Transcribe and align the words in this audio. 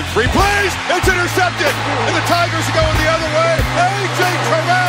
in 0.00 0.06
three 0.16 0.28
plays. 0.32 0.72
It's 0.96 1.08
intercepted. 1.08 1.72
And 2.08 2.16
the 2.16 2.24
Tigers 2.24 2.64
are 2.64 2.76
going 2.76 2.96
the 2.96 3.10
other 3.12 3.30
way. 3.36 3.52
A.J. 3.60 4.20
Terrell 4.48 4.79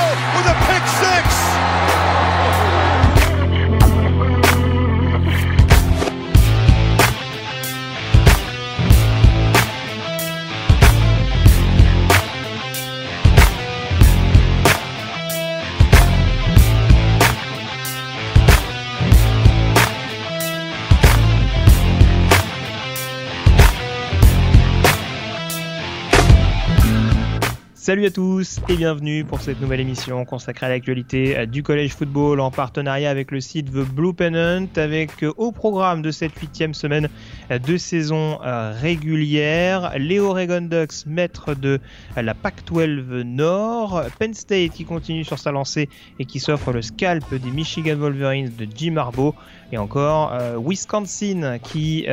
Salut 27.92 28.06
à 28.06 28.12
tous 28.12 28.62
et 28.70 28.78
bienvenue 28.78 29.26
pour 29.26 29.42
cette 29.42 29.60
nouvelle 29.60 29.82
émission 29.82 30.24
consacrée 30.24 30.66
à 30.66 30.70
l'actualité 30.70 31.38
euh, 31.38 31.46
du 31.46 31.62
collège 31.62 31.92
football 31.92 32.40
en 32.40 32.50
partenariat 32.50 33.10
avec 33.10 33.32
le 33.32 33.42
site 33.42 33.70
The 33.70 33.86
Blue 33.86 34.14
Pennant 34.14 34.66
avec 34.78 35.22
euh, 35.24 35.34
au 35.36 35.52
programme 35.52 36.02
de 36.02 36.10
cette 36.10 36.34
huitième 36.40 36.74
semaine 36.74 37.10
euh, 37.52 37.60
de 37.60 37.76
saison 37.76 38.38
régulière 38.82 39.92
les 39.98 40.22
Oregon 40.22 40.62
Ducks 40.62 41.06
maîtres 41.06 41.54
de 41.54 41.82
la 42.16 42.34
Pac-12 42.34 43.24
Nord, 43.24 44.04
Penn 44.18 44.34
State 44.34 44.72
qui 44.72 44.86
continue 44.86 45.26
sur 45.26 45.38
sa 45.38 45.52
lancée 45.52 45.90
et 46.18 46.24
qui 46.24 46.40
s'offre 46.40 46.72
le 46.72 46.82
scalp 46.82 47.30
des 47.34 47.52
Michigan 47.52 47.98
Wolverines 47.98 48.54
de 48.58 48.66
Jim 48.74 48.96
Harbaugh 48.96 49.36
et 49.74 49.78
encore 49.78 50.34
Wisconsin 50.66 51.60
qui 51.60 52.06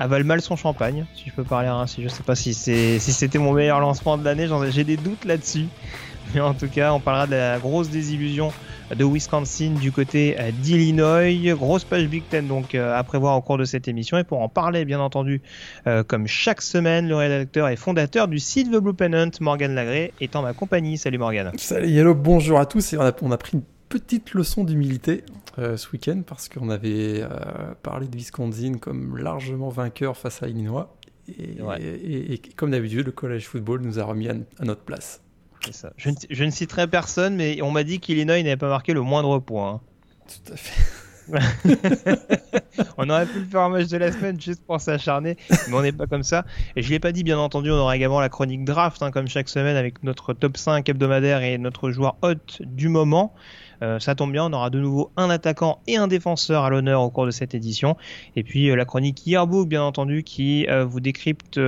avale 0.00 0.24
mal 0.24 0.40
son 0.40 0.56
champagne, 0.56 1.04
si 1.14 1.28
je 1.28 1.34
peux 1.34 1.44
parler 1.44 1.68
ainsi. 1.68 2.02
Je 2.02 2.08
sais 2.08 2.22
pas 2.22 2.34
si 2.34 2.54
c'est 2.54 2.98
si 2.98 3.12
c'était 3.12 3.38
mon 3.38 3.52
meilleur 3.52 3.80
lancement 3.80 4.16
de 4.18 4.24
l'année, 4.24 4.48
j'ai 4.70 4.82
des 4.82 4.96
doutes 4.96 5.24
là-dessus. 5.24 5.66
Mais 6.34 6.40
en 6.40 6.54
tout 6.54 6.68
cas, 6.68 6.92
on 6.92 7.00
parlera 7.00 7.26
de 7.26 7.32
la 7.32 7.58
grosse 7.58 7.90
désillusion 7.90 8.52
de 8.96 9.04
Wisconsin 9.04 9.74
du 9.80 9.90
côté 9.90 10.36
euh, 10.38 10.52
d'Illinois. 10.52 11.54
Grosse 11.54 11.84
page 11.84 12.06
Big 12.06 12.22
Ten 12.28 12.46
donc 12.46 12.74
euh, 12.74 12.96
à 12.96 13.02
prévoir 13.02 13.36
au 13.36 13.42
cours 13.42 13.58
de 13.58 13.64
cette 13.64 13.88
émission. 13.88 14.16
Et 14.16 14.24
pour 14.24 14.40
en 14.40 14.48
parler, 14.48 14.84
bien 14.84 15.00
entendu, 15.00 15.42
euh, 15.86 16.04
comme 16.04 16.28
chaque 16.28 16.62
semaine, 16.62 17.08
le 17.08 17.16
rédacteur 17.16 17.68
et 17.68 17.76
fondateur 17.76 18.28
du 18.28 18.38
site 18.38 18.70
The 18.70 18.76
Blue 18.76 18.94
Pennant, 18.94 19.30
Morgan 19.40 19.74
Lagré, 19.74 20.12
est 20.20 20.36
en 20.36 20.42
ma 20.42 20.52
compagnie. 20.52 20.98
Salut 20.98 21.18
Morgan. 21.18 21.50
Salut 21.56 21.88
Yellow, 21.88 22.14
bonjour 22.14 22.58
à 22.58 22.66
tous. 22.66 22.92
Et 22.92 22.96
on 22.96 23.02
a, 23.02 23.12
on 23.22 23.32
a 23.32 23.38
pris 23.38 23.52
une 23.54 23.62
petite 23.90 24.32
leçon 24.32 24.64
d'humilité 24.64 25.24
euh, 25.58 25.76
ce 25.76 25.90
week-end 25.90 26.22
parce 26.26 26.48
qu'on 26.48 26.70
avait 26.70 27.20
euh, 27.22 27.28
parlé 27.82 28.06
de 28.08 28.16
Wisconsin 28.16 28.78
comme 28.80 29.18
largement 29.18 29.68
vainqueur 29.68 30.16
face 30.16 30.42
à 30.42 30.48
Illinois. 30.48 30.96
Et, 31.38 31.60
Ouais. 31.60 31.80
et- 31.82 32.32
et- 32.32 32.32
et 32.34 32.38
comme 32.56 32.70
d'habitude, 32.70 33.04
le 33.06 33.12
collège 33.12 33.46
football 33.46 33.82
nous 33.82 33.98
a 33.98 34.04
remis 34.04 34.28
à, 34.28 34.34
à 34.58 34.64
notre 34.64 34.82
place. 34.82 35.20
Ça. 35.72 35.92
Je, 35.98 36.08
ne, 36.08 36.14
je 36.30 36.44
ne 36.44 36.50
citerai 36.50 36.86
personne, 36.86 37.36
mais 37.36 37.60
on 37.60 37.70
m'a 37.70 37.84
dit 37.84 38.00
qu'Illinois 38.00 38.42
n'avait 38.42 38.56
pas 38.56 38.70
marqué 38.70 38.94
le 38.94 39.02
moindre 39.02 39.38
point. 39.40 39.72
hein. 39.74 39.80
Tout 40.46 40.52
à 40.54 40.56
fait. 40.56 40.82
On 42.98 43.08
aurait 43.08 43.26
pu 43.26 43.38
le 43.40 43.44
faire 43.44 43.60
en 43.60 43.70
match 43.70 43.86
de 43.88 43.96
la 43.98 44.10
semaine 44.10 44.40
juste 44.40 44.64
pour 44.66 44.80
s'acharner, 44.80 45.36
mais 45.68 45.74
on 45.74 45.82
n'est 45.82 45.92
pas 45.92 46.06
comme 46.06 46.22
ça. 46.24 46.44
Et 46.76 46.82
je 46.82 46.90
l'ai 46.90 46.98
pas 46.98 47.12
dit, 47.12 47.22
bien 47.22 47.38
entendu, 47.38 47.70
on 47.70 47.74
aura 47.76 47.94
également 47.96 48.20
la 48.20 48.28
chronique 48.28 48.64
draft, 48.64 49.00
hein, 49.02 49.10
comme 49.12 49.28
chaque 49.28 49.48
semaine, 49.48 49.76
avec 49.76 50.02
notre 50.02 50.32
top 50.32 50.56
5 50.56 50.88
hebdomadaire 50.88 51.42
et 51.42 51.56
notre 51.58 51.90
joueur 51.90 52.16
hot 52.22 52.34
du 52.60 52.88
moment. 52.88 53.32
Euh, 53.82 53.98
ça 53.98 54.14
tombe 54.14 54.32
bien, 54.32 54.44
on 54.44 54.52
aura 54.52 54.70
de 54.70 54.78
nouveau 54.78 55.10
un 55.16 55.30
attaquant 55.30 55.80
et 55.86 55.96
un 55.96 56.08
défenseur 56.08 56.64
à 56.64 56.70
l'honneur 56.70 57.02
au 57.02 57.10
cours 57.10 57.26
de 57.26 57.30
cette 57.30 57.54
édition. 57.54 57.96
Et 58.36 58.42
puis 58.42 58.70
euh, 58.70 58.76
la 58.76 58.84
chronique 58.84 59.26
Yearbook, 59.26 59.68
bien 59.68 59.82
entendu, 59.82 60.22
qui 60.22 60.66
euh, 60.68 60.84
vous 60.84 61.00
décrypte 61.00 61.58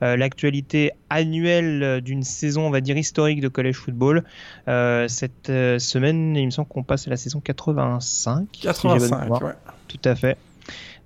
l'actualité 0.00 0.92
annuelle 1.10 2.00
d'une 2.00 2.22
saison, 2.22 2.66
on 2.66 2.70
va 2.70 2.80
dire, 2.80 2.96
historique 2.96 3.40
de 3.40 3.48
college 3.48 3.76
football. 3.76 4.24
Cette 4.66 5.46
semaine, 5.46 6.36
il 6.36 6.46
me 6.46 6.50
semble 6.50 6.68
qu'on 6.68 6.82
passe 6.82 7.06
à 7.06 7.10
la 7.10 7.16
saison 7.16 7.40
85. 7.40 8.48
si 8.52 8.62
j'ai 8.62 8.68
bonne 8.68 8.72
85, 8.72 9.22
mémoire. 9.22 9.42
ouais. 9.42 9.52
Tout 9.88 10.00
à 10.04 10.14
fait. 10.14 10.36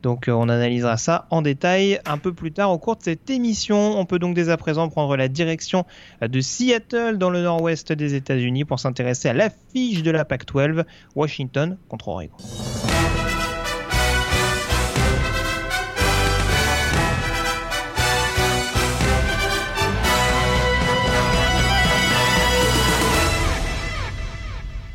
Donc 0.07 0.29
euh, 0.29 0.33
on 0.33 0.49
analysera 0.49 0.99
ça 0.99 1.27
en 1.31 1.43
détail 1.43 1.99
un 2.05 2.17
peu 2.17 2.33
plus 2.33 2.53
tard 2.53 2.71
au 2.71 2.79
cours 2.79 2.95
de 2.95 3.03
cette 3.03 3.29
émission. 3.29 3.99
On 3.99 4.05
peut 4.05 4.21
donc 4.21 4.37
dès 4.37 4.51
à 4.51 4.57
présent 4.57 4.89
prendre 4.89 5.17
la 5.17 5.27
direction 5.27 5.85
euh, 6.23 6.29
de 6.29 6.41
Seattle 6.41 7.19
dans 7.19 7.29
le 7.29 7.43
nord-ouest 7.43 7.93
des 7.93 8.15
États-Unis 8.15 8.65
pour 8.65 8.79
s'intéresser 8.79 9.29
à 9.29 9.33
l'affiche 9.33 10.05
de 10.05 10.13
la 10.13 10.25
Pac-12, 10.25 10.85
Washington 11.17 11.77
contre 11.89 12.07
Oregon. 12.07 12.37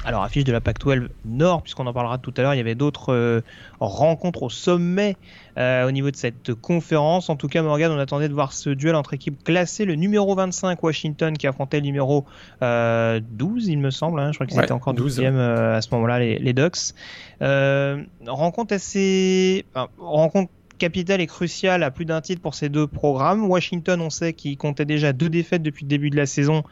Alors, 0.03 0.23
affiche 0.23 0.43
de 0.45 0.51
la 0.51 0.61
Pac-12 0.61 1.09
Nord, 1.25 1.61
puisqu'on 1.61 1.85
en 1.85 1.93
parlera 1.93 2.17
tout 2.17 2.33
à 2.37 2.41
l'heure, 2.41 2.53
il 2.55 2.57
y 2.57 2.59
avait 2.61 2.73
d'autres 2.73 3.13
euh, 3.13 3.41
rencontres 3.79 4.41
au 4.43 4.49
sommet 4.49 5.15
euh, 5.57 5.87
au 5.87 5.91
niveau 5.91 6.09
de 6.09 6.15
cette 6.15 6.55
conférence. 6.55 7.29
En 7.29 7.35
tout 7.35 7.47
cas, 7.47 7.61
Morgan, 7.61 7.91
on 7.91 7.99
attendait 7.99 8.27
de 8.27 8.33
voir 8.33 8.51
ce 8.51 8.71
duel 8.71 8.95
entre 8.95 9.13
équipes 9.13 9.43
classées. 9.43 9.85
Le 9.85 9.93
numéro 9.95 10.33
25, 10.33 10.81
Washington, 10.81 11.37
qui 11.37 11.45
affrontait 11.45 11.77
le 11.81 11.85
numéro 11.85 12.25
euh, 12.63 13.19
12, 13.31 13.67
il 13.67 13.77
me 13.77 13.91
semble. 13.91 14.19
hein. 14.19 14.31
je 14.31 14.37
crois 14.37 14.47
qu'ils 14.47 14.57
Ouais, 14.57 14.63
étaient 14.63 14.71
encore 14.73 14.95
12. 14.95 15.19
12e 15.19 15.33
euh, 15.35 15.77
à 15.77 15.81
ce 15.81 15.89
moment-là, 15.93 16.17
les, 16.19 16.39
les 16.39 16.53
Ducks. 16.53 16.95
Euh, 17.43 18.01
rencontre 18.25 18.73
assez. 18.73 19.65
enfin, 19.75 19.87
rencontre 19.99 20.51
capitale 20.79 21.21
et 21.21 21.27
cruciale 21.27 21.83
à 21.83 21.91
plus 21.91 22.05
d'un 22.05 22.21
titre 22.21 22.41
pour 22.41 22.55
ces 22.55 22.67
deux 22.69 22.87
programmes. 22.87 23.45
Washington, 23.47 24.01
on 24.01 24.09
sait 24.09 24.33
qu'il 24.33 24.57
comptait 24.57 24.85
déjà 24.85 25.13
deux 25.13 25.29
défaites 25.29 25.61
depuis 25.61 25.83
le 25.85 25.89
début 25.89 26.09
de 26.09 26.17
la 26.17 26.25
saison 26.25 26.63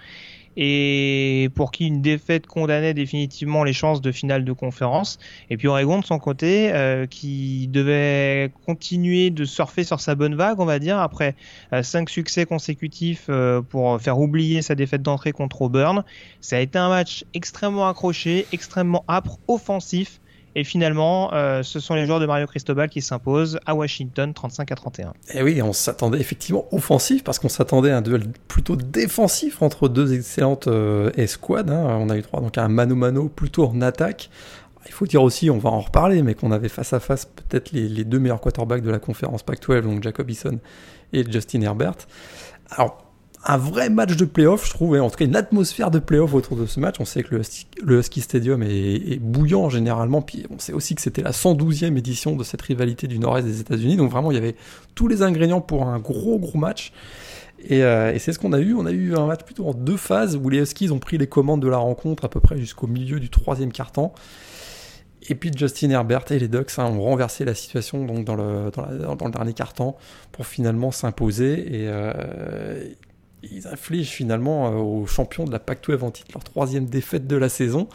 et 0.61 1.49
pour 1.55 1.71
qui 1.71 1.87
une 1.87 2.01
défaite 2.01 2.45
condamnait 2.45 2.93
définitivement 2.93 3.63
les 3.63 3.71
chances 3.71 4.01
de 4.01 4.11
finale 4.11 4.43
de 4.43 4.51
conférence. 4.51 5.17
Et 5.49 5.55
puis 5.55 5.69
Oregon 5.69 5.99
de 5.99 6.05
son 6.05 6.19
côté, 6.19 6.69
euh, 6.73 7.05
qui 7.05 7.69
devait 7.69 8.51
continuer 8.65 9.29
de 9.29 9.45
surfer 9.45 9.85
sur 9.85 10.01
sa 10.01 10.15
bonne 10.15 10.35
vague, 10.35 10.59
on 10.59 10.65
va 10.65 10.79
dire, 10.79 10.99
après 10.99 11.35
euh, 11.71 11.81
cinq 11.81 12.09
succès 12.09 12.45
consécutifs 12.45 13.27
euh, 13.29 13.61
pour 13.61 14.01
faire 14.01 14.19
oublier 14.19 14.61
sa 14.61 14.75
défaite 14.75 15.01
d'entrée 15.01 15.31
contre 15.31 15.61
Auburn. 15.61 16.03
Ça 16.41 16.57
a 16.57 16.59
été 16.59 16.77
un 16.77 16.89
match 16.89 17.23
extrêmement 17.33 17.87
accroché, 17.87 18.45
extrêmement 18.51 19.05
âpre, 19.07 19.39
offensif. 19.47 20.19
Et 20.59 20.65
finalement, 20.65 21.33
euh, 21.33 21.63
ce 21.63 21.79
sont 21.79 21.95
les 21.95 22.05
joueurs 22.05 22.19
de 22.19 22.25
Mario 22.25 22.45
Cristobal 22.45 22.89
qui 22.89 23.01
s'imposent 23.01 23.61
à 23.65 23.75
Washington 23.75 24.33
35 24.33 24.69
à 24.73 24.75
31. 24.75 25.13
Et 25.33 25.41
oui, 25.41 25.61
on 25.61 25.71
s'attendait 25.71 26.19
effectivement 26.19 26.65
offensif 26.73 27.23
parce 27.23 27.39
qu'on 27.39 27.47
s'attendait 27.47 27.91
à 27.91 27.99
un 27.99 28.01
duel 28.01 28.23
plutôt 28.49 28.75
défensif 28.75 29.61
entre 29.61 29.87
deux 29.87 30.13
excellentes 30.13 30.67
euh, 30.67 31.11
escouades. 31.15 31.69
hein. 31.69 31.97
On 32.01 32.09
a 32.09 32.17
eu 32.17 32.23
droit 32.23 32.41
donc 32.41 32.57
un 32.57 32.67
mano-mano 32.67 33.29
plutôt 33.29 33.67
en 33.67 33.79
attaque. 33.79 34.29
Il 34.85 34.91
faut 34.91 35.05
dire 35.05 35.23
aussi, 35.23 35.49
on 35.49 35.59
va 35.59 35.69
en 35.69 35.79
reparler, 35.79 36.23
mais 36.23 36.33
qu'on 36.33 36.51
avait 36.51 36.67
face 36.67 36.91
à 36.91 36.99
face 36.99 37.23
peut-être 37.23 37.71
les, 37.71 38.03
deux 38.03 38.19
meilleurs 38.19 38.41
quarterbacks 38.41 38.83
de 38.83 38.91
la 38.91 38.99
conférence 38.99 39.43
Pac-12, 39.43 39.83
donc 39.83 40.03
Jacob 40.03 40.29
Eason 40.29 40.59
et 41.13 41.23
Justin 41.31 41.61
Herbert. 41.61 41.95
Alors, 42.71 43.08
un 43.45 43.57
vrai 43.57 43.89
match 43.89 44.16
de 44.17 44.25
playoff, 44.25 44.66
je 44.66 44.72
trouve, 44.72 44.97
et 44.97 45.00
en 45.00 45.09
tout 45.09 45.16
cas 45.16 45.25
une 45.25 45.35
atmosphère 45.35 45.91
de 45.91 46.00
playoff 46.00 46.33
autour 46.33 46.57
de 46.57 46.66
ce 46.66 46.79
match. 46.79 46.95
On 47.00 47.05
sait 47.05 47.23
que 47.23 47.35
le 47.35 47.41
Husky, 47.41 47.67
le 47.81 48.00
Husky 48.00 48.22
Stadium 48.22 48.61
est, 48.63 49.19
bouillant 49.19 49.69
généralement, 49.69 50.22
puis 50.22 50.45
on 50.50 50.59
sait 50.59 50.73
aussi 50.73 50.95
que 50.95 51.01
c'était 51.01 51.22
la 51.22 51.31
112e 51.31 51.97
édition 51.97 52.35
de 52.35 52.44
cette 52.44 52.61
rivalité 52.61 53.07
du 53.07 53.17
nord-est 53.17 53.45
des 53.45 53.61
États-Unis, 53.61 53.95
donc 53.95 54.11
vraiment 54.11 54.31
il 54.31 54.35
y 54.35 54.38
avait 54.38 54.55
tous 54.94 55.07
les 55.07 55.22
ingrédients 55.22 55.61
pour 55.61 55.88
un 55.88 56.00
gros 56.00 56.38
gros 56.38 56.57
match. 56.57 56.91
Et, 57.61 57.83
euh, 57.83 58.13
et 58.13 58.19
c'est 58.19 58.31
ce 58.31 58.39
qu'on 58.39 58.53
a 58.53 58.59
eu. 58.59 58.73
On 58.73 58.85
a 58.85 58.91
eu 58.91 59.16
un 59.16 59.25
match 59.25 59.44
plutôt 59.44 59.67
en 59.67 59.73
deux 59.73 59.97
phases 59.97 60.38
où 60.38 60.50
les 60.50 60.59
Huskies 60.59 60.91
ont 60.91 61.00
pris 61.00 61.17
les 61.17 61.27
commandes 61.27 61.61
de 61.61 61.67
la 61.67 61.77
rencontre 61.77 62.24
à 62.24 62.30
peu 62.30 62.39
près 62.39 62.57
jusqu'au 62.57 62.88
milieu 62.88 63.19
du 63.19 63.30
troisième 63.30 63.74
quart-temps. 63.74 64.13
Et 65.27 65.36
puis 65.36 65.51
Justin 65.56 65.89
Herbert 65.89 66.24
et 66.31 66.39
les 66.39 66.47
Ducks 66.47 66.71
hein, 66.77 66.86
ont 66.86 67.01
renversé 67.01 67.44
la 67.44 67.53
situation 67.53 68.06
dans 68.06 68.36
le 68.36 69.31
dernier 69.31 69.53
quart-temps 69.53 69.97
pour 70.31 70.45
finalement 70.45 70.91
s'imposer. 70.91 71.81
Et 71.81 71.88
euh, 71.89 72.13
ils 73.44 73.68
infligent 73.68 74.12
finalement 74.12 74.68
euh, 74.68 74.75
aux 74.75 75.06
champions 75.06 75.45
de 75.45 75.51
la 75.51 75.59
Pac-12 75.59 76.03
en 76.03 76.12
titre 76.12 76.31
leur 76.33 76.44
troisième 76.44 76.86
défaite 76.86 77.27
de 77.27 77.36
la 77.36 77.50
saison. 77.50 77.88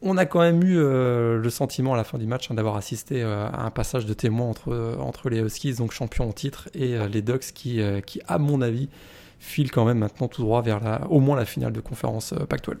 On 0.00 0.16
a 0.16 0.26
quand 0.26 0.40
même 0.40 0.62
eu 0.62 0.78
euh, 0.78 1.38
le 1.38 1.50
sentiment 1.50 1.94
à 1.94 1.96
la 1.96 2.04
fin 2.04 2.18
du 2.18 2.26
match 2.26 2.50
hein, 2.50 2.54
d'avoir 2.54 2.76
assisté 2.76 3.22
euh, 3.22 3.48
à 3.48 3.64
un 3.64 3.70
passage 3.70 4.06
de 4.06 4.14
témoin 4.14 4.52
entre, 5.00 5.28
les 5.28 5.40
Huskies, 5.40 5.74
donc 5.74 5.92
champions 5.92 6.28
en 6.28 6.32
titre, 6.32 6.68
et 6.74 6.96
les 7.08 7.20
Ducks 7.20 7.52
qui, 7.52 7.80
à 8.28 8.38
mon 8.38 8.62
avis, 8.62 8.88
filent 9.38 9.70
quand 9.70 9.84
même 9.84 9.98
maintenant 9.98 10.28
tout 10.28 10.42
droit 10.42 10.62
vers 10.62 10.80
la, 10.80 11.06
au 11.08 11.20
moins 11.20 11.36
la 11.36 11.44
finale 11.44 11.72
de 11.72 11.80
conférence 11.80 12.32
euh, 12.32 12.44
Pac-12. 12.46 12.76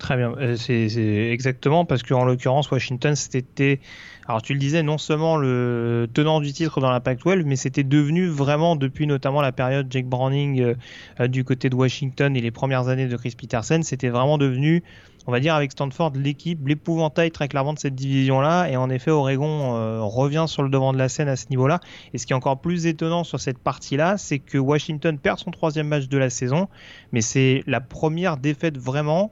Très 0.00 0.16
bien, 0.16 0.32
euh, 0.38 0.56
c'est 0.56 1.28
exactement 1.30 1.84
parce 1.84 2.02
qu'en 2.02 2.24
l'occurrence, 2.24 2.70
Washington, 2.70 3.14
c'était, 3.14 3.80
alors 4.26 4.40
tu 4.40 4.54
le 4.54 4.58
disais, 4.58 4.82
non 4.82 4.96
seulement 4.96 5.36
le 5.36 6.08
tenant 6.14 6.40
du 6.40 6.54
titre 6.54 6.80
dans 6.80 6.90
la 6.90 7.00
Pac-12, 7.00 7.42
mais 7.44 7.54
c'était 7.54 7.84
devenu 7.84 8.26
vraiment, 8.26 8.76
depuis 8.76 9.06
notamment 9.06 9.42
la 9.42 9.52
période 9.52 9.88
Jake 9.90 10.06
Browning 10.06 10.62
euh, 10.62 10.74
euh, 11.20 11.28
du 11.28 11.44
côté 11.44 11.68
de 11.68 11.74
Washington 11.74 12.34
et 12.34 12.40
les 12.40 12.50
premières 12.50 12.88
années 12.88 13.08
de 13.08 13.16
Chris 13.18 13.34
Peterson, 13.36 13.80
c'était 13.82 14.08
vraiment 14.08 14.38
devenu, 14.38 14.82
on 15.26 15.32
va 15.32 15.38
dire 15.38 15.54
avec 15.54 15.70
Stanford, 15.72 16.12
l'équipe, 16.14 16.66
l'épouvantail 16.66 17.30
très 17.30 17.48
clairement 17.48 17.74
de 17.74 17.78
cette 17.78 17.94
division-là. 17.94 18.70
Et 18.70 18.78
en 18.78 18.88
effet, 18.88 19.10
Oregon 19.10 20.08
revient 20.08 20.46
sur 20.48 20.62
le 20.62 20.70
devant 20.70 20.94
de 20.94 20.98
la 20.98 21.10
scène 21.10 21.28
à 21.28 21.36
ce 21.36 21.50
niveau-là. 21.50 21.78
Et 22.14 22.18
ce 22.18 22.24
qui 22.24 22.32
est 22.32 22.36
encore 22.36 22.62
plus 22.62 22.86
étonnant 22.86 23.22
sur 23.22 23.38
cette 23.38 23.58
partie-là, 23.58 24.16
c'est 24.16 24.38
que 24.38 24.56
Washington 24.56 25.18
perd 25.18 25.38
son 25.38 25.50
troisième 25.50 25.88
match 25.88 26.08
de 26.08 26.16
la 26.16 26.30
saison, 26.30 26.68
mais 27.12 27.20
c'est 27.20 27.62
la 27.66 27.82
première 27.82 28.38
défaite 28.38 28.78
vraiment 28.78 29.30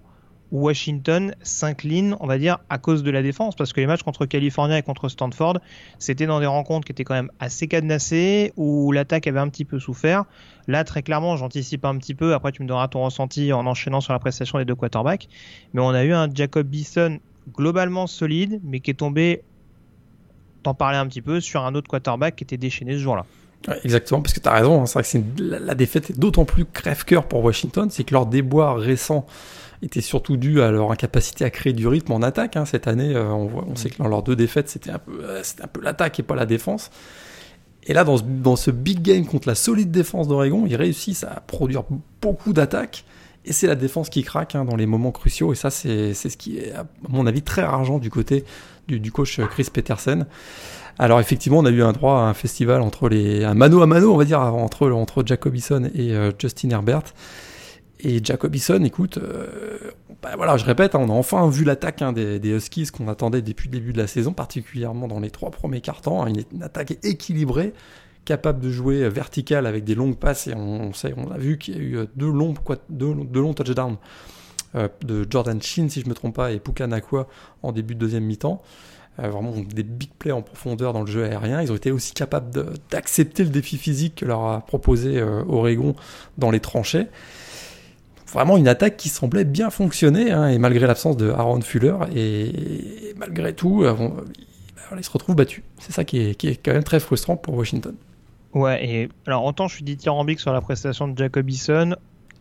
Washington 0.50 1.34
s'incline, 1.42 2.16
on 2.20 2.26
va 2.26 2.38
dire, 2.38 2.58
à 2.68 2.78
cause 2.78 3.02
de 3.02 3.10
la 3.10 3.22
défense, 3.22 3.54
parce 3.54 3.72
que 3.72 3.80
les 3.80 3.86
matchs 3.86 4.02
contre 4.02 4.26
California 4.26 4.78
et 4.78 4.82
contre 4.82 5.08
Stanford, 5.08 5.58
c'était 5.98 6.26
dans 6.26 6.40
des 6.40 6.46
rencontres 6.46 6.86
qui 6.86 6.92
étaient 6.92 7.04
quand 7.04 7.14
même 7.14 7.30
assez 7.38 7.68
cadenassées, 7.68 8.52
où 8.56 8.92
l'attaque 8.92 9.26
avait 9.26 9.40
un 9.40 9.48
petit 9.48 9.64
peu 9.64 9.78
souffert. 9.78 10.24
Là, 10.66 10.84
très 10.84 11.02
clairement, 11.02 11.36
j'anticipe 11.36 11.84
un 11.84 11.96
petit 11.98 12.14
peu, 12.14 12.34
après 12.34 12.52
tu 12.52 12.62
me 12.62 12.68
donneras 12.68 12.88
ton 12.88 13.04
ressenti 13.04 13.52
en 13.52 13.66
enchaînant 13.66 14.00
sur 14.00 14.12
la 14.12 14.18
prestation 14.18 14.58
des 14.58 14.64
deux 14.64 14.74
quarterbacks, 14.74 15.28
mais 15.74 15.80
on 15.80 15.90
a 15.90 16.04
eu 16.04 16.12
un 16.12 16.28
Jacob 16.32 16.66
Beeson 16.66 17.18
globalement 17.54 18.06
solide, 18.06 18.60
mais 18.64 18.80
qui 18.80 18.90
est 18.90 18.94
tombé, 18.94 19.42
t'en 20.62 20.74
parlais 20.74 20.98
un 20.98 21.06
petit 21.06 21.22
peu, 21.22 21.40
sur 21.40 21.64
un 21.64 21.74
autre 21.74 21.88
quarterback 21.88 22.36
qui 22.36 22.44
était 22.44 22.56
déchaîné 22.56 22.94
ce 22.94 22.98
jour-là. 22.98 23.24
Exactement, 23.84 24.22
parce 24.22 24.34
que 24.34 24.40
tu 24.40 24.48
as 24.48 24.52
raison, 24.52 24.82
hein, 24.82 24.86
c'est 24.86 25.00
vrai 25.00 25.20
que 25.20 25.42
la, 25.42 25.58
la, 25.58 25.74
défaite 25.74 26.10
est 26.10 26.18
d'autant 26.18 26.44
plus 26.44 26.64
crève-cœur 26.64 27.26
pour 27.26 27.44
Washington, 27.44 27.88
c'est 27.90 28.04
que 28.04 28.14
leur 28.14 28.26
déboire 28.26 28.76
récent 28.76 29.26
était 29.82 30.00
surtout 30.00 30.36
dû 30.36 30.60
à 30.60 30.70
leur 30.70 30.90
incapacité 30.90 31.44
à 31.44 31.50
créer 31.50 31.72
du 31.72 31.86
rythme 31.86 32.12
en 32.12 32.22
attaque. 32.22 32.56
Hein. 32.56 32.64
Cette 32.64 32.88
année, 32.88 33.14
euh, 33.14 33.28
on, 33.28 33.46
voit, 33.46 33.64
on 33.68 33.76
sait 33.76 33.90
que 33.90 33.98
dans 33.98 34.08
leurs 34.08 34.22
deux 34.22 34.36
défaites, 34.36 34.68
c'était 34.68 34.90
un 34.90 34.98
peu, 34.98 35.20
euh, 35.22 35.42
un 35.62 35.66
peu 35.66 35.80
l'attaque 35.80 36.18
et 36.18 36.22
pas 36.22 36.34
la 36.34 36.46
défense. 36.46 36.90
Et 37.84 37.92
là, 37.92 38.04
dans 38.04 38.18
ce, 38.18 38.22
dans 38.22 38.56
ce 38.56 38.70
big 38.70 39.02
game 39.02 39.24
contre 39.26 39.48
la 39.48 39.54
solide 39.54 39.90
défense 39.90 40.28
d'Oregon, 40.28 40.64
ils 40.66 40.76
réussissent 40.76 41.24
à 41.24 41.42
produire 41.46 41.84
beaucoup 42.20 42.52
d'attaques. 42.52 43.04
Et 43.48 43.52
c'est 43.52 43.66
la 43.66 43.74
défense 43.74 44.10
qui 44.10 44.22
craque 44.22 44.54
hein, 44.54 44.66
dans 44.66 44.76
les 44.76 44.84
moments 44.84 45.10
cruciaux. 45.10 45.52
Et 45.52 45.56
ça, 45.56 45.70
c'est 45.70 46.12
ce 46.12 46.36
qui 46.36 46.58
est, 46.58 46.72
à 46.72 46.86
mon 47.08 47.26
avis, 47.26 47.40
très 47.40 47.62
argent 47.62 47.98
du 47.98 48.10
côté 48.10 48.44
du, 48.86 49.10
coach 49.10 49.40
Chris 49.50 49.68
Petersen. 49.72 50.26
Alors 50.98 51.18
effectivement, 51.18 51.58
on 51.58 51.64
a 51.64 51.70
eu 51.70 51.82
un 51.82 51.92
droit 51.92 52.14
à 52.14 52.22
un 52.24 52.34
festival 52.34 52.82
entre 52.82 53.08
les, 53.08 53.44
un 53.44 53.54
mano 53.54 53.80
à 53.80 53.86
mano, 53.86 54.12
on 54.12 54.16
va 54.16 54.24
dire, 54.24 54.40
entre, 54.40 54.90
entre 54.90 55.22
Jacobison 55.24 55.84
et 55.94 56.12
euh, 56.12 56.30
Justin 56.38 56.70
Herbert. 56.70 57.14
Et 58.00 58.22
Jacobison, 58.22 58.82
écoute, 58.84 59.18
euh, 59.18 59.46
bah 60.22 60.30
voilà, 60.36 60.56
je 60.56 60.64
répète, 60.64 60.94
hein, 60.94 61.00
on 61.00 61.10
a 61.10 61.14
enfin 61.14 61.48
vu 61.48 61.64
l'attaque 61.64 62.02
hein, 62.02 62.12
des, 62.12 62.38
Huskies 62.50 62.86
qu'on 62.86 63.08
attendait 63.08 63.42
depuis 63.42 63.68
le 63.68 63.72
début 63.72 63.92
de 63.92 63.98
la 63.98 64.06
saison, 64.06 64.32
particulièrement 64.32 65.08
dans 65.08 65.20
les 65.20 65.30
trois 65.30 65.50
premiers. 65.50 65.82
Hein, 65.86 66.26
une, 66.52 66.62
attaque 66.62 66.98
équilibrée, 67.02 67.72
capable 68.28 68.60
de 68.60 68.70
jouer 68.70 69.08
verticale 69.08 69.66
avec 69.66 69.84
des 69.84 69.94
longues 69.94 70.18
passes. 70.18 70.48
Et 70.48 70.54
on, 70.54 70.92
sait, 70.92 71.14
on 71.16 71.30
a 71.30 71.38
vu 71.38 71.56
qu'il 71.56 71.76
y 71.76 71.78
a 71.78 71.80
eu 71.80 71.96
euh, 71.96 72.06
deux 72.14 72.30
longs, 72.30 72.52
quoi, 72.52 72.76
touchdowns 72.76 73.96
euh, 74.74 74.88
de 75.02 75.26
Jordan 75.28 75.60
Sheen, 75.62 75.88
si 75.88 76.00
je 76.00 76.04
ne 76.04 76.10
me 76.10 76.14
trompe 76.14 76.36
pas, 76.36 76.52
et 76.52 76.60
Puka 76.60 76.86
Nakua 76.86 77.26
en 77.62 77.72
début 77.72 77.94
de 77.94 78.00
deuxième 78.00 78.24
mi-temps. 78.24 78.60
vraiment 79.16 79.54
des 79.56 79.82
big 79.82 80.10
plays 80.18 80.32
en 80.32 80.42
profondeur 80.42 80.92
dans 80.92 81.00
le 81.00 81.10
jeu 81.10 81.24
aérien. 81.24 81.62
Ils 81.62 81.72
ont 81.72 81.76
été 81.76 81.90
aussi 81.90 82.12
capables 82.12 82.50
d'accepter 82.90 83.44
le 83.44 83.50
défi 83.50 83.78
physique 83.78 84.16
que 84.16 84.26
leur 84.26 84.44
a 84.44 84.60
proposé 84.60 85.22
Oregon 85.22 85.96
dans 86.36 86.50
les 86.50 86.60
tranchées 86.60 87.08
vraiment 88.30 88.58
une 88.58 88.68
attaque 88.68 88.98
qui 88.98 89.08
semblait 89.08 89.46
bien 89.46 89.70
fonctionner, 89.70 90.32
hein, 90.32 90.48
et 90.48 90.58
malgré 90.58 90.86
l'absence 90.86 91.16
de 91.16 91.30
Aaron 91.30 91.62
Fuller, 91.62 91.96
et, 92.14 93.14
malgré 93.16 93.54
tout, 93.54 93.84
euh, 93.84 93.94
ils 94.94 95.02
se 95.02 95.10
retrouvent 95.10 95.34
battus. 95.34 95.62
C'est 95.78 95.92
ça 95.92 96.04
qui 96.04 96.20
est, 96.20 96.34
qui 96.34 96.48
est, 96.48 96.56
quand 96.56 96.74
même 96.74 96.84
très 96.84 97.00
frustrant 97.00 97.38
pour 97.38 97.54
Washington. 97.54 97.94
Ouais, 98.54 98.84
et 98.84 99.08
alors 99.26 99.44
autant 99.44 99.68
je 99.68 99.74
suis 99.74 99.84
dithyrambique 99.84 100.40
sur 100.40 100.52
la 100.52 100.60
prestation 100.60 101.08
de 101.08 101.16
Jacobison, 101.16 101.94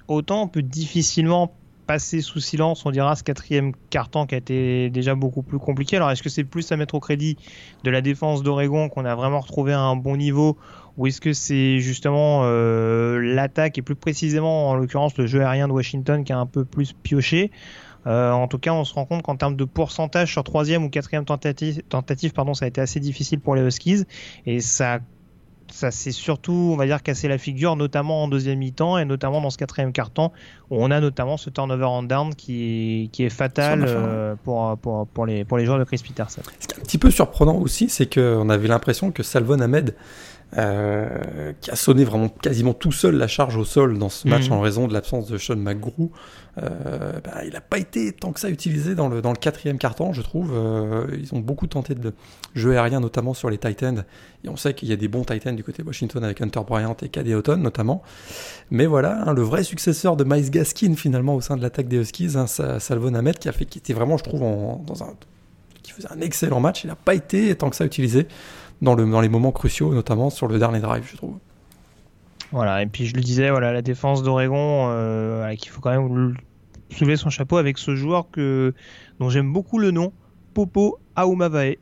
autant 0.08 0.44
on 0.44 0.48
peut 0.48 0.62
difficilement 0.62 1.54
passer 1.88 2.22
sous 2.22 2.40
silence, 2.40 2.86
on 2.86 2.92
dira, 2.92 3.16
ce 3.16 3.24
quatrième 3.24 3.72
carton 3.90 4.26
qui 4.26 4.36
a 4.36 4.38
été 4.38 4.90
déjà 4.90 5.16
beaucoup 5.16 5.42
plus 5.42 5.58
compliqué. 5.58 5.96
Alors, 5.96 6.12
est-ce 6.12 6.22
que 6.22 6.30
c'est 6.30 6.44
plus 6.44 6.72
à 6.72 6.78
mettre 6.78 6.96
au 6.96 7.00
crédit 7.00 7.38
de 7.84 7.90
la 7.90 8.02
défense 8.02 8.44
d'Oregon 8.44 8.90
qu'on 8.90 9.06
a 9.06 9.16
vraiment 9.16 9.40
retrouvé 9.40 9.74
à 9.74 9.80
un 9.80 9.96
bon 9.96 10.18
niveau 10.18 10.58
ou 10.98 11.08
est-ce 11.08 11.22
que 11.22 11.32
c'est 11.32 11.80
justement 11.80 12.42
euh, 12.44 13.20
l'attaque 13.22 13.78
et 13.78 13.82
plus 13.82 13.96
précisément 13.96 14.70
en 14.70 14.76
l'occurrence 14.76 15.18
le 15.18 15.28
jeu 15.28 15.42
aérien 15.42 15.68
de 15.68 15.74
Washington 15.74 16.24
qui 16.24 16.34
a 16.34 16.38
un 16.38 16.46
peu 16.46 16.66
plus 16.66 16.94
pioché? 16.94 17.52
Euh, 18.06 18.32
en 18.32 18.48
tout 18.48 18.60
cas, 18.60 18.74
on 18.74 18.84
se 18.84 18.94
rend 18.94 19.06
compte 19.06 19.22
qu'en 19.22 19.36
termes 19.36 19.56
de 19.56 19.66
pourcentage 19.66 20.32
sur 20.32 20.44
troisième 20.44 20.84
ou 20.84 20.90
quatrième 20.90 21.26
tentative, 21.26 21.82
tentative, 21.90 22.34
pardon, 22.34 22.54
ça 22.54 22.66
a 22.66 22.68
été 22.68 22.82
assez 22.82 23.00
difficile 23.00 23.40
pour 23.40 23.56
les 23.56 23.62
Huskies 23.62 24.04
et 24.46 24.60
ça 24.60 25.00
ça 25.72 25.92
s'est 25.92 26.12
surtout, 26.12 26.72
on 26.74 26.76
va 26.76 26.86
dire, 26.86 27.04
cassé 27.04 27.28
la 27.28 27.38
figure, 27.38 27.76
notamment 27.76 28.24
en 28.24 28.28
deuxième 28.28 28.60
mi-temps 28.60 28.98
et 28.98 29.06
notamment 29.06 29.42
dans 29.42 29.50
ce 29.50 29.58
quatrième 29.58 29.92
quart-temps 29.92 30.32
où 30.70 30.84
on 30.84 30.92
a 30.92 31.00
notamment 31.00 31.38
ce 31.38 31.50
turnover 31.50 31.86
en 31.86 32.04
down 32.04 32.34
qui 32.36 33.04
est, 33.04 33.08
qui 33.08 33.24
est 33.24 33.30
fatal 33.30 33.86
euh, 33.88 34.36
pour, 34.44 34.78
pour, 34.78 35.08
pour, 35.08 35.26
les, 35.26 35.46
pour 35.46 35.58
les 35.58 35.66
joueurs 35.66 35.80
de 35.80 35.84
Chris 35.84 36.02
Peterson. 36.06 36.42
Ce 36.60 36.68
qui 36.68 36.76
est 36.76 36.80
un 36.80 36.84
petit 36.84 36.98
peu 36.98 37.12
surprenant 37.12 37.56
aussi, 37.56 37.90
c'est 37.90 38.12
qu'on 38.12 38.50
avait 38.50 38.68
l'impression 38.68 39.12
que 39.12 39.24
Salvon 39.24 39.60
Ahmed 39.60 39.96
euh, 40.56 41.52
qui 41.60 41.72
a 41.72 41.76
sonné 41.76 42.06
vraiment 42.06 42.30
quasiment 42.30 42.74
tout 42.74 42.94
seul 42.94 43.18
la 43.18 43.28
charge 43.28 43.58
au 43.58 43.66
sol 43.66 43.98
dans 43.98 44.08
ce 44.08 44.30
match 44.30 44.48
mhm. 44.48 44.54
en 44.54 44.62
raison 44.62 44.88
de 44.88 44.94
l'absence 44.94 45.28
de 45.28 45.38
Sean 45.38 45.58
McGrew. 45.58 46.10
Euh, 46.64 47.20
bah, 47.22 47.44
il 47.44 47.52
n'a 47.52 47.60
pas 47.60 47.78
été 47.78 48.14
tant 48.14 48.32
que 48.32 48.40
ça 48.40 48.50
utilisé 48.50 48.96
dans 48.96 49.10
le, 49.10 49.22
dans 49.22 49.32
le 49.32 49.38
quatrième 49.38 49.78
carton, 49.78 50.14
je 50.14 50.22
trouve. 50.22 50.54
Euh, 50.54 51.06
ils 51.20 51.36
ont 51.36 51.40
beaucoup 51.40 51.68
tenté 51.68 51.96
de 51.96 52.14
jouer 52.56 52.78
aérien, 52.78 53.02
notamment 53.02 53.34
sur 53.34 53.50
les 53.50 53.58
tight 53.58 53.84
ends. 53.84 54.04
Et 54.46 54.50
on 54.50 54.56
sait 54.56 54.74
qu'il 54.74 54.88
y 54.88 54.94
a 54.94 54.96
des 54.96 55.10
bons 55.10 55.26
tight 55.26 55.46
ends 55.48 55.54
du 55.54 55.66
côté 55.66 55.84
Washington 55.84 56.24
avec 56.24 56.40
Hunter 56.40 56.62
Bryant 56.66 56.96
et 57.02 57.10
Caddy 57.10 57.36
Houghton 57.36 57.58
notamment. 57.58 58.02
Mais 58.72 58.86
voilà, 58.86 59.24
hein, 59.28 59.34
le 59.34 59.42
vrai 59.42 59.64
successeur 59.64 60.16
de 60.16 60.24
Miles 60.24 60.50
Gaskin 60.50 60.96
finalement 60.96 61.36
au 61.36 61.42
sein 61.42 61.58
de 61.58 61.62
l'attaque 61.62 61.90
des 61.90 61.98
Huskies, 61.98 62.38
hein, 62.38 62.48
Salvo 62.48 63.14
Ahmed, 63.14 63.38
qui 63.38 63.50
a 63.50 63.52
fait, 63.52 63.66
qui 63.66 63.80
était 63.80 63.94
vraiment, 63.94 64.18
je 64.18 64.24
trouve, 64.24 64.40
dans 64.40 65.04
un, 65.04 65.14
qui 65.84 65.92
faisait 65.92 66.12
un 66.12 66.22
excellent 66.22 66.62
match. 66.62 66.86
Il 66.86 66.88
n'a 66.88 66.96
pas 66.96 67.16
été 67.16 67.54
tant 67.56 67.70
que 67.70 67.76
ça 67.76 67.86
utilisé 67.86 68.28
dans, 68.82 68.96
le, 68.96 69.06
dans 69.06 69.22
les 69.22 69.30
moments 69.30 69.52
cruciaux, 69.52 69.94
notamment 69.94 70.30
sur 70.30 70.48
le 70.48 70.60
dernier 70.60 70.80
drive, 70.80 71.08
je 71.10 71.18
trouve. 71.18 71.38
Voilà, 72.52 72.82
et 72.82 72.86
puis 72.86 73.06
je 73.06 73.16
le 73.16 73.22
disais, 73.22 73.50
voilà, 73.50 73.74
la 73.74 73.82
défense 73.82 74.24
d'Oregon, 74.24 74.88
euh, 74.90 75.54
qu'il 75.56 75.70
faut 75.70 75.82
quand 75.82 75.92
même 75.92 76.36
soulever 76.90 77.18
son 77.18 77.30
chapeau 77.30 77.58
avec 77.58 77.78
ce 77.78 77.96
joueur 77.96 78.30
que, 78.32 78.74
dont 79.20 79.30
j'aime 79.30 79.52
beaucoup 79.52 79.80
le 79.80 79.92
nom, 79.92 80.14
Popo 80.54 81.00
Aumavae, 81.18 81.76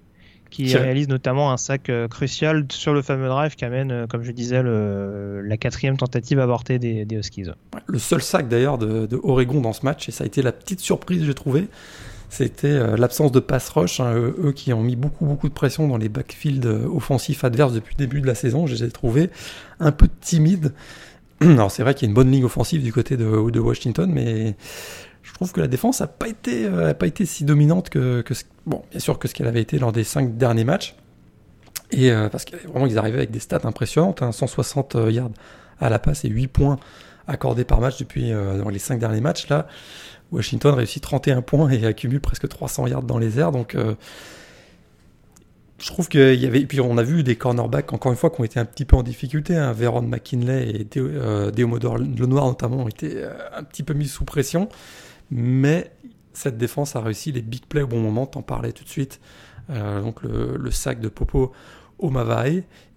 qui 0.50 0.76
réalise 0.76 1.08
notamment 1.08 1.52
un 1.52 1.58
sac 1.58 1.90
euh, 1.90 2.08
crucial 2.08 2.66
sur 2.70 2.94
le 2.94 3.02
fameux 3.02 3.28
drive 3.28 3.56
qui 3.56 3.66
amène, 3.66 3.92
euh, 3.92 4.08
comme 4.08 4.24
je 4.24 4.32
disais, 4.32 4.64
le, 4.64 5.42
la 5.42 5.58
quatrième 5.58 5.98
tentative 5.98 6.40
avortée 6.40 6.80
des, 6.80 7.06
des 7.06 7.18
Huskies. 7.18 7.48
Le 7.88 8.00
seul 8.00 8.22
sac 8.22 8.48
d'ailleurs 8.48 8.78
de, 8.78 9.06
de, 9.06 9.20
Oregon 9.22 9.60
dans 9.60 9.74
ce 9.74 9.84
match, 9.86 10.08
et 10.08 10.12
ça 10.12 10.24
a 10.24 10.28
été 10.28 10.42
la 10.42 10.52
petite 10.52 10.80
surprise, 10.80 11.26
j'ai 11.26 11.34
trouvé, 11.34 11.68
c'était 12.30 12.68
euh, 12.68 12.98
l'absence 12.98 13.32
de 13.32 13.40
pass 13.40 13.70
rush. 13.70 14.00
Hein, 14.00 14.14
eux, 14.14 14.52
qui 14.56 14.74
ont 14.74 14.82
mis 14.82 14.96
beaucoup, 14.96 15.26
beaucoup 15.26 15.50
de 15.50 15.54
pression 15.54 15.88
dans 15.88 15.98
les 15.98 16.10
backfields 16.10 16.66
euh, 16.66 16.88
offensifs 16.88 17.44
adverses 17.44 17.74
depuis 17.74 17.96
le 17.98 18.06
début 18.06 18.22
de 18.22 18.28
la 18.28 18.36
saison, 18.36 18.68
je 18.68 18.76
les 18.76 18.84
ai 18.84 18.90
trouvés 18.90 19.30
un 19.80 19.92
peu 19.92 20.08
timides. 20.22 20.74
Alors 21.42 21.72
c'est 21.72 21.84
vrai 21.84 21.94
qu'il 21.94 22.08
y 22.08 22.08
a 22.08 22.10
une 22.10 22.16
bonne 22.16 22.32
ligne 22.32 22.46
offensive 22.46 22.84
du 22.84 22.94
côté 22.94 23.18
de, 23.18 23.60
Washington, 23.60 24.12
mais 24.12 24.56
je 25.24 25.34
trouve 25.34 25.52
que 25.52 25.62
la 25.62 25.68
défense 25.68 26.02
n'a 26.02 26.08
pas, 26.08 26.28
été, 26.28 26.66
euh, 26.66 26.94
pas 26.94 27.08
été 27.08 27.26
si 27.26 27.46
dominante 27.46 27.90
que, 27.90 28.24
bon, 28.66 28.84
bien 28.92 29.00
sûr 29.00 29.20
que 29.20 29.28
ce 29.28 29.34
qu'elle 29.34 29.48
avait 29.48 29.62
été 29.62 29.80
lors 29.80 29.92
des 29.92 30.04
cinq 30.04 30.38
derniers 30.38 30.66
matchs. 30.66 30.96
Et 31.92 32.12
parce 32.32 32.46
qu'ils 32.46 32.58
vraiment 32.68 32.88
ils 32.88 32.98
arrivaient 32.98 33.20
avec 33.20 33.32
des 33.32 33.40
stats 33.40 33.62
impressionnantes, 33.64 34.24
160 34.32 34.96
hein, 34.96 35.10
yards 35.12 35.30
à 35.80 35.90
la 35.90 36.00
passe 36.00 36.26
et 36.26 36.30
8 36.30 36.48
points 36.48 36.80
accordés 37.28 37.64
par 37.64 37.80
match 37.80 38.00
depuis 38.00 38.32
dans 38.32 38.70
les 38.70 38.80
cinq 38.80 39.00
derniers 39.00 39.22
matchs. 39.22 39.48
Là, 39.50 39.68
Washington 40.32 40.74
réussit 40.74 41.02
31 41.02 41.42
points 41.42 41.70
et 41.70 41.86
accumule 41.86 42.20
presque 42.20 42.48
300 42.48 42.88
yards 42.88 43.04
dans 43.04 43.18
les 43.18 43.40
airs. 43.40 43.52
Donc, 43.52 43.76
euh, 43.76 43.96
je 45.78 45.88
trouve 45.88 46.08
qu'il 46.08 46.36
y 46.36 46.46
avait. 46.46 46.66
puis, 46.66 46.80
on 46.80 46.98
a 46.98 47.04
vu 47.04 47.24
des 47.24 47.36
cornerbacks, 47.36 47.94
encore 47.94 48.12
une 48.12 48.18
fois, 48.18 48.30
qui 48.30 48.42
ont 48.42 48.44
été 48.44 48.60
un 48.60 48.66
petit 48.66 48.86
peu 48.86 48.96
en 48.96 49.04
difficulté. 49.04 49.56
Hein. 49.56 49.74
McKinley 49.74 50.70
et 50.70 50.84
Dé 50.84 51.00
euh, 51.00 51.52
Lenoir, 51.52 52.48
notamment, 52.48 52.84
ont 52.84 52.88
été 52.88 53.12
euh, 53.16 53.34
un 53.56 53.64
petit 53.64 53.84
peu 53.84 53.94
mis 53.94 54.08
sous 54.08 54.26
pression. 54.26 54.70
Mais 55.32 55.92
cette 56.34 56.58
défense 56.58 56.96
a 56.96 57.02
réussi 57.02 57.32
les 57.32 57.42
big 57.42 57.66
plays 57.66 57.84
au 57.84 57.88
bon 57.88 58.00
moment. 58.00 58.26
T'en 58.26 58.42
parlais 58.42 58.72
tout 58.72 58.84
de 58.84 58.90
suite. 58.90 59.20
donc, 59.70 60.22
le, 60.24 60.72
sac 60.72 61.00
de 61.00 61.08
Popo 61.08 61.52
au 61.98 62.12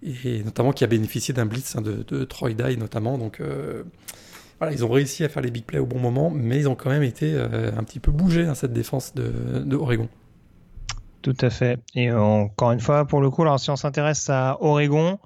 et 0.03 0.43
notamment 0.43 0.73
qui 0.73 0.83
a 0.83 0.87
bénéficié 0.87 1.33
d'un 1.33 1.45
blitz 1.45 1.77
hein, 1.77 1.81
de, 1.81 2.03
de, 2.05 2.25
Troy 2.25 2.53
Dye, 2.53 2.77
notamment. 2.77 3.17
Donc 3.17 3.41
ils 4.71 4.85
ont 4.85 4.89
réussi 4.89 5.23
à 5.23 5.29
faire 5.29 5.41
les 5.41 5.51
big 5.51 5.63
plays 5.63 5.79
au 5.79 5.85
bon 5.85 5.99
moment, 5.99 6.29
mais 6.29 6.57
ils 6.57 6.67
ont 6.67 6.75
quand 6.75 6.89
même 6.89 7.03
été 7.03 7.33
euh, 7.33 7.71
un 7.77 7.83
petit 7.83 7.99
peu 7.99 8.11
bougés 8.11 8.45
dans 8.45 8.55
cette 8.55 8.73
défense 8.73 9.13
de, 9.15 9.75
Oregon. 9.75 10.09
Tout 11.21 11.37
à 11.41 11.49
fait. 11.49 11.79
Et 11.95 12.11
encore 12.11 12.71
une 12.71 12.79
fois, 12.79 13.05
pour 13.05 13.21
le 13.21 13.29
coup, 13.29 13.41
alors 13.43 13.59
si 13.59 13.69
on 13.69 13.75
s'intéresse 13.75 14.29
à 14.29 14.57
Oregon, 14.61 15.19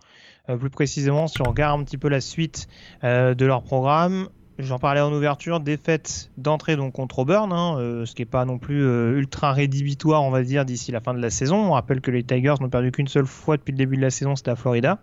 euh, 0.50 0.58
plus 0.58 0.70
précisément, 0.70 1.28
si 1.28 1.42
on 1.42 1.50
regarde 1.50 1.80
un 1.80 1.84
petit 1.84 1.98
peu 1.98 2.10
la 2.10 2.22
suite 2.22 2.68
euh, 3.04 3.34
de 3.34 3.46
leur 3.46 3.64
programme, 3.64 4.30
J'en 4.60 4.78
parlais 4.78 5.02
en 5.02 5.12
ouverture, 5.12 5.60
défaite 5.60 6.30
d'entrée 6.38 6.76
donc 6.76 6.94
contre 6.94 7.18
Auburn, 7.18 7.52
hein, 7.52 8.04
ce 8.06 8.14
qui 8.14 8.22
n'est 8.22 8.28
pas 8.28 8.46
non 8.46 8.60
plus 8.60 8.84
ultra 9.18 9.52
rédhibitoire, 9.52 10.22
on 10.22 10.30
va 10.30 10.44
dire, 10.44 10.64
d'ici 10.64 10.92
la 10.92 11.02
fin 11.02 11.16
de 11.16 11.20
la 11.20 11.32
saison. 11.32 11.56
On 11.56 11.72
rappelle 11.72 12.02
que 12.02 12.12
les 12.12 12.22
Tigers 12.22 12.54
n'ont 12.62 12.70
perdu 12.70 12.92
qu'une 12.92 13.08
seule 13.08 13.26
fois 13.26 13.58
depuis 13.58 13.72
le 13.72 13.80
début 13.80 13.98
de 13.98 14.04
la 14.04 14.12
saison, 14.12 14.36
c'était 14.36 14.52
à 14.52 14.56
Florida. 14.56 15.00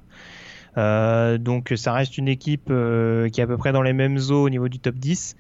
Euh, 0.77 1.39
donc 1.39 1.73
ça 1.77 1.93
reste 1.93 2.19
une 2.19 2.29
équipe 2.29 2.67
qui 2.67 3.41
est 3.41 3.43
à 3.43 3.47
peu 3.47 3.57
près 3.57 3.73
dans 3.73 3.83
les 3.83 3.93
mêmes 3.93 4.19
eaux 4.31 4.45
au 4.45 4.51
niveau 4.51 4.69
du 4.69 4.79
top 4.79 4.97
10. 4.97 5.37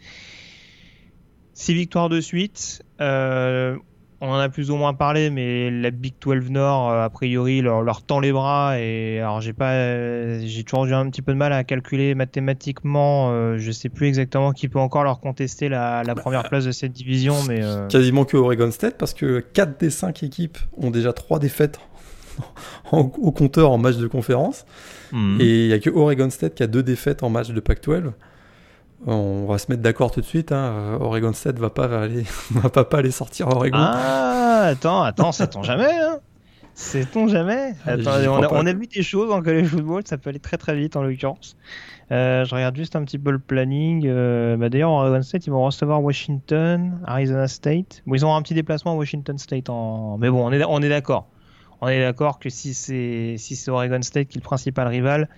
Six 1.52 1.74
victoires 1.74 2.08
de 2.08 2.20
suite 2.20 2.82
on 4.22 4.28
en 4.28 4.38
a 4.38 4.48
plus 4.48 4.70
ou 4.70 4.76
moins 4.76 4.92
parlé, 4.92 5.30
mais 5.30 5.70
la 5.70 5.90
Big 5.90 6.14
12 6.20 6.50
Nord, 6.50 6.90
euh, 6.90 7.04
a 7.04 7.10
priori, 7.10 7.62
leur, 7.62 8.02
tend 8.02 8.20
les 8.20 8.32
bras. 8.32 8.78
Et 8.78 9.18
alors, 9.18 9.40
j'ai 9.40 9.54
pas, 9.54 10.38
j'ai 10.40 10.62
toujours 10.62 10.84
eu 10.86 10.92
un 10.92 11.08
petit 11.08 11.22
peu 11.22 11.32
de 11.32 11.38
mal 11.38 11.52
à 11.52 11.64
calculer 11.64 12.14
mathématiquement. 12.14 13.30
Euh, 13.30 13.56
je 13.58 13.72
sais 13.72 13.88
plus 13.88 14.08
exactement 14.08 14.52
qui 14.52 14.68
peut 14.68 14.78
encore 14.78 15.04
leur 15.04 15.20
contester 15.20 15.68
la, 15.70 16.02
bah, 16.04 16.14
première 16.14 16.48
place 16.48 16.66
de 16.66 16.72
cette 16.72 16.92
division, 16.92 17.36
mais 17.48 17.62
euh, 17.62 17.88
quasiment 17.88 18.24
que 18.24 18.36
Oregon 18.36 18.70
State, 18.70 18.98
parce 18.98 19.14
que 19.14 19.40
4 19.40 19.80
des 19.80 19.90
5 19.90 20.22
équipes 20.22 20.58
ont 20.76 20.90
déjà 20.90 21.14
3 21.14 21.38
défaites 21.38 21.80
au 22.92 23.32
compteur 23.32 23.70
en 23.70 23.78
match 23.78 23.96
de 23.96 24.06
conférence. 24.06 24.66
Mhm. 25.12 25.38
Et 25.40 25.64
il 25.64 25.68
y 25.68 25.72
a 25.72 25.78
que 25.78 25.90
Oregon 25.90 26.30
State 26.30 26.54
qui 26.54 26.62
a 26.62 26.66
2 26.66 26.82
défaites 26.82 27.22
en 27.22 27.30
match 27.30 27.50
de 27.50 27.60
Pac-12. 27.60 28.12
On 29.06 29.46
va 29.46 29.58
se 29.58 29.66
mettre 29.70 29.82
d'accord 29.82 30.10
tout 30.10 30.20
de 30.20 30.26
suite. 30.26 30.52
Hein. 30.52 30.98
Oregon 31.00 31.32
State 31.32 31.58
va 31.58 31.70
pas 31.70 32.02
aller, 32.02 32.24
va 32.50 32.68
pas, 32.68 32.84
pas 32.84 32.98
aller 32.98 33.10
sortir 33.10 33.48
Oregon. 33.48 33.78
Ah, 33.78 34.64
attends, 34.66 35.02
attends, 35.02 35.32
sait-on 35.32 35.62
jamais. 35.62 35.92
Hein 35.92 36.18
Sait-on 36.74 37.28
jamais 37.28 37.74
ah, 37.86 37.96
on, 37.98 38.42
a, 38.42 38.48
on, 38.52 38.66
a, 38.66 38.72
vu 38.72 38.86
des 38.86 39.02
choses 39.02 39.30
en 39.30 39.42
college 39.42 39.66
football, 39.66 40.02
ça 40.06 40.16
peut 40.16 40.30
aller 40.30 40.38
très 40.38 40.56
très 40.56 40.74
vite 40.74 40.96
en 40.96 41.02
l'occurrence. 41.02 41.56
Euh, 42.12 42.44
je 42.44 42.54
regarde 42.54 42.74
juste 42.76 42.96
un 42.96 43.04
petit 43.04 43.18
peu 43.18 43.30
le 43.30 43.38
planning. 43.38 44.04
Euh, 44.06 44.56
bah, 44.56 44.68
D'ailleurs, 44.68 44.90
Oregon 44.90 45.22
State, 45.22 45.46
ils 45.46 45.50
vont 45.50 45.64
recevoir 45.64 46.02
Washington, 46.02 46.98
Arizona 47.06 47.46
State. 47.48 48.02
Bon, 48.06 48.14
ils 48.14 48.24
ont 48.24 48.34
un 48.34 48.42
petit 48.42 48.54
déplacement 48.54 48.92
à 48.92 48.94
Washington 48.94 49.38
State. 49.38 49.68
En... 49.68 50.18
Mais 50.18 50.30
bon, 50.30 50.46
on 50.46 50.52
est, 50.52 50.64
on 50.64 50.80
est 50.80 50.88
d'accord. 50.88 51.28
On 51.80 51.88
est 51.88 52.00
d'accord 52.00 52.38
que 52.38 52.50
si 52.50 52.74
c'est 52.74 53.36
si 53.38 53.70
Oregon 53.70 54.02
State 54.02 54.28
qui 54.28 54.38
est 54.38 54.40
le 54.40 54.44
principal 54.44 54.86
rival, 54.88 55.28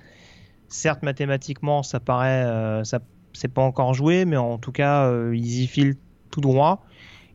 certes 0.69 1.03
mathématiquement 1.03 1.83
ça 1.83 2.01
paraît 2.01 2.45
euh, 2.45 2.85
ça 2.85 3.01
c'est 3.33 3.49
pas 3.49 3.63
encore 3.63 3.95
joué, 3.95 4.25
mais 4.25 4.37
en 4.37 4.59
tout 4.59 4.73
cas, 4.73 5.07
euh, 5.07 5.35
ils 5.35 5.63
y 5.63 5.67
filent 5.67 5.97
tout 6.31 6.41
droit. 6.41 6.85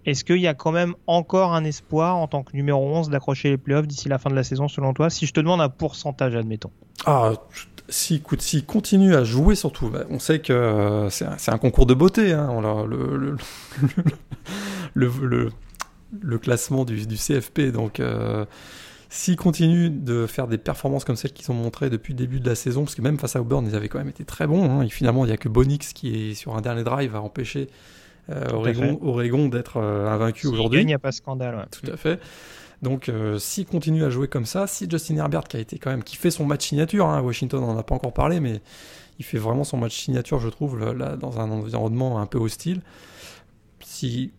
Est-ce 0.06 0.24
qu'il 0.24 0.38
y 0.38 0.48
a 0.48 0.54
quand 0.54 0.72
même 0.72 0.96
encore 1.06 1.54
un 1.54 1.66
espoir 1.66 2.16
en 2.16 2.28
tant 2.28 2.44
que 2.44 2.56
numéro 2.56 2.82
11 2.96 3.10
d'accrocher 3.10 3.50
les 3.50 3.58
playoffs 3.58 3.88
d'ici 3.88 4.08
la 4.08 4.18
fin 4.18 4.30
de 4.30 4.36
la 4.36 4.44
saison 4.44 4.70
selon 4.70 4.94
toi? 4.94 5.10
Si 5.10 5.26
je 5.26 5.34
te 5.34 5.42
demande 5.42 5.60
un 5.60 5.70
pourcentage, 5.70 6.36
admettons. 6.36 6.72
Ah, 7.06 7.34
si, 7.90 8.24
s'il 8.40 8.66
continue 8.66 9.16
à 9.16 9.26
jouer 9.26 9.56
surtout, 9.56 9.90
bah, 9.90 10.06
on 10.10 10.20
sait 10.20 10.40
que 10.40 10.54
euh, 10.54 11.10
c'est 11.10 11.52
un, 11.52 11.58
concours 11.58 11.86
de 11.86 11.94
beauté. 11.94 12.32
Hein, 12.32 12.62
le, 14.96 15.50
le, 16.22 16.38
classement 16.38 16.86
du, 16.86 17.06
CFP, 17.06 17.72
donc 17.74 18.00
euh, 18.00 18.46
S'ils 19.10 19.38
continuent 19.38 19.90
de 19.90 20.28
faire 20.28 20.48
des 20.48 20.58
performances 20.58 21.06
comme 21.06 21.16
celles 21.16 21.32
qu'ils 21.32 21.50
ont 21.52 21.56
montrées 21.56 21.90
depuis 21.90 22.14
le 22.14 22.18
début 22.18 22.40
de 22.40 22.50
la 22.50 22.56
saison, 22.56 22.84
parce 22.84 22.96
que 22.96 23.02
même 23.02 23.18
face 23.18 23.36
à 23.36 23.42
Auburn, 23.42 23.66
ils 23.66 23.76
avaient 23.76 23.88
quand 23.88 24.00
même 24.00 24.10
été 24.10 24.26
très 24.26 24.48
bons, 24.48 24.70
hein, 24.70 24.82
et 24.82 24.90
finalement, 24.90 25.24
il 25.24 25.30
n'y 25.30 25.34
a 25.34 25.38
que 25.38 25.48
Bonix 25.48 25.94
qui 25.94 26.30
est 26.30 26.34
sur 26.34 26.56
un 26.56 26.62
dernier 26.62 26.84
drive 26.84 27.16
à 27.16 27.22
empêcher 27.22 27.70
euh, 28.30 28.98
Oregon, 29.02 29.48
d'être 29.48 29.78
euh, 29.78 30.10
invaincu 30.10 30.48
aujourd'hui. 30.48 30.82
Il 30.82 30.86
n'y 30.86 30.94
a 30.94 31.00
pas 31.00 31.12
de 31.12 31.16
scandale. 31.16 31.68
Tout 31.72 31.90
à 31.90 31.96
fait. 31.96 32.20
Donc, 32.82 33.08
euh, 33.08 33.40
s'ils 33.40 33.66
continuent 33.66 34.04
à 34.04 34.10
jouer 34.10 34.28
comme 34.28 34.46
ça, 34.46 34.68
si 34.68 34.88
Justin 34.90 35.16
Herbert, 35.18 35.46
qui 35.46 35.58
a 35.58 35.60
été 35.60 35.80
quand 35.80 35.90
même, 35.90 36.04
qui 36.04 36.18
fait 36.18 36.30
son 36.30 36.46
match 36.46 36.68
signature, 36.68 37.08
hein, 37.08 37.22
Washington, 37.22 37.64
on 37.64 37.68
n'en 37.68 37.78
a 37.78 37.84
pas 37.84 37.96
encore 37.96 38.14
parlé, 38.14 38.40
mais 38.40 38.62
il 39.20 39.26
fait 39.26 39.38
vraiment 39.38 39.64
son 39.64 39.78
match 39.78 39.98
signature, 39.98 40.40
je 40.40 40.50
trouve, 40.50 40.78
là, 40.94 41.16
dans 41.16 41.40
un 41.40 41.50
environnement 41.50 42.20
un 42.20 42.26
peu 42.26 42.38
hostile. 42.38 42.82
Si 43.80 44.32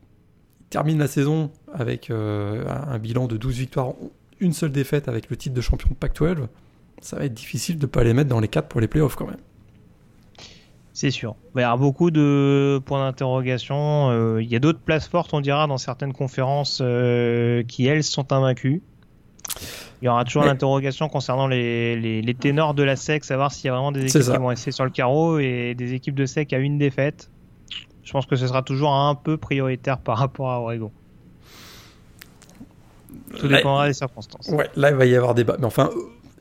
termine 0.70 0.98
la 0.98 1.08
saison 1.08 1.50
avec 1.72 2.10
un 2.10 2.98
bilan 2.98 3.26
de 3.26 3.37
12 3.37 3.56
victoires, 3.56 3.94
une 4.40 4.52
seule 4.52 4.73
défaite 4.73 5.09
avec 5.09 5.30
le 5.30 5.37
titre 5.37 5.54
de 5.54 5.61
champion 5.61 5.88
de 5.90 5.95
Pac-12, 5.95 6.49
ça 7.00 7.16
va 7.16 7.25
être 7.25 7.35
difficile 7.35 7.76
de 7.78 7.83
ne 7.83 7.90
pas 7.90 8.04
les 8.04 8.14
mettre 8.14 8.28
dans 8.28 8.40
les 8.40 8.49
4 8.49 8.68
pour 8.68 8.80
les 8.80 8.88
playoffs 8.88 9.16
quand 9.16 9.26
même. 9.26 9.38
C'est 10.92 11.12
sûr. 11.12 11.37
Il 11.50 11.54
va 11.54 11.61
y 11.61 11.64
avoir 11.64 11.78
beaucoup 11.78 12.11
de 12.11 12.80
points 12.85 13.04
d'interrogation. 13.04 14.11
Euh, 14.11 14.42
il 14.42 14.49
y 14.49 14.57
a 14.57 14.59
d'autres 14.59 14.80
places 14.80 15.07
fortes, 15.07 15.33
on 15.33 15.40
dira, 15.40 15.68
dans 15.68 15.78
certaines 15.78 16.12
conférences 16.12 16.80
euh, 16.83 17.62
qui, 17.62 17.87
elles, 17.87 18.02
sont 18.02 18.33
invaincues. 18.33 18.83
Il 20.02 20.07
y 20.07 20.09
aura 20.09 20.25
toujours 20.25 20.45
l'interrogation 20.45 21.09
concernant 21.09 21.47
les, 21.47 22.21
les, 22.21 22.35
ténors 22.35 22.75
de 22.75 22.83
la 22.83 22.97
SEC, 22.97 23.25
savoir 23.25 23.52
s'il 23.52 23.66
y 23.66 23.68
a 23.68 23.73
vraiment 23.73 23.92
des 23.92 24.07
équipes 24.07 24.33
qui 24.33 24.38
vont 24.38 24.47
rester 24.49 24.73
sur 24.73 24.85
le 24.85 24.90
carreau 24.90 25.38
et 25.38 25.75
des 25.76 25.95
équipes 25.95 26.16
de 26.16 26.26
SEC 26.26 26.52
à 26.52 26.59
une 26.59 26.78
défaite. 26.78 27.30
Je 28.02 28.12
pense 28.12 28.26
que 28.26 28.37
ce 28.37 28.47
sera 28.47 28.62
toujours 28.62 28.92
un 28.92 29.14
peu 29.14 29.37
prioritaire 29.37 29.99
par 29.99 30.18
rapport 30.18 30.50
à 30.50 30.61
Oregon. 30.61 30.90
Tout 33.38 33.49
dépendra 33.49 33.88
des 33.88 33.95
circonstances. 33.95 34.49
Ouais, 34.49 34.69
là, 34.77 34.91
il 34.91 34.97
va 34.97 35.07
y 35.07 35.15
avoir 35.15 35.35
débat. 35.35 35.57
Mais 35.59 35.67
enfin, 35.67 35.91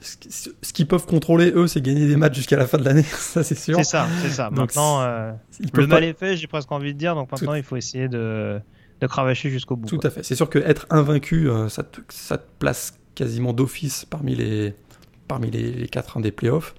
ce 0.01 0.73
qu'ils 0.73 0.87
peuvent 0.87 1.05
contrôler, 1.05 1.51
eux, 1.55 1.67
c'est 1.67 1.81
gagner 1.81 2.07
des 2.07 2.15
matchs 2.15 2.35
jusqu'à 2.35 2.57
la 2.57 2.67
fin 2.67 2.77
de 2.77 2.85
l'année. 2.85 3.03
ça, 3.17 3.43
c'est 3.43 3.57
sûr. 3.57 3.77
C'est 3.77 3.83
ça, 3.83 4.07
c'est 4.21 4.29
ça. 4.29 4.49
maintenant, 4.49 5.01
euh, 5.01 5.31
le 5.73 5.87
mal 5.87 6.03
est 6.03 6.17
fait, 6.17 6.37
j'ai 6.37 6.47
presque 6.47 6.71
envie 6.71 6.93
de 6.93 6.99
dire. 6.99 7.15
Donc 7.15 7.31
maintenant, 7.31 7.53
il 7.53 7.63
faut 7.63 7.75
essayer 7.75 8.07
de, 8.07 8.59
de 9.01 9.07
cravacher 9.07 9.49
jusqu'au 9.49 9.75
bout. 9.75 9.87
Tout 9.87 9.99
à 10.03 10.09
fait. 10.09 10.23
C'est 10.23 10.35
sûr 10.35 10.49
qu'être 10.49 10.85
invaincu, 10.89 11.49
euh, 11.49 11.69
ça, 11.69 11.83
te, 11.83 12.01
ça, 12.09 12.37
te, 12.37 12.45
place 12.59 12.97
quasiment 13.15 13.53
d'office 13.53 14.05
parmi 14.05 14.35
les, 14.35 14.73
parmi 15.27 15.49
les, 15.49 15.71
les 15.71 15.87
quatre 15.87 16.19
des 16.19 16.31
playoffs. 16.31 16.75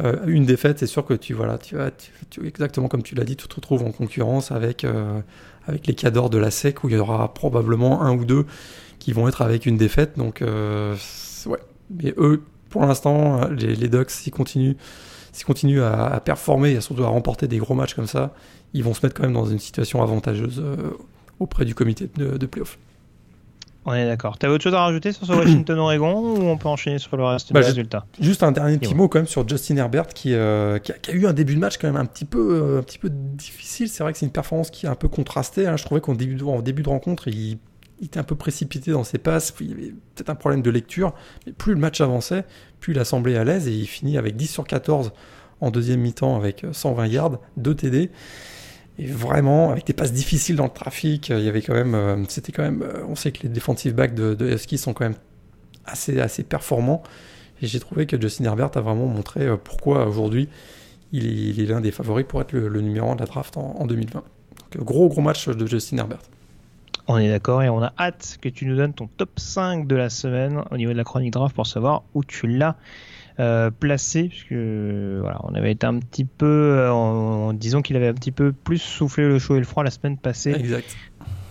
Euh, 0.00 0.16
une 0.26 0.46
défaite, 0.46 0.78
c'est 0.78 0.86
sûr 0.86 1.04
que 1.04 1.14
tu, 1.14 1.34
voilà, 1.34 1.58
tu, 1.58 1.76
tu, 2.30 2.46
exactement 2.46 2.88
comme 2.88 3.02
tu 3.02 3.14
l'as 3.14 3.24
dit, 3.24 3.36
tu 3.36 3.46
te 3.46 3.54
retrouves 3.54 3.82
en 3.82 3.92
concurrence 3.92 4.50
avec, 4.50 4.86
avec 5.66 5.86
les 5.86 5.94
cadors 5.94 6.30
de 6.30 6.38
la 6.38 6.50
SEC 6.50 6.82
où 6.82 6.88
il 6.88 6.94
y 6.94 6.98
aura 6.98 7.32
probablement 7.34 8.02
un 8.02 8.16
ou 8.16 8.24
deux 8.24 8.46
qui 9.02 9.12
vont 9.12 9.26
être 9.26 9.42
avec 9.42 9.66
une 9.66 9.76
défaite. 9.76 10.16
Donc, 10.16 10.42
euh, 10.42 10.94
ouais. 11.46 11.58
Mais 11.90 12.14
eux, 12.16 12.42
pour 12.70 12.82
l'instant, 12.82 13.48
les, 13.48 13.88
Ducks, 13.88 14.10
s'ils 14.10 14.32
continuent, 14.32 14.76
s'ils 15.32 15.44
continuent 15.44 15.82
à, 15.82 16.20
performer 16.24 16.70
et 16.70 16.80
surtout 16.80 17.02
à 17.02 17.08
remporter 17.08 17.48
des 17.48 17.58
gros 17.58 17.74
matchs 17.74 17.94
comme 17.94 18.06
ça, 18.06 18.32
ils 18.74 18.84
vont 18.84 18.94
se 18.94 19.04
mettre 19.04 19.16
quand 19.16 19.24
même 19.24 19.32
dans 19.32 19.44
une 19.44 19.58
situation 19.58 20.02
avantageuse 20.02 20.62
euh, 20.64 20.76
auprès 21.40 21.64
du 21.64 21.74
comité 21.74 22.08
de, 22.16 22.38
de 22.38 22.46
playoff. 22.46 22.78
On 23.84 23.92
est 23.92 24.06
d'accord. 24.06 24.38
Tu 24.38 24.46
avais 24.46 24.54
autre 24.54 24.62
chose 24.62 24.74
à 24.74 24.84
rajouter 24.84 25.10
sur 25.10 25.26
ce 25.26 25.32
Washington-Oregon 25.32 26.14
ou 26.38 26.44
on 26.44 26.56
peut 26.56 26.68
enchaîner 26.68 27.00
sur 27.00 27.16
le 27.16 27.24
reste 27.24 27.52
bah, 27.52 27.60
des 27.60 27.66
résultats? 27.66 28.06
Juste 28.20 28.44
un 28.44 28.52
dernier 28.52 28.78
petit 28.78 28.94
mot 28.94 29.08
quand 29.08 29.18
même 29.18 29.26
sur 29.26 29.46
Justin 29.48 29.78
Herbert 29.78 30.06
qui, 30.06 30.32
euh, 30.34 30.78
qui, 30.78 30.92
a, 30.92 31.12
eu 31.12 31.26
un 31.26 31.32
début 31.32 31.56
de 31.56 31.60
match 31.60 31.76
quand 31.78 31.88
même 31.88 32.00
un 32.00 32.06
petit 32.06 32.24
peu, 32.24 32.76
un 32.78 32.82
petit 32.82 32.98
peu 32.98 33.10
difficile. 33.10 33.88
C'est 33.88 34.04
vrai 34.04 34.12
que 34.12 34.20
c'est 34.20 34.26
une 34.26 34.32
performance 34.32 34.70
qui 34.70 34.86
est 34.86 34.88
un 34.88 34.94
peu 34.94 35.08
contrastée. 35.08 35.66
Hein. 35.66 35.76
Je 35.76 35.84
trouvais 35.84 36.00
qu'en 36.00 36.14
début, 36.14 36.40
en 36.44 36.62
début 36.62 36.84
de 36.84 36.88
rencontre, 36.88 37.26
il 37.26 37.58
il 38.02 38.06
était 38.06 38.18
un 38.18 38.24
peu 38.24 38.34
précipité 38.34 38.90
dans 38.90 39.04
ses 39.04 39.18
passes, 39.18 39.54
il 39.60 39.70
y 39.70 39.72
avait 39.72 39.94
peut-être 40.14 40.28
un 40.28 40.34
problème 40.34 40.60
de 40.60 40.70
lecture, 40.70 41.14
mais 41.46 41.52
plus 41.52 41.72
le 41.72 41.78
match 41.78 42.00
avançait, 42.00 42.44
plus 42.80 42.94
il 42.94 42.98
a 42.98 43.40
à 43.40 43.44
l'aise 43.44 43.68
et 43.68 43.72
il 43.72 43.86
finit 43.86 44.18
avec 44.18 44.36
10 44.36 44.48
sur 44.48 44.64
14 44.64 45.12
en 45.60 45.70
deuxième 45.70 46.00
mi-temps 46.00 46.36
avec 46.36 46.66
120 46.70 47.06
yards, 47.06 47.38
2 47.58 47.74
TD. 47.76 48.10
Et 48.98 49.06
vraiment, 49.06 49.70
avec 49.70 49.86
des 49.86 49.92
passes 49.92 50.12
difficiles 50.12 50.56
dans 50.56 50.64
le 50.64 50.70
trafic, 50.70 51.28
il 51.28 51.40
y 51.40 51.48
avait 51.48 51.62
quand 51.62 51.74
même, 51.74 51.94
euh, 51.94 52.16
euh, 52.16 53.04
on 53.08 53.14
sait 53.14 53.30
que 53.30 53.44
les 53.44 53.48
defensive 53.48 53.94
backs 53.94 54.14
de, 54.14 54.34
de 54.34 54.52
Husky 54.52 54.78
sont 54.78 54.92
quand 54.94 55.04
même 55.04 55.16
assez, 55.86 56.20
assez 56.20 56.42
performants. 56.42 57.04
Et 57.62 57.68
j'ai 57.68 57.78
trouvé 57.78 58.06
que 58.06 58.20
Justin 58.20 58.44
Herbert 58.44 58.72
a 58.74 58.80
vraiment 58.80 59.06
montré 59.06 59.46
euh, 59.46 59.56
pourquoi 59.56 60.08
aujourd'hui 60.08 60.48
il 61.12 61.60
est, 61.60 61.66
l'un 61.66 61.80
des 61.80 61.92
favoris 61.92 62.26
pour 62.26 62.40
être 62.40 62.52
le, 62.52 62.80
numéro 62.80 63.10
1 63.12 63.14
de 63.14 63.20
la 63.20 63.26
draft 63.26 63.56
en, 63.56 63.76
en 63.78 63.86
2020. 63.86 64.24
Donc, 64.74 64.84
gros 64.84 65.08
gros 65.08 65.20
match 65.20 65.48
de 65.48 65.66
Justin 65.66 65.98
Herbert. 65.98 66.22
On 67.08 67.18
est 67.18 67.28
d'accord 67.28 67.62
et 67.62 67.68
on 67.68 67.82
a 67.82 67.92
hâte 67.98 68.38
que 68.40 68.48
tu 68.48 68.64
nous 68.66 68.76
donnes 68.76 68.94
ton 68.94 69.08
top 69.08 69.30
5 69.36 69.86
de 69.86 69.96
la 69.96 70.08
semaine 70.08 70.62
au 70.70 70.76
niveau 70.76 70.92
de 70.92 70.96
la 70.96 71.04
chronique 71.04 71.32
draft 71.32 71.54
pour 71.54 71.66
savoir 71.66 72.04
où 72.14 72.22
tu 72.22 72.46
l'as 72.46 72.76
euh, 73.40 73.70
placé 73.70 74.28
puisque 74.28 74.52
voilà 74.52 75.40
on 75.44 75.54
avait 75.54 75.72
été 75.72 75.86
un 75.86 75.98
petit 75.98 76.24
peu 76.24 76.46
euh, 76.78 76.92
en, 76.92 77.54
disons 77.54 77.82
qu'il 77.82 77.96
avait 77.96 78.08
un 78.08 78.14
petit 78.14 78.30
peu 78.30 78.52
plus 78.52 78.78
soufflé 78.78 79.24
le 79.24 79.38
chaud 79.38 79.56
et 79.56 79.58
le 79.58 79.64
froid 79.64 79.82
la 79.82 79.90
semaine 79.90 80.16
passée. 80.16 80.52
Exact. 80.52 80.96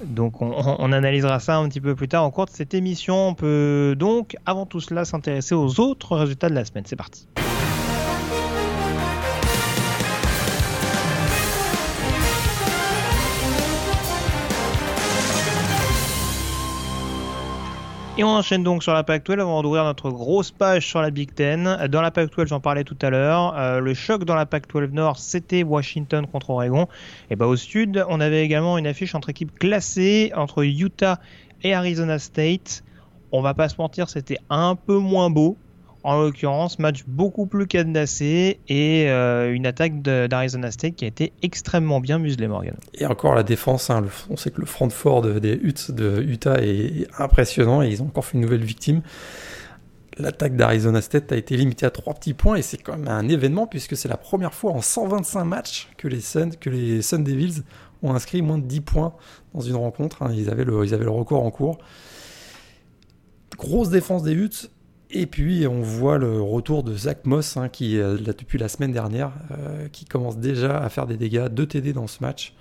Donc 0.06 0.42
on, 0.42 0.52
on, 0.56 0.92
analysera 0.92 1.40
ça 1.40 1.58
un 1.58 1.68
petit 1.70 1.82
peu 1.82 1.96
plus 1.96 2.08
tard 2.08 2.24
en 2.24 2.32
cours 2.32 2.46
de 2.46 2.52
cette 2.52 2.74
émission. 2.74 3.30
On 3.30 3.34
peut 3.34 3.96
donc 3.98 4.38
avant 4.46 4.66
tout 4.66 4.80
cela 4.80 5.06
s'intéresser 5.06 5.54
aux 5.54 5.80
autres 5.80 6.16
résultats 6.18 6.50
de 6.50 6.56
la 6.56 6.66
semaine. 6.66 6.86
C'est 6.88 6.96
parti 6.96 7.28
Et 18.18 18.26
on 18.26 18.28
enchaîne 18.28 18.62
donc 18.62 18.84
sur 18.84 18.94
la 18.94 19.04
Pac-12 19.04 19.40
avant 19.40 19.64
d'ouvrir 19.64 19.86
notre 19.86 20.12
grosse 20.12 20.52
page 20.52 20.86
sur 20.86 21.02
la 21.02 21.12
Big 21.12 21.34
Ten. 21.34 21.88
Dans 21.90 22.02
la 22.02 22.12
Pac-12, 22.12 22.48
j'en 22.48 22.60
parlais 22.60 22.84
tout 22.84 22.98
à 23.02 23.10
l'heure. 23.10 23.58
Euh, 23.58 23.80
le 23.80 23.94
choc 23.94 24.26
dans 24.26 24.36
la 24.36 24.46
Pac-12 24.46 24.92
Nord, 24.92 25.18
c'était 25.18 25.64
Washington 25.64 26.28
contre 26.28 26.50
Oregon. 26.50 26.88
Et 27.30 27.38
bah 27.38 27.48
au 27.48 27.56
sud, 27.56 28.06
on 28.10 28.20
avait 28.20 28.44
également 28.44 28.78
une 28.78 28.86
affiche 28.86 29.16
entre 29.16 29.30
équipes 29.30 29.58
classées 29.58 30.34
entre 30.36 30.64
Utah 30.64 31.20
et 31.64 31.74
Arizona 31.74 32.20
State. 32.20 32.84
On 33.32 33.42
va 33.42 33.54
pas 33.54 33.70
se 33.70 33.76
mentir, 33.78 34.10
c'était 34.10 34.40
un 34.50 34.76
peu 34.76 34.98
moins 34.98 35.30
beau. 35.30 35.56
En 36.04 36.20
l'occurrence, 36.20 36.80
match 36.80 37.04
beaucoup 37.06 37.46
plus 37.46 37.68
cadenassé 37.68 38.60
et 38.68 39.10
euh, 39.10 39.54
une 39.54 39.68
attaque 39.68 40.02
d'Arizona 40.02 40.72
State 40.72 40.96
qui 40.96 41.06
a 41.06 41.08
été 41.08 41.32
extrêmement 41.44 42.00
bien 42.00 42.18
muselée, 42.18 42.48
Morgan. 42.48 42.76
Et 42.96 43.06
encore 43.06 43.36
la 43.36 43.44
défense, 43.44 43.90
hein, 43.92 44.04
on 44.30 44.38
sait 44.38 44.50
que 44.50 44.60
le 44.60 44.66
front 44.66 44.90
fort 44.90 45.22
des 45.22 45.54
Utes 45.54 45.92
de 45.92 46.22
Utah 46.24 46.62
est 46.62 47.08
impressionnant 47.20 47.84
et 47.84 47.90
ils 47.90 48.02
ont 48.02 48.08
encore 48.08 48.26
fait 48.26 48.36
une 48.36 48.42
nouvelle 48.42 48.64
victime. 48.64 49.02
L'attaque 50.18 50.56
d'Arizona 50.56 51.02
State 51.02 51.32
a 51.32 51.36
été 51.36 51.56
limitée 51.56 51.86
à 51.86 51.92
3 51.92 52.16
petits 52.16 52.34
points 52.34 52.56
et 52.56 52.62
c'est 52.62 52.78
quand 52.78 52.98
même 52.98 53.08
un 53.08 53.30
événement 53.30 53.68
puisque 53.68 53.96
c'est 53.96 54.10
la 54.10 54.18
première 54.18 54.54
fois 54.54 54.72
en 54.72 54.82
125 54.82 55.46
matchs 55.46 55.90
que 55.98 56.08
les 56.08 56.20
Sun, 56.20 56.56
que 56.56 56.70
les 56.70 57.00
Devils 57.00 57.64
ont 58.02 58.14
inscrit 58.14 58.42
moins 58.42 58.58
de 58.58 58.66
10 58.66 58.82
points 58.82 59.14
dans 59.54 59.62
une 59.62 59.76
rencontre. 59.76 60.24
Hein. 60.24 60.32
Ils, 60.34 60.50
avaient 60.50 60.66
le, 60.66 60.84
ils 60.84 60.94
avaient 60.94 61.06
le 61.06 61.12
record 61.12 61.44
en 61.46 61.52
cours. 61.52 61.78
Grosse 63.58 63.90
défense 63.90 64.24
des 64.24 64.34
Utes 64.34 64.72
et 65.14 65.26
puis 65.26 65.68
on 65.68 65.82
voit 65.82 66.18
le 66.18 66.42
retour 66.42 66.84
de 66.84 66.96
Zach 66.96 67.26
Moss, 67.26 67.58
hein, 67.58 67.70
qui 67.70 67.98
euh, 67.98 68.18
depuis 68.18 68.58
la 68.58 68.68
semaine 68.68 68.92
dernière, 68.92 69.32
euh, 69.52 69.88
qui 69.92 70.06
commence 70.06 70.38
déjà 70.38 70.78
à 70.78 70.90
faire 70.90 71.08
des 71.08 71.18
dégâts, 71.18 71.48
2 71.48 71.66
TD 71.66 71.94
dans 71.94 72.08
ce 72.08 72.18
match. 72.22 72.54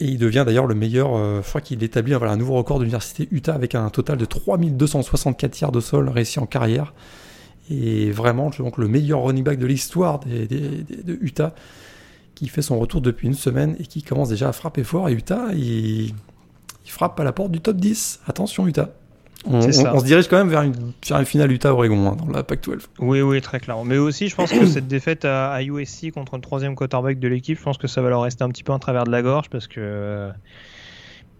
Et 0.00 0.06
il 0.06 0.18
devient 0.18 0.42
d'ailleurs 0.44 0.66
le 0.66 0.74
meilleur, 0.74 1.14
euh, 1.14 1.40
je 1.42 1.48
crois 1.48 1.60
qu'il 1.60 1.82
établit 1.82 2.14
un 2.14 2.36
nouveau 2.36 2.54
record 2.54 2.78
de 2.78 2.84
l'université 2.84 3.28
Utah 3.30 3.54
avec 3.54 3.74
un 3.74 3.88
total 3.90 4.18
de 4.18 4.24
3264 4.24 5.50
tiers 5.52 5.72
de 5.72 5.80
sol 5.80 6.08
réussis 6.08 6.40
en 6.40 6.46
carrière. 6.46 6.94
Et 7.70 8.10
vraiment 8.10 8.50
donc, 8.50 8.76
le 8.76 8.88
meilleur 8.88 9.22
running 9.22 9.44
back 9.44 9.58
de 9.58 9.66
l'histoire 9.66 10.20
de 10.20 11.18
Utah, 11.22 11.54
qui 12.34 12.48
fait 12.48 12.60
son 12.60 12.78
retour 12.78 13.00
depuis 13.00 13.28
une 13.28 13.34
semaine 13.34 13.76
et 13.78 13.86
qui 13.86 14.02
commence 14.02 14.28
déjà 14.28 14.48
à 14.48 14.52
frapper 14.52 14.84
fort. 14.84 15.08
Et 15.08 15.12
Utah, 15.12 15.52
il, 15.54 16.12
il 16.84 16.90
frappe 16.90 17.18
à 17.18 17.24
la 17.24 17.32
porte 17.32 17.52
du 17.52 17.60
top 17.60 17.76
10. 17.76 18.20
Attention 18.26 18.66
Utah. 18.66 18.90
On, 19.46 19.60
se 19.60 20.04
dirige 20.04 20.28
quand 20.28 20.38
même 20.38 20.48
vers 20.48 20.62
une, 20.62 21.24
finale 21.26 21.52
Utah-Oregon 21.52 22.08
hein, 22.08 22.16
dans 22.16 22.32
la 22.32 22.42
PAC-12. 22.42 22.86
Oui, 22.98 23.20
oui, 23.20 23.40
très 23.40 23.60
clairement. 23.60 23.84
Mais 23.84 23.98
aussi, 23.98 24.28
je 24.28 24.34
pense 24.34 24.50
que 24.50 24.66
cette 24.66 24.88
défaite 24.88 25.24
à, 25.24 25.62
USC 25.62 26.10
contre 26.12 26.36
le 26.36 26.40
troisième 26.40 26.74
quarterback 26.74 27.18
de 27.18 27.28
l'équipe, 27.28 27.58
je 27.58 27.62
pense 27.62 27.78
que 27.78 27.86
ça 27.86 28.00
va 28.00 28.08
leur 28.08 28.22
rester 28.22 28.42
un 28.42 28.48
petit 28.48 28.62
peu 28.62 28.72
en 28.72 28.78
travers 28.78 29.04
de 29.04 29.10
la 29.10 29.22
gorge 29.22 29.50
parce 29.50 29.66
que 29.66 29.80
euh, 29.80 30.30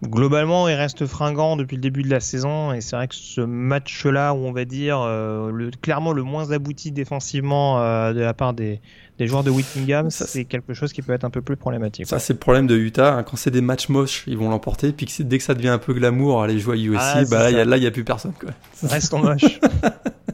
globalement, 0.05 0.67
il 0.67 0.73
reste 0.73 1.05
fringant 1.05 1.55
depuis 1.55 1.75
le 1.75 1.81
début 1.81 2.03
de 2.03 2.09
la 2.09 2.19
saison. 2.19 2.73
Et 2.73 2.81
c'est 2.81 2.95
vrai 2.95 3.07
que 3.07 3.15
ce 3.15 3.41
match-là, 3.41 4.33
où 4.33 4.37
on 4.37 4.51
va 4.51 4.65
dire 4.65 4.99
euh, 5.01 5.51
le, 5.51 5.71
clairement 5.71 6.13
le 6.13 6.23
moins 6.23 6.51
abouti 6.51 6.91
défensivement 6.91 7.81
euh, 7.81 8.13
de 8.13 8.19
la 8.21 8.33
part 8.33 8.53
des, 8.53 8.81
des 9.17 9.27
joueurs 9.27 9.43
de 9.43 9.49
Whittingham, 9.49 10.09
c'est 10.09 10.45
quelque 10.45 10.73
chose 10.73 10.93
qui 10.93 11.01
peut 11.01 11.13
être 11.13 11.23
un 11.23 11.29
peu 11.29 11.41
plus 11.41 11.57
problématique. 11.57 12.07
Ça, 12.07 12.19
c'est 12.19 12.33
le 12.33 12.39
problème 12.39 12.67
de 12.67 12.77
Utah. 12.77 13.15
Hein. 13.15 13.23
Quand 13.23 13.37
c'est 13.37 13.51
des 13.51 13.61
matchs 13.61 13.89
moches, 13.89 14.23
ils 14.27 14.37
vont 14.37 14.49
l'emporter. 14.49 14.91
Puis 14.91 15.07
dès 15.19 15.37
que 15.37 15.43
ça 15.43 15.53
devient 15.53 15.69
un 15.69 15.77
peu 15.77 15.93
glamour, 15.93 16.43
aller 16.43 16.59
jouer 16.59 16.75
à 16.75 16.81
USC, 16.81 16.99
ah, 16.99 17.23
bah, 17.29 17.51
là, 17.51 17.77
il 17.77 17.81
n'y 17.81 17.87
a 17.87 17.91
plus 17.91 18.03
personne. 18.03 18.33
Quoi. 18.39 18.51
Restons 18.83 19.19
moches. 19.19 19.59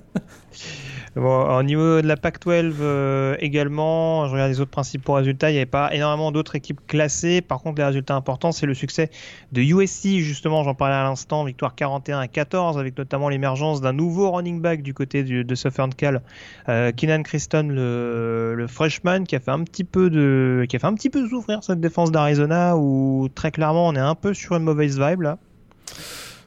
Bon, 1.17 1.57
au 1.57 1.61
niveau 1.61 2.01
de 2.01 2.07
la 2.07 2.15
Pac-12 2.15 2.75
euh, 2.79 3.35
également, 3.39 4.27
je 4.27 4.31
regarde 4.31 4.49
les 4.49 4.61
autres 4.61 4.71
principaux 4.71 5.11
résultats, 5.11 5.49
il 5.49 5.53
n'y 5.53 5.59
avait 5.59 5.65
pas 5.65 5.93
énormément 5.93 6.31
d'autres 6.31 6.55
équipes 6.55 6.79
classées. 6.87 7.41
Par 7.41 7.59
contre, 7.61 7.79
les 7.79 7.83
résultats 7.83 8.15
importants, 8.15 8.53
c'est 8.53 8.65
le 8.65 8.73
succès 8.73 9.11
de 9.51 9.61
USC, 9.61 10.19
justement, 10.19 10.63
j'en 10.63 10.73
parlais 10.73 10.95
à 10.95 11.03
l'instant, 11.03 11.43
victoire 11.43 11.75
41 11.75 12.19
à 12.19 12.27
14, 12.29 12.77
avec 12.77 12.97
notamment 12.97 13.27
l'émergence 13.27 13.81
d'un 13.81 13.91
nouveau 13.91 14.31
running 14.31 14.61
back 14.61 14.83
du 14.83 14.93
côté 14.93 15.23
de 15.23 15.55
Southern 15.55 15.93
Cal, 15.93 16.21
euh, 16.69 16.93
Keenan 16.93 17.23
Christon, 17.23 17.67
le, 17.67 18.55
le, 18.55 18.67
freshman, 18.67 19.25
qui 19.25 19.35
a 19.35 19.41
fait 19.41 19.51
un 19.51 19.65
petit 19.65 19.83
peu 19.83 20.09
de, 20.09 20.65
qui 20.69 20.77
a 20.77 20.79
fait 20.79 20.87
un 20.87 20.93
petit 20.93 21.09
peu 21.09 21.27
souffrir 21.27 21.61
cette 21.61 21.81
défense 21.81 22.13
d'Arizona, 22.13 22.77
où 22.77 23.27
très 23.35 23.51
clairement, 23.51 23.85
on 23.85 23.95
est 23.95 23.99
un 23.99 24.15
peu 24.15 24.33
sur 24.33 24.55
une 24.55 24.63
mauvaise 24.63 24.97
vibe 24.97 25.23
là. 25.23 25.39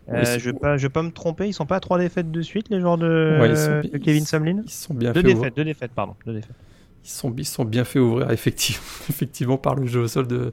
Euh, 0.09 0.39
je 0.39 0.51
ne 0.51 0.77
vais, 0.77 0.89
pas 0.91 1.03
me 1.03 1.11
tromper, 1.11 1.49
ils 1.49 1.55
sont 1.55 1.65
pas 1.65 1.77
à 1.77 1.81
trois 1.81 1.99
défaites 1.99 2.31
de 2.31 2.43
suite, 2.43 2.69
les 2.69 2.81
joueurs 2.81 2.99
de, 2.99 3.99
Kevin 3.99 4.25
Samlin 4.25 4.63
Ils 4.65 4.71
sont 4.71 4.95
bien 4.95 5.13
deux 5.13 5.23
fait 5.23 5.35
défaites, 5.35 5.57
deux 5.57 5.65
défaites, 5.65 5.93
pardon. 5.93 6.15
Deux 6.27 6.35
défaites. 6.35 6.57
Ils, 7.05 7.09
sont, 7.09 7.35
ils 7.37 7.47
sont 7.47 7.65
bien 7.65 7.85
fait 7.85 7.99
ouvrir, 7.99 8.31
effectivement, 8.31 8.83
effectivement 9.09 9.57
par 9.57 9.75
le 9.75 9.87
jeu 9.87 10.01
au 10.01 10.09
sol 10.09 10.27
de, 10.27 10.53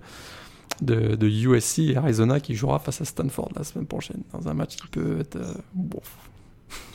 de, 0.81 1.15
de, 1.15 1.27
USC 1.27 1.79
et 1.79 1.97
Arizona 1.97 2.39
qui 2.39 2.55
jouera 2.55 2.79
face 2.79 3.01
à 3.01 3.05
Stanford 3.05 3.49
la 3.55 3.63
semaine 3.63 3.87
prochaine, 3.87 4.21
dans 4.31 4.47
un 4.47 4.53
match 4.53 4.77
qui 4.77 4.87
peut 4.87 5.19
être. 5.19 5.35
Euh, 5.35 5.53
bon. 5.73 5.99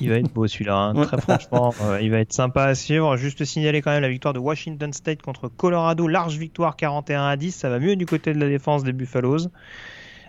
Il 0.01 0.09
va 0.09 0.17
être 0.17 0.33
beau 0.33 0.47
celui-là, 0.47 0.77
hein. 0.77 1.03
très 1.03 1.21
franchement, 1.21 1.75
euh, 1.83 2.01
il 2.01 2.11
va 2.11 2.21
être 2.21 2.33
sympa 2.33 2.65
à 2.65 2.75
suivre. 2.75 3.19
Juste 3.19 3.45
signaler 3.45 3.83
quand 3.83 3.91
même 3.91 4.03
la 4.03 4.09
victoire 4.09 4.33
de 4.33 4.39
Washington 4.39 4.95
State 4.95 5.21
contre 5.21 5.49
Colorado, 5.49 6.09
large 6.09 6.39
victoire 6.39 6.77
41 6.77 7.27
à 7.27 7.37
10, 7.37 7.53
ça 7.53 7.69
va 7.69 7.79
mieux 7.79 7.97
du 7.97 8.07
côté 8.07 8.33
de 8.33 8.41
la 8.41 8.49
défense 8.49 8.83
des 8.83 8.95
Buffaloes. 8.95 9.49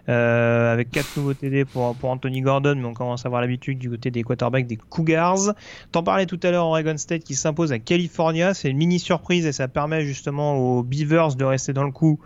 Euh, 0.09 0.71
avec 0.71 0.89
quatre 0.89 1.17
nouveaux 1.17 1.33
TD 1.33 1.65
pour, 1.65 1.97
Anthony 2.03 2.39
Gordon, 2.39 2.75
mais 2.77 2.86
on 2.86 2.93
commence 2.93 3.25
à 3.25 3.27
avoir 3.27 3.41
l'habitude 3.41 3.77
du 3.77 3.89
côté 3.89 4.10
des 4.10 4.23
quarterbacks 4.23 4.65
des 4.65 4.77
Cougars. 4.77 5.53
T'en 5.91 6.01
parlais 6.01 6.25
tout 6.25 6.39
à 6.43 6.51
l'heure, 6.51 6.65
Oregon 6.65 6.95
State 6.95 7.25
qui 7.25 7.36
s'impose 7.36 7.73
à 7.73 7.79
California, 7.79 8.53
c'est 8.53 8.69
une 8.69 8.77
mini 8.77 8.99
surprise 8.99 9.45
et 9.45 9.51
ça 9.51 9.67
permet 9.67 10.03
justement 10.03 10.55
aux 10.55 10.82
Beavers 10.82 11.36
de 11.36 11.43
rester 11.43 11.73
dans 11.73 11.84
le 11.84 11.91
coup 11.91 12.21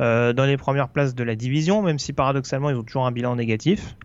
euh, 0.00 0.32
dans 0.32 0.46
les 0.46 0.56
premières 0.56 0.88
places 0.88 1.14
de 1.14 1.24
la 1.24 1.34
division, 1.34 1.82
même 1.82 1.98
si 1.98 2.14
paradoxalement 2.14 2.70
ils 2.70 2.76
ont 2.76 2.84
toujours 2.84 3.06
un 3.06 3.12
bilan 3.12 3.36
négatif. 3.36 3.96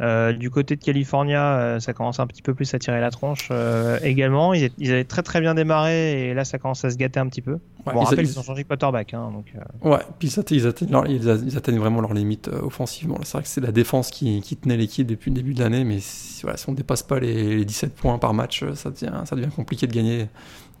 Euh, 0.00 0.32
du 0.32 0.50
côté 0.50 0.76
de 0.76 0.82
California, 0.82 1.58
euh, 1.58 1.80
ça 1.80 1.92
commence 1.92 2.18
un 2.18 2.26
petit 2.26 2.42
peu 2.42 2.54
plus 2.54 2.72
à 2.74 2.78
tirer 2.78 3.00
la 3.00 3.10
tronche 3.10 3.48
euh, 3.50 3.98
également. 4.02 4.54
Ils, 4.54 4.70
avaient 4.90 5.04
très 5.04 5.22
très 5.22 5.40
bien 5.40 5.54
démarré 5.54 6.28
et 6.28 6.34
là 6.34 6.44
ça 6.44 6.58
commence 6.58 6.84
à 6.84 6.90
se 6.90 6.96
gâter 6.96 7.20
un 7.20 7.28
petit 7.28 7.42
peu. 7.42 7.58
bon, 7.84 8.00
rappelle, 8.00 8.24
ils, 8.24 8.30
ils, 8.30 8.38
ont 8.38 8.42
changé 8.42 8.62
de 8.62 8.68
quarterback. 8.68 9.14
Hein, 9.14 9.30
donc, 9.32 9.52
Ouais, 9.82 10.00
puis 10.18 10.28
ils 10.28 10.66
atteignent, 10.66 11.04
ils, 11.08 11.56
atteignent, 11.56 11.78
vraiment 11.78 12.00
leurs 12.00 12.14
limites 12.14 12.48
offensivement. 12.48 13.18
C'est 13.22 13.32
vrai 13.32 13.42
que 13.42 13.48
c'est 13.48 13.60
la 13.60 13.72
défense 13.72 14.10
qui, 14.10 14.40
qui 14.40 14.56
tenait 14.56 14.76
l'équipe 14.76 15.06
depuis 15.06 15.30
le 15.30 15.36
début 15.36 15.54
de 15.54 15.60
l'année, 15.60 15.84
mais 15.84 15.98
si, 16.00 16.42
voilà, 16.42 16.56
si 16.56 16.68
on 16.68 16.72
ne 16.72 16.76
dépasse 16.76 17.02
pas 17.02 17.20
les, 17.20 17.64
17 17.64 17.94
points 17.94 18.18
par 18.18 18.34
match, 18.34 18.64
ça 18.74 18.90
devient, 18.90 19.12
ça 19.24 19.36
devient 19.36 19.50
compliqué 19.54 19.86
de 19.86 19.92
gagner 19.92 20.28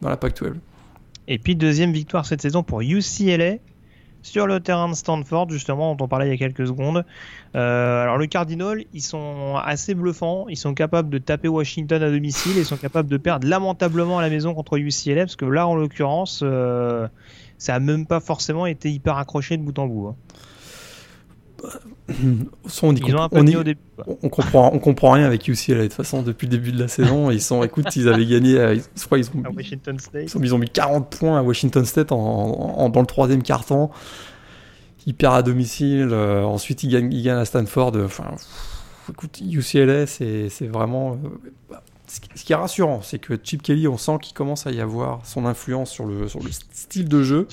dans 0.00 0.08
la 0.08 0.16
Pac-12. 0.16 0.54
Et 1.28 1.38
puis 1.38 1.54
deuxième 1.54 1.92
victoire 1.92 2.26
cette 2.26 2.42
saison 2.42 2.62
pour 2.62 2.80
UCLA 2.80 3.56
sur 4.22 4.46
le 4.46 4.60
terrain 4.60 4.88
de 4.88 4.94
Stanford, 4.94 5.50
justement, 5.50 5.94
dont 5.94 6.04
on 6.04 6.08
parlait 6.08 6.26
il 6.26 6.30
y 6.30 6.34
a 6.34 6.38
quelques 6.38 6.66
secondes. 6.66 7.04
Euh, 7.54 8.02
alors, 8.02 8.18
le 8.18 8.26
Cardinal, 8.26 8.84
ils 8.92 9.02
sont 9.02 9.56
assez 9.62 9.94
bluffants. 9.94 10.46
Ils 10.48 10.56
sont 10.56 10.74
capables 10.74 11.10
de 11.10 11.18
taper 11.18 11.48
Washington 11.48 12.02
à 12.02 12.10
domicile 12.10 12.56
et 12.56 12.64
sont 12.64 12.76
capables 12.76 13.08
de 13.08 13.16
perdre 13.16 13.46
lamentablement 13.46 14.18
à 14.18 14.22
la 14.22 14.30
maison 14.30 14.54
contre 14.54 14.78
UCLA, 14.78 15.22
parce 15.22 15.36
que 15.36 15.44
là, 15.44 15.66
en 15.66 15.74
l'occurrence, 15.74 16.40
euh, 16.42 17.08
ça 17.58 17.74
a 17.74 17.80
même 17.80 18.06
pas 18.06 18.20
forcément 18.20 18.66
été 18.66 18.90
hyper 18.90 19.16
accroché 19.18 19.56
de 19.56 19.62
bout 19.62 19.78
en 19.78 19.86
bout. 19.86 20.08
Hein. 20.08 20.16
On, 23.32 24.16
on, 24.22 24.28
comprend, 24.28 24.70
on 24.72 24.78
comprend 24.78 25.12
rien 25.12 25.24
avec 25.24 25.46
UCLA. 25.48 25.76
De 25.76 25.82
toute 25.84 25.92
façon, 25.94 26.22
depuis 26.22 26.46
le 26.46 26.52
début 26.52 26.72
de 26.72 26.78
la 26.78 26.88
saison, 26.88 27.30
ils 27.30 27.40
sont, 27.40 27.62
écoute, 27.62 27.94
ils 27.96 28.08
avaient 28.08 28.26
gagné, 28.26 28.58
euh, 28.58 28.76
je 28.96 29.04
crois, 29.04 29.18
ils 29.18 29.28
ont, 29.28 29.42
Washington 29.54 29.98
State. 29.98 30.32
Ils 30.34 30.54
ont, 30.54 30.58
mis 30.58 30.68
40 30.68 31.10
points 31.10 31.38
à 31.38 31.42
Washington 31.42 31.84
State 31.84 32.12
en, 32.12 32.88
dans 32.88 33.00
le 33.00 33.06
troisième 33.06 33.42
quart-temps. 33.42 33.90
Ils 35.06 35.14
perdent 35.14 35.36
à 35.36 35.42
domicile. 35.42 36.10
Euh, 36.12 36.42
ensuite, 36.44 36.82
ils 36.82 36.90
gagnent, 36.90 37.12
ils 37.12 37.22
gagnent 37.22 37.38
à 37.38 37.44
Stanford. 37.44 37.92
Enfin, 38.04 38.34
écoute, 39.10 39.40
UCLA, 39.40 40.06
c'est 40.06 40.48
vraiment. 40.68 41.18
Euh, 41.72 41.76
ce 42.34 42.44
qui 42.44 42.52
est 42.52 42.56
rassurant, 42.56 43.00
c'est 43.00 43.18
que 43.18 43.38
Chip 43.42 43.62
Kelly, 43.62 43.88
on 43.88 43.96
sent 43.96 44.18
qu'il 44.20 44.34
commence 44.34 44.66
à 44.66 44.70
y 44.70 44.80
avoir 44.80 45.24
son 45.24 45.46
influence 45.46 45.90
sur 45.90 46.04
le, 46.04 46.28
sur 46.28 46.42
le 46.42 46.50
style 46.50 47.08
de 47.08 47.22
jeu. 47.22 47.48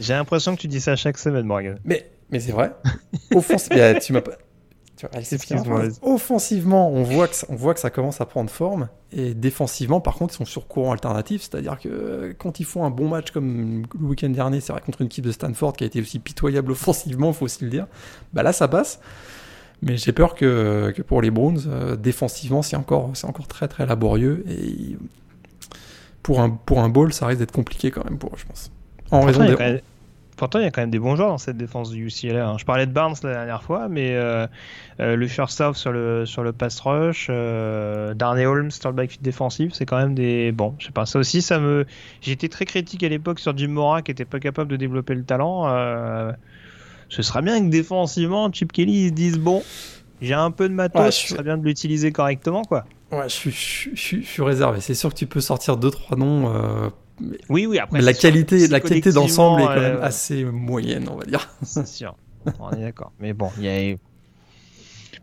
J'ai 0.00 0.12
l'impression 0.12 0.54
que 0.54 0.60
tu 0.60 0.68
dis 0.68 0.80
ça 0.80 0.96
chaque 0.96 1.16
semaine, 1.16 1.46
Morgan. 1.46 1.78
Mais 1.84 2.10
mais 2.32 2.40
c'est 2.40 2.52
vrai. 2.52 2.72
Offensivement, 3.34 3.98
tu 4.00 4.12
m'as 4.12 4.22
pas. 4.22 4.32
Offensivement, 6.02 6.90
on 6.90 7.02
voit, 7.02 7.28
que 7.28 7.34
ça, 7.34 7.46
on 7.50 7.56
voit 7.56 7.74
que 7.74 7.80
ça 7.80 7.90
commence 7.90 8.20
à 8.20 8.26
prendre 8.26 8.50
forme. 8.50 8.88
Et 9.12 9.34
défensivement, 9.34 10.00
par 10.00 10.14
contre, 10.14 10.34
ils 10.34 10.38
sont 10.38 10.44
sur 10.44 10.68
courant 10.68 10.92
alternatif. 10.92 11.42
C'est-à-dire 11.42 11.78
que 11.78 12.34
quand 12.38 12.60
ils 12.60 12.64
font 12.64 12.84
un 12.84 12.90
bon 12.90 13.08
match 13.08 13.30
comme 13.30 13.82
le 13.98 14.06
week-end 14.06 14.28
dernier, 14.30 14.60
c'est 14.60 14.72
vrai, 14.72 14.80
contre 14.84 15.00
une 15.00 15.06
équipe 15.06 15.24
de 15.24 15.32
Stanford 15.32 15.74
qui 15.74 15.84
a 15.84 15.86
été 15.86 16.00
aussi 16.00 16.18
pitoyable 16.18 16.72
offensivement, 16.72 17.28
il 17.28 17.34
faut 17.34 17.44
aussi 17.44 17.64
le 17.64 17.70
dire. 17.70 17.86
Bah 18.32 18.42
là, 18.42 18.52
ça 18.52 18.68
passe. 18.68 19.00
Mais 19.82 19.96
j'ai 19.96 20.12
peur 20.12 20.36
que, 20.36 20.92
que, 20.94 21.02
pour 21.02 21.20
les 21.20 21.32
Browns, 21.32 21.64
euh, 21.66 21.96
défensivement, 21.96 22.62
c'est 22.62 22.76
encore, 22.76 23.10
c'est 23.14 23.26
encore 23.26 23.48
très 23.48 23.66
très 23.66 23.84
laborieux. 23.84 24.44
Et 24.48 24.96
pour 26.22 26.40
un, 26.40 26.50
pour 26.50 26.78
un 26.78 26.88
ball, 26.88 27.12
ça 27.12 27.26
risque 27.26 27.40
d'être 27.40 27.52
compliqué 27.52 27.90
quand 27.90 28.04
même 28.04 28.18
pour 28.18 28.30
eux, 28.30 28.38
je 28.38 28.46
pense. 28.46 28.70
En 29.10 29.22
raison 29.22 29.44
des... 29.44 29.82
Pourtant, 30.42 30.58
il 30.58 30.64
y 30.64 30.66
a 30.66 30.72
quand 30.72 30.80
même 30.80 30.90
des 30.90 30.98
bons 30.98 31.14
joueurs 31.14 31.28
dans 31.28 31.38
cette 31.38 31.56
défense 31.56 31.90
du 31.90 32.08
UCLA. 32.08 32.44
Hein. 32.44 32.58
Je 32.58 32.64
parlais 32.64 32.84
de 32.86 32.90
Barnes 32.90 33.14
la 33.22 33.32
dernière 33.32 33.62
fois, 33.62 33.86
mais 33.86 34.16
euh, 34.16 34.48
euh, 34.98 35.14
le 35.14 35.28
first 35.28 35.56
South 35.56 35.76
sur 35.76 35.92
le, 35.92 36.26
sur 36.26 36.42
le 36.42 36.52
pass 36.52 36.80
rush, 36.80 37.28
euh, 37.30 38.12
Darnay 38.14 38.44
Holmes 38.44 38.72
sur 38.72 38.88
le 38.88 38.96
backfield 38.96 39.22
défensif, 39.22 39.72
c'est 39.72 39.86
quand 39.86 39.98
même 39.98 40.16
des. 40.16 40.50
Bon, 40.50 40.74
je 40.80 40.86
sais 40.86 40.92
pas, 40.92 41.06
ça 41.06 41.20
aussi, 41.20 41.42
ça 41.42 41.60
me. 41.60 41.86
J'étais 42.22 42.48
très 42.48 42.64
critique 42.64 43.04
à 43.04 43.08
l'époque 43.08 43.38
sur 43.38 43.56
Jim 43.56 43.68
Mora 43.68 44.02
qui 44.02 44.10
était 44.10 44.24
pas 44.24 44.40
capable 44.40 44.68
de 44.68 44.74
développer 44.74 45.14
le 45.14 45.22
talent. 45.22 45.68
Euh, 45.68 46.32
ce 47.08 47.22
serait 47.22 47.42
bien 47.42 47.64
que 47.64 47.70
défensivement, 47.70 48.52
Chip 48.52 48.72
Kelly 48.72 49.10
se 49.10 49.12
dise 49.12 49.38
bon, 49.38 49.62
j'ai 50.20 50.34
un 50.34 50.50
peu 50.50 50.68
de 50.68 50.74
matos, 50.74 51.14
ce 51.14 51.28
serait 51.28 51.44
bien 51.44 51.56
de 51.56 51.64
l'utiliser 51.64 52.10
correctement, 52.10 52.62
quoi. 52.62 52.84
Ouais, 53.12 53.28
je 53.28 53.32
suis, 53.32 53.50
je, 53.52 53.90
je, 53.94 54.16
je 54.22 54.26
suis 54.26 54.42
réservé. 54.42 54.80
C'est 54.80 54.94
sûr 54.94 55.10
que 55.10 55.18
tu 55.18 55.26
peux 55.26 55.40
sortir 55.40 55.76
deux 55.76 55.92
trois 55.92 56.18
noms 56.18 56.90
oui, 57.48 57.66
oui, 57.66 57.78
après. 57.78 58.00
la 58.00 58.14
qualité, 58.14 58.68
la 58.68 58.80
qualité 58.80 59.12
d'ensemble 59.12 59.62
est 59.62 59.66
quand 59.66 59.80
même 59.80 59.96
euh, 59.96 60.02
assez 60.02 60.44
moyenne, 60.44 61.08
on 61.10 61.16
va 61.16 61.24
dire. 61.24 61.48
C'est 61.62 61.86
sûr. 61.86 62.16
on 62.58 62.70
est 62.70 62.80
d'accord. 62.80 63.12
Mais 63.20 63.32
bon, 63.32 63.50
il 63.58 63.64
y 63.64 63.68
a. 63.68 63.96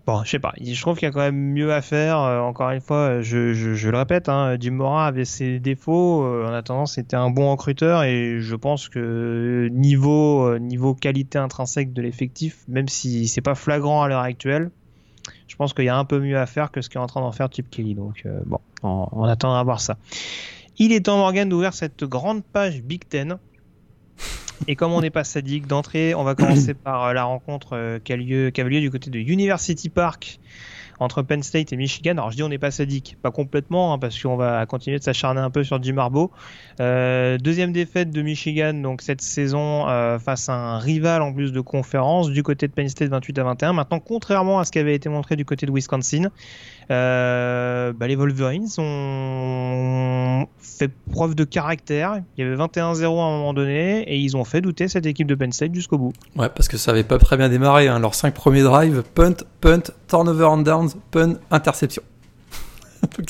Bon, 0.05 0.23
je 0.23 0.29
sais 0.29 0.39
pas. 0.39 0.53
Je 0.59 0.81
trouve 0.81 0.97
qu'il 0.97 1.07
y 1.07 1.09
a 1.09 1.11
quand 1.11 1.19
même 1.19 1.35
mieux 1.35 1.71
à 1.71 1.81
faire. 1.81 2.19
Euh, 2.19 2.39
encore 2.39 2.71
une 2.71 2.81
fois, 2.81 3.21
je, 3.21 3.53
je, 3.53 3.75
je 3.75 3.89
le 3.89 3.97
répète, 3.97 4.29
hein, 4.29 4.57
Mora 4.71 5.07
avait 5.07 5.25
ses 5.25 5.59
défauts. 5.59 6.23
Euh, 6.23 6.47
en 6.47 6.53
attendant, 6.53 6.85
c'était 6.85 7.15
un 7.15 7.29
bon 7.29 7.51
recruteur 7.51 8.03
et 8.03 8.39
je 8.39 8.55
pense 8.55 8.89
que 8.89 9.69
niveau 9.71 10.57
niveau 10.57 10.95
qualité 10.95 11.37
intrinsèque 11.37 11.93
de 11.93 12.01
l'effectif, 12.01 12.63
même 12.67 12.87
si 12.87 13.27
c'est 13.27 13.41
pas 13.41 13.55
flagrant 13.55 14.01
à 14.01 14.07
l'heure 14.07 14.21
actuelle, 14.21 14.71
je 15.47 15.55
pense 15.55 15.73
qu'il 15.73 15.85
y 15.85 15.89
a 15.89 15.97
un 15.97 16.05
peu 16.05 16.19
mieux 16.19 16.37
à 16.37 16.45
faire 16.45 16.71
que 16.71 16.81
ce 16.81 16.89
qu'est 16.89 16.99
en 16.99 17.07
train 17.07 17.21
d'en 17.21 17.31
faire 17.31 17.49
Chip 17.51 17.69
Kelly. 17.69 17.93
Donc 17.93 18.23
bon, 18.45 18.59
on, 18.81 19.07
on 19.11 19.23
attendra 19.25 19.59
à 19.59 19.63
voir 19.63 19.81
ça. 19.81 19.97
Il 20.81 20.93
est 20.93 21.01
temps, 21.01 21.17
Morgan, 21.17 21.49
d'ouvrir 21.49 21.73
cette 21.73 22.05
grande 22.05 22.41
page 22.41 22.81
Big 22.81 23.05
Ten 23.07 23.37
et 24.67 24.75
comme 24.77 24.93
on 24.93 25.01
n'est 25.01 25.09
pas 25.09 25.25
sadique 25.25 25.67
d'entrée, 25.67 26.15
on 26.15 26.23
va 26.23 26.35
commencer 26.35 26.73
par 26.73 27.05
euh, 27.05 27.13
la 27.13 27.25
rencontre 27.25 27.73
euh, 27.73 27.99
qui 27.99 28.13
a, 28.13 28.15
lieu, 28.15 28.49
qui 28.49 28.61
a 28.61 28.63
lieu 28.63 28.79
du 28.79 28.89
côté 28.89 29.09
de 29.09 29.19
University 29.19 29.89
Park 29.89 30.39
entre 30.99 31.21
Penn 31.21 31.41
State 31.41 31.73
et 31.73 31.77
Michigan. 31.77 32.11
Alors 32.11 32.31
je 32.31 32.35
dis 32.35 32.43
on 32.43 32.49
n'est 32.49 32.57
pas 32.57 32.71
sadique, 32.71 33.17
pas 33.21 33.31
complètement, 33.31 33.93
hein, 33.93 33.99
parce 33.99 34.21
qu'on 34.21 34.35
va 34.35 34.65
continuer 34.65 34.99
de 34.99 35.03
s'acharner 35.03 35.39
un 35.39 35.49
peu 35.49 35.63
sur 35.63 35.81
Jim 35.81 35.93
Marbo. 35.93 36.31
Euh, 36.79 37.37
deuxième 37.37 37.71
défaite 37.71 38.11
de 38.11 38.21
Michigan 38.21 38.73
donc 38.73 39.01
cette 39.01 39.21
saison 39.21 39.87
euh, 39.87 40.19
face 40.19 40.49
à 40.49 40.53
un 40.53 40.77
rival 40.77 41.21
en 41.21 41.33
plus 41.33 41.51
de 41.51 41.61
conférence 41.61 42.29
du 42.29 42.43
côté 42.43 42.67
de 42.67 42.73
Penn 42.73 42.89
State 42.89 43.09
28 43.09 43.39
à 43.39 43.43
21. 43.43 43.73
Maintenant, 43.73 43.99
contrairement 43.99 44.59
à 44.59 44.65
ce 44.65 44.71
qui 44.71 44.79
avait 44.79 44.95
été 44.95 45.09
montré 45.09 45.35
du 45.35 45.45
côté 45.45 45.65
de 45.65 45.71
Wisconsin, 45.71 46.29
bah, 46.89 48.07
les 48.07 48.15
Wolverines 48.15 48.67
ont 48.77 50.47
fait 50.59 50.89
preuve 51.11 51.35
de 51.35 51.43
caractère. 51.43 52.21
Il 52.37 52.43
y 52.43 52.47
avait 52.47 52.55
21-0 52.55 53.03
à 53.03 53.05
un 53.05 53.37
moment 53.37 53.53
donné 53.53 54.01
et 54.01 54.17
ils 54.17 54.35
ont 54.35 54.43
fait 54.43 54.61
douter 54.61 54.87
cette 54.87 55.05
équipe 55.05 55.27
de 55.27 55.35
Penn 55.35 55.51
State 55.51 55.73
jusqu'au 55.73 55.97
bout. 55.97 56.13
Ouais, 56.35 56.49
parce 56.49 56.67
que 56.67 56.77
ça 56.77 56.91
avait 56.91 57.03
pas 57.03 57.17
très 57.17 57.37
bien 57.37 57.49
démarré. 57.49 57.87
Hein. 57.87 57.99
Leurs 57.99 58.15
5 58.15 58.33
premiers 58.33 58.63
drives, 58.63 59.03
punt, 59.13 59.35
punt, 59.61 59.83
turnover 60.07 60.45
on 60.45 60.57
downs, 60.57 60.89
punt, 61.11 61.35
interception. 61.51 62.01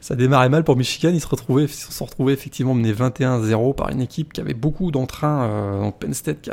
ça 0.00 0.14
démarrait 0.14 0.48
mal 0.48 0.62
pour 0.62 0.76
Michigan. 0.76 1.10
Ils 1.12 1.20
se 1.20 1.26
retrouvaient, 1.26 1.66
sont 1.66 2.06
effectivement 2.28 2.74
menés 2.74 2.92
21-0 2.92 3.74
par 3.74 3.90
une 3.90 4.00
équipe 4.00 4.32
qui 4.32 4.40
avait 4.40 4.54
beaucoup 4.54 4.90
d'entrain. 4.90 5.44
Euh, 5.44 5.80
donc 5.80 5.98
Penn 5.98 6.14
State 6.14 6.50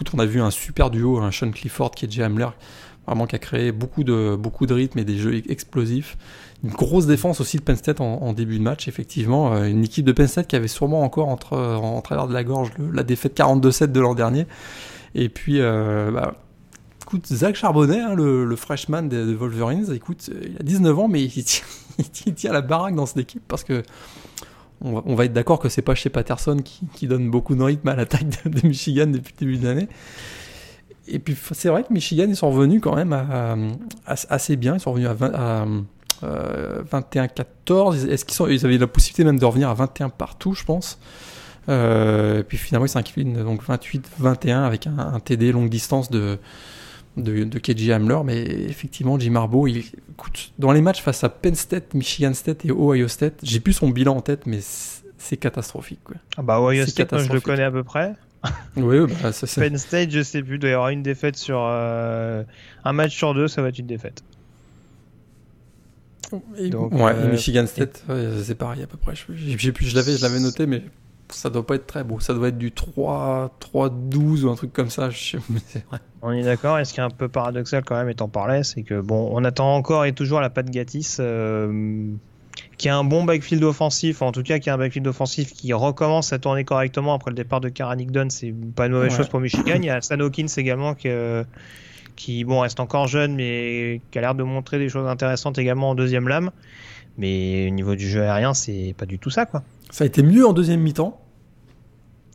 écoute, 0.00 0.14
on 0.14 0.18
a 0.18 0.26
vu 0.26 0.40
un 0.40 0.50
super 0.50 0.90
duo, 0.90 1.18
un 1.18 1.30
Sean 1.30 1.50
Clifford 1.50 1.90
qui 1.90 2.06
est 2.06 2.22
Hamler 2.22 2.48
vraiment 3.10 3.26
qui 3.26 3.34
a 3.34 3.40
créé 3.40 3.72
beaucoup 3.72 4.04
de, 4.04 4.36
beaucoup 4.36 4.66
de 4.66 4.74
rythme 4.74 5.00
et 5.00 5.04
des 5.04 5.18
jeux 5.18 5.42
explosifs. 5.50 6.16
Une 6.62 6.70
grosse 6.70 7.06
défense 7.06 7.40
aussi 7.40 7.56
de 7.56 7.62
Penn 7.62 7.74
State 7.74 8.00
en, 8.00 8.32
début 8.32 8.58
de 8.58 8.62
match, 8.62 8.86
effectivement. 8.86 9.52
Euh, 9.52 9.64
une 9.64 9.82
équipe 9.82 10.04
de 10.04 10.12
Penn 10.12 10.28
State 10.28 10.46
qui 10.46 10.54
avait 10.54 10.68
sûrement 10.68 11.02
encore 11.02 11.28
entre, 11.28 11.56
en 11.56 12.00
travers 12.02 12.28
de 12.28 12.34
la 12.34 12.44
gorge 12.44 12.70
la 12.92 13.02
défaite 13.02 13.36
42-7 13.36 13.86
de 13.86 14.00
l'an 14.00 14.14
dernier. 14.14 14.46
Et 15.16 15.28
puis, 15.28 15.60
euh, 15.60 16.12
bah, 16.12 16.36
écoute, 17.02 17.26
Zach 17.26 17.56
Charbonnet, 17.56 17.98
hein, 17.98 18.14
le, 18.14 18.54
freshman 18.54 19.02
des, 19.02 19.34
Wolverines, 19.34 19.92
écoute, 19.92 20.30
il 20.42 20.56
a 20.60 20.62
19 20.62 20.98
ans, 21.00 21.08
mais 21.08 21.22
il 21.24 21.44
tient, 22.34 22.52
la 22.52 22.60
baraque 22.60 22.94
dans 22.94 23.06
cette 23.06 23.18
équipe 23.18 23.42
parce 23.48 23.64
que 23.64 23.82
on 24.82 25.14
va, 25.14 25.26
être 25.26 25.34
d'accord 25.34 25.58
que 25.58 25.68
c'est 25.68 25.82
pas 25.82 25.94
chez 25.94 26.08
Patterson 26.08 26.56
qui, 26.94 27.06
donne 27.06 27.28
beaucoup 27.30 27.54
de 27.54 27.62
rythme 27.62 27.88
à 27.88 27.96
l'attaque 27.96 28.44
de, 28.44 28.48
de, 28.48 28.66
Michigan 28.66 29.08
depuis 29.08 29.34
le 29.38 29.46
début 29.46 29.58
de 29.58 29.66
l'année 29.66 29.88
et 31.10 31.18
puis 31.18 31.36
c'est 31.52 31.68
vrai 31.68 31.84
que 31.84 31.92
Michigan, 31.92 32.26
ils 32.28 32.36
sont 32.36 32.50
revenus 32.50 32.80
quand 32.80 32.96
même 32.96 33.16
assez 34.06 34.56
bien. 34.56 34.74
Ils 34.74 34.80
sont 34.80 34.92
revenus 34.92 35.08
à, 35.08 35.66
21-14. 36.22 38.08
Est-ce 38.08 38.24
qu'ils 38.24 38.52
ils 38.52 38.66
avaient 38.66 38.78
la 38.78 38.86
possibilité 38.86 39.24
même 39.24 39.38
de 39.38 39.44
revenir 39.44 39.68
à 39.68 39.74
21 39.74 40.10
partout, 40.10 40.54
je 40.54 40.64
pense. 40.64 40.98
Euh, 41.68 42.40
et 42.40 42.42
puis 42.42 42.58
finalement, 42.58 42.86
ils 42.86 42.90
s'inclinent 42.90 43.42
donc 43.42 43.62
28-21 43.64 44.64
avec 44.64 44.86
un, 44.86 45.20
TD 45.20 45.52
longue 45.52 45.68
distance 45.68 46.10
de, 46.10 46.38
de, 47.16 47.44
de 47.44 47.58
KJ 47.58 47.90
Hamler. 47.90 48.20
Mais 48.24 48.42
effectivement, 48.42 49.18
Jim 49.18 49.34
Harbaugh, 49.36 49.68
il, 49.68 49.84
écoute, 50.10 50.52
dans 50.58 50.72
les 50.72 50.80
matchs 50.80 51.02
face 51.02 51.22
à 51.24 51.28
Penn 51.28 51.54
State, 51.54 51.94
Michigan 51.94 52.34
State 52.34 52.64
et 52.64 52.70
Ohio 52.70 53.08
State, 53.08 53.40
j'ai 53.42 53.60
plus 53.60 53.72
son 53.72 53.88
bilan 53.88 54.16
en 54.16 54.20
tête, 54.20 54.46
mais 54.46 54.60
c'est 54.60 55.36
catastrophique. 55.36 56.00
Quoi. 56.04 56.16
Ah 56.36 56.42
bah 56.42 56.60
Ohio 56.60 56.86
State, 56.86 57.12
moi, 57.12 57.22
je 57.22 57.32
le 57.32 57.40
connais 57.40 57.64
à 57.64 57.70
peu 57.70 57.84
près 57.84 58.14
oui, 58.76 58.98
bah, 59.22 59.32
ça 59.32 59.46
c'est. 59.46 59.60
Penn 59.60 59.76
State, 59.76 60.10
je 60.10 60.22
sais 60.22 60.42
plus, 60.42 60.56
il 60.56 60.58
doit 60.58 60.70
y 60.70 60.72
avoir 60.72 60.88
une 60.88 61.02
défaite 61.02 61.36
sur 61.36 61.60
euh, 61.62 62.42
un 62.84 62.92
match 62.92 63.16
sur 63.16 63.34
deux, 63.34 63.48
ça 63.48 63.62
va 63.62 63.68
être 63.68 63.78
une 63.78 63.86
défaite. 63.86 64.22
Donc, 66.70 66.92
ouais, 66.92 67.12
euh, 67.12 67.30
Michigan 67.30 67.66
State, 67.66 68.04
c'est 68.42 68.54
pareil 68.54 68.82
à 68.82 68.86
peu 68.86 68.96
près. 68.96 69.14
Je, 69.16 69.32
je 69.34 69.96
l'avais, 69.96 70.16
je 70.16 70.22
l'avais 70.22 70.38
noté, 70.38 70.66
mais 70.66 70.82
ça 71.34 71.50
doit 71.50 71.66
pas 71.66 71.74
être 71.76 71.86
très 71.86 72.04
beau. 72.04 72.20
Ça 72.20 72.34
doit 72.34 72.48
être 72.48 72.58
du 72.58 72.72
3, 72.72 73.56
3, 73.58 73.90
12 73.90 74.44
ou 74.44 74.50
un 74.50 74.54
truc 74.54 74.72
comme 74.72 74.90
ça. 74.90 75.10
Je 75.10 75.38
vrai. 75.38 75.98
On 76.22 76.32
est 76.32 76.42
d'accord. 76.42 76.78
Et 76.78 76.84
ce 76.84 76.92
qui 76.92 77.00
est 77.00 77.02
un 77.02 77.10
peu 77.10 77.28
paradoxal 77.28 77.84
quand 77.84 77.96
même, 77.96 78.08
étant 78.08 78.28
parlait, 78.28 78.62
c'est 78.62 78.82
que 78.82 79.00
bon, 79.00 79.30
on 79.32 79.44
attend 79.44 79.74
encore 79.74 80.04
et 80.04 80.12
toujours 80.12 80.40
la 80.40 80.50
patte 80.50 80.70
Gatis. 80.70 81.16
Euh, 81.18 82.12
qui 82.78 82.88
a 82.88 82.96
un 82.96 83.04
bon 83.04 83.24
backfield 83.24 83.62
offensif, 83.64 84.22
en 84.22 84.32
tout 84.32 84.42
cas 84.42 84.58
qui 84.58 84.70
a 84.70 84.74
un 84.74 84.78
backfield 84.78 85.06
offensif 85.06 85.52
qui 85.52 85.72
recommence 85.72 86.32
à 86.32 86.38
tourner 86.38 86.64
correctement 86.64 87.14
après 87.14 87.30
le 87.30 87.36
départ 87.36 87.60
de 87.60 87.68
Karanik 87.68 88.10
Dunn, 88.10 88.30
c'est 88.30 88.54
pas 88.74 88.86
une 88.86 88.92
mauvaise 88.92 89.16
chose 89.16 89.28
pour 89.28 89.40
Michigan. 89.40 89.76
Il 89.76 89.84
y 89.84 89.90
a 89.90 90.00
Stan 90.00 90.18
Hawkins 90.18 90.46
également 90.56 90.94
qui, 90.94 91.08
euh, 91.08 91.44
qui 92.16 92.44
bon, 92.44 92.60
reste 92.60 92.80
encore 92.80 93.08
jeune 93.08 93.34
mais 93.34 94.00
qui 94.10 94.18
a 94.18 94.20
l'air 94.20 94.34
de 94.34 94.42
montrer 94.42 94.78
des 94.78 94.88
choses 94.88 95.08
intéressantes 95.08 95.58
également 95.58 95.90
en 95.90 95.94
deuxième 95.94 96.28
lame. 96.28 96.50
Mais 97.18 97.66
au 97.68 97.70
niveau 97.70 97.96
du 97.96 98.08
jeu 98.08 98.22
aérien, 98.22 98.54
c'est 98.54 98.94
pas 98.96 99.06
du 99.06 99.18
tout 99.18 99.30
ça 99.30 99.46
quoi. 99.46 99.62
Ça 99.90 100.04
a 100.04 100.06
été 100.06 100.22
mieux 100.22 100.46
en 100.46 100.52
deuxième 100.52 100.80
mi-temps. 100.80 101.20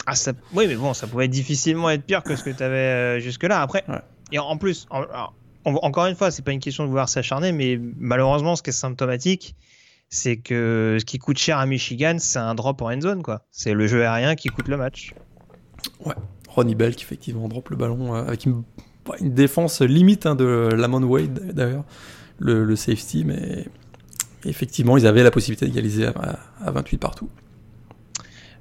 Ah, 0.05 0.15
ça... 0.15 0.33
Oui, 0.53 0.65
mais 0.67 0.75
bon, 0.75 0.93
ça 0.93 1.07
pouvait 1.07 1.27
difficilement 1.27 1.89
être 1.89 2.03
pire 2.03 2.21
que 2.21 2.35
ce 2.35 2.43
que 2.43 2.51
tu 2.51 2.61
avais 2.61 2.75
euh, 2.75 3.19
jusque-là. 3.19 3.61
Après, 3.61 3.83
et 4.31 4.39
en 4.39 4.57
plus, 4.57 4.87
encore 5.63 6.05
une 6.05 6.15
fois, 6.15 6.31
c'est 6.31 6.43
pas 6.43 6.51
une 6.51 6.59
question 6.59 6.83
de 6.83 6.89
vouloir 6.89 7.09
s'acharner, 7.09 7.51
mais 7.51 7.79
malheureusement, 7.97 8.55
ce 8.55 8.63
qui 8.63 8.69
est 8.69 8.73
symptomatique, 8.73 9.55
c'est 10.15 10.37
que 10.37 10.97
ce 10.99 11.05
qui 11.05 11.19
coûte 11.19 11.37
cher 11.37 11.57
à 11.57 11.65
Michigan, 11.65 12.15
c'est 12.19 12.39
un 12.39 12.55
drop 12.55 12.81
en 12.81 12.91
end 12.91 13.01
zone, 13.01 13.21
quoi. 13.21 13.41
C'est 13.51 13.73
le 13.73 13.85
jeu 13.87 14.05
aérien 14.05 14.35
qui 14.35 14.49
coûte 14.49 14.67
le 14.67 14.77
match. 14.77 15.13
Ouais, 16.05 16.15
Ronnie 16.47 16.75
Bell 16.75 16.95
qui 16.95 17.03
effectivement 17.03 17.47
drop 17.47 17.69
le 17.69 17.75
ballon 17.75 18.15
euh, 18.15 18.25
avec 18.25 18.45
une, 18.45 18.63
défense 19.21 19.81
limite 19.81 20.25
hein, 20.25 20.35
de 20.35 20.69
Lamont 20.73 21.03
Wade 21.03 21.51
d'ailleurs, 21.53 21.83
le, 22.39 22.75
safety, 22.75 23.23
mais 23.23 23.65
effectivement 24.45 24.97
ils 24.97 25.05
avaient 25.05 25.21
la 25.21 25.29
possibilité 25.29 25.67
d'égaliser 25.67 26.07
à, 26.07 26.71
28 26.71 26.97
partout. 26.97 27.29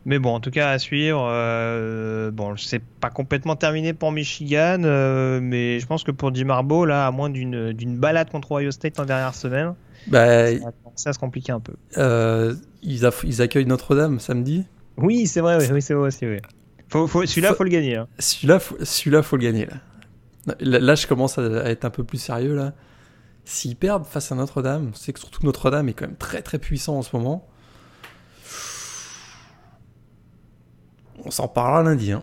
Mais 0.06 0.18
bon, 0.18 0.34
en 0.34 0.40
tout 0.40 0.50
cas, 0.50 0.68
à 0.68 0.78
suivre. 0.78 1.26
Euh, 1.30 2.30
bon, 2.30 2.58
c'est 2.58 2.82
pas 3.00 3.08
complètement 3.08 3.56
terminé 3.56 3.94
pour 3.94 4.12
Michigan, 4.12 4.82
euh, 4.84 5.40
mais 5.40 5.80
je 5.80 5.86
pense 5.86 6.04
que 6.04 6.10
pour 6.10 6.34
Jim 6.34 6.50
Harbaugh, 6.50 6.84
là, 6.84 7.06
à 7.06 7.10
moins 7.10 7.30
d'une 7.30 7.96
balade 7.96 8.28
contre 8.28 8.52
Ohio 8.52 8.70
State 8.70 9.00
en 9.00 9.06
dernière 9.06 9.34
semaine, 9.34 9.74
bah, 10.06 10.46
ça, 10.94 11.12
se 11.12 11.18
compliquer 11.18 11.52
un 11.52 11.60
peu. 11.60 11.74
Euh, 11.96 12.54
ils, 12.82 13.08
ils, 13.24 13.42
accueillent 13.42 13.66
Notre-Dame 13.66 14.20
samedi. 14.20 14.64
Oui, 14.96 15.26
c'est 15.26 15.40
vrai, 15.40 15.56
oui, 15.70 15.82
c'est 15.82 15.94
vrai 15.94 16.08
aussi. 16.08 16.26
Oui. 16.26 16.38
Faut, 16.88 17.06
faut, 17.06 17.26
celui-là, 17.26 17.50
il 17.50 17.56
faut 17.56 17.64
le 17.64 17.70
gagner. 17.70 17.96
Hein. 17.96 18.08
Celui-là, 18.18 18.60
celui-là, 18.82 19.22
faut 19.22 19.36
le 19.36 19.42
gagner. 19.42 19.66
Là. 19.66 20.80
là, 20.80 20.94
je 20.94 21.06
commence 21.06 21.38
à, 21.38 21.42
être 21.70 21.84
un 21.84 21.90
peu 21.90 22.04
plus 22.04 22.18
sérieux 22.18 22.54
là. 22.54 22.72
S'ils 23.46 23.76
perdent 23.76 24.06
face 24.06 24.32
à 24.32 24.34
Notre-Dame, 24.34 24.92
c'est 24.94 25.12
que 25.12 25.20
surtout 25.20 25.44
Notre-Dame 25.44 25.88
est 25.88 25.92
quand 25.92 26.06
même 26.06 26.16
très 26.16 26.40
très 26.40 26.58
puissant 26.58 26.96
en 26.96 27.02
ce 27.02 27.14
moment. 27.14 27.48
On 31.24 31.30
s'en 31.30 31.48
parlera 31.48 31.82
lundi. 31.82 32.12
Hein. 32.12 32.22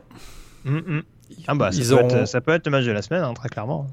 Mm, 0.63 0.77
mm. 0.77 1.03
Ah 1.47 1.55
bah, 1.55 1.71
ça, 1.71 1.95
peut 1.95 2.03
être, 2.03 2.27
ça, 2.27 2.41
peut 2.41 2.51
être, 2.51 2.65
le 2.65 2.71
match 2.71 2.85
de 2.85 2.91
la 2.91 3.01
semaine, 3.01 3.23
hein, 3.23 3.33
très 3.33 3.49
clairement. 3.49 3.87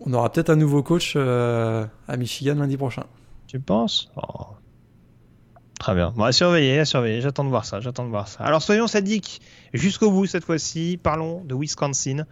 On 0.00 0.12
aura 0.12 0.30
peut-être 0.30 0.50
un 0.50 0.56
nouveau 0.56 0.82
coach 0.82 1.14
euh, 1.16 1.86
à 2.08 2.16
Michigan 2.16 2.54
lundi 2.54 2.76
prochain. 2.76 3.04
Tu 3.46 3.60
penses? 3.60 4.10
Oh. 4.16 4.46
Très 5.78 5.94
bien. 5.94 6.12
Bon, 6.16 6.24
à 6.24 6.32
surveiller, 6.32 6.78
à 6.78 6.84
surveiller. 6.84 7.20
J'attends 7.20 7.44
de 7.44 7.48
voir 7.48 7.64
ça. 7.64 7.80
J'attends 7.80 8.04
de 8.04 8.10
voir 8.10 8.28
ça. 8.28 8.44
Alors 8.44 8.62
soyons 8.62 8.86
sadiques 8.86 9.40
jusqu'au 9.72 10.10
bout 10.10 10.26
cette 10.26 10.44
fois-ci. 10.44 10.98
Parlons 11.02 11.44
de 11.44 11.54
Wisconsin. 11.54 12.26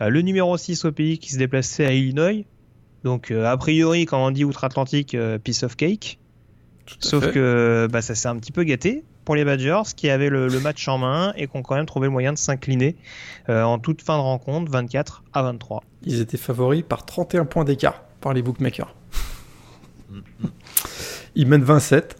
Euh, 0.00 0.08
le 0.08 0.22
numéro 0.22 0.56
6 0.56 0.84
au 0.84 0.92
pays 0.92 1.18
qui 1.18 1.32
se 1.32 1.38
déplaçait 1.38 1.86
à 1.86 1.92
Illinois. 1.92 2.44
Donc 3.04 3.30
euh, 3.30 3.44
a 3.44 3.56
priori, 3.56 4.06
quand 4.06 4.24
on 4.24 4.30
dit 4.30 4.44
outre-Atlantique, 4.44 5.16
piece 5.42 5.62
of 5.62 5.76
cake. 5.76 6.18
Sauf 6.98 7.32
que 7.32 7.88
bah, 7.90 8.02
ça 8.02 8.14
s'est 8.14 8.28
un 8.28 8.36
petit 8.36 8.52
peu 8.52 8.64
gâté 8.64 9.04
pour 9.24 9.36
les 9.36 9.44
Badgers 9.44 9.82
qui 9.96 10.10
avaient 10.10 10.28
le, 10.28 10.48
match 10.60 10.86
en 10.88 10.98
main 10.98 11.32
et 11.36 11.46
qui 11.46 11.56
ont 11.56 11.62
quand 11.62 11.76
même 11.76 11.86
trouvé 11.86 12.06
le 12.06 12.12
moyen 12.12 12.32
de 12.32 12.38
s'incliner 12.38 12.96
euh, 13.48 13.62
en 13.62 13.78
toute 13.78 14.02
fin 14.02 14.16
de 14.16 14.22
rencontre, 14.22 14.70
24 14.70 15.22
à 15.32 15.42
23. 15.42 15.82
Ils 16.04 16.20
étaient 16.20 16.36
favoris 16.36 16.84
par 16.86 17.04
31 17.06 17.44
points 17.44 17.64
d'écart 17.64 18.02
par 18.20 18.32
les 18.32 18.42
bookmakers. 18.42 18.94
Ils 21.34 21.46
mènent 21.46 21.62
27. 21.62 22.16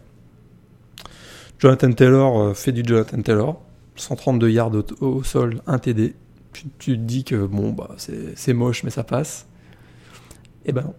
Jonathan 1.59 1.91
Taylor 1.91 2.39
euh, 2.39 2.53
fait 2.53 2.71
du 2.71 2.83
Jonathan 2.85 3.21
Taylor. 3.21 3.61
132 3.95 4.49
yards 4.49 4.71
au, 5.01 5.23
sol, 5.23 5.61
1 5.67 5.79
TD. 5.79 6.15
Tu, 6.51 6.67
te 6.69 6.91
dis 6.91 7.23
que 7.23 7.45
bon, 7.45 7.71
bah, 7.71 7.95
c'est 7.97 8.53
moche, 8.53 8.83
mais 8.83 8.89
ça 8.89 9.03
passe. 9.03 9.45
Et 10.65 10.69
eh 10.69 10.71
ben 10.71 10.81
non. 10.81 10.93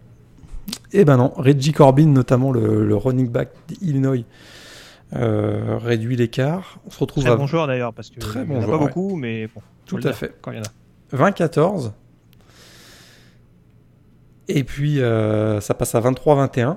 Et 0.92 1.00
eh 1.00 1.04
ben 1.04 1.16
non. 1.16 1.32
Reggie 1.36 1.72
Corbin, 1.72 2.06
notamment 2.06 2.52
le, 2.52 2.84
le 2.84 2.96
running 2.96 3.28
back 3.28 3.50
d'Illinois, 3.68 4.24
euh, 5.14 5.78
réduit 5.78 6.16
l'écart. 6.16 6.78
On 6.86 6.90
se 6.90 6.98
retrouve 6.98 7.24
très 7.24 7.36
bon 7.36 7.46
joueur 7.46 7.66
d'ailleurs 7.66 7.92
parce 7.92 8.10
que 8.10 8.18
très 8.18 8.44
bon 8.44 8.60
pas 8.64 8.78
beaucoup, 8.78 9.16
mais 9.16 9.46
bon. 9.46 9.60
Tout 9.86 10.00
à 10.02 10.12
fait. 10.12 10.34
Quand 10.40 10.50
il 10.50 10.58
y 10.58 10.60
en 10.60 10.62
a. 10.62 11.30
20-14. 11.30 11.92
Et 14.48 14.64
puis, 14.64 15.00
euh, 15.00 15.60
ça 15.60 15.74
passe 15.74 15.94
à 15.94 16.00
23-21. 16.00 16.76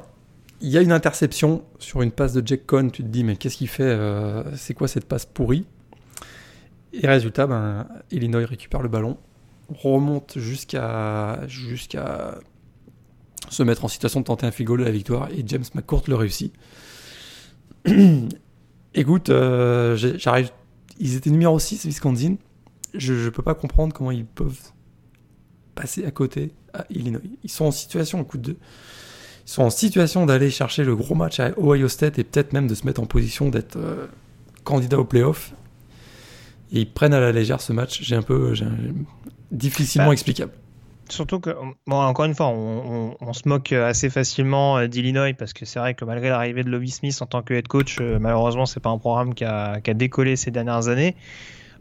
Il 0.62 0.70
y 0.70 0.78
a 0.78 0.82
une 0.82 0.92
interception 0.92 1.64
sur 1.80 2.02
une 2.02 2.12
passe 2.12 2.34
de 2.34 2.46
Jack 2.46 2.66
Cohn. 2.66 2.92
Tu 2.92 3.04
te 3.04 3.08
dis, 3.08 3.24
mais 3.24 3.36
qu'est-ce 3.36 3.58
qu'il 3.58 3.68
fait 3.68 3.84
euh, 3.84 4.44
C'est 4.56 4.74
quoi 4.74 4.88
cette 4.88 5.06
passe 5.06 5.26
pourrie? 5.26 5.66
Et 6.94 7.08
résultat, 7.08 7.48
ben, 7.48 7.88
Illinois 8.12 8.46
récupère 8.46 8.82
le 8.82 8.90
ballon, 8.90 9.18
remonte 9.70 10.38
jusqu'à 10.38 11.46
jusqu'à 11.48 12.40
se 13.50 13.64
mettre 13.64 13.86
en 13.86 13.88
situation 13.88 14.22
de 14.22 14.26
tenter 14.26 14.46
un 14.46 14.52
field 14.52 14.68
goal 14.68 14.80
de 14.80 14.86
la 14.86 14.92
victoire. 14.92 15.30
Et 15.32 15.44
James 15.46 15.66
McCourt 15.74 16.04
le 16.08 16.16
réussit. 16.16 16.54
Écoute, 18.94 19.30
euh, 19.30 19.96
j'arrive. 20.18 20.52
Ils 21.00 21.16
étaient 21.16 21.30
numéro 21.30 21.60
6, 21.60 21.86
Wisconsin. 21.86 22.36
Je 22.94 23.14
ne 23.14 23.30
peux 23.30 23.44
pas 23.44 23.54
comprendre 23.54 23.94
comment 23.94 24.12
ils 24.12 24.26
peuvent 24.26 24.72
passer 25.76 26.06
à 26.06 26.12
côté 26.12 26.54
à 26.74 26.86
Illinois. 26.90 27.22
Ils 27.44 27.52
sont 27.52 27.66
en 27.66 27.72
situation, 27.72 28.22
écoute, 28.22 28.42
de, 28.42 28.52
ils 28.54 28.58
sont 29.50 29.62
en 29.64 29.70
situation 29.70 30.26
d'aller 30.26 30.50
chercher 30.50 30.84
le 30.84 30.96
gros 30.96 31.14
match 31.14 31.40
à 31.40 31.52
Ohio 31.60 31.88
State 31.88 32.18
et 32.18 32.24
peut-être 32.24 32.54
même 32.54 32.68
de 32.68 32.74
se 32.76 32.86
mettre 32.86 33.02
en 33.02 33.06
position 33.06 33.50
d'être 33.50 33.78
euh, 33.78 34.08
candidat 34.64 35.00
au 35.00 35.06
playoff. 35.06 35.54
Et 36.72 36.82
ils 36.82 36.92
prennent 36.92 37.14
à 37.14 37.20
la 37.20 37.32
légère 37.32 37.62
ce 37.62 37.72
match. 37.74 38.02
J'ai 38.02 38.16
un 38.16 38.22
peu, 38.24 38.54
difficilement 39.52 40.08
Bah, 40.08 40.14
explicable. 40.14 40.52
Surtout 41.10 41.40
que, 41.40 41.52
bon, 41.86 41.96
encore 41.96 42.26
une 42.26 42.36
fois, 42.36 42.48
on, 42.48 43.34
se 43.34 43.48
moque 43.48 43.72
assez 43.72 44.10
facilement 44.10 44.78
euh, 44.78 44.88
d'Illinois 44.88 45.34
parce 45.38 45.54
que 45.54 45.66
c'est 45.66 45.80
vrai 45.80 45.94
que 45.94 46.04
malgré 46.04 46.30
l'arrivée 46.30 46.64
de 46.64 46.70
Lovie 46.70 46.92
Smith 46.92 47.18
en 47.22 47.26
tant 47.26 47.42
que 47.42 47.54
head 47.54 47.68
coach, 47.68 47.98
euh, 48.02 48.20
malheureusement, 48.20 48.66
c'est 48.66 48.80
pas 48.80 48.90
un 48.90 48.98
programme 48.98 49.34
qui 49.34 49.46
a, 49.46 49.80
décollé 49.80 50.36
ces 50.36 50.52
dernières 50.52 50.88
années. 50.90 51.16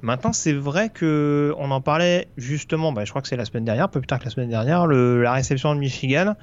Maintenant, 0.03 0.33
c'est 0.33 0.53
vrai 0.53 0.91
que 0.91 1.55
on 1.59 1.71
en 1.71 1.81
parlait 1.81 2.29
justement, 2.37 2.93
bah, 2.93 3.05
je 3.05 3.11
crois 3.11 3.23
que 3.23 3.29
c'est 3.29 3.37
la 3.37 3.47
semaine 3.47 3.65
dernière, 3.65 3.89
peu 3.89 4.01
plus 4.01 4.07
tard 4.07 4.19
que 4.21 4.25
la 4.25 4.31
semaine 4.31 4.51
dernière, 4.51 4.87
la 4.87 5.33
réception 5.33 5.75
de 5.75 5.81
Michigan. 5.81 6.35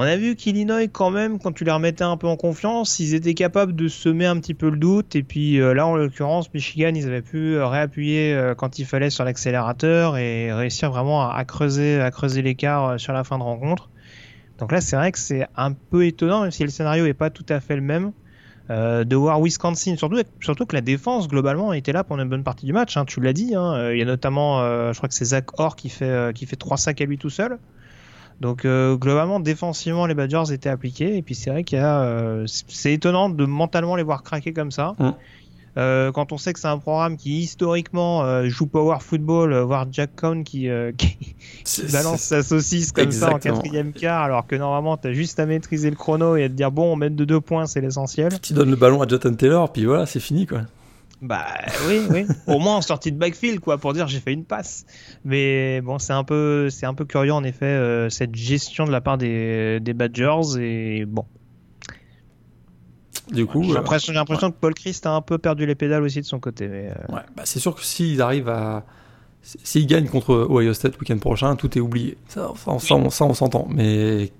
On 0.00 0.02
a 0.02 0.16
vu 0.16 0.36
qu'Illinois, 0.36 0.86
quand 0.86 1.10
même, 1.10 1.40
quand 1.40 1.50
tu 1.50 1.64
les 1.64 1.72
remettais 1.72 2.04
un 2.04 2.16
peu 2.16 2.28
en 2.28 2.36
confiance, 2.36 3.00
ils 3.00 3.14
étaient 3.14 3.34
capables 3.34 3.74
de 3.74 3.88
semer 3.88 4.26
un 4.26 4.38
petit 4.38 4.54
peu 4.54 4.70
le 4.70 4.76
doute. 4.76 5.16
Et 5.16 5.24
puis 5.24 5.60
euh, 5.60 5.74
là, 5.74 5.88
en 5.88 5.96
l'occurrence, 5.96 6.54
Michigan, 6.54 6.92
ils 6.94 7.04
avaient 7.08 7.20
pu 7.20 7.56
euh, 7.56 7.66
réappuyer 7.66 8.32
euh, 8.32 8.54
quand 8.54 8.78
il 8.78 8.86
fallait 8.86 9.10
sur 9.10 9.24
l'accélérateur 9.24 10.16
et 10.16 10.52
réussir 10.52 10.92
vraiment 10.92 11.28
à, 11.28 11.44
creuser, 11.44 12.00
à 12.00 12.12
creuser 12.12 12.42
l'écart 12.42 13.00
sur 13.00 13.12
la 13.12 13.24
fin 13.24 13.38
de 13.38 13.42
rencontre. 13.42 13.90
Donc 14.60 14.70
là, 14.70 14.80
c'est 14.80 14.94
vrai 14.94 15.10
que 15.10 15.18
c'est 15.18 15.48
un 15.56 15.72
peu 15.72 16.06
étonnant, 16.06 16.42
même 16.42 16.52
si 16.52 16.62
le 16.62 16.70
scénario 16.70 17.04
n'est 17.04 17.12
pas 17.12 17.30
tout 17.30 17.46
à 17.48 17.58
fait 17.58 17.74
le 17.74 17.82
même, 17.82 18.12
euh, 18.70 19.02
de 19.02 19.16
voir 19.16 19.40
Wisconsin. 19.40 19.96
Surtout, 19.96 20.22
surtout 20.40 20.64
que 20.64 20.76
la 20.76 20.80
défense, 20.80 21.26
globalement, 21.26 21.72
était 21.72 21.90
là 21.90 22.04
pendant 22.04 22.22
une 22.22 22.28
bonne 22.28 22.44
partie 22.44 22.66
du 22.66 22.72
match. 22.72 22.96
hein, 22.96 23.04
tu 23.04 23.20
l'as 23.20 23.32
dit. 23.32 23.56
hein. 23.56 23.90
Il 23.90 23.98
y 23.98 24.02
a 24.02 24.04
notamment, 24.04 24.60
je 24.92 24.96
crois 24.96 25.08
que 25.08 25.14
c'est 25.16 25.24
Zach 25.24 25.58
Orr 25.58 25.74
qui 25.74 25.88
fait, 25.88 26.04
euh, 26.04 26.32
qui 26.32 26.46
fait 26.46 26.54
trois 26.54 26.76
sacs 26.76 27.00
à 27.00 27.04
lui 27.04 27.18
tout 27.18 27.30
seul. 27.30 27.58
Donc 28.40 28.64
euh, 28.64 28.96
globalement, 28.96 29.40
défensivement, 29.40 30.06
les 30.06 30.14
Badgers 30.14 30.52
étaient 30.52 30.68
appliqués. 30.68 31.16
Et 31.16 31.22
puis 31.22 31.34
c'est 31.34 31.50
vrai 31.50 31.64
qu'il 31.64 31.78
y 31.78 31.82
a, 31.82 32.02
euh, 32.02 32.44
c'est- 32.46 32.92
étonnant 32.92 33.28
de 33.30 33.44
mentalement 33.46 33.96
les 33.96 34.02
voir 34.04 34.22
craquer 34.22 34.52
comme 34.52 34.70
ça. 34.70 34.94
Euh, 35.76 36.10
quand 36.10 36.32
on 36.32 36.38
sait 36.38 36.52
que 36.52 36.58
c'est 36.58 36.66
un 36.68 36.78
programme 36.78 37.16
qui 37.16 37.38
historiquement 37.38 38.24
euh, 38.24 38.48
joue 38.48 38.66
power 38.66 38.96
football, 39.00 39.54
voir 39.60 39.86
Jack 39.92 40.10
Cohn 40.16 40.42
qui, 40.42 40.68
euh, 40.68 40.90
qui 40.96 41.16
balance 41.92 42.20
sa 42.22 42.42
saucisse 42.42 42.90
comme 42.92 43.12
ça 43.12 43.26
en 43.34 43.38
quatrième 43.38 43.92
quart, 43.92 44.22
alors 44.22 44.46
que 44.46 44.56
normalement 44.56 44.96
t'as 44.96 45.12
juste 45.12 45.38
à 45.38 45.46
maîtriser 45.46 45.90
le 45.90 45.96
chrono 45.96 46.34
et 46.36 46.44
à 46.44 46.48
te 46.48 46.54
dire 46.54 46.72
bon, 46.72 46.92
on 46.92 46.96
met 46.96 47.10
de 47.10 47.24
deux 47.24 47.40
points, 47.40 47.66
c'est 47.66 47.80
l'essentiel. 47.80 48.30
Tu 48.42 48.54
donnes 48.54 48.70
le 48.70 48.76
ballon 48.76 49.02
à 49.02 49.06
Jonathan 49.06 49.34
Taylor, 49.34 49.72
puis 49.72 49.84
voilà, 49.84 50.06
c'est 50.06 50.20
fini 50.20 50.46
quoi. 50.46 50.62
Bah 51.20 51.46
oui, 51.88 52.02
oui. 52.10 52.26
Au 52.46 52.58
moins 52.58 52.76
en 52.76 52.82
sortie 52.82 53.10
de 53.10 53.18
backfield, 53.18 53.60
quoi, 53.60 53.78
pour 53.78 53.92
dire 53.92 54.06
j'ai 54.06 54.20
fait 54.20 54.32
une 54.32 54.44
passe. 54.44 54.86
Mais 55.24 55.80
bon, 55.80 55.98
c'est 55.98 56.12
un 56.12 56.24
peu, 56.24 56.70
c'est 56.70 56.86
un 56.86 56.94
peu 56.94 57.04
curieux 57.04 57.32
en 57.32 57.42
effet 57.44 57.66
euh, 57.66 58.08
cette 58.08 58.34
gestion 58.34 58.84
de 58.84 58.92
la 58.92 59.00
part 59.00 59.18
des, 59.18 59.80
des 59.80 59.94
Badgers 59.94 60.58
et 60.60 61.04
bon. 61.06 61.24
Du 63.32 63.46
coup, 63.46 63.62
J'ai 63.62 63.72
euh, 63.72 63.74
l'impression, 63.74 64.12
j'ai 64.12 64.18
l'impression 64.18 64.50
que 64.50 64.56
Paul 64.58 64.74
Christ 64.74 65.06
a 65.06 65.10
un 65.10 65.20
peu 65.20 65.38
perdu 65.38 65.66
les 65.66 65.74
pédales 65.74 66.02
aussi 66.02 66.20
de 66.20 66.26
son 66.26 66.38
côté. 66.38 66.68
Mais 66.68 66.88
euh, 66.88 67.14
ouais, 67.14 67.22
bah, 67.36 67.42
c'est 67.44 67.58
sûr 67.58 67.74
que 67.74 67.82
s'ils 67.82 68.22
arrivent 68.22 68.48
à. 68.48 68.84
S'ils 69.42 69.86
gagnent 69.86 70.08
contre 70.08 70.34
Ohio 70.50 70.74
State 70.74 70.94
le 70.94 71.00
week-end 71.00 71.18
prochain, 71.18 71.56
tout 71.56 71.76
est 71.78 71.80
oublié. 71.80 72.18
Ça, 72.28 72.52
ça, 72.56 72.78
ça, 72.78 72.94
on, 72.96 73.10
ça, 73.10 73.24
on 73.24 73.34
s'entend. 73.34 73.66
Mais 73.70 74.32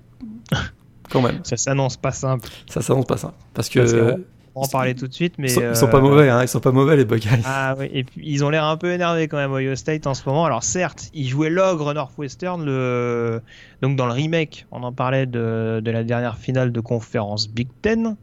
quand 1.09 1.21
même, 1.21 1.39
ça 1.43 1.57
s'annonce 1.57 1.97
pas 1.97 2.11
simple. 2.11 2.49
ça 2.69 2.81
s'annonce 2.81 3.05
pas. 3.05 3.15
Parce 3.53 3.69
que. 3.69 3.79
Parce 3.79 3.93
que 3.93 4.25
On 4.55 4.61
va 4.61 4.67
en 4.67 4.69
parler 4.69 4.95
tout 4.95 5.07
de 5.07 5.13
suite, 5.13 5.35
mais 5.37 5.47
ils, 5.47 5.51
sont, 5.51 5.61
ils 5.61 5.75
sont 5.75 5.87
euh, 5.87 5.91
pas 5.91 6.01
mauvais, 6.01 6.29
hein, 6.29 6.41
ils 6.41 6.47
sont 6.47 6.59
pas 6.59 6.71
mauvais 6.71 6.95
les 6.97 7.05
Buckeyes. 7.05 7.41
Ah 7.45 7.75
oui, 7.77 7.89
et 7.93 8.03
puis 8.03 8.21
ils 8.23 8.43
ont 8.43 8.49
l'air 8.49 8.63
un 8.65 8.77
peu 8.77 8.91
énervés 8.91 9.27
quand 9.27 9.37
même 9.37 9.51
Ohio 9.51 9.75
State 9.75 10.07
en 10.07 10.13
ce 10.13 10.27
moment. 10.27 10.45
Alors 10.45 10.63
certes, 10.63 11.09
ils 11.13 11.27
jouaient 11.27 11.49
l'ogre 11.49 11.93
Northwestern, 11.93 12.63
le... 12.65 13.41
donc 13.81 13.95
dans 13.95 14.05
le 14.07 14.13
remake, 14.13 14.65
on 14.71 14.83
en 14.83 14.91
parlait 14.91 15.25
de, 15.25 15.81
de 15.83 15.91
la 15.91 16.03
dernière 16.03 16.37
finale 16.37 16.71
de 16.71 16.79
conférence 16.79 17.49
Big 17.49 17.67
Ten. 17.81 18.15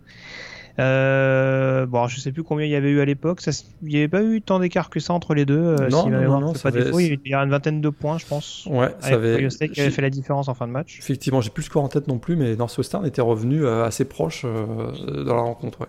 Euh, 0.78 1.86
bon, 1.86 1.98
alors, 1.98 2.08
je 2.10 2.20
sais 2.20 2.32
plus 2.32 2.42
combien 2.42 2.66
il 2.66 2.70
y 2.70 2.74
avait 2.76 2.90
eu 2.90 3.00
à 3.00 3.04
l'époque. 3.04 3.40
Il 3.82 3.88
n'y 3.88 3.96
avait 3.96 4.08
pas 4.08 4.22
eu 4.22 4.42
tant 4.42 4.58
d'écart 4.58 4.90
que 4.90 5.00
ça 5.00 5.14
entre 5.14 5.34
les 5.34 5.46
deux. 5.46 5.58
euh, 5.58 5.88
Non, 5.88 6.04
si 6.04 6.10
non, 6.10 6.40
non, 6.40 6.54
ça 6.54 6.64
pas 6.70 6.76
avait- 6.76 6.84
défaut. 6.84 7.00
il 7.00 7.18
y 7.24 7.34
a 7.34 7.42
une 7.42 7.48
vingtaine 7.50 7.80
de 7.80 7.88
points, 7.88 8.18
je 8.18 8.26
pense. 8.26 8.66
Ouais, 8.70 8.88
ça 9.00 9.14
avait. 9.14 9.48
Qui 9.48 9.80
avait 9.80 9.90
fait 9.90 10.02
la 10.02 10.10
différence 10.10 10.48
en 10.48 10.54
fin 10.54 10.66
de 10.66 10.72
match. 10.72 10.98
Effectivement, 10.98 11.40
j'ai 11.40 11.50
plus 11.50 11.62
le 11.62 11.66
score 11.66 11.82
en 11.84 11.88
tête 11.88 12.08
non 12.08 12.18
plus, 12.18 12.36
mais 12.36 12.56
Northwestern 12.56 13.06
était 13.06 13.22
revenu 13.22 13.66
assez 13.66 14.04
proche 14.04 14.42
euh, 14.44 15.24
dans 15.24 15.36
la 15.36 15.42
rencontre. 15.42 15.80
Ouais. 15.80 15.86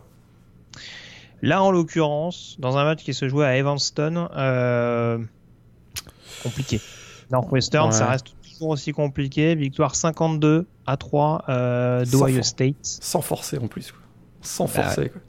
Là, 1.42 1.62
en 1.64 1.72
l'occurrence, 1.72 2.56
dans 2.60 2.78
un 2.78 2.84
match 2.84 3.04
qui 3.04 3.14
se 3.14 3.30
jouait 3.30 3.46
à 3.46 3.56
Evanston, 3.58 4.28
euh, 4.36 5.20
compliqué. 6.44 6.80
Northwestern, 7.32 7.88
Ouais. 7.90 7.96
ça 7.96 8.08
reste 8.08 8.28
toujours 8.44 8.70
aussi 8.70 8.92
compliqué. 8.92 9.54
Victoire 9.56 9.96
52 9.96 10.66
à 10.86 10.98
3 10.98 11.44
euh, 11.50 12.06
d'Ohio 12.06 12.42
State. 12.42 12.76
Sans 12.82 13.22
forcer 13.22 13.58
en 13.60 13.68
plus. 13.68 13.92
Quoi. 13.92 14.02
Sans 14.42 14.66
Bah 14.66 14.84
forcer. 14.84 15.10
quoi. 15.10 15.22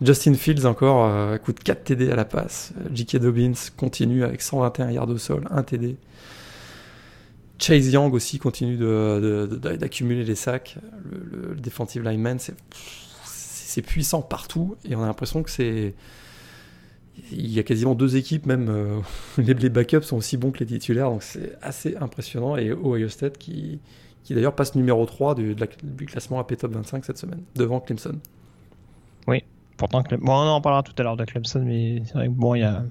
Justin 0.00 0.34
Fields 0.34 0.66
encore, 0.66 1.04
euh, 1.06 1.38
coûte 1.38 1.60
4 1.62 1.84
TD 1.84 2.10
à 2.10 2.16
la 2.16 2.24
passe. 2.24 2.72
J.K. 2.92 3.16
Dobbins 3.18 3.52
continue 3.76 4.24
avec 4.24 4.42
121 4.42 4.90
yards 4.90 5.08
au 5.08 5.18
sol, 5.18 5.46
1 5.50 5.62
TD. 5.62 5.96
Chase 7.58 7.92
Young 7.92 8.12
aussi 8.12 8.38
continue 8.38 8.76
de- 8.76 9.46
de- 9.48 9.56
de- 9.56 9.76
d'accumuler 9.76 10.24
les 10.24 10.34
sacs. 10.34 10.76
Le, 11.04 11.18
le- 11.38 11.48
le 11.54 11.60
defensive 11.60 12.02
lineman, 12.02 12.38
c'est 12.38 12.54
c'est 13.74 13.82
puissant 13.82 14.22
partout 14.22 14.76
et 14.88 14.94
on 14.96 15.02
a 15.02 15.06
l'impression 15.06 15.42
que 15.42 15.50
c'est. 15.50 15.94
Il 17.30 17.48
y 17.50 17.60
a 17.60 17.62
quasiment 17.62 17.94
deux 17.94 18.16
équipes, 18.16 18.46
même 18.46 18.68
euh, 18.68 19.00
les, 19.38 19.54
les 19.54 19.68
backups 19.68 20.02
sont 20.04 20.16
aussi 20.16 20.36
bons 20.36 20.50
que 20.50 20.58
les 20.60 20.66
titulaires, 20.66 21.10
donc 21.10 21.22
c'est 21.22 21.56
assez 21.62 21.96
impressionnant. 21.96 22.56
Et 22.56 22.72
Ohio 22.72 23.08
State 23.08 23.38
qui, 23.38 23.78
qui 24.24 24.34
d'ailleurs 24.34 24.54
passe 24.54 24.74
numéro 24.74 25.04
3 25.06 25.34
du, 25.34 25.54
du 25.82 26.06
classement 26.06 26.40
AP 26.40 26.56
Top 26.56 26.72
25 26.72 27.04
cette 27.04 27.18
semaine, 27.18 27.42
devant 27.54 27.80
Clemson. 27.80 28.18
Pourtant, 29.76 30.02
Clem- 30.02 30.20
bon, 30.20 30.32
on 30.32 30.48
en 30.48 30.60
parlera 30.60 30.82
tout 30.82 30.94
à 30.98 31.02
l'heure 31.02 31.16
de 31.16 31.24
Clemson, 31.24 31.62
mais 31.64 32.02
c'est 32.06 32.14
vrai 32.14 32.26
que 32.26 32.32
bon, 32.32 32.54
il 32.54 32.60
y 32.60 32.64
a. 32.64 32.84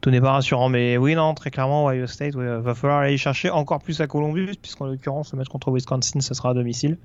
Tout 0.00 0.10
n'est 0.10 0.20
pas 0.20 0.32
rassurant, 0.32 0.68
mais 0.68 0.96
oui, 0.96 1.14
non, 1.14 1.34
très 1.34 1.50
clairement, 1.50 1.86
Ohio 1.86 2.06
State, 2.06 2.34
ouais, 2.34 2.58
va 2.58 2.74
falloir 2.74 3.00
aller 3.00 3.18
chercher 3.18 3.50
encore 3.50 3.80
plus 3.80 4.00
à 4.00 4.06
Columbus, 4.06 4.54
puisqu'en 4.60 4.86
l'occurrence, 4.86 5.32
le 5.32 5.38
match 5.38 5.48
contre 5.48 5.70
Wisconsin, 5.70 6.20
ce 6.20 6.32
sera 6.32 6.50
à 6.50 6.54
domicile. 6.54 6.96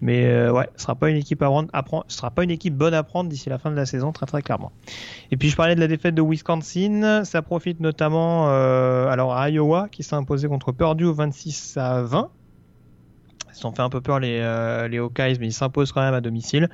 Mais 0.00 0.26
euh, 0.26 0.52
ouais, 0.52 0.68
ce 0.76 0.82
sera 0.82 0.94
pas 0.94 1.08
une 1.08 1.16
équipe 1.16 1.42
à 1.42 1.82
prendre, 1.82 2.04
sera 2.08 2.30
pas 2.30 2.44
une 2.44 2.50
équipe 2.50 2.74
bonne 2.76 2.94
à 2.94 3.02
prendre 3.02 3.30
d'ici 3.30 3.48
la 3.48 3.58
fin 3.58 3.70
de 3.70 3.76
la 3.76 3.86
saison, 3.86 4.12
très 4.12 4.26
très 4.26 4.42
clairement. 4.42 4.72
Et 5.30 5.36
puis 5.36 5.48
je 5.48 5.56
parlais 5.56 5.74
de 5.74 5.80
la 5.80 5.86
défaite 5.86 6.14
de 6.14 6.22
Wisconsin, 6.22 7.24
ça 7.24 7.42
profite 7.42 7.80
notamment 7.80 8.48
euh, 8.48 9.08
alors 9.08 9.34
à 9.34 9.48
Iowa 9.50 9.88
qui 9.90 10.02
s'est 10.02 10.16
imposé 10.16 10.48
contre 10.48 10.72
Purdue 10.72 11.12
26 11.12 11.76
à 11.76 12.02
20. 12.02 12.30
Ils 13.54 13.56
se 13.56 13.62
sont 13.62 13.72
fait 13.72 13.82
un 13.82 13.88
peu 13.88 14.00
peur 14.00 14.18
les, 14.18 14.40
euh, 14.40 14.88
les 14.88 14.98
Hawkeyes, 14.98 15.38
mais 15.38 15.46
ils 15.46 15.52
s'imposent 15.52 15.92
quand 15.92 16.02
même 16.02 16.14
à 16.14 16.20
domicile. 16.20 16.68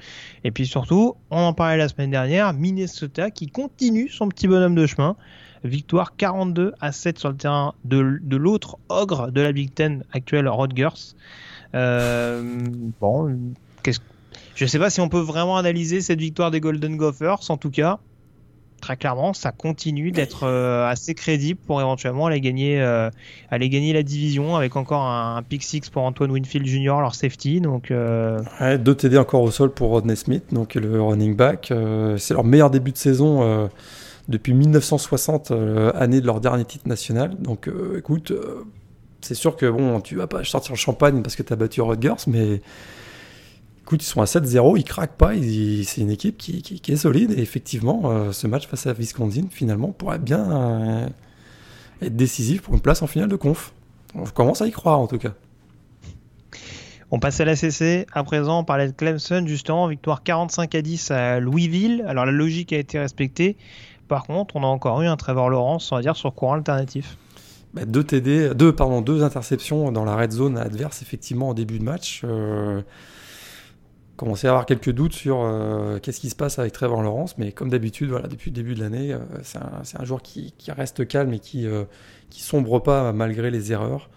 Et 0.44 0.50
puis 0.50 0.66
surtout, 0.66 1.14
on 1.30 1.38
en 1.38 1.52
parlait 1.52 1.76
la 1.76 1.88
semaine 1.88 2.10
dernière, 2.10 2.54
Minnesota 2.54 3.30
qui 3.30 3.48
continue 3.48 4.08
son 4.08 4.28
petit 4.28 4.48
bonhomme 4.48 4.74
de 4.74 4.86
chemin. 4.86 5.16
Victoire 5.62 6.16
42 6.16 6.72
à 6.80 6.90
7 6.90 7.18
sur 7.18 7.28
le 7.28 7.36
terrain 7.36 7.74
de, 7.84 8.18
de 8.22 8.36
l'autre 8.36 8.78
ogre 8.88 9.30
de 9.30 9.42
la 9.42 9.52
Big 9.52 9.74
Ten 9.74 10.04
actuelle, 10.12 10.48
Rutgers. 10.48 11.14
Euh, 11.74 12.58
bon, 12.98 13.36
je 14.54 14.66
sais 14.66 14.78
pas 14.78 14.90
si 14.90 15.00
on 15.00 15.08
peut 15.08 15.20
vraiment 15.20 15.56
analyser 15.56 16.00
cette 16.00 16.20
victoire 16.20 16.50
des 16.50 16.60
Golden 16.60 16.96
Gophers. 16.96 17.50
En 17.50 17.56
tout 17.56 17.70
cas, 17.70 17.98
très 18.80 18.96
clairement, 18.96 19.32
ça 19.32 19.52
continue 19.52 20.10
d'être 20.10 20.44
euh, 20.44 20.88
assez 20.88 21.14
crédible 21.14 21.60
pour 21.66 21.80
éventuellement 21.80 22.26
aller 22.26 22.40
gagner, 22.40 22.80
euh, 22.80 23.10
aller 23.50 23.68
gagner 23.68 23.92
la 23.92 24.02
division 24.02 24.56
avec 24.56 24.76
encore 24.76 25.02
un, 25.02 25.42
pick 25.42 25.62
six 25.62 25.88
pour 25.90 26.02
Antoine 26.02 26.30
Winfield 26.30 26.66
Jr. 26.66 27.00
leur 27.00 27.14
safety. 27.14 27.60
Donc 27.60 27.90
euh, 27.90 28.40
deux 28.78 28.94
TD 28.94 29.18
encore 29.18 29.42
au 29.42 29.50
sol 29.50 29.72
pour 29.72 29.90
Rodney 29.90 30.16
Smith, 30.16 30.44
donc 30.52 30.74
le 30.74 31.00
running 31.00 31.36
back. 31.36 31.72
C'est 32.18 32.34
leur 32.34 32.44
meilleur 32.44 32.70
début 32.70 32.92
de 32.92 32.98
saison 32.98 33.68
depuis 34.28 34.54
1960, 34.54 35.50
euh, 35.50 35.92
année 35.94 36.20
de 36.20 36.26
leur 36.26 36.40
dernier 36.40 36.64
titre 36.64 36.88
national. 36.88 37.36
Donc 37.38 37.70
écoute, 37.96 38.32
c'est 39.20 39.34
sûr 39.34 39.56
que 39.56 39.66
bon, 39.66 40.00
tu 40.00 40.16
vas 40.16 40.26
pas 40.26 40.42
sortir 40.44 40.72
le 40.72 40.78
champagne 40.78 41.22
parce 41.22 41.36
que 41.36 41.42
tu 41.42 41.52
as 41.52 41.56
battu 41.56 41.82
Rutgers, 41.82 42.24
mais 42.26 42.60
écoute, 43.82 44.02
ils 44.02 44.06
sont 44.06 44.20
à 44.22 44.26
7-0, 44.26 44.76
ils 44.78 44.84
craquent 44.84 45.16
pas, 45.16 45.32
c'est 45.34 46.00
une 46.00 46.10
équipe 46.10 46.36
qui, 46.38 46.62
qui- 46.62 46.80
qui 46.80 46.92
est 46.92 46.96
solide. 46.96 47.32
Et 47.36 47.40
effectivement, 47.42 48.02
euh, 48.04 48.32
ce 48.32 48.46
match 48.46 48.66
face 48.68 48.86
à 48.86 48.92
Wisconsin, 48.92 49.44
finalement, 49.50 49.88
pourrait 49.92 50.18
bien 50.18 50.50
euh, 50.50 51.08
être 52.02 52.16
décisif 52.16 52.62
pour 52.62 52.74
une 52.74 52.80
place 52.80 53.02
en 53.02 53.06
finale 53.06 53.28
de 53.28 53.36
conf. 53.36 53.72
On 54.14 54.24
commence 54.24 54.60
à 54.62 54.66
y 54.66 54.70
croire 54.72 54.98
en 54.98 55.06
tout 55.06 55.18
cas. 55.18 55.32
On 57.12 57.18
passe 57.18 57.40
à 57.40 57.44
la 57.44 57.56
CC. 57.56 58.06
À 58.12 58.22
présent, 58.22 58.60
on 58.60 58.64
parlait 58.64 58.86
de 58.86 58.92
Clemson, 58.92 59.44
justement, 59.46 59.88
victoire 59.88 60.22
45 60.22 60.74
à 60.76 60.82
10 60.82 61.10
à 61.10 61.40
Louisville. 61.40 62.04
Alors 62.06 62.24
la 62.24 62.32
logique 62.32 62.72
a 62.72 62.78
été 62.78 62.98
respectée. 63.00 63.56
Par 64.06 64.24
contre, 64.24 64.56
on 64.56 64.62
a 64.62 64.66
encore 64.66 65.02
eu 65.02 65.06
un 65.06 65.16
Trevor 65.16 65.50
Lawrence, 65.50 65.90
on 65.92 65.96
va 65.96 66.02
dire, 66.02 66.16
sur 66.16 66.32
courant 66.34 66.54
alternatif. 66.54 67.16
Bah, 67.74 67.84
deux 67.84 68.02
TD, 68.04 68.54
deux, 68.54 68.72
pardon, 68.72 69.00
deux 69.00 69.22
interceptions 69.22 69.90
dans 69.92 70.04
la 70.04 70.16
red 70.16 70.32
zone 70.32 70.56
adverse, 70.58 71.02
effectivement, 71.02 71.48
en 71.50 71.54
début 71.54 71.78
de 71.78 71.84
match. 71.84 72.22
Euh, 72.24 72.82
commençait 74.20 74.48
à 74.48 74.50
avoir 74.50 74.66
quelques 74.66 74.90
doutes 74.90 75.14
sur 75.14 75.40
euh, 75.40 75.98
qu'est-ce 75.98 76.20
qui 76.20 76.28
se 76.28 76.36
passe 76.36 76.58
avec 76.58 76.74
Trevor 76.74 77.02
Lawrence, 77.02 77.38
mais 77.38 77.52
comme 77.52 77.70
d'habitude, 77.70 78.10
voilà, 78.10 78.28
depuis 78.28 78.50
le 78.50 78.54
début 78.54 78.74
de 78.74 78.80
l'année, 78.80 79.14
euh, 79.14 79.18
c'est 79.42 79.56
un, 79.56 79.80
un, 79.98 80.04
joueur 80.04 80.20
qui, 80.20 80.52
qui, 80.58 80.70
reste 80.70 81.08
calme 81.08 81.32
et 81.32 81.38
qui, 81.38 81.66
euh, 81.66 81.84
qui 82.28 82.42
sombre 82.42 82.80
pas 82.80 83.14
malgré 83.14 83.50
les 83.50 83.72
erreurs 83.72 84.10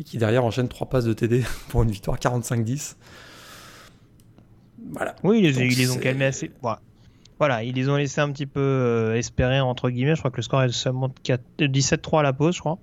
et 0.00 0.02
qui 0.02 0.18
derrière 0.18 0.44
enchaîne 0.44 0.66
trois 0.66 0.88
passes 0.88 1.04
de 1.04 1.12
TD 1.12 1.44
pour 1.68 1.84
une 1.84 1.92
victoire 1.92 2.18
45-10. 2.18 2.96
Voilà. 4.90 5.14
Oui, 5.22 5.38
ils, 5.38 5.56
ils 5.56 5.78
les 5.78 5.90
ont 5.92 5.98
calmés 5.98 6.24
assez. 6.24 6.50
Voilà. 6.60 6.80
voilà. 7.38 7.62
ils 7.62 7.76
les 7.76 7.88
ont 7.88 7.96
laissé 7.96 8.20
un 8.20 8.32
petit 8.32 8.46
peu 8.46 8.58
euh, 8.58 9.14
espérer, 9.14 9.60
entre 9.60 9.88
guillemets. 9.88 10.16
Je 10.16 10.20
crois 10.20 10.32
que 10.32 10.38
le 10.38 10.42
score 10.42 10.64
est 10.64 10.72
seulement 10.72 11.14
17-3 11.60 12.18
à 12.18 12.22
la 12.24 12.32
pause, 12.32 12.56
je 12.56 12.60
crois. 12.60 12.78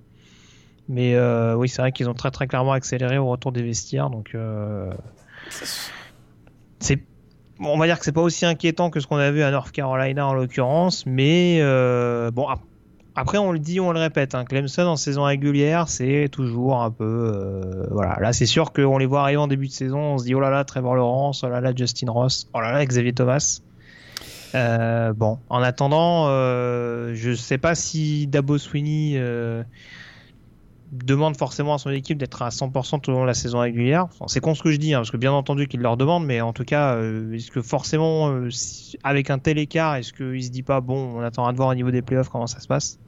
Mais 0.88 1.20
oui, 1.54 1.68
c'est 1.68 1.82
vrai 1.82 1.92
qu'ils 1.92 2.08
ont 2.08 2.14
très 2.14 2.30
très 2.30 2.46
clairement 2.46 2.72
accéléré 2.72 3.18
au 3.18 3.26
retour 3.28 3.52
des 3.52 3.62
vestiaires. 3.62 4.08
Donc, 4.08 4.34
on 7.60 7.78
va 7.78 7.86
dire 7.86 7.98
que 7.98 8.04
c'est 8.04 8.12
pas 8.12 8.22
aussi 8.22 8.44
inquiétant 8.44 8.90
que 8.90 9.00
ce 9.00 9.06
qu'on 9.06 9.16
a 9.16 9.30
vu 9.30 9.42
à 9.42 9.50
North 9.50 9.72
Carolina 9.72 10.26
en 10.26 10.34
l'occurrence, 10.34 11.06
mais 11.06 11.58
euh, 11.60 12.30
bon 12.30 12.46
après 13.14 13.38
on 13.38 13.52
le 13.52 13.58
dit, 13.58 13.78
on 13.78 13.92
le 13.92 14.00
répète, 14.00 14.34
hein, 14.34 14.44
Clemson 14.44 14.82
en 14.82 14.96
saison 14.96 15.24
régulière 15.24 15.88
c'est 15.88 16.28
toujours 16.30 16.82
un 16.82 16.90
peu 16.90 17.04
euh, 17.04 17.86
voilà 17.90 18.18
là 18.20 18.32
c'est 18.32 18.46
sûr 18.46 18.72
qu'on 18.72 18.98
les 18.98 19.06
voit 19.06 19.22
arriver 19.22 19.38
en 19.38 19.48
début 19.48 19.68
de 19.68 19.72
saison, 19.72 20.00
on 20.00 20.18
se 20.18 20.24
dit 20.24 20.34
oh 20.34 20.40
là 20.40 20.50
là 20.50 20.64
Trevor 20.64 20.96
Lawrence, 20.96 21.44
oh 21.44 21.48
là 21.48 21.60
là 21.60 21.72
Justin 21.74 22.10
Ross, 22.10 22.48
oh 22.54 22.60
là 22.60 22.72
là 22.72 22.84
Xavier 22.84 23.12
Thomas. 23.12 23.60
Euh, 24.54 25.14
bon, 25.14 25.38
en 25.48 25.62
attendant, 25.62 26.26
je 26.26 27.34
sais 27.34 27.56
pas 27.56 27.74
si 27.74 28.26
Dabo 28.26 28.58
Sweeney 28.58 29.18
demande 30.92 31.36
forcément 31.36 31.74
à 31.74 31.78
son 31.78 31.90
équipe 31.90 32.18
d'être 32.18 32.42
à 32.42 32.50
100% 32.50 33.00
tout 33.00 33.10
au 33.10 33.14
long 33.14 33.22
de 33.22 33.26
la 33.26 33.34
saison 33.34 33.60
régulière. 33.60 34.04
Enfin, 34.04 34.26
c'est 34.28 34.40
con 34.40 34.54
ce 34.54 34.62
que 34.62 34.70
je 34.70 34.76
dis, 34.76 34.92
hein, 34.92 34.98
parce 34.98 35.10
que 35.10 35.16
bien 35.16 35.32
entendu 35.32 35.66
qu'il 35.66 35.80
leur 35.80 35.96
demande, 35.96 36.26
mais 36.26 36.40
en 36.42 36.52
tout 36.52 36.64
cas, 36.64 36.94
euh, 36.96 37.32
est-ce 37.32 37.50
que 37.50 37.62
forcément, 37.62 38.28
euh, 38.28 38.50
si, 38.50 38.98
avec 39.02 39.30
un 39.30 39.38
tel 39.38 39.58
écart, 39.58 39.96
est-ce 39.96 40.12
qu'il 40.12 40.44
se 40.44 40.50
dit 40.50 40.62
pas, 40.62 40.80
bon, 40.80 41.16
on 41.16 41.20
attend 41.20 41.50
de 41.50 41.56
voir 41.56 41.70
au 41.70 41.74
niveau 41.74 41.90
des 41.90 42.02
playoffs 42.02 42.28
comment 42.28 42.46
ça 42.46 42.60
se 42.60 42.68
passe? 42.68 42.98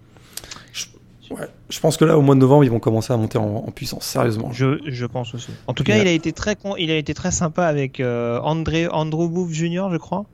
Je, 0.72 0.86
ouais, 1.34 1.46
je 1.68 1.78
pense 1.78 1.98
que 1.98 2.06
là, 2.06 2.16
au 2.16 2.22
mois 2.22 2.34
de 2.34 2.40
novembre, 2.40 2.64
ils 2.64 2.70
vont 2.70 2.80
commencer 2.80 3.12
à 3.12 3.18
monter 3.18 3.36
en, 3.36 3.56
en 3.56 3.70
puissance, 3.70 4.04
sérieusement. 4.04 4.50
Je, 4.50 4.80
je, 4.86 5.06
pense 5.06 5.34
aussi. 5.34 5.50
En 5.66 5.74
tout 5.74 5.84
cas, 5.84 5.98
il 5.98 6.08
a 6.08 6.12
été 6.12 6.32
très, 6.32 6.56
con, 6.56 6.76
il 6.76 6.90
a 6.90 6.96
été 6.96 7.12
très 7.12 7.32
sympa 7.32 7.66
avec 7.66 8.00
euh, 8.00 8.40
André, 8.40 8.88
Andrew 8.88 9.28
Booth 9.28 9.52
Jr., 9.52 9.88
je 9.92 9.98
crois. 9.98 10.24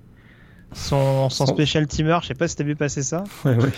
Son, 0.73 1.29
son, 1.31 1.47
son... 1.47 1.53
special 1.53 1.89
teamer, 1.89 2.21
je 2.23 2.29
sais 2.29 2.35
pas 2.35 2.47
si 2.47 2.55
t'as 2.55 2.63
vu 2.63 2.77
passer 2.77 3.03
ça. 3.03 3.25
Ouais, 3.45 3.57
ouais. 3.57 3.71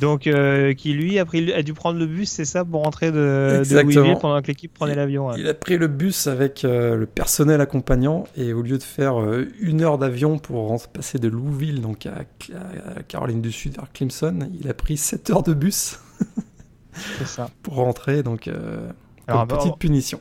Donc, 0.00 0.26
euh, 0.26 0.72
qui 0.72 0.92
lui 0.94 1.18
a, 1.18 1.24
pris, 1.24 1.52
a 1.52 1.62
dû 1.62 1.74
prendre 1.74 1.98
le 1.98 2.06
bus, 2.06 2.30
c'est 2.30 2.44
ça, 2.44 2.64
pour 2.64 2.82
rentrer 2.82 3.12
de, 3.12 3.62
de 3.68 3.80
Louisville 3.80 4.16
pendant 4.20 4.40
que 4.40 4.46
l'équipe 4.48 4.72
prenait 4.72 4.94
l'avion. 4.94 5.28
Ouais. 5.28 5.34
Il 5.38 5.46
a 5.46 5.54
pris 5.54 5.76
le 5.76 5.88
bus 5.88 6.26
avec 6.26 6.64
euh, 6.64 6.96
le 6.96 7.06
personnel 7.06 7.60
accompagnant 7.60 8.24
et 8.36 8.52
au 8.52 8.62
lieu 8.62 8.78
de 8.78 8.82
faire 8.82 9.20
euh, 9.20 9.48
une 9.60 9.82
heure 9.82 9.98
d'avion 9.98 10.38
pour 10.38 10.88
passer 10.88 11.18
de 11.18 11.28
Louisville, 11.28 11.82
donc 11.82 12.06
à, 12.06 12.20
à, 12.96 13.02
Caroline 13.02 13.42
du 13.42 13.52
Sud 13.52 13.74
vers 13.76 13.92
Clemson, 13.92 14.48
il 14.58 14.68
a 14.68 14.74
pris 14.74 14.96
7 14.96 15.30
heures 15.30 15.42
de 15.42 15.54
bus 15.54 15.98
ça. 17.24 17.50
pour 17.62 17.74
rentrer. 17.74 18.22
Donc, 18.22 18.48
Alors, 19.26 19.46
petite 19.46 19.76
punition. 19.76 20.20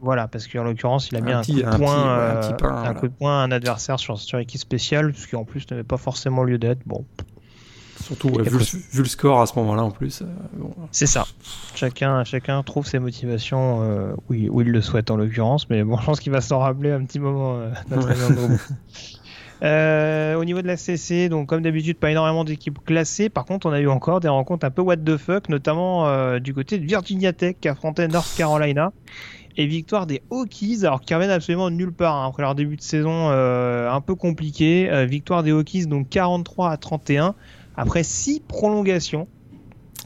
Voilà, 0.00 0.28
parce 0.28 0.46
qu'en 0.46 0.62
l'occurrence, 0.62 1.08
il 1.10 1.16
a 1.16 1.20
mis 1.20 1.32
un, 1.32 1.38
un, 1.38 1.40
petit, 1.40 1.54
coup, 1.54 1.60
de 1.62 1.66
un, 1.66 1.78
poing, 1.78 1.94
petit, 1.94 2.48
un, 2.48 2.52
petit 2.52 2.62
pain, 2.62 2.68
un 2.68 2.78
voilà. 2.80 2.94
coup 2.94 3.08
de 3.08 3.12
poing 3.14 3.40
à 3.40 3.44
un 3.44 3.50
adversaire 3.50 3.98
sur, 3.98 4.18
sur 4.18 4.38
équipe 4.38 4.60
spéciale, 4.60 5.12
ce 5.16 5.26
qui 5.26 5.36
en 5.36 5.44
plus 5.44 5.68
n'avait 5.70 5.84
pas 5.84 5.96
forcément 5.96 6.44
lieu 6.44 6.58
d'être. 6.58 6.80
Bon, 6.84 7.04
Surtout 8.06 8.28
ouais, 8.28 8.44
vu, 8.44 8.58
le, 8.58 8.64
vu, 8.64 9.02
le, 9.02 9.04
score 9.04 9.40
à 9.40 9.46
ce 9.46 9.58
moment-là 9.58 9.82
en 9.82 9.90
plus. 9.90 10.22
Euh, 10.22 10.26
bon. 10.52 10.70
C'est 10.92 11.08
ça. 11.08 11.26
Chacun, 11.74 12.22
chacun 12.22 12.62
trouve 12.62 12.86
ses 12.86 13.00
motivations 13.00 13.82
euh, 13.82 14.12
où, 14.28 14.34
il, 14.34 14.48
où, 14.48 14.60
il, 14.60 14.70
le 14.70 14.80
souhaite 14.80 15.10
en 15.10 15.16
l'occurrence, 15.16 15.68
mais 15.68 15.82
bon, 15.82 15.96
je 16.00 16.04
pense 16.04 16.20
qu'il 16.20 16.30
va 16.30 16.40
s'en 16.40 16.60
rappeler 16.60 16.92
un 16.92 17.04
petit 17.04 17.18
moment. 17.18 17.56
Euh, 17.56 17.70
ouais. 17.90 18.58
euh, 19.64 20.36
au 20.36 20.44
niveau 20.44 20.62
de 20.62 20.68
la 20.68 20.76
CC, 20.76 21.28
donc 21.28 21.48
comme 21.48 21.62
d'habitude, 21.62 21.96
pas 21.96 22.12
énormément 22.12 22.44
d'équipes 22.44 22.78
classées. 22.84 23.28
Par 23.28 23.44
contre, 23.44 23.66
on 23.66 23.72
a 23.72 23.80
eu 23.80 23.88
encore 23.88 24.20
des 24.20 24.28
rencontres 24.28 24.64
un 24.64 24.70
peu 24.70 24.82
what 24.82 24.98
the 24.98 25.16
fuck, 25.16 25.48
notamment 25.48 26.06
euh, 26.06 26.38
du 26.38 26.54
côté 26.54 26.78
de 26.78 26.86
Virginia 26.86 27.32
Tech 27.32 27.56
qui 27.60 27.68
affrontait 27.68 28.06
North 28.06 28.32
Carolina. 28.36 28.92
Et 29.58 29.66
victoire 29.66 30.06
des 30.06 30.22
Hokies, 30.28 30.84
alors 30.84 31.00
qui 31.00 31.14
reviennent 31.14 31.30
absolument 31.30 31.70
de 31.70 31.76
nulle 31.76 31.92
part 31.92 32.14
hein, 32.14 32.28
après 32.28 32.42
leur 32.42 32.54
début 32.54 32.76
de 32.76 32.82
saison 32.82 33.30
euh, 33.30 33.90
un 33.90 34.02
peu 34.02 34.14
compliqué. 34.14 34.90
Euh, 34.90 35.06
victoire 35.06 35.42
des 35.42 35.52
Hokies, 35.52 35.86
donc 35.86 36.10
43 36.10 36.70
à 36.70 36.76
31 36.76 37.34
après 37.76 38.02
six 38.02 38.40
prolongations. 38.40 39.28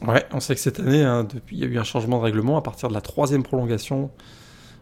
Ouais, 0.05 0.25
on 0.31 0.39
sait 0.39 0.55
que 0.55 0.61
cette 0.61 0.79
année, 0.79 1.03
hein, 1.03 1.23
depuis, 1.23 1.57
il 1.57 1.63
y 1.63 1.65
a 1.65 1.67
eu 1.67 1.77
un 1.77 1.83
changement 1.83 2.17
de 2.17 2.23
règlement 2.23 2.57
à 2.57 2.61
partir 2.61 2.89
de 2.89 2.93
la 2.93 3.01
troisième 3.01 3.43
prolongation. 3.43 4.09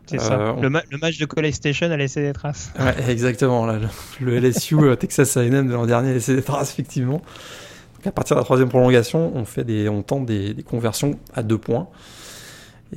C'est 0.06 0.20
euh, 0.20 0.24
ça. 0.24 0.54
On... 0.58 0.62
Le, 0.62 0.70
ma 0.70 0.82
le, 0.90 0.98
match 0.98 1.18
de 1.18 1.26
College 1.26 1.54
Station 1.54 1.92
a 1.92 1.98
laissé 1.98 2.22
des 2.22 2.34
traces. 2.34 2.72
Ouais, 2.80 3.10
exactement. 3.10 3.66
Là, 3.66 3.80
le, 3.80 4.26
le, 4.26 4.40
LSU 4.40 4.78
Texas 4.98 5.36
A&M 5.38 5.68
de 5.68 5.74
l'an 5.74 5.86
dernier 5.86 6.12
a 6.12 6.14
laissé 6.14 6.36
des 6.36 6.42
traces 6.42 6.72
effectivement. 6.72 7.22
Donc 7.96 8.08
à 8.08 8.12
partir 8.12 8.38
de 8.38 8.40
la 8.40 8.46
troisième 8.46 8.70
prolongation, 8.70 9.32
on 9.36 9.44
fait 9.44 9.66
des, 9.66 9.90
on 9.90 10.04
tente 10.04 10.26
des, 10.26 10.54
des 10.54 10.64
conversions 10.64 11.20
à 11.34 11.44
deux 11.44 11.58
points. 11.58 11.90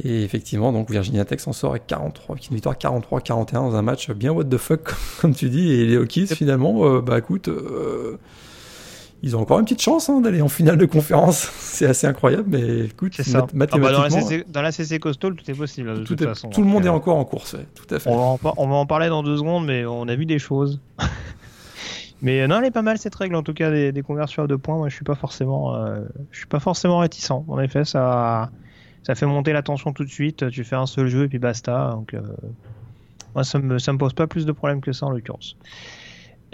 Et 0.03 0.23
effectivement, 0.23 0.73
donc 0.73 0.91
Virginia 0.91 1.25
Tech 1.25 1.41
s'en 1.41 1.53
sort 1.53 1.73
avec 1.73 1.87
43, 1.87 2.35
avec 2.35 2.49
une 2.49 2.55
victoire 2.55 2.77
43-41 2.77 3.53
dans 3.53 3.77
un 3.77 3.83
match 3.83 4.11
bien 4.11 4.33
what 4.33 4.45
the 4.45 4.57
fuck, 4.57 4.95
comme 5.21 5.35
tu 5.35 5.51
dis. 5.51 5.71
Et 5.73 5.87
les 5.87 5.97
Hokies, 5.97 6.29
finalement, 6.29 6.87
euh, 6.87 7.01
bah 7.03 7.19
écoute, 7.19 7.49
euh, 7.49 8.19
ils 9.23 9.37
ont 9.37 9.41
encore 9.41 9.59
une 9.59 9.65
petite 9.65 9.83
chance 9.83 10.09
hein, 10.09 10.21
d'aller 10.21 10.43
en 10.43 10.49
finale 10.49 10.77
de 10.77 10.87
conférence. 10.87 11.51
C'est 11.59 11.87
assez 11.87 12.07
incroyable, 12.07 12.45
mais 12.49 12.87
écoute, 12.87 13.15
ça. 13.15 13.47
mathématiquement. 13.55 13.87
Ah 13.89 13.91
bah 13.91 13.93
dans, 13.93 14.03
la 14.03 14.11
CC, 14.11 14.45
dans, 14.49 14.63
la 14.63 14.73
CC, 14.73 14.99
Coastal, 14.99 15.35
tout 15.35 15.51
est 15.51 15.55
possible. 15.55 15.95
De 15.95 15.99
tout, 16.01 16.17
toute 16.17 16.23
est, 16.23 16.25
façon, 16.25 16.51
tout 16.51 16.63
le 16.63 16.67
monde 16.67 16.85
est 16.85 16.91
encore 16.91 17.17
en 17.17 17.25
course, 17.25 17.55
ouais, 17.55 17.67
tout 17.75 17.93
à 17.95 17.99
fait. 17.99 18.11
On 18.11 18.17
va, 18.17 18.51
en, 18.51 18.55
on 18.57 18.69
va 18.69 18.75
en 18.75 18.87
parler 18.87 19.09
dans 19.09 19.23
deux 19.23 19.37
secondes, 19.37 19.67
mais 19.67 19.85
on 19.87 20.09
a 20.09 20.17
vu 20.17 20.27
des 20.27 20.39
choses. 20.39 20.81
mais 22.23 22.47
non, 22.49 22.59
elle 22.59 22.67
est 22.67 22.71
pas 22.71 22.83
mal 22.83 22.99
cette 22.99 23.15
règle, 23.15 23.37
en 23.37 23.43
tout 23.43 23.55
cas, 23.55 23.71
des, 23.71 23.93
des 23.93 24.03
conversions 24.03 24.43
à 24.43 24.47
deux 24.47 24.59
points. 24.59 24.77
Moi, 24.77 24.89
je 24.89 24.95
suis 24.95 25.05
pas 25.05 25.15
forcément, 25.15 25.75
euh, 25.75 26.01
je 26.31 26.39
suis 26.39 26.49
pas 26.49 26.61
forcément 26.61 26.99
réticent. 26.99 27.31
En 27.31 27.61
effet, 27.61 27.85
ça 27.85 28.51
ça 29.03 29.15
fait 29.15 29.27
monter 29.27 29.53
la 29.53 29.63
tension 29.63 29.93
tout 29.93 30.05
de 30.05 30.11
suite. 30.11 30.49
Tu 30.51 30.65
fais 30.65 30.77
un 30.77 30.87
seul 30.87 31.09
jeu 31.09 31.25
et 31.25 31.29
puis 31.29 31.39
basta. 31.39 31.91
Donc, 31.93 32.15
euh, 32.15 32.21
moi, 33.35 33.45
ça 33.45 33.59
me, 33.59 33.79
ça 33.79 33.93
me 33.93 33.99
pose 33.99 34.15
pas 34.15 34.27
plus 34.27 34.47
de 34.47 34.53
problèmes 34.53 34.81
que 34.81 34.93
ça 34.93 35.07
en 35.07 35.11
l'occurrence. 35.11 35.57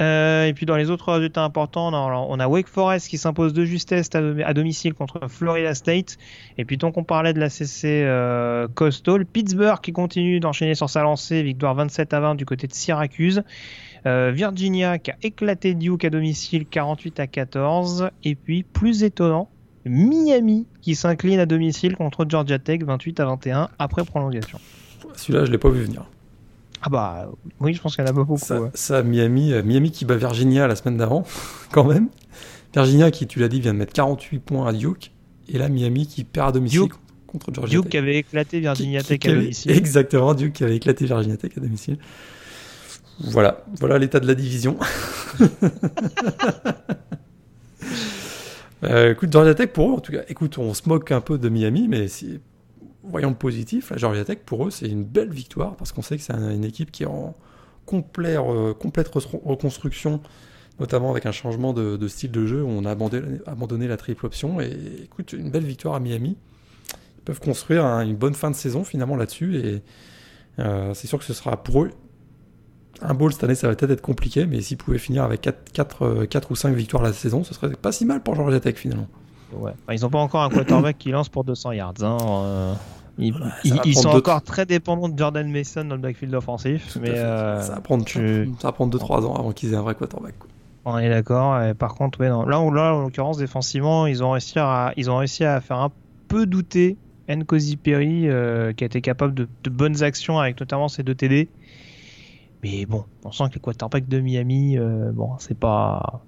Euh, 0.00 0.46
et 0.46 0.54
puis 0.54 0.64
dans 0.66 0.76
les 0.76 0.90
autres 0.90 1.12
résultats 1.12 1.42
importants, 1.42 1.92
on 1.92 2.40
a, 2.40 2.46
Wake 2.46 2.68
Forest 2.68 3.08
qui 3.08 3.18
s'impose 3.18 3.52
de 3.52 3.64
justesse 3.64 4.08
à, 4.14 4.18
à, 4.18 4.54
domicile 4.54 4.94
contre 4.94 5.28
Florida 5.28 5.74
State. 5.74 6.18
Et 6.56 6.64
puis 6.64 6.78
tant 6.78 6.92
qu'on 6.92 7.04
parlait 7.04 7.32
de 7.32 7.40
la 7.40 7.50
CC 7.50 8.04
euh, 8.04 8.68
Coastal, 8.74 9.26
Pittsburgh 9.26 9.80
qui 9.80 9.92
continue 9.92 10.40
d'enchaîner 10.40 10.74
sur 10.74 10.88
sa 10.88 11.02
lancée, 11.02 11.42
victoire 11.42 11.74
27 11.74 12.14
à 12.14 12.20
20 12.20 12.34
du 12.36 12.44
côté 12.44 12.66
de 12.66 12.72
Syracuse. 12.72 13.42
Euh, 14.06 14.30
Virginia 14.32 14.98
qui 14.98 15.10
a 15.10 15.16
éclaté 15.22 15.74
Duke 15.74 16.04
à 16.04 16.10
domicile 16.10 16.66
48 16.66 17.20
à 17.20 17.26
14. 17.26 18.10
Et 18.24 18.36
puis 18.36 18.62
plus 18.62 19.02
étonnant, 19.02 19.48
Miami 19.84 20.66
qui 20.80 20.94
s'incline 20.94 21.40
à 21.40 21.46
domicile 21.46 21.96
contre 21.96 22.24
Georgia 22.28 22.58
Tech 22.58 22.80
28 22.82 23.20
à 23.20 23.26
21 23.26 23.68
après 23.78 24.04
prolongation. 24.04 24.58
Celui-là, 25.14 25.44
je 25.44 25.50
l'ai 25.50 25.58
pas 25.58 25.70
vu 25.70 25.82
venir. 25.82 26.04
Ah 26.82 26.88
bah 26.88 27.30
oui, 27.60 27.74
je 27.74 27.80
pense 27.80 27.96
qu'il 27.96 28.04
y 28.04 28.06
en 28.06 28.10
a 28.10 28.14
pas 28.14 28.24
beaucoup. 28.24 28.38
Ça, 28.38 28.60
ouais. 28.60 28.70
ça 28.74 29.02
Miami, 29.02 29.52
euh, 29.52 29.62
Miami 29.62 29.90
qui 29.90 30.04
bat 30.04 30.16
Virginia 30.16 30.66
la 30.66 30.76
semaine 30.76 30.96
d'avant, 30.96 31.24
quand 31.72 31.84
même. 31.84 32.08
Virginia 32.72 33.10
qui, 33.10 33.26
tu 33.26 33.40
l'as 33.40 33.48
dit, 33.48 33.60
vient 33.60 33.72
de 33.72 33.78
mettre 33.78 33.92
48 33.92 34.38
points 34.38 34.68
à 34.68 34.72
Duke. 34.72 35.12
Et 35.48 35.58
là, 35.58 35.68
Miami 35.68 36.06
qui 36.06 36.24
perd 36.24 36.50
à 36.50 36.52
domicile 36.52 36.82
Duke, 36.82 36.94
contre 37.26 37.52
Georgia 37.52 37.76
Duke 37.76 37.84
Tech. 37.84 37.90
qui 37.90 37.96
avait 37.98 38.16
éclaté 38.16 38.60
Virginia 38.60 39.00
qui, 39.00 39.08
Tech 39.08 39.18
qui 39.18 39.28
à 39.28 39.34
domicile. 39.34 39.72
Exactement, 39.72 40.34
Duke 40.34 40.52
qui 40.52 40.64
avait 40.64 40.76
éclaté 40.76 41.06
Virginia 41.06 41.36
Tech 41.36 41.52
à 41.56 41.60
domicile. 41.60 41.98
Voilà, 43.20 43.64
voilà 43.80 43.98
l'état 43.98 44.20
de 44.20 44.26
la 44.26 44.34
division. 44.34 44.78
euh, 48.84 49.12
écoute, 49.12 49.32
Georgia 49.32 49.54
Tech 49.54 49.70
pour 49.70 49.90
eux, 49.90 49.94
en 49.94 50.00
tout 50.00 50.12
cas, 50.12 50.22
écoute, 50.28 50.58
on 50.58 50.72
se 50.74 50.88
moque 50.88 51.10
un 51.10 51.20
peu 51.20 51.38
de 51.38 51.48
Miami, 51.48 51.88
mais 51.88 52.06
si, 52.06 52.38
voyons 53.08 53.30
le 53.30 53.36
positif, 53.36 53.90
la 53.90 53.96
Georgia 53.96 54.24
Tech 54.24 54.38
pour 54.44 54.66
eux, 54.66 54.70
c'est 54.70 54.88
une 54.88 55.04
belle 55.04 55.30
victoire 55.30 55.76
parce 55.76 55.92
qu'on 55.92 56.02
sait 56.02 56.16
que 56.16 56.22
c'est 56.22 56.34
une 56.34 56.64
équipe 56.64 56.90
qui 56.90 57.02
est 57.02 57.06
en 57.06 57.34
euh, 57.92 58.74
complète 58.74 59.08
reconstruction, 59.08 60.20
notamment 60.78 61.10
avec 61.10 61.26
un 61.26 61.32
changement 61.32 61.72
de, 61.72 62.08
style 62.08 62.30
de 62.30 62.46
jeu 62.46 62.62
où 62.62 62.68
on 62.68 62.84
a 62.84 62.90
abandonné, 62.90 63.88
la 63.88 63.96
triple 63.96 64.26
option. 64.26 64.60
Et 64.60 64.76
écoute, 65.04 65.32
une 65.32 65.50
belle 65.50 65.64
victoire 65.64 65.94
à 65.94 66.00
Miami. 66.00 66.36
Ils 67.18 67.22
peuvent 67.24 67.40
construire 67.40 67.84
un, 67.84 68.02
une 68.02 68.16
bonne 68.16 68.34
fin 68.34 68.50
de 68.50 68.56
saison 68.56 68.84
finalement 68.84 69.16
là-dessus. 69.16 69.56
Et 69.58 69.82
euh, 70.58 70.94
c'est 70.94 71.06
sûr 71.06 71.18
que 71.18 71.24
ce 71.24 71.34
sera 71.34 71.62
pour 71.62 71.84
eux 71.84 71.90
un 73.00 73.14
bowl 73.14 73.32
cette 73.32 73.44
année, 73.44 73.54
ça 73.54 73.68
va 73.68 73.76
peut-être 73.76 73.92
être 73.92 74.02
compliqué, 74.02 74.44
mais 74.44 74.60
s'ils 74.60 74.76
pouvaient 74.76 74.98
finir 74.98 75.22
avec 75.22 75.40
4, 75.42 75.72
4, 75.72 76.24
4, 76.24 76.50
ou 76.50 76.56
5 76.56 76.74
victoires 76.74 77.02
la 77.02 77.12
saison, 77.12 77.44
ce 77.44 77.54
serait 77.54 77.70
pas 77.70 77.92
si 77.92 78.04
mal 78.04 78.22
pour 78.22 78.34
Georgia 78.34 78.58
Tech 78.58 78.74
finalement. 78.74 79.06
ouais. 79.52 79.72
Ils 79.92 80.00
n'ont 80.00 80.10
pas 80.10 80.18
encore 80.18 80.42
un 80.42 80.50
quarterback 80.50 80.98
qui 80.98 81.10
lance 81.10 81.28
pour 81.28 81.44
200 81.44 81.72
yards. 81.72 81.94
Hein, 82.02 82.16
euh, 82.20 82.74
Ils, 83.18 83.32
Voilà, 83.32 83.92
sont 83.94 84.12
deux- 84.12 84.18
encore 84.18 84.42
très 84.42 84.64
dépendants 84.64 85.08
de 85.08 85.18
Jordan 85.18 85.50
Mason 85.50 85.84
dans 85.84 85.96
le 85.96 86.00
backfield 86.00 86.34
offensif. 86.34 86.92
Tout 86.92 87.00
Mais 87.00 87.10
euh, 87.18 87.60
ça 87.62 87.74
va 87.74 87.80
prendre, 87.80 88.04
tu- 88.04 88.50
ça 88.60 88.68
va 88.68 88.72
prendre 88.72 88.96
2-3 88.96 89.24
ans 89.26 89.34
avant 89.34 89.52
qu'ils 89.52 89.72
aient 89.72 89.76
un 89.76 89.82
vrai 89.82 89.94
quarterback. 89.94 90.34
On 90.84 90.96
est 90.98 91.08
d'accord. 91.10 91.60
Par 91.74 91.94
contre, 91.94 92.20
ouais, 92.20 92.28
non. 92.28 92.44
Là, 92.46 92.60
où- 92.60 92.70
là, 92.70 92.94
en 92.94 93.02
l'occurrence, 93.02 93.36
défensivement, 93.38 94.06
ils 94.06 94.22
ont 94.22 94.30
réussi 94.30 94.58
à, 94.58 94.92
ils 94.96 95.10
ont 95.10 95.16
réussi 95.18 95.44
à 95.44 95.60
faire 95.60 95.78
un 95.78 95.90
peu 96.28 96.46
douter 96.46 96.96
Nkosi 97.28 97.76
Perry, 97.76 98.28
euh, 98.28 98.72
qui 98.72 98.84
a 98.84 98.86
été 98.86 99.00
capable 99.00 99.34
de, 99.34 99.48
de 99.64 99.70
bonnes 99.70 100.02
actions 100.02 100.38
avec 100.38 100.58
notamment 100.60 100.88
ses 100.88 101.02
deux 101.02 101.14
TD. 101.14 101.48
Mais 102.62 102.86
bon, 102.86 103.04
on 103.24 103.32
sent 103.32 103.44
que 103.50 103.54
les 103.54 103.60
quarterbacks 103.60 104.08
de 104.08 104.20
Miami, 104.20 104.78
euh, 104.78 105.10
bon, 105.12 105.30
c'est 105.38 105.58
pas, 105.58 106.22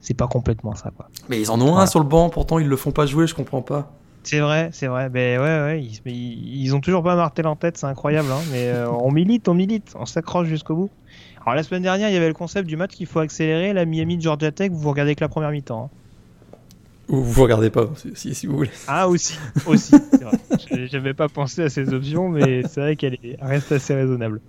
c'est 0.00 0.14
pas 0.14 0.26
complètement 0.26 0.74
ça, 0.74 0.90
quoi. 0.96 1.08
Mais 1.28 1.40
ils 1.40 1.50
en 1.50 1.60
ont 1.60 1.76
un 1.76 1.86
sur 1.86 2.00
le 2.00 2.06
banc, 2.06 2.28
pourtant 2.30 2.58
ils 2.58 2.66
le 2.68 2.76
font 2.76 2.90
pas 2.92 3.06
jouer, 3.06 3.26
je 3.26 3.34
comprends 3.34 3.62
pas. 3.62 3.92
C'est 4.26 4.40
vrai, 4.40 4.70
c'est 4.72 4.88
vrai. 4.88 5.08
Ben 5.08 5.38
ouais, 5.38 5.44
ouais, 5.44 5.82
ils, 5.84 6.00
mais 6.04 6.12
ils, 6.12 6.74
ont 6.74 6.80
toujours 6.80 7.04
pas 7.04 7.14
martel 7.14 7.46
en 7.46 7.54
tête, 7.54 7.78
c'est 7.78 7.86
incroyable. 7.86 8.28
Hein, 8.32 8.40
mais 8.50 8.66
euh, 8.66 8.90
on 8.90 9.12
milite, 9.12 9.46
on 9.46 9.54
milite, 9.54 9.92
on 9.94 10.04
s'accroche 10.04 10.48
jusqu'au 10.48 10.74
bout. 10.74 10.90
Alors 11.42 11.54
la 11.54 11.62
semaine 11.62 11.82
dernière, 11.82 12.08
il 12.08 12.12
y 12.14 12.16
avait 12.16 12.26
le 12.26 12.34
concept 12.34 12.66
du 12.68 12.76
match 12.76 12.90
qu'il 12.90 13.06
faut 13.06 13.20
accélérer. 13.20 13.72
La 13.72 13.84
Miami 13.84 14.20
Georgia 14.20 14.50
Tech, 14.50 14.72
vous 14.72 14.90
regardez 14.90 15.14
que 15.14 15.20
la 15.20 15.28
première 15.28 15.52
mi-temps. 15.52 15.84
hein. 15.84 15.96
Ou 17.08 17.22
vous 17.22 17.42
regardez 17.44 17.70
pas, 17.70 17.88
si, 18.16 18.34
si, 18.34 18.48
vous 18.48 18.56
voulez. 18.56 18.70
Ah 18.88 19.08
aussi, 19.08 19.38
aussi. 19.66 19.94
J'avais 20.90 21.14
pas 21.14 21.28
pensé 21.28 21.62
à 21.62 21.68
ces 21.68 21.94
options, 21.94 22.28
mais 22.28 22.64
c'est 22.64 22.80
vrai 22.80 22.96
qu'elle 22.96 23.14
est- 23.22 23.36
reste 23.40 23.70
assez 23.70 23.94
raisonnable. 23.94 24.40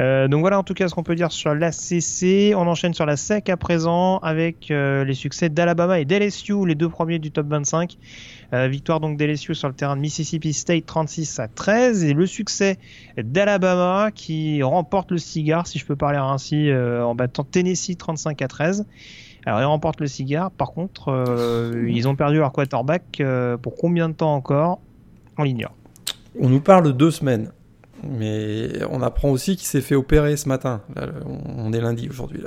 Euh, 0.00 0.28
donc 0.28 0.40
voilà 0.40 0.58
en 0.58 0.62
tout 0.62 0.72
cas 0.72 0.88
ce 0.88 0.94
qu'on 0.94 1.02
peut 1.02 1.14
dire 1.14 1.30
sur 1.30 1.54
l'ACC. 1.54 2.54
On 2.56 2.66
enchaîne 2.66 2.94
sur 2.94 3.06
la 3.06 3.16
SEC 3.16 3.48
à 3.50 3.56
présent 3.56 4.18
avec 4.18 4.70
euh, 4.70 5.04
les 5.04 5.14
succès 5.14 5.48
d'Alabama 5.48 6.00
et 6.00 6.04
d'LSU, 6.04 6.66
les 6.66 6.74
deux 6.74 6.88
premiers 6.88 7.18
du 7.18 7.30
top 7.30 7.48
25. 7.48 7.98
Euh, 8.52 8.66
victoire 8.66 9.00
donc 9.00 9.18
d'LSU 9.18 9.54
sur 9.54 9.68
le 9.68 9.74
terrain 9.74 9.96
de 9.96 10.00
Mississippi 10.00 10.52
State 10.52 10.86
36 10.86 11.38
à 11.38 11.48
13 11.48 12.04
et 12.04 12.14
le 12.14 12.26
succès 12.26 12.78
d'Alabama 13.18 14.10
qui 14.12 14.62
remporte 14.62 15.10
le 15.10 15.18
cigare 15.18 15.66
si 15.66 15.78
je 15.78 15.84
peux 15.84 15.96
parler 15.96 16.18
ainsi 16.18 16.70
en 16.72 17.14
battant 17.14 17.44
Tennessee 17.44 17.96
35 17.96 18.40
à 18.42 18.48
13. 18.48 18.86
Alors 19.46 19.60
ils 19.60 19.64
remportent 19.64 20.00
le 20.00 20.06
cigare, 20.06 20.50
par 20.50 20.72
contre 20.72 21.24
ils 21.88 22.08
ont 22.08 22.16
perdu 22.16 22.38
leur 22.38 22.52
quarterback 22.52 23.22
pour 23.62 23.76
combien 23.76 24.08
de 24.08 24.14
temps 24.14 24.34
encore? 24.34 24.80
On 25.38 25.44
l'ignore. 25.44 25.74
On 26.40 26.48
nous 26.48 26.60
parle 26.60 26.84
de 26.84 26.92
deux 26.92 27.10
semaines, 27.10 27.50
mais 28.02 28.68
on 28.90 29.02
apprend 29.02 29.30
aussi 29.30 29.56
qu'il 29.56 29.66
s'est 29.66 29.80
fait 29.80 29.94
opérer 29.94 30.36
ce 30.36 30.48
matin. 30.48 30.82
Là, 30.96 31.06
on 31.56 31.72
est 31.72 31.80
lundi 31.80 32.08
aujourd'hui. 32.08 32.42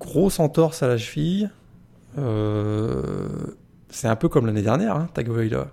Grosse 0.00 0.38
entorse 0.40 0.82
à 0.82 0.88
la 0.88 0.98
cheville. 0.98 1.50
Euh, 2.18 3.28
c'est 3.88 4.08
un 4.08 4.16
peu 4.16 4.28
comme 4.28 4.46
l'année 4.46 4.62
dernière, 4.62 4.96
hein, 4.96 5.08
Tagovailoa. 5.14 5.68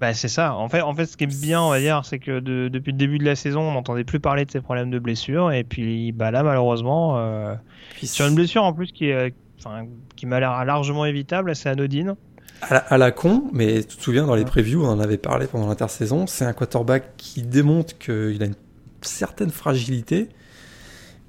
Bah 0.00 0.14
c'est 0.14 0.28
ça. 0.28 0.54
En 0.54 0.68
fait, 0.68 0.80
en 0.80 0.94
fait, 0.94 1.06
ce 1.06 1.16
qui 1.16 1.24
est 1.24 1.26
bien, 1.26 1.60
on 1.60 1.70
va 1.70 1.80
dire, 1.80 2.04
c'est 2.04 2.20
que 2.20 2.38
de- 2.38 2.68
depuis 2.68 2.92
le 2.92 2.98
début 2.98 3.18
de 3.18 3.24
la 3.24 3.34
saison, 3.34 3.62
on 3.62 3.72
n'entendait 3.72 4.04
plus 4.04 4.20
parler 4.20 4.44
de 4.44 4.50
ses 4.50 4.60
problèmes 4.60 4.90
de 4.90 4.98
blessure. 5.00 5.50
Et 5.50 5.64
puis, 5.64 6.12
bah 6.12 6.30
là, 6.30 6.44
malheureusement, 6.44 7.18
euh, 7.18 7.54
Puis 7.94 8.06
sur 8.06 8.26
une 8.28 8.36
blessure 8.36 8.62
en 8.62 8.72
plus 8.72 8.92
qui 8.92 9.06
est, 9.06 9.34
enfin, 9.58 9.86
qui 10.14 10.26
m'a 10.26 10.38
l'air 10.38 10.64
largement 10.64 11.04
évitable, 11.04 11.56
c'est 11.56 11.68
anodine. 11.68 12.14
À 12.62 12.74
la, 12.74 12.80
à 12.80 12.98
la 12.98 13.10
con, 13.10 13.44
mais 13.52 13.84
tu 13.84 13.96
te 13.96 14.02
souviens 14.02 14.26
dans 14.26 14.34
les 14.34 14.44
previews, 14.44 14.84
on 14.84 14.88
en 14.88 15.00
avait 15.00 15.18
parlé 15.18 15.46
pendant 15.46 15.68
l'intersaison, 15.68 16.26
c'est 16.26 16.44
un 16.44 16.52
quarterback 16.52 17.16
qui 17.16 17.42
démontre 17.42 17.96
qu'il 17.98 18.42
a 18.42 18.46
une 18.46 18.54
certaine 19.02 19.50
fragilité. 19.50 20.28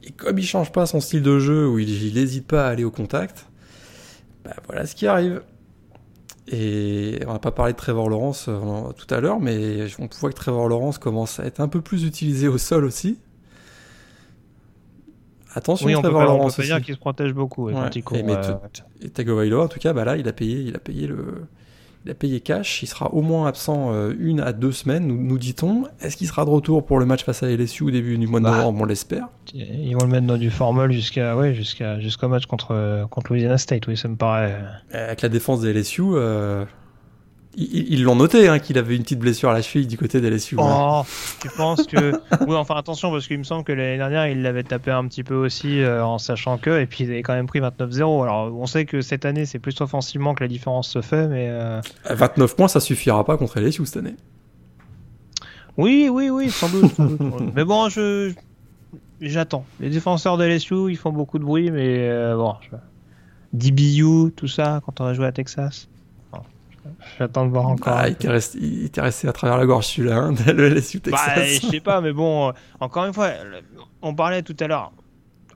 Et 0.03 0.11
comme 0.11 0.39
il 0.39 0.45
change 0.45 0.71
pas 0.71 0.86
son 0.86 1.01
style 1.01 1.21
de 1.21 1.39
jeu, 1.39 1.67
où 1.67 1.80
il 1.80 2.13
n'hésite 2.13 2.47
pas 2.47 2.67
à 2.67 2.69
aller 2.69 2.84
au 2.84 2.91
contact, 2.91 3.45
bah 4.43 4.55
voilà 4.67 4.86
ce 4.86 4.95
qui 4.95 5.07
arrive. 5.07 5.41
Et 6.47 7.19
on 7.27 7.34
n'a 7.34 7.39
pas 7.39 7.51
parlé 7.51 7.73
de 7.73 7.77
Trevor 7.77 8.09
Lawrence 8.09 8.45
euh, 8.47 8.91
tout 8.93 9.13
à 9.13 9.19
l'heure, 9.19 9.39
mais 9.39 9.86
on 9.99 10.07
voit 10.19 10.30
que 10.32 10.36
Trevor 10.36 10.67
Lawrence 10.67 10.97
commence 10.97 11.39
à 11.39 11.45
être 11.45 11.59
un 11.59 11.67
peu 11.67 11.82
plus 11.82 12.05
utilisé 12.05 12.47
au 12.47 12.57
sol 12.57 12.86
aussi. 12.86 13.19
Attention, 15.56 15.88
Oui, 15.88 15.95
on 15.95 16.02
peut 16.02 16.12
pas, 16.12 16.30
on 16.32 16.50
peut 16.50 16.64
dire 16.64 16.82
qu'il 16.82 16.93
se 16.93 17.00
protège 17.00 17.34
beaucoup 17.34 17.66
ouais, 17.66 17.74
Ouais. 17.74 17.80
quand 17.84 17.95
il 17.95 18.04
court. 18.04 18.18
Et 18.18 18.24
mais 18.24 18.36
euh, 18.36 18.54
Et 19.02 19.10
Tagovailoa, 19.10 19.64
en 19.64 19.68
tout 19.68 19.80
cas, 19.80 19.93
bah 19.93 20.06
là, 20.06 20.16
il 20.18 20.28
a 20.28 20.34
payé, 20.34 20.58
il 20.60 20.76
a 20.76 20.80
payé 20.80 21.08
le, 21.08 21.45
il 22.06 22.12
a 22.12 22.14
payé 22.14 22.39
cash. 22.39 22.84
Il 22.84 22.88
sera 22.88 23.14
au 23.14 23.22
moins 23.22 23.47
absent 23.47 23.91
euh, 23.91 24.14
une 24.20 24.39
à 24.41 24.54
deux 24.54 24.72
semaines, 24.72 25.08
nous, 25.08 25.18
nous 25.22 25.38
dit-on. 25.39 25.86
Est-ce 26.02 26.18
qu'il 26.18 26.28
sera 26.28 26.45
de 26.45 26.50
retour 26.52 26.86
pour 26.86 27.00
le 27.00 27.06
match 27.06 27.24
face 27.24 27.41
à 27.43 27.47
LSU 27.47 27.84
au 27.86 27.91
début 27.91 28.18
du 28.18 28.28
mois 28.28 28.39
de 28.39 28.45
Bah. 28.45 28.58
novembre? 28.58 28.82
On 28.82 28.86
l'espère. 28.86 29.28
Ils 29.54 29.93
vont 29.95 30.06
le 30.06 30.12
mettre 30.12 30.28
dans 30.28 30.38
du 30.38 30.52
formol 30.52 30.91
jusqu'à 30.91 31.36
ouais, 31.36 31.54
jusqu'à 31.56 32.00
jusqu'au 32.00 32.28
match 32.28 32.45
contre 32.45 33.08
contre 33.10 33.32
Louisiana 33.34 33.58
State. 33.58 33.88
Oui, 33.88 33.97
ça 33.97 34.08
me 34.08 34.16
paraît. 34.16 34.56
Avec 34.93 35.22
la 35.24 35.30
défense 35.30 35.62
des 35.62 35.74
LSU, 35.74 36.04
euh, 36.06 36.64
ils 37.58 38.04
l'ont 38.04 38.16
noté 38.16 38.47
hein, 38.47 38.60
qu'il 38.60 38.78
avait 38.78 38.95
une 38.95 39.02
petite 39.02 39.20
blessure 39.20 39.50
à 39.50 39.54
la 39.54 39.62
cheville 39.62 39.88
du 39.88 39.97
côté 39.97 40.22
des 40.22 40.30
LSU. 40.30 40.56
Oh, 40.60 41.02
tu 41.41 41.50
penses 41.50 41.88
que 41.88 42.12
oui, 42.47 42.56
enfin 42.56 42.76
attention 42.76 43.12
parce 43.12 43.28
qu'il 43.28 43.39
me 43.39 43.43
semble 43.43 43.64
que 43.64 43.72
l'année 43.72 43.97
dernière 43.97 44.28
il 44.28 44.43
l'avait 44.43 44.64
tapé 44.64 44.91
un 44.91 45.08
petit 45.08 45.24
peu 45.24 45.36
aussi 45.36 45.82
euh, 45.82 46.06
en 46.06 46.20
sachant 46.20 46.58
que 46.60 46.80
et 46.80 46.86
puis 46.86 47.06
il 47.06 47.12
avait 47.12 47.24
quand 47.24 47.34
même 47.34 47.47
pris 47.47 47.60
29-0. 47.60 48.24
Alors 48.24 48.56
on 48.56 48.68
sait 48.68 48.86
que 48.86 49.02
cette 49.02 49.26
année 49.26 49.45
c'est 49.45 49.60
plus 49.60 49.80
offensivement 49.82 50.36
que 50.36 50.43
la 50.43 50.47
différence 50.47 50.89
se 50.89 51.02
fait, 51.02 51.28
mais 51.28 51.47
euh, 51.50 51.82
29 52.10 52.56
points, 52.56 52.68
ça 52.68 52.80
suffira 52.80 53.26
pas 53.26 53.36
contre 53.36 53.60
LSU 53.60 53.86
cette 53.86 53.97
année. 53.97 54.16
oui, 55.78 56.08
oui, 56.12 56.30
oui, 56.30 56.52
sans 56.52 56.70
doute. 56.70 56.93
sans 56.93 57.06
doute, 57.06 57.18
sans 57.18 57.30
doute. 57.39 57.54
mais 57.56 57.66
bon, 57.66 57.89
je 57.89 58.32
j'attends. 59.22 59.66
Les 59.80 59.89
défenseurs 59.89 60.38
de 60.38 60.45
LSU 60.45 60.91
ils 60.91 60.97
font 60.97 61.12
beaucoup 61.12 61.39
de 61.39 61.43
bruit, 61.43 61.72
mais 61.72 62.10
euh, 62.10 62.36
bon, 62.36 62.54
je... 62.62 62.78
DBU, 63.54 64.32
tout 64.36 64.47
ça 64.47 64.82
quand 64.86 65.02
on 65.02 65.06
va 65.06 65.14
jouer 65.16 65.26
à 65.26 65.32
Texas. 65.32 65.89
J'attends 67.18 67.46
de 67.46 67.52
voir 67.52 67.68
encore. 67.68 67.94
Ah, 67.96 68.10
il 68.10 68.16
t'est 68.16 68.30
resté, 69.02 69.28
à 69.28 69.32
travers 69.34 69.58
la 69.58 69.66
gorge 69.66 69.86
celui-là, 69.88 70.18
hein, 70.18 70.34
le 70.54 70.70
LSU 70.70 71.00
Texas. 71.02 71.22
Bah, 71.36 71.44
je 71.46 71.68
sais 71.68 71.80
pas, 71.80 72.02
mais 72.02 72.14
bon, 72.14 72.50
euh, 72.50 72.52
encore 72.80 73.06
une 73.06 73.14
fois, 73.14 73.30
on 74.02 74.14
parlait 74.16 74.42
tout 74.44 74.56
à 74.60 74.68
l'heure. 74.68 74.92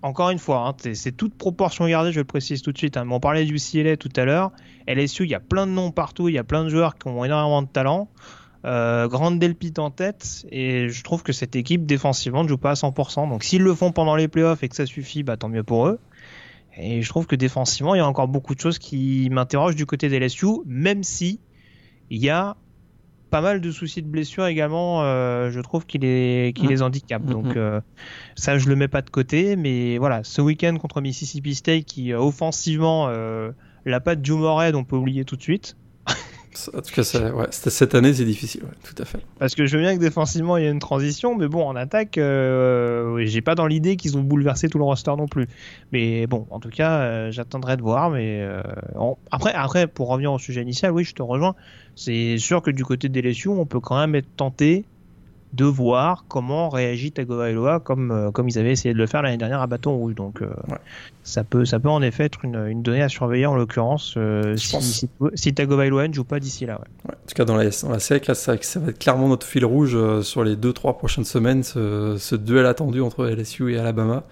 Encore 0.02 0.32
une 0.32 0.40
fois, 0.40 0.68
hein, 0.68 0.74
c'est- 0.78 0.96
c'est 0.96 1.14
toute 1.14 1.34
proportion 1.36 1.88
gardée, 1.88 2.12
je 2.12 2.20
le 2.20 2.26
précise 2.26 2.62
tout 2.62 2.72
de 2.74 2.78
suite. 2.78 2.98
hein, 2.98 3.06
mais 3.06 3.14
on 3.14 3.20
parlait 3.22 3.46
du 3.46 3.58
CLA 3.58 3.96
tout 3.96 4.10
à 4.18 4.26
l'heure. 4.26 4.52
LSU, 4.88 5.24
il 5.24 5.30
y 5.30 5.36
a 5.36 5.40
plein 5.40 5.66
de 5.66 5.72
noms 5.72 5.92
partout, 5.92 6.28
il 6.28 6.36
y 6.36 6.38
a 6.38 6.44
plein 6.44 6.64
de 6.66 6.70
joueurs 6.70 6.96
qui 6.98 7.08
ont 7.08 7.24
énormément 7.24 7.62
de 7.62 7.68
talent. 7.68 8.10
Euh, 8.66 9.08
Grande 9.10 9.40
Delpit 9.40 9.74
en 9.78 9.90
tête, 9.92 10.46
et 10.50 10.88
je 10.88 11.04
trouve 11.04 11.22
que 11.22 11.34
cette 11.34 11.54
équipe 11.56 11.86
défensivement 11.86 12.44
ne 12.44 12.48
joue 12.48 12.58
pas 12.58 12.72
à 12.72 12.76
100%. 12.76 13.28
Donc 13.28 13.44
s'ils 13.44 13.62
le 13.62 13.76
font 13.76 13.92
pendant 13.92 14.16
les 14.16 14.30
playoffs 14.30 14.64
et 14.64 14.70
que 14.70 14.76
ça 14.76 14.86
suffit, 14.86 15.22
bah, 15.24 15.36
tant 15.36 15.50
mieux 15.50 15.64
pour 15.64 15.88
eux. 15.88 16.00
Et 16.78 17.01
je 17.01 17.09
trouve 17.09 17.28
que 17.28 17.36
défensivement, 17.36 17.95
il 17.95 17.99
y 17.99 18.01
a 18.01 18.07
encore 18.07 18.28
beaucoup 18.28 18.55
de 18.55 18.59
choses 18.59 18.80
qui 18.80 19.30
m'interrogent 19.32 19.76
du 19.76 19.86
côté 19.86 20.09
des 20.09 20.19
LSU, 20.19 20.47
même 20.65 21.03
si 21.03 21.39
il 22.09 22.21
y 22.24 22.30
a 22.30 22.57
pas 23.30 23.41
mal 23.41 23.61
de 23.61 23.71
soucis 23.71 24.01
de 24.03 24.07
blessure 24.07 24.45
également, 24.45 25.01
euh, 25.03 25.49
je 25.49 25.59
trouve 25.59 25.86
qu'il 25.88 26.01
Mhm. 26.01 26.69
les 26.69 26.82
handicape. 26.82 27.24
Mhm. 27.24 27.30
Donc 27.32 27.55
euh, 27.55 27.82
ça, 28.36 28.57
je 28.57 28.69
le 28.69 28.76
mets 28.76 28.88
pas 28.88 29.01
de 29.01 29.09
côté. 29.09 29.55
Mais 29.55 29.97
voilà, 29.97 30.24
ce 30.24 30.41
week-end 30.41 30.78
contre 30.78 31.01
Mississippi 31.01 31.55
State, 31.55 31.86
qui 31.86 32.13
euh, 32.13 32.19
offensivement, 32.19 33.07
euh, 33.09 33.51
la 33.86 33.99
patte 33.99 34.24
Joe 34.24 34.39
Morehead, 34.39 34.76
on 34.76 34.84
peut 34.84 34.95
oublier 34.95 35.26
tout 35.26 35.36
de 35.36 35.41
suite. 35.41 35.76
En 36.74 36.82
tout 36.82 36.93
cas, 36.93 37.04
cette 37.51 37.95
année, 37.95 38.14
c'est 38.14 38.26
difficile, 38.26 38.64
tout 38.84 39.01
à 39.01 39.06
fait. 39.06 39.20
Parce 39.39 39.56
que 39.56 39.66
je 39.66 39.78
veux 39.78 39.84
bien 39.84 39.95
que 39.95 39.99
défensivement, 39.99 40.58
il 40.58 40.64
y 40.64 40.68
a 40.68 40.70
une 40.70 40.80
transition. 40.80 41.36
Mais 41.36 41.47
bon, 41.47 41.66
en 41.66 41.76
attaque, 41.76 42.18
euh, 42.18 43.24
j'ai 43.26 43.41
pas 43.41 43.56
dans 43.56 43.68
l'idée 43.68 43.95
qu'ils 43.95 44.18
ont 44.18 44.22
bouleversé 44.22 44.70
tout 44.70 44.78
le 44.78 44.84
roster 44.84 45.16
non 45.18 45.28
plus. 45.28 45.47
Mais 45.91 46.28
bon, 46.28 46.47
en 46.49 46.60
tout 46.60 46.70
cas, 46.70 46.99
euh, 46.99 47.32
j'attendrai 47.32 47.78
de 47.78 47.82
voir. 47.82 48.10
Mais 48.10 48.41
euh, 48.41 48.62
après, 49.32 49.54
après, 49.54 49.88
pour 49.88 50.10
revenir 50.10 50.32
au 50.34 50.39
sujet 50.39 50.62
initial, 50.62 50.91
oui, 50.91 51.04
je 51.04 51.14
te 51.14 51.22
rejoins. 51.22 51.56
C'est 51.95 52.38
sûr 52.38 52.62
que 52.62 52.72
du 52.72 52.84
côté 52.84 53.10
des 53.10 53.22
LSU, 53.22 53.49
on 53.49 53.66
peut 53.66 53.80
quand 53.80 53.99
même 53.99 54.16
être 54.16 54.36
tenté 54.36 54.86
de 55.54 55.66
voir 55.66 56.26
comment 56.28 56.68
réagit 56.70 57.12
Tagovailoa 57.12 57.80
comme 57.80 58.12
euh, 58.12 58.32
comme 58.32 58.49
ils 58.49 58.58
avaient 58.58 58.72
essayé 58.72 58.93
de 58.93 58.99
le 58.99 59.06
faire 59.06 59.22
l'année 59.22 59.38
dernière 59.38 59.62
à 59.62 59.68
Bâton 59.68 59.95
Rouge. 59.95 60.16
Donc 60.16 60.41
euh, 60.41 60.47
Ouais. 60.68 60.78
ça 61.24 61.43
peut 61.43 61.64
ça 61.64 61.80
peut 61.80 61.89
en 61.89 62.01
effet 62.01 62.24
être 62.26 62.43
une, 62.43 62.56
une 62.68 62.82
donnée 62.82 63.04
à 63.04 63.10
surveiller 63.10 63.45
en 63.45 63.56
l'occurrence 63.56 64.16
euh, 64.18 64.58
si, 64.58 64.82
si, 64.82 65.10
si 65.36 65.54
Tagovailoa 65.54 66.08
ne 66.08 66.14
joue 66.14 66.24
pas 66.24 66.39
d'ici 66.39 66.66
là. 66.66 66.80
ouais. 66.80 66.88
Ouais, 67.10 67.16
en 67.16 67.28
tout 67.28 67.36
cas, 67.36 67.45
dans 67.45 67.56
la, 67.56 67.66
dans 67.66 67.89
la 67.89 67.99
ça, 67.99 68.20
ça 68.34 68.80
va 68.80 68.89
être 68.89 68.99
clairement 68.99 69.28
notre 69.28 69.45
fil 69.45 69.64
rouge 69.64 69.91
euh, 69.95 70.22
sur 70.24 70.43
les 70.43 70.56
2-3 70.56 70.97
prochaines 70.97 71.26
semaines, 71.26 71.62
ce, 71.64 72.18
ce 72.18 72.36
duel 72.36 72.66
attendu 72.66 73.01
entre 73.01 73.26
LSU 73.28 73.74
et 73.74 73.78
Alabama. 73.78 74.24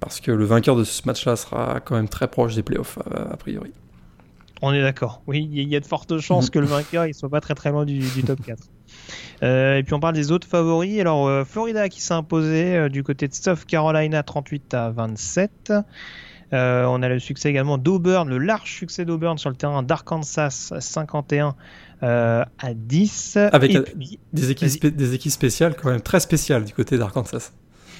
Parce 0.00 0.20
que 0.20 0.30
le 0.30 0.44
vainqueur 0.44 0.76
de 0.76 0.84
ce 0.84 1.02
match-là 1.06 1.36
sera 1.36 1.80
quand 1.80 1.94
même 1.96 2.08
très 2.08 2.28
proche 2.28 2.54
des 2.54 2.62
playoffs, 2.62 2.98
a, 3.14 3.36
priori. 3.36 3.72
On 4.62 4.72
est 4.72 4.82
d'accord. 4.82 5.22
Oui, 5.26 5.48
il 5.52 5.68
y 5.68 5.76
a 5.76 5.80
de 5.80 5.86
fortes 5.86 6.18
chances 6.18 6.50
que 6.50 6.58
le 6.58 6.66
vainqueur 6.66 7.06
il 7.06 7.14
soit 7.14 7.28
pas 7.28 7.40
très 7.40 7.54
très 7.54 7.70
loin 7.70 7.84
du, 7.84 7.98
du 7.98 8.22
top 8.22 8.40
4. 8.44 8.62
Euh, 9.42 9.76
et 9.78 9.82
puis 9.82 9.94
on 9.94 10.00
parle 10.00 10.14
des 10.14 10.32
autres 10.32 10.46
favoris. 10.48 11.00
Alors 11.00 11.26
euh, 11.28 11.44
Florida 11.44 11.88
qui 11.88 12.00
s'est 12.00 12.14
imposé 12.14 12.76
euh, 12.76 12.88
du 12.88 13.02
côté 13.02 13.28
de 13.28 13.34
South 13.34 13.64
Carolina 13.66 14.22
38 14.22 14.74
à 14.74 14.90
27. 14.90 15.72
Euh, 16.52 16.84
on 16.84 17.02
a 17.02 17.08
le 17.08 17.18
succès 17.18 17.50
également 17.50 17.76
d'Auburn, 17.76 18.28
le 18.28 18.38
large 18.38 18.70
succès 18.72 19.04
d'Auburn 19.04 19.36
sur 19.36 19.50
le 19.50 19.56
terrain 19.56 19.82
d'Arkansas 19.82 20.72
51 20.78 21.56
euh, 22.02 22.44
à 22.60 22.74
10. 22.74 23.36
Avec 23.52 23.74
Et 23.74 23.76
un- 23.78 23.82
puis- 23.82 24.18
Des 24.32 24.50
équipes, 24.52 24.86
des 24.96 25.18
spéciales, 25.30 25.74
quand 25.74 25.90
même 25.90 26.00
très 26.00 26.20
spéciales 26.20 26.64
du 26.64 26.72
côté 26.72 26.98
d'Arkansas. 26.98 27.50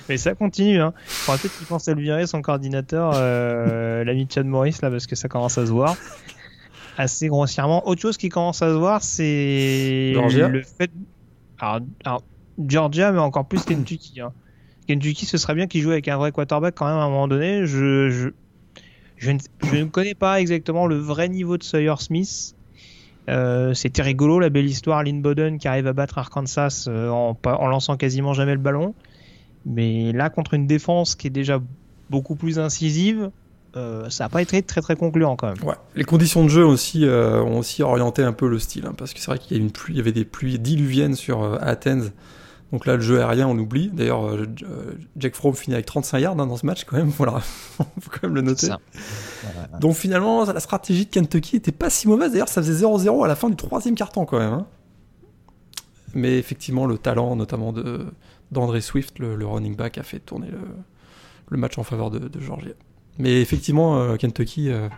Mais 0.08 0.16
ça 0.18 0.34
continue. 0.36 0.80
Hein. 0.80 0.92
Faudra 1.06 1.38
peut-être 1.40 1.58
qu'il 1.58 1.66
pense 1.66 1.88
à 1.88 1.94
le 1.94 2.00
virer 2.00 2.28
son 2.28 2.40
coordinateur, 2.40 3.12
euh, 3.16 4.04
l'ami 4.04 4.28
Chad 4.32 4.46
Morris 4.46 4.76
là, 4.80 4.90
parce 4.90 5.08
que 5.08 5.16
ça 5.16 5.26
commence 5.26 5.58
à 5.58 5.66
se 5.66 5.72
voir. 5.72 5.96
Assez 6.96 7.28
grossièrement. 7.28 7.86
Autre 7.86 8.00
chose 8.00 8.16
qui 8.16 8.28
commence 8.28 8.62
à 8.62 8.68
se 8.68 8.76
voir, 8.76 9.02
c'est 9.02 10.12
le 10.14 10.62
fait. 10.62 10.90
Alors, 11.58 11.80
alors, 12.04 12.22
Georgia, 12.66 13.12
mais 13.12 13.18
encore 13.18 13.46
plus 13.46 13.64
Kentucky. 13.64 14.20
Hein. 14.20 14.32
Kentucky, 14.86 15.26
ce 15.26 15.38
serait 15.38 15.54
bien 15.54 15.66
qu'il 15.66 15.82
joue 15.82 15.90
avec 15.90 16.08
un 16.08 16.16
vrai 16.16 16.32
quarterback 16.32 16.74
quand 16.74 16.86
même 16.86 16.96
à 16.96 17.02
un 17.02 17.08
moment 17.08 17.28
donné. 17.28 17.66
Je, 17.66 18.08
je, 18.10 18.28
je, 19.16 19.30
ne, 19.30 19.38
je 19.64 19.76
ne 19.76 19.84
connais 19.84 20.14
pas 20.14 20.40
exactement 20.40 20.86
le 20.86 20.96
vrai 20.96 21.28
niveau 21.28 21.58
de 21.58 21.62
Sawyer 21.62 21.94
Smith. 21.98 22.54
Euh, 23.28 23.74
C'était 23.74 24.02
rigolo 24.02 24.38
la 24.38 24.50
belle 24.50 24.66
histoire, 24.66 25.02
Lynn 25.02 25.20
Bowden 25.20 25.58
qui 25.58 25.66
arrive 25.66 25.88
à 25.88 25.92
battre 25.92 26.18
Arkansas 26.18 26.84
euh, 26.86 27.08
en, 27.10 27.36
en, 27.44 27.66
lançant 27.66 27.96
quasiment 27.96 28.34
jamais 28.34 28.52
le 28.52 28.60
ballon. 28.60 28.94
Mais 29.64 30.12
là, 30.12 30.30
contre 30.30 30.54
une 30.54 30.68
défense 30.68 31.16
qui 31.16 31.26
est 31.26 31.30
déjà 31.30 31.60
beaucoup 32.08 32.36
plus 32.36 32.60
incisive, 32.60 33.30
euh, 33.76 34.08
ça 34.08 34.24
n'a 34.24 34.28
pas 34.28 34.40
été 34.40 34.62
très 34.62 34.80
très 34.80 34.96
concluant 34.96 35.36
quand 35.36 35.48
même. 35.48 35.62
Ouais. 35.62 35.74
Les 35.94 36.04
conditions 36.04 36.42
de 36.42 36.48
jeu 36.48 36.64
aussi 36.64 37.04
euh, 37.04 37.42
ont 37.42 37.58
aussi 37.58 37.82
orienté 37.82 38.22
un 38.22 38.32
peu 38.32 38.48
le 38.48 38.58
style, 38.58 38.86
hein, 38.86 38.94
parce 38.96 39.12
que 39.12 39.20
c'est 39.20 39.26
vrai 39.26 39.38
qu'il 39.38 39.56
y, 39.56 39.94
y, 39.94 40.00
avait 40.00 40.12
des 40.12 40.24
pluies 40.24 40.58
diluviennes 40.58 41.14
sur 41.14 41.42
euh, 41.42 41.58
Athens. 41.60 42.12
Donc 42.72 42.86
là, 42.86 42.96
le 42.96 43.02
jeu 43.02 43.20
aérien, 43.20 43.46
on 43.46 43.56
oublie. 43.58 43.90
D'ailleurs, 43.92 44.36
Jack 45.16 45.36
Fromm 45.36 45.54
finit 45.54 45.74
avec 45.74 45.86
35 45.86 46.18
yards 46.18 46.40
hein, 46.40 46.46
dans 46.46 46.56
ce 46.56 46.66
match 46.66 46.84
quand 46.84 46.96
même. 46.96 47.10
Voilà, 47.16 47.38
faut 47.40 48.10
quand 48.10 48.24
même 48.24 48.34
le 48.34 48.40
noter. 48.40 48.66
Voilà. 48.66 49.78
Donc 49.80 49.94
finalement, 49.94 50.44
la 50.44 50.58
stratégie 50.58 51.04
de 51.06 51.10
Kentucky 51.10 51.56
était 51.56 51.70
pas 51.70 51.90
si 51.90 52.08
mauvaise. 52.08 52.32
D'ailleurs, 52.32 52.48
ça 52.48 52.62
faisait 52.62 52.84
0-0 52.84 53.24
à 53.24 53.28
la 53.28 53.36
fin 53.36 53.50
du 53.50 53.56
troisième 53.56 53.94
quart-temps 53.94 54.24
quand 54.24 54.38
même. 54.38 54.52
Hein. 54.52 54.66
Mais 56.14 56.38
effectivement, 56.38 56.86
le 56.86 56.98
talent, 56.98 57.36
notamment 57.36 57.72
de 57.72 58.06
d'André 58.52 58.80
Swift, 58.80 59.18
le, 59.18 59.34
le, 59.34 59.44
running 59.44 59.74
back, 59.74 59.98
a 59.98 60.04
fait 60.04 60.20
tourner 60.20 60.48
le, 60.48 60.60
le 61.48 61.58
match 61.58 61.78
en 61.78 61.82
faveur 61.82 62.10
de, 62.10 62.20
de 62.20 62.40
Georgia. 62.40 62.72
Mais 63.18 63.40
effectivement, 63.40 63.98
euh, 63.98 64.16
Kentucky, 64.16 64.70
euh, 64.70 64.88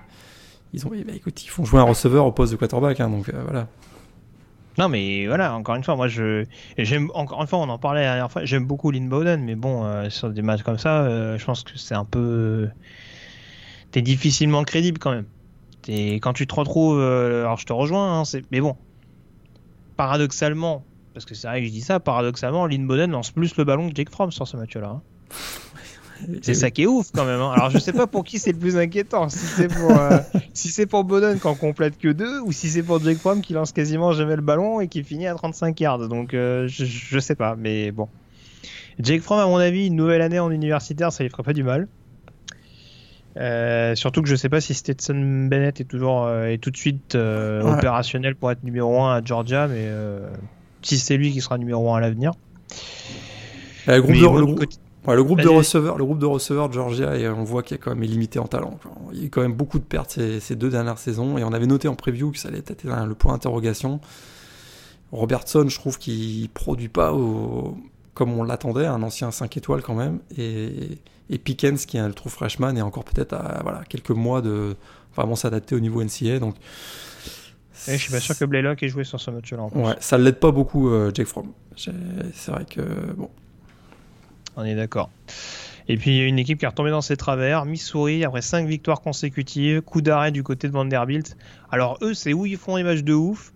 ils 0.72 0.86
ont, 0.86 0.90
bah, 0.90 1.12
écoute, 1.14 1.44
ils 1.44 1.48
font 1.48 1.64
jouer 1.64 1.80
un 1.80 1.84
receveur 1.84 2.26
au 2.26 2.32
poste 2.32 2.52
de 2.52 2.56
quarterback, 2.56 3.00
hein, 3.00 3.08
donc 3.08 3.28
euh, 3.28 3.42
voilà. 3.44 3.68
Non, 4.78 4.88
mais 4.88 5.26
voilà, 5.26 5.54
encore 5.54 5.74
une 5.74 5.82
fois, 5.82 5.96
moi, 5.96 6.06
j'aime, 6.08 7.10
encore 7.14 7.40
une 7.40 7.48
fois, 7.48 7.58
on 7.58 7.68
en 7.68 7.78
parlait 7.78 8.02
la 8.02 8.14
dernière 8.14 8.30
fois, 8.30 8.44
j'aime 8.44 8.64
beaucoup 8.64 8.92
Lynn 8.92 9.08
Bowden, 9.08 9.42
mais 9.42 9.56
bon, 9.56 10.08
sur 10.08 10.30
des 10.30 10.42
matchs 10.42 10.62
comme 10.62 10.78
ça, 10.78 11.36
je 11.36 11.44
pense 11.44 11.64
que 11.64 11.76
c'est 11.76 11.96
un 11.96 12.04
peu. 12.04 12.68
T'es 13.90 14.02
difficilement 14.02 14.62
crédible 14.62 15.00
quand 15.00 15.10
même. 15.10 15.24
Es, 15.88 16.16
quand 16.20 16.32
tu 16.32 16.46
te 16.46 16.54
retrouves. 16.54 17.00
Alors, 17.00 17.58
je 17.58 17.66
te 17.66 17.72
rejoins, 17.72 18.20
hein, 18.20 18.22
mais 18.52 18.60
bon, 18.60 18.76
paradoxalement, 19.96 20.84
parce 21.12 21.24
que 21.24 21.34
c'est 21.34 21.48
vrai 21.48 21.60
que 21.60 21.66
je 21.66 21.72
dis 21.72 21.80
ça, 21.80 21.98
paradoxalement, 21.98 22.64
Lynn 22.66 22.86
Bowden 22.86 23.10
lance 23.10 23.32
plus 23.32 23.56
le 23.56 23.64
ballon 23.64 23.90
que 23.90 23.96
Jake 23.96 24.10
Fromm 24.10 24.30
sur 24.30 24.46
ce 24.46 24.56
match-là. 24.56 24.90
Hein. 24.90 25.02
C'est 26.42 26.54
ça 26.54 26.70
qui 26.70 26.82
est 26.82 26.86
ouf 26.86 27.10
quand 27.14 27.24
même. 27.24 27.40
Hein. 27.40 27.52
Alors 27.54 27.70
je 27.70 27.78
sais 27.78 27.92
pas 27.92 28.06
pour 28.06 28.24
qui 28.24 28.38
c'est 28.38 28.52
le 28.52 28.58
plus 28.58 28.76
inquiétant. 28.76 29.28
Si 29.28 29.38
c'est 29.38 29.68
pour 29.68 29.90
euh, 29.90 30.18
si 30.52 30.68
c'est 30.68 30.86
pour 30.86 31.04
Bowden 31.04 31.38
qui 31.38 31.46
en 31.46 31.54
complète 31.54 31.98
que 31.98 32.08
deux 32.08 32.40
ou 32.40 32.52
si 32.52 32.68
c'est 32.68 32.82
pour 32.82 33.02
Jake 33.02 33.18
Fromm 33.18 33.40
qui 33.40 33.52
lance 33.52 33.72
quasiment 33.72 34.12
jamais 34.12 34.36
le 34.36 34.42
ballon 34.42 34.80
et 34.80 34.88
qui 34.88 35.02
finit 35.04 35.26
à 35.26 35.34
35 35.34 35.78
yards. 35.80 36.08
Donc 36.08 36.34
euh, 36.34 36.66
je, 36.68 36.84
je, 36.84 37.18
sais 37.18 37.34
pas, 37.34 37.56
mais 37.56 37.92
bon. 37.92 38.08
Jake 38.98 39.22
Fromm 39.22 39.38
à 39.38 39.46
mon 39.46 39.56
avis 39.56 39.86
une 39.86 39.96
nouvelle 39.96 40.22
année 40.22 40.40
en 40.40 40.50
universitaire 40.50 41.12
ça 41.12 41.22
lui 41.22 41.30
ferait 41.30 41.42
pas 41.44 41.52
du 41.52 41.62
mal. 41.62 41.86
Euh, 43.36 43.94
surtout 43.94 44.22
que 44.22 44.28
je 44.28 44.34
sais 44.34 44.48
pas 44.48 44.60
si 44.60 44.74
Stetson 44.74 45.46
Bennett 45.48 45.80
est 45.80 45.84
toujours 45.84 46.24
euh, 46.24 46.46
est 46.46 46.58
tout 46.58 46.70
de 46.72 46.76
suite 46.76 47.14
ouais. 47.14 47.60
opérationnel 47.62 48.34
pour 48.34 48.50
être 48.50 48.64
numéro 48.64 49.00
1 49.00 49.16
à 49.16 49.24
Georgia, 49.24 49.68
mais 49.68 49.88
si 50.82 50.98
c'est 50.98 51.16
lui 51.16 51.32
qui 51.32 51.40
sera 51.40 51.58
numéro 51.58 51.92
1 51.92 51.98
à 51.98 52.00
l'avenir. 52.00 52.32
Le 53.86 54.02
groupe, 54.02 54.14
de, 54.16 54.20
le, 54.20 54.44
groupe, 54.44 54.64
Ouais, 55.06 55.14
le 55.14 55.24
groupe 55.24 55.40
de 55.40 55.48
receveurs, 55.48 55.96
le 55.96 56.04
groupe 56.04 56.18
de 56.18 56.26
receveurs 56.26 56.68
de 56.68 56.74
Georgia, 56.74 57.16
et 57.16 57.28
on 57.28 57.44
voit 57.44 57.62
qu'il 57.62 57.76
est 57.76 57.78
quand 57.78 57.94
même 57.94 58.02
limité 58.02 58.38
en 58.38 58.46
talent. 58.46 58.78
Quoi. 58.82 58.92
Il 59.12 59.18
y 59.18 59.22
a 59.22 59.24
eu 59.26 59.30
quand 59.30 59.40
même 59.40 59.54
beaucoup 59.54 59.78
de 59.78 59.84
pertes 59.84 60.12
ces, 60.12 60.40
ces, 60.40 60.56
deux 60.56 60.70
dernières 60.70 60.98
saisons, 60.98 61.38
et 61.38 61.44
on 61.44 61.52
avait 61.52 61.66
noté 61.66 61.88
en 61.88 61.94
preview 61.94 62.32
que 62.32 62.38
ça 62.38 62.48
allait 62.48 62.58
être 62.58 62.84
le 62.84 63.14
point 63.14 63.32
d'interrogation. 63.32 64.00
Robertson, 65.12 65.66
je 65.68 65.78
trouve 65.78 65.98
qu'il 65.98 66.48
produit 66.50 66.88
pas 66.88 67.14
au, 67.14 67.78
comme 68.14 68.36
on 68.36 68.42
l'attendait, 68.42 68.86
un 68.86 69.02
ancien 69.02 69.30
5 69.30 69.56
étoiles 69.56 69.82
quand 69.82 69.94
même, 69.94 70.18
et, 70.36 70.98
et 71.30 71.38
Pickens 71.38 71.86
qui 71.86 71.96
est 71.96 72.00
un 72.00 72.10
true 72.10 72.30
freshman 72.30 72.76
est 72.76 72.82
encore 72.82 73.04
peut-être 73.04 73.32
à 73.32 73.60
voilà, 73.62 73.82
quelques 73.88 74.10
mois 74.10 74.42
de 74.42 74.74
vraiment 75.14 75.36
s'adapter 75.36 75.74
au 75.74 75.80
niveau 75.80 76.02
NCA. 76.02 76.38
Donc, 76.38 76.56
et 77.86 77.92
je 77.92 77.96
suis 77.96 78.12
pas 78.12 78.20
sûr 78.20 78.36
que 78.36 78.44
Blaylock 78.44 78.82
ait 78.82 78.88
joué 78.88 79.04
sur 79.04 79.20
ce 79.20 79.30
match-là. 79.30 79.68
Ouais, 79.74 79.94
ça 80.00 80.18
l'aide 80.18 80.40
pas 80.40 80.50
beaucoup, 80.50 80.90
euh, 80.90 81.12
Jake 81.14 81.28
Fromm. 81.28 81.52
C'est 81.76 82.50
vrai 82.50 82.64
que 82.64 82.82
bon 83.16 83.30
on 84.58 84.64
est 84.64 84.74
d'accord. 84.74 85.10
Et 85.88 85.96
puis 85.96 86.10
il 86.10 86.16
y 86.18 86.20
a 86.20 86.26
une 86.26 86.38
équipe 86.38 86.58
qui 86.58 86.66
est 86.66 86.68
retombée 86.68 86.90
dans 86.90 87.00
ses 87.00 87.16
travers, 87.16 87.64
Missouri, 87.64 88.24
après 88.24 88.42
5 88.42 88.68
victoires 88.68 89.00
consécutives, 89.00 89.80
coup 89.80 90.02
d'arrêt 90.02 90.32
du 90.32 90.42
côté 90.42 90.68
de 90.68 90.72
Vanderbilt. 90.72 91.36
Alors 91.70 91.96
eux, 92.02 92.12
c'est 92.12 92.34
où 92.34 92.44
ils 92.44 92.58
font 92.58 92.76
des 92.76 92.82
matchs 92.82 93.02
de 93.02 93.14
ouf, 93.14 93.52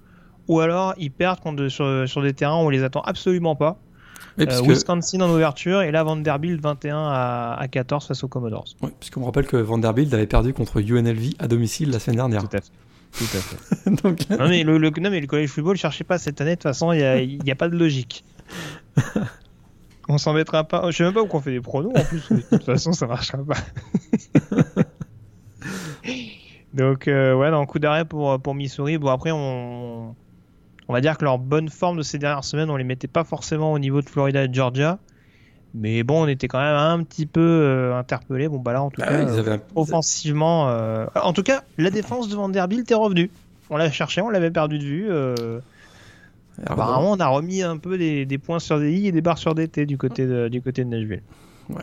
ou 0.48 0.60
alors 0.60 0.94
ils 0.96 1.10
perdent 1.10 1.40
contre, 1.40 1.68
sur, 1.68 2.08
sur, 2.08 2.22
des 2.22 2.32
terrains 2.32 2.56
où 2.56 2.66
on 2.66 2.70
les 2.70 2.84
attend 2.84 3.02
absolument 3.02 3.54
pas. 3.54 3.76
Euh, 4.40 4.62
Wisconsin 4.62 5.20
en 5.20 5.28
ouverture, 5.28 5.82
et 5.82 5.90
là 5.90 6.04
Vanderbilt 6.04 6.58
21 6.62 6.96
à, 6.96 7.56
à 7.58 7.68
14 7.68 8.06
face 8.06 8.24
aux 8.24 8.28
Commodores. 8.28 8.64
Oui, 8.80 8.90
puisqu'on 8.98 9.20
me 9.20 9.26
rappelle 9.26 9.46
que 9.46 9.58
Vanderbilt 9.58 10.14
avait 10.14 10.26
perdu 10.26 10.54
contre 10.54 10.80
UNLV 10.80 11.34
à 11.38 11.48
domicile 11.48 11.90
la 11.90 11.98
semaine 11.98 12.16
dernière. 12.16 12.48
Tout 12.48 12.56
à 12.56 12.60
fait. 12.60 12.70
Tout 13.12 13.24
à 13.24 13.40
fait. 13.40 13.90
Donc... 14.02 14.30
non, 14.30 14.48
mais 14.48 14.62
le, 14.62 14.78
le, 14.78 14.90
non, 14.90 15.10
mais 15.10 15.20
le 15.20 15.26
collège 15.26 15.50
football, 15.50 15.76
cherchez 15.76 16.04
pas 16.04 16.16
cette 16.16 16.40
année, 16.40 16.52
de 16.52 16.56
toute 16.56 16.62
façon, 16.62 16.92
il 16.92 16.98
n'y 17.44 17.50
a, 17.50 17.52
a, 17.52 17.56
pas 17.56 17.68
de 17.68 17.76
logique. 17.76 18.24
On 20.08 20.18
s'embêtera 20.18 20.64
pas. 20.64 20.90
Je 20.90 20.96
sais 20.96 21.04
même 21.04 21.14
pas 21.14 21.22
où 21.22 21.28
on 21.30 21.40
fait 21.40 21.52
des 21.52 21.60
pronos 21.60 21.92
en 21.94 22.04
plus. 22.04 22.28
de 22.30 22.40
toute 22.40 22.64
façon, 22.64 22.92
ça 22.92 23.06
marchera 23.06 23.38
pas. 23.44 23.56
Donc, 26.74 27.06
euh, 27.06 27.34
ouais, 27.34 27.50
dans 27.50 27.64
coup 27.66 27.78
d'arrêt 27.78 28.04
pour, 28.04 28.40
pour 28.40 28.54
Missouri. 28.54 28.98
Bon, 28.98 29.08
après, 29.08 29.30
on, 29.30 30.14
on 30.88 30.92
va 30.92 31.00
dire 31.00 31.18
que 31.18 31.24
leur 31.24 31.38
bonne 31.38 31.68
forme 31.68 31.98
de 31.98 32.02
ces 32.02 32.18
dernières 32.18 32.44
semaines, 32.44 32.70
on 32.70 32.76
les 32.76 32.84
mettait 32.84 33.08
pas 33.08 33.24
forcément 33.24 33.72
au 33.72 33.78
niveau 33.78 34.00
de 34.00 34.08
Florida 34.08 34.44
et 34.44 34.48
de 34.48 34.54
Georgia. 34.54 34.98
Mais 35.74 36.02
bon, 36.02 36.24
on 36.24 36.28
était 36.28 36.48
quand 36.48 36.60
même 36.60 36.76
un 36.76 37.02
petit 37.02 37.26
peu 37.26 37.40
euh, 37.40 37.96
interpellé. 37.96 38.48
Bon, 38.48 38.58
bah 38.58 38.72
là, 38.72 38.82
en 38.82 38.90
tout 38.90 39.00
ah 39.04 39.08
cas, 39.08 39.26
euh, 39.26 39.58
offensivement. 39.74 40.68
Euh... 40.68 41.06
En 41.14 41.32
tout 41.32 41.42
cas, 41.42 41.62
la 41.78 41.90
défense 41.90 42.28
de 42.28 42.36
Vanderbilt 42.36 42.90
est 42.90 42.94
revenue. 42.94 43.30
On 43.70 43.76
l'a 43.76 43.90
cherché, 43.90 44.20
on 44.20 44.28
l'avait 44.28 44.50
perdu 44.50 44.78
de 44.78 44.84
vue. 44.84 45.06
Euh, 45.10 45.60
Apparemment, 46.66 47.12
on 47.12 47.20
a 47.20 47.28
remis 47.28 47.62
un 47.62 47.78
peu 47.78 47.98
des, 47.98 48.26
des, 48.26 48.38
points 48.38 48.58
sur 48.58 48.78
des 48.78 48.92
i 48.92 49.06
et 49.06 49.12
des 49.12 49.20
barres 49.20 49.38
sur 49.38 49.54
des 49.54 49.68
t 49.68 49.86
du 49.86 49.98
côté 49.98 50.26
de, 50.26 50.48
du 50.48 50.60
côté 50.60 50.84
de 50.84 50.88
Nashville. 50.88 51.22
Ouais. 51.70 51.82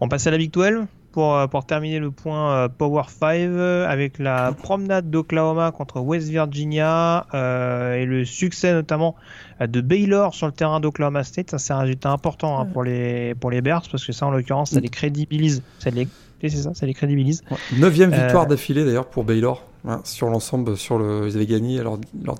On 0.00 0.08
passe 0.08 0.26
à 0.26 0.30
la 0.30 0.38
Big 0.38 0.50
12 0.50 0.86
pour, 1.12 1.48
pour 1.50 1.64
terminer 1.64 1.98
le 1.98 2.10
point 2.10 2.68
Power 2.70 3.04
5 3.06 3.50
avec 3.88 4.18
la 4.18 4.52
promenade 4.52 5.10
d'Oklahoma 5.10 5.70
contre 5.70 6.00
West 6.00 6.28
Virginia 6.28 7.26
euh, 7.34 7.94
et 7.94 8.06
le 8.06 8.24
succès 8.24 8.72
notamment 8.72 9.14
de 9.60 9.80
Baylor 9.80 10.34
sur 10.34 10.46
le 10.46 10.52
terrain 10.52 10.80
d'Oklahoma 10.80 11.22
State. 11.22 11.50
Ça, 11.50 11.58
c'est 11.58 11.72
un 11.72 11.80
résultat 11.80 12.10
important 12.10 12.58
hein, 12.58 12.66
pour, 12.66 12.82
les, 12.82 13.34
pour 13.36 13.50
les 13.50 13.60
Bears 13.60 13.82
parce 13.90 14.04
que 14.04 14.12
ça, 14.12 14.26
en 14.26 14.30
l'occurrence, 14.30 14.70
ça 14.70 14.80
les 14.80 14.88
crédibilise. 14.88 15.62
Ça 15.78 15.90
les, 15.90 16.08
c'est 16.40 16.50
ça, 16.50 16.74
ça 16.74 16.86
les 16.86 16.94
crédibilise. 16.94 17.42
Ouais. 17.50 17.58
Neuvième 17.78 18.10
victoire 18.10 18.44
euh... 18.44 18.48
d'affilée 18.48 18.84
d'ailleurs 18.84 19.06
pour 19.06 19.24
Baylor. 19.24 19.64
Hein, 19.84 20.00
sur 20.04 20.30
l'ensemble, 20.30 20.76
sur 20.76 20.96
le, 20.96 21.26
ils 21.26 21.34
avaient 21.34 21.46
gagné 21.46 21.82
leurs 21.82 21.98
leur, 22.22 22.36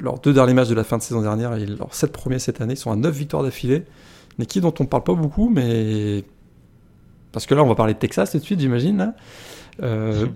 leur 0.00 0.18
deux 0.18 0.32
derniers 0.32 0.54
matchs 0.54 0.68
de 0.68 0.74
la 0.74 0.84
fin 0.84 0.96
de 0.96 1.02
saison 1.02 1.20
dernière 1.20 1.54
et 1.54 1.66
leurs 1.66 1.94
sept 1.94 2.10
premiers 2.10 2.38
cette 2.38 2.62
année. 2.62 2.72
Ils 2.72 2.78
sont 2.78 2.90
à 2.90 2.96
neuf 2.96 3.14
victoires 3.14 3.42
d'affilée. 3.42 3.84
Une 4.38 4.44
équipe 4.44 4.62
dont 4.62 4.72
on 4.80 4.86
parle 4.86 5.02
pas 5.02 5.14
beaucoup, 5.14 5.50
mais 5.50 6.24
parce 7.32 7.44
que 7.44 7.54
là, 7.54 7.62
on 7.62 7.68
va 7.68 7.74
parler 7.74 7.92
de 7.92 7.98
Texas 7.98 8.30
tout 8.30 8.38
de 8.38 8.42
suite, 8.42 8.60
j'imagine. 8.60 9.12
Euh, 9.82 10.26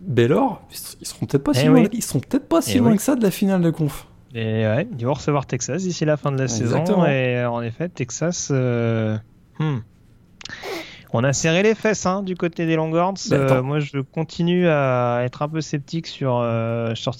Baylor, 0.00 0.62
ils 1.00 1.06
seront 1.06 1.26
peut-être 1.26 1.44
pas, 1.44 1.52
si, 1.52 1.66
eh 1.66 1.68
loin, 1.68 1.82
oui. 1.82 1.88
ils 1.92 2.02
seront 2.02 2.20
peut-être 2.20 2.48
pas 2.48 2.62
si 2.62 2.76
eh 2.76 2.78
loin 2.78 2.92
oui. 2.92 2.96
que 2.96 3.02
ça 3.02 3.14
de 3.14 3.22
la 3.22 3.30
finale 3.30 3.60
de 3.60 3.70
conf. 3.70 4.06
Et 4.34 4.64
ouais, 4.64 4.88
ils 4.98 5.04
vont 5.04 5.12
recevoir 5.12 5.44
Texas 5.44 5.82
d'ici 5.82 6.06
la 6.06 6.16
fin 6.16 6.32
de 6.32 6.38
la 6.38 6.44
Exactement. 6.44 7.04
saison. 7.04 7.06
Et 7.06 7.44
en 7.44 7.60
effet, 7.60 7.90
Texas. 7.90 8.48
Euh... 8.50 9.18
Hmm. 9.58 9.80
On 11.12 11.24
a 11.24 11.32
serré 11.32 11.62
les 11.62 11.74
fesses 11.74 12.06
hein, 12.06 12.22
du 12.22 12.36
côté 12.36 12.64
des 12.64 12.74
Longhorns. 12.74 13.14
Euh, 13.32 13.62
moi, 13.62 13.80
je 13.80 13.98
continue 13.98 14.66
à 14.68 15.20
être 15.24 15.42
un 15.42 15.48
peu 15.48 15.60
sceptique 15.60 16.06
sur. 16.06 16.38
Euh, 16.38 16.94
sur... 16.94 17.14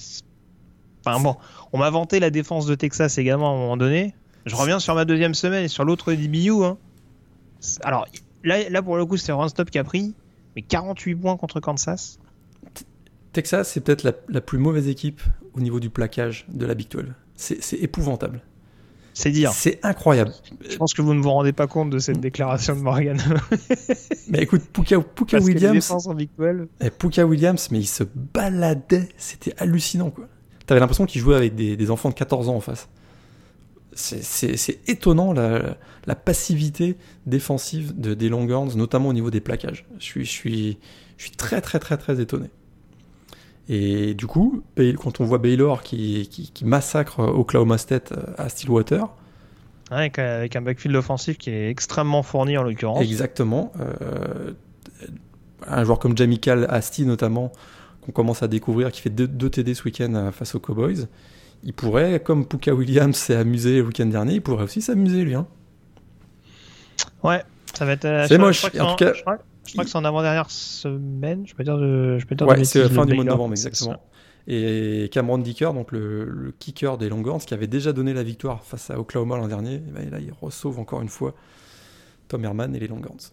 Enfin 1.05 1.19
bon, 1.19 1.35
on 1.73 1.77
m'a 1.77 1.89
vanté 1.89 2.19
la 2.19 2.29
défense 2.29 2.65
de 2.65 2.75
Texas 2.75 3.17
également 3.17 3.51
à 3.51 3.53
un 3.53 3.57
moment 3.57 3.77
donné. 3.77 4.15
Je 4.45 4.55
reviens 4.55 4.79
sur 4.79 4.95
ma 4.95 5.05
deuxième 5.05 5.33
semaine 5.33 5.65
et 5.65 5.67
sur 5.67 5.85
l'autre 5.85 6.11
DBU. 6.13 6.63
Hein. 6.63 6.77
Alors 7.83 8.07
là, 8.43 8.69
là, 8.69 8.81
pour 8.81 8.97
le 8.97 9.05
coup, 9.05 9.17
c'est 9.17 9.31
Runstop 9.31 9.69
qui 9.69 9.77
a 9.77 9.83
pris, 9.83 10.15
mais 10.55 10.61
48 10.63 11.15
points 11.15 11.37
contre 11.37 11.59
Kansas. 11.59 12.19
Texas, 13.31 13.69
c'est 13.69 13.81
peut-être 13.81 14.03
la, 14.03 14.13
la, 14.29 14.41
plus 14.41 14.57
mauvaise 14.57 14.87
équipe 14.87 15.21
au 15.53 15.59
niveau 15.59 15.79
du 15.79 15.89
plaquage 15.89 16.45
de 16.49 16.65
la 16.65 16.73
Big 16.73 16.87
12. 16.89 17.05
C'est 17.35 17.77
épouvantable. 17.77 18.41
C'est 19.13 19.31
dire. 19.31 19.51
C'est 19.53 19.79
incroyable. 19.83 20.33
Je 20.67 20.75
pense 20.75 20.93
que 20.93 21.01
vous 21.01 21.13
ne 21.13 21.21
vous 21.21 21.29
rendez 21.29 21.53
pas 21.53 21.67
compte 21.67 21.89
de 21.89 21.99
cette 21.99 22.19
déclaration 22.19 22.75
de 22.75 22.81
Morgan. 22.81 23.17
mais 24.29 24.39
écoute, 24.39 24.63
Puka, 24.73 24.99
Puka 25.01 25.39
Williams. 25.39 25.93
Big 26.15 26.29
12. 26.37 26.67
Et 26.81 26.89
Puka 26.89 27.25
Williams, 27.25 27.69
mais 27.71 27.79
il 27.79 27.87
se 27.87 28.03
baladait. 28.03 29.09
C'était 29.17 29.53
hallucinant, 29.57 30.09
quoi. 30.09 30.27
T'avais 30.65 30.79
l'impression 30.79 31.05
qu'il 31.05 31.21
jouait 31.21 31.35
avec 31.35 31.55
des, 31.55 31.75
des, 31.75 31.91
enfants 31.91 32.09
de 32.09 32.15
14 32.15 32.49
ans 32.49 32.55
en 32.55 32.61
face. 32.61 32.87
C'est 33.95 34.79
étonnant 34.89 35.33
la, 35.33 35.77
la, 36.07 36.15
passivité 36.15 36.97
défensive 37.27 37.99
de, 37.99 38.15
des 38.15 38.29
Longhorns, 38.29 38.75
notamment 38.75 39.09
au 39.09 39.13
niveau 39.13 39.29
des 39.29 39.41
plaquages. 39.41 39.85
Je 39.99 40.03
suis, 40.03 40.25
je 40.25 40.31
suis, 40.31 40.77
je 41.17 41.25
suis 41.25 41.35
très, 41.35 41.61
très, 41.61 41.77
très, 41.77 41.97
très 41.97 42.19
étonné. 42.19 42.47
Et 43.69 44.13
du 44.13 44.27
coup, 44.27 44.63
quand 44.77 45.21
on 45.21 45.25
voit 45.25 45.37
Baylor 45.37 45.83
qui, 45.83 46.27
qui, 46.53 46.65
massacre 46.65 47.19
Oklahoma 47.19 47.77
State 47.77 48.13
à 48.37 48.49
Stillwater. 48.49 49.07
avec, 49.89 50.19
un 50.19 50.61
backfield 50.61 50.95
offensif 50.97 51.37
qui 51.37 51.49
est 51.49 51.69
extrêmement 51.69 52.23
fourni 52.23 52.57
en 52.57 52.63
l'occurrence. 52.63 53.01
Exactement. 53.01 53.71
un 55.65 55.83
joueur 55.85 55.99
comme 55.99 56.17
Jamichael 56.17 56.65
Asti 56.69 57.05
notamment, 57.05 57.53
qu'on 58.01 58.11
commence 58.11 58.43
à 58.43 58.49
découvrir, 58.49 58.91
qui 58.91 59.01
fait 59.01 59.09
deux, 59.09 59.49
TD 59.49 59.73
ce 59.73 59.83
week-end 59.83 60.31
face 60.33 60.55
aux 60.55 60.59
Cowboys. 60.59 61.07
Il 61.63 61.73
pourrait, 61.73 62.19
comme 62.19 62.45
Puka 62.45 62.73
Williams 62.73 63.15
s'est 63.15 63.35
amusé 63.35 63.77
le 63.77 63.83
week-end 63.83 64.07
dernier, 64.07 64.35
il 64.35 64.41
pourrait 64.41 64.65
aussi 64.65 64.81
s'amuser 64.81 65.23
lui. 65.23 65.35
Hein. 65.35 65.47
Ouais, 67.23 67.41
ça 67.73 67.85
va 67.85 67.93
être. 67.93 68.05
Euh, 68.05 68.25
c'est 68.27 68.37
moche. 68.37 68.65
En, 68.79 68.95
tout 68.95 69.05
cas, 69.05 69.13
je 69.65 69.73
crois, 69.73 69.83
que 69.83 69.89
c'est 69.89 69.97
en 69.97 70.05
avant-dernière 70.05 70.49
semaine. 70.49 71.45
Je 71.47 71.53
peux 71.55 71.63
dire 71.63 71.77
de. 71.77 72.17
Je 72.19 72.25
peux 72.25 72.35
dire 72.35 72.47
ouais, 72.47 72.63
c'est 72.63 72.89
fin 72.89 73.05
du 73.05 73.13
mois 73.13 73.23
de 73.23 73.29
novembre, 73.29 73.53
exactement. 73.53 73.97
Et 74.47 75.09
Cameron 75.11 75.37
Dicker, 75.37 75.73
donc 75.73 75.91
le, 75.91 76.53
kicker 76.59 76.97
des 76.97 77.09
Longhorns, 77.09 77.39
qui 77.39 77.53
avait 77.53 77.67
déjà 77.67 77.93
donné 77.93 78.13
la 78.13 78.23
victoire 78.23 78.63
face 78.63 78.89
à 78.91 78.99
Oklahoma 78.99 79.37
l'an 79.37 79.47
dernier, 79.47 79.75
et 79.75 79.91
ben 79.91 80.09
là 80.09 80.19
il 80.19 80.33
ressauve 80.33 80.79
encore 80.79 81.01
une 81.01 81.09
fois 81.09 81.33
Tom 82.27 82.43
Herman 82.43 82.75
et 82.75 82.79
les 82.79 82.87
Longhorns. 82.87 83.31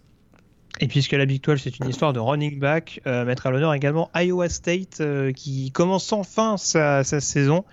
Et 0.79 0.87
puisque 0.87 1.13
la 1.13 1.27
Big 1.27 1.43
12 1.43 1.61
c'est 1.61 1.81
une 1.81 1.89
histoire 1.89 2.13
de 2.13 2.21
running 2.21 2.61
back, 2.61 3.01
euh, 3.07 3.25
mettre 3.25 3.49
à 3.49 3.51
l'honneur 3.51 3.75
également 3.75 4.09
Iowa 4.15 4.49
State 4.49 5.01
euh, 5.01 5.33
qui 5.33 5.73
commence 5.73 6.13
enfin 6.13 6.57
sa, 6.57 7.03
sa 7.03 7.21
saison. 7.21 7.65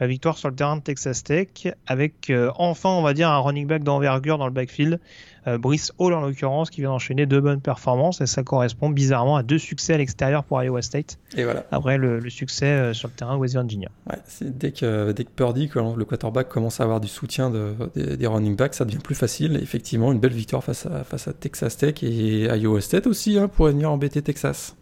Euh, 0.00 0.06
victoire 0.06 0.38
sur 0.38 0.48
le 0.48 0.54
terrain 0.54 0.76
de 0.76 0.82
Texas 0.82 1.24
Tech 1.24 1.48
avec 1.86 2.32
enfin 2.56 2.90
on 2.90 3.02
va 3.02 3.12
dire 3.12 3.28
un 3.28 3.38
running 3.38 3.66
back 3.66 3.82
d'envergure 3.82 4.38
dans 4.38 4.46
le 4.46 4.52
backfield. 4.52 5.00
Euh, 5.46 5.58
Brice 5.58 5.92
Hall 5.98 6.14
en 6.14 6.20
l'occurrence, 6.20 6.70
qui 6.70 6.80
vient 6.80 6.90
d'enchaîner 6.90 7.26
deux 7.26 7.40
bonnes 7.40 7.60
performances 7.60 8.20
et 8.20 8.26
ça 8.26 8.42
correspond 8.42 8.88
bizarrement 8.88 9.36
à 9.36 9.42
deux 9.42 9.58
succès 9.58 9.94
à 9.94 9.98
l'extérieur 9.98 10.44
pour 10.44 10.62
Iowa 10.62 10.80
State. 10.80 11.18
Et 11.36 11.44
voilà. 11.44 11.64
Après 11.70 11.98
le, 11.98 12.20
succès 12.30 12.66
euh, 12.66 12.92
sur 12.94 13.08
le 13.08 13.14
terrain 13.14 13.36
West 13.36 13.54
Virginia. 13.54 13.90
Ouais, 14.10 14.18
dès 14.40 14.72
que 14.72 15.12
dès 15.12 15.24
que 15.24 15.30
Purdy, 15.30 15.70
le 15.74 16.04
quarterback 16.04 16.48
commence 16.48 16.80
à 16.80 16.84
avoir 16.84 17.00
du 17.00 17.08
soutien 17.08 17.50
de, 17.50 17.74
des, 17.94 18.26
running 18.26 18.56
backs, 18.56 18.74
ça 18.74 18.84
devient 18.84 18.98
plus 18.98 19.14
facile. 19.14 19.58
effectivement, 19.62 20.12
une 20.12 20.20
belle 20.20 20.32
victoire 20.32 20.64
face 20.64 20.86
à, 20.86 21.04
face 21.04 21.28
à 21.28 21.32
Texas 21.32 21.76
Tech 21.76 22.02
et 22.02 22.44
Iowa 22.44 22.80
State 22.80 23.06
aussi 23.06 23.38
hein, 23.38 23.48
pour 23.48 23.66
venir 23.66 23.90
embêter 23.90 24.22
Texas. 24.22 24.76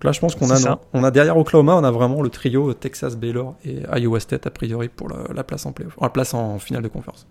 Donc 0.00 0.04
là, 0.04 0.12
je 0.12 0.20
pense 0.20 0.34
qu'on 0.34 0.50
a, 0.50 0.80
on 0.94 1.04
a 1.04 1.10
derrière 1.10 1.36
Oklahoma, 1.36 1.76
on 1.76 1.84
a 1.84 1.90
vraiment 1.90 2.22
le 2.22 2.30
trio 2.30 2.72
Texas, 2.72 3.16
Baylor 3.16 3.54
et 3.64 3.82
Iowa 3.94 4.18
State 4.18 4.46
a 4.46 4.50
priori 4.50 4.88
pour 4.88 5.08
la, 5.08 5.44
place 5.44 5.66
en 5.66 5.74
la 6.00 6.08
place 6.08 6.32
en 6.32 6.58
finale 6.58 6.82
de 6.82 6.88
conférence. 6.88 7.26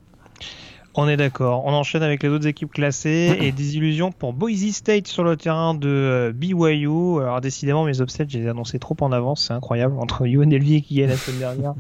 On 1.02 1.08
est 1.08 1.16
d'accord. 1.16 1.66
On 1.66 1.72
enchaîne 1.72 2.04
avec 2.04 2.22
les 2.24 2.28
autres 2.28 2.46
équipes 2.46 2.74
classées 2.74 3.38
et 3.40 3.54
des 3.54 3.78
illusions 3.78 4.12
pour 4.12 4.34
Boise 4.34 4.70
State 4.72 5.08
sur 5.08 5.24
le 5.24 5.38
terrain 5.38 5.74
de 5.74 5.88
euh, 5.88 6.34
BYU. 6.34 7.22
Alors 7.22 7.40
décidément, 7.40 7.86
mes 7.86 8.02
upsets, 8.02 8.26
je 8.28 8.38
les 8.38 8.44
ai 8.44 8.50
annoncés 8.50 8.80
trop 8.80 8.98
en 9.00 9.14
avance. 9.14 9.46
C'est 9.48 9.54
incroyable. 9.54 9.98
Entre 9.98 10.24
UNLV 10.28 10.82
qui 10.82 10.96
gagne 10.96 11.08
la 11.08 11.16
semaine 11.16 11.40
dernière 11.40 11.74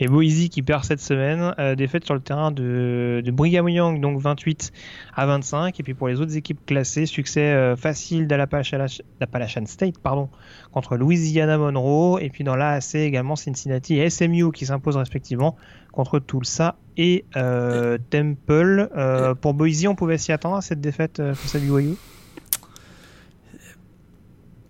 et 0.00 0.08
Boise 0.08 0.48
qui 0.48 0.62
perd 0.62 0.82
cette 0.82 0.98
semaine. 0.98 1.54
Euh, 1.60 1.76
défaite 1.76 2.04
sur 2.04 2.14
le 2.14 2.20
terrain 2.20 2.50
de, 2.50 3.22
de 3.24 3.30
Brigham 3.30 3.68
Young, 3.68 4.00
donc 4.00 4.18
28 4.18 4.72
à 5.14 5.24
25. 5.26 5.78
Et 5.78 5.82
puis 5.84 5.94
pour 5.94 6.08
les 6.08 6.20
autres 6.20 6.36
équipes 6.36 6.66
classées, 6.66 7.06
succès 7.06 7.52
euh, 7.52 7.76
facile 7.76 8.26
d'Appalachian 8.26 9.66
State 9.66 9.98
pardon, 9.98 10.30
contre 10.72 10.96
Louisiana 10.96 11.58
Monroe. 11.58 12.18
Et 12.20 12.28
puis 12.28 12.42
dans 12.42 12.56
l'AAC 12.56 12.96
également 12.96 13.36
Cincinnati 13.36 14.00
et 14.00 14.10
SMU 14.10 14.50
qui 14.50 14.66
s'imposent 14.66 14.96
respectivement 14.96 15.54
contre 15.92 16.18
Tulsa 16.18 16.76
et 16.96 17.24
euh, 17.36 17.98
Temple. 18.10 18.90
Euh, 18.96 19.34
pour 19.34 19.54
Boise, 19.54 19.86
on 19.86 19.94
pouvait 19.94 20.18
s'y 20.18 20.32
attendre 20.32 20.56
à 20.56 20.62
cette 20.62 20.80
défaite 20.80 21.20
euh, 21.20 21.34
face 21.34 21.54
à 21.54 21.58
BYU 21.58 21.94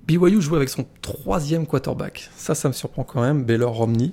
BYU 0.07 0.41
joue 0.41 0.57
avec 0.57 0.69
son 0.69 0.87
troisième 1.03 1.67
quarterback. 1.67 2.31
Ça, 2.35 2.55
ça 2.55 2.69
me 2.69 2.73
surprend 2.73 3.05
quand 3.05 3.21
même. 3.21 3.45
Baylor 3.45 3.75
Romney 3.75 4.13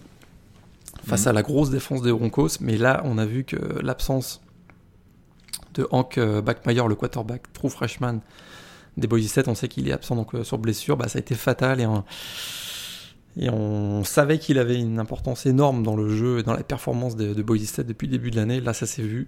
face 1.06 1.24
mhm. 1.24 1.30
à 1.30 1.34
la 1.34 1.42
grosse 1.42 1.70
défense 1.70 2.02
des 2.02 2.12
Broncos. 2.12 2.60
Mais 2.60 2.78
là, 2.78 3.02
on 3.06 3.18
a 3.18 3.26
vu 3.26 3.44
que 3.44 3.56
l'absence 3.82 4.42
de 5.74 5.88
Hank 5.92 6.20
Backmeyer, 6.20 6.84
le 6.88 6.96
quarterback 6.96 7.52
true 7.54 7.70
freshman 7.70 8.20
des 8.98 9.08
Boise 9.08 9.28
7, 9.28 9.48
on 9.50 9.56
sait 9.56 9.68
qu'il 9.68 9.88
est 9.90 9.94
absent 9.94 10.16
donc 10.16 10.32
sur 10.44 10.58
blessure. 10.58 10.98
Bah, 10.98 11.08
ça 11.08 11.18
a 11.18 11.22
été 11.22 11.36
fatal 11.36 11.80
et 11.80 11.86
et 13.38 13.50
on 13.50 14.04
savait 14.04 14.40
qu'il 14.40 14.58
avait 14.60 14.80
une 14.80 15.00
importance 15.00 15.46
énorme 15.46 15.84
dans 15.84 15.96
le 15.96 16.10
jeu 16.10 16.40
et 16.40 16.44
dans 16.44 16.54
la 16.54 16.64
performance 16.64 17.16
de, 17.16 17.34
de 17.34 17.44
Boise 17.44 17.66
State 17.66 17.88
depuis 17.88 18.08
le 18.08 18.12
début 18.12 18.32
de 18.32 18.38
l'année. 18.38 18.62
Là, 18.62 18.74
ça 18.74 18.86
s'est 18.86 19.04
vu. 19.04 19.28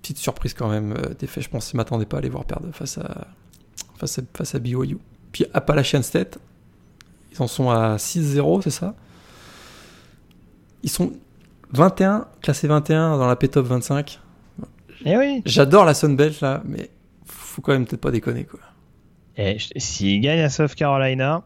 Petite 0.00 0.18
surprise 0.18 0.54
quand 0.54 0.68
même. 0.68 0.92
Euh, 0.92 1.14
des 1.18 1.26
faits, 1.26 1.44
je 1.44 1.50
pense 1.50 1.72
ne 1.74 1.76
m'attendaient 1.76 2.06
pas 2.06 2.18
à 2.18 2.20
les 2.22 2.30
voir 2.30 2.44
perdre 2.44 2.70
face 2.72 2.96
à, 2.96 3.28
face 3.98 4.18
à, 4.18 4.22
face 4.34 4.54
à 4.54 4.58
BYU. 4.58 4.98
Puis 5.32 5.44
Appalachian 5.52 6.02
State, 6.02 6.38
ils 7.32 7.42
en 7.42 7.46
sont 7.46 7.68
à 7.70 7.96
6-0, 7.96 8.62
c'est 8.62 8.70
ça? 8.70 8.94
Ils 10.82 10.90
sont 10.90 11.12
21, 11.72 12.26
classés 12.40 12.68
21 12.68 13.18
dans 13.18 13.26
la 13.26 13.36
P-Top 13.36 13.66
25. 13.66 14.20
Eh 15.04 15.16
oui. 15.18 15.42
J'adore 15.44 15.84
la 15.84 15.92
Sunbelt 15.92 16.40
là, 16.40 16.62
mais 16.64 16.90
faut 17.26 17.60
quand 17.60 17.72
même 17.72 17.84
peut-être 17.84 18.00
pas 18.00 18.10
déconner 18.10 18.44
quoi. 18.44 18.60
Et 19.36 19.58
s'ils 19.76 20.22
gagnent 20.22 20.40
à 20.40 20.48
South 20.48 20.74
Carolina, 20.74 21.44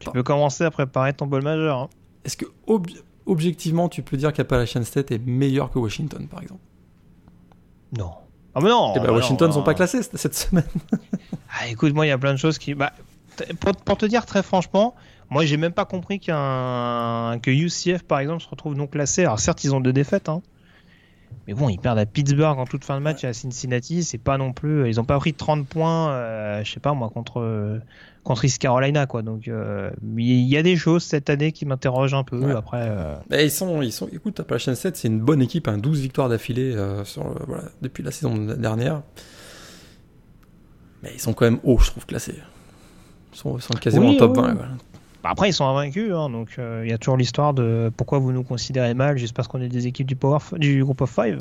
tu 0.00 0.10
peux 0.10 0.22
commencer 0.22 0.64
à 0.64 0.70
préparer 0.70 1.12
ton 1.12 1.26
bol 1.26 1.42
majeur. 1.42 1.78
Hein. 1.78 1.88
Est-ce 2.24 2.36
que 2.36 2.46
objectivement, 3.26 3.88
tu 3.88 4.02
peux 4.02 4.16
dire 4.16 4.32
qu'Appalachian 4.32 4.82
State 4.82 5.12
est 5.12 5.24
meilleur 5.24 5.70
que 5.70 5.78
Washington, 5.78 6.26
par 6.26 6.42
exemple? 6.42 6.60
Non. 7.96 8.10
Ah 8.54 8.60
mais 8.60 8.68
non 8.68 8.92
eh 8.96 9.00
ben, 9.00 9.12
Washington 9.12 9.48
ne 9.48 9.54
sont 9.54 9.62
pas 9.62 9.74
classés 9.74 10.02
cette 10.02 10.34
semaine. 10.34 10.64
ah, 11.50 11.68
écoute, 11.68 11.94
moi, 11.94 12.06
il 12.06 12.08
y 12.08 12.12
a 12.12 12.18
plein 12.18 12.32
de 12.32 12.38
choses 12.38 12.58
qui... 12.58 12.74
Bah, 12.74 12.92
pour, 13.84 13.96
te 13.96 14.06
dire 14.06 14.26
très 14.26 14.42
franchement, 14.42 14.94
moi, 15.30 15.44
j'ai 15.44 15.56
même 15.56 15.72
pas 15.72 15.84
compris 15.84 16.18
qu'un 16.18 17.38
que 17.40 17.50
UCF, 17.50 18.02
par 18.02 18.18
exemple, 18.18 18.42
se 18.42 18.48
retrouve 18.48 18.74
non 18.74 18.86
classé. 18.86 19.22
Alors 19.22 19.38
certes, 19.38 19.62
ils 19.64 19.74
ont 19.74 19.80
deux 19.80 19.92
défaites, 19.92 20.28
hein. 20.28 20.42
Mais 21.46 21.54
bon, 21.54 21.68
ils 21.68 21.78
perdent 21.78 21.98
à 21.98 22.06
Pittsburgh 22.06 22.58
en 22.58 22.66
toute 22.66 22.84
fin 22.84 22.96
de 22.96 23.02
match 23.02 23.24
et 23.24 23.26
à 23.26 23.32
Cincinnati. 23.32 24.04
C'est 24.04 24.18
pas 24.18 24.38
non 24.38 24.52
plus. 24.52 24.88
Ils 24.88 25.00
ont 25.00 25.04
pas 25.04 25.18
pris 25.18 25.34
30 25.34 25.66
points, 25.66 26.10
euh, 26.10 26.62
je 26.64 26.70
sais 26.72 26.80
pas 26.80 26.92
moi, 26.92 27.10
contre 27.10 27.80
contre 28.22 28.44
East 28.44 28.58
Carolina 28.58 29.06
quoi. 29.06 29.22
Donc 29.22 29.48
euh, 29.48 29.90
il 30.16 30.42
y 30.42 30.56
a 30.56 30.62
des 30.62 30.76
choses 30.76 31.02
cette 31.02 31.30
année 31.30 31.52
qui 31.52 31.66
m'interrogent 31.66 32.14
un 32.14 32.24
peu. 32.24 32.54
Après, 32.56 32.88
euh... 32.90 33.16
ils 33.30 33.50
sont 33.50 33.82
ils 33.82 33.92
sont 33.92 34.08
écoute 34.12 34.40
Appalachian 34.40 34.74
7 34.74 34.96
c'est 34.96 35.08
une 35.08 35.20
bonne 35.20 35.42
équipe, 35.42 35.68
hein, 35.68 35.78
12 35.78 36.00
victoires 36.00 36.28
d'affilée 36.28 36.72
euh, 36.74 37.02
voilà, 37.46 37.64
depuis 37.82 38.02
la 38.02 38.10
saison 38.10 38.36
dernière. 38.36 39.02
Mais 41.02 41.10
ils 41.14 41.20
sont 41.20 41.32
quand 41.32 41.46
même 41.46 41.60
hauts, 41.64 41.78
je 41.78 41.90
trouve 41.90 42.04
classés. 42.04 42.36
Ils 43.32 43.38
sont, 43.38 43.58
sont 43.58 43.74
quasiment 43.74 44.14
top 44.16 44.36
20. 44.36 44.56
Bah, 45.22 45.30
après, 45.30 45.50
ils 45.50 45.52
sont 45.52 45.66
invaincus, 45.66 46.12
hein, 46.12 46.30
donc 46.30 46.56
euh, 46.58 46.82
il 46.84 46.90
y 46.90 46.94
a 46.94 46.98
toujours 46.98 47.16
l'histoire 47.16 47.52
de 47.52 47.92
pourquoi 47.96 48.18
vous 48.18 48.32
nous 48.32 48.42
considérez 48.42 48.94
mal 48.94 49.18
juste 49.18 49.34
parce 49.34 49.48
qu'on 49.48 49.60
est 49.60 49.68
des 49.68 49.86
équipes 49.86 50.06
du, 50.06 50.16
power 50.16 50.38
du 50.56 50.82
groupe 50.82 51.02
of 51.02 51.10
5. 51.10 51.38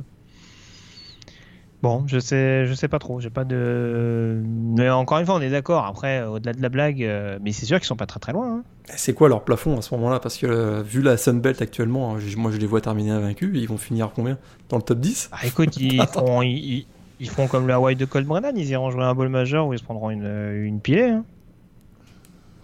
Bon, 1.81 2.03
je 2.07 2.19
sais, 2.19 2.65
je 2.65 2.73
sais 2.73 2.89
pas 2.89 2.99
trop. 2.99 3.21
J'ai 3.21 3.29
pas 3.29 3.45
de. 3.45 4.41
Mais 4.45 4.89
encore 4.89 5.17
une 5.19 5.25
fois, 5.25 5.35
on 5.35 5.41
est 5.41 5.49
d'accord. 5.49 5.85
Après, 5.85 6.23
au-delà 6.23 6.51
de 6.51 6.61
la 6.61 6.67
blague, 6.67 7.01
euh, 7.03 7.39
mais 7.41 7.53
c'est 7.53 7.65
sûr 7.65 7.77
qu'ils 7.77 7.87
sont 7.87 7.95
pas 7.95 8.05
très 8.05 8.19
très 8.19 8.33
loin. 8.33 8.57
Hein. 8.57 8.63
C'est 8.97 9.13
quoi 9.13 9.29
leur 9.29 9.45
plafond 9.45 9.77
à 9.77 9.81
ce 9.81 9.93
moment-là? 9.95 10.19
Parce 10.19 10.37
que 10.37 10.45
euh, 10.45 10.81
vu 10.81 11.01
la 11.01 11.15
Sunbelt 11.15 11.61
actuellement, 11.61 12.15
hein, 12.15 12.19
moi 12.35 12.51
je 12.51 12.57
les 12.57 12.67
vois 12.67 12.81
terminer 12.81 13.11
invaincus. 13.11 13.51
Ils 13.53 13.67
vont 13.67 13.77
finir 13.77 14.11
combien? 14.13 14.37
Dans 14.67 14.75
le 14.75 14.83
top 14.83 14.99
10 14.99 15.29
ah, 15.31 15.37
Écoute, 15.45 15.77
ils, 15.79 16.05
font, 16.07 16.41
ils, 16.41 16.85
font 17.29 17.47
comme 17.47 17.65
le 17.65 17.73
Hawaii 17.73 17.95
de 17.95 18.03
Cold 18.03 18.27
Brennan. 18.27 18.57
Ils 18.57 18.69
iront 18.69 18.91
jouer 18.91 19.03
un 19.03 19.15
bol 19.15 19.29
majeur 19.29 19.65
où 19.67 19.73
ils 19.73 19.79
se 19.79 19.83
prendront 19.85 20.09
une, 20.09 20.27
une 20.53 20.81
pilée. 20.81 21.11
Hein. 21.11 21.23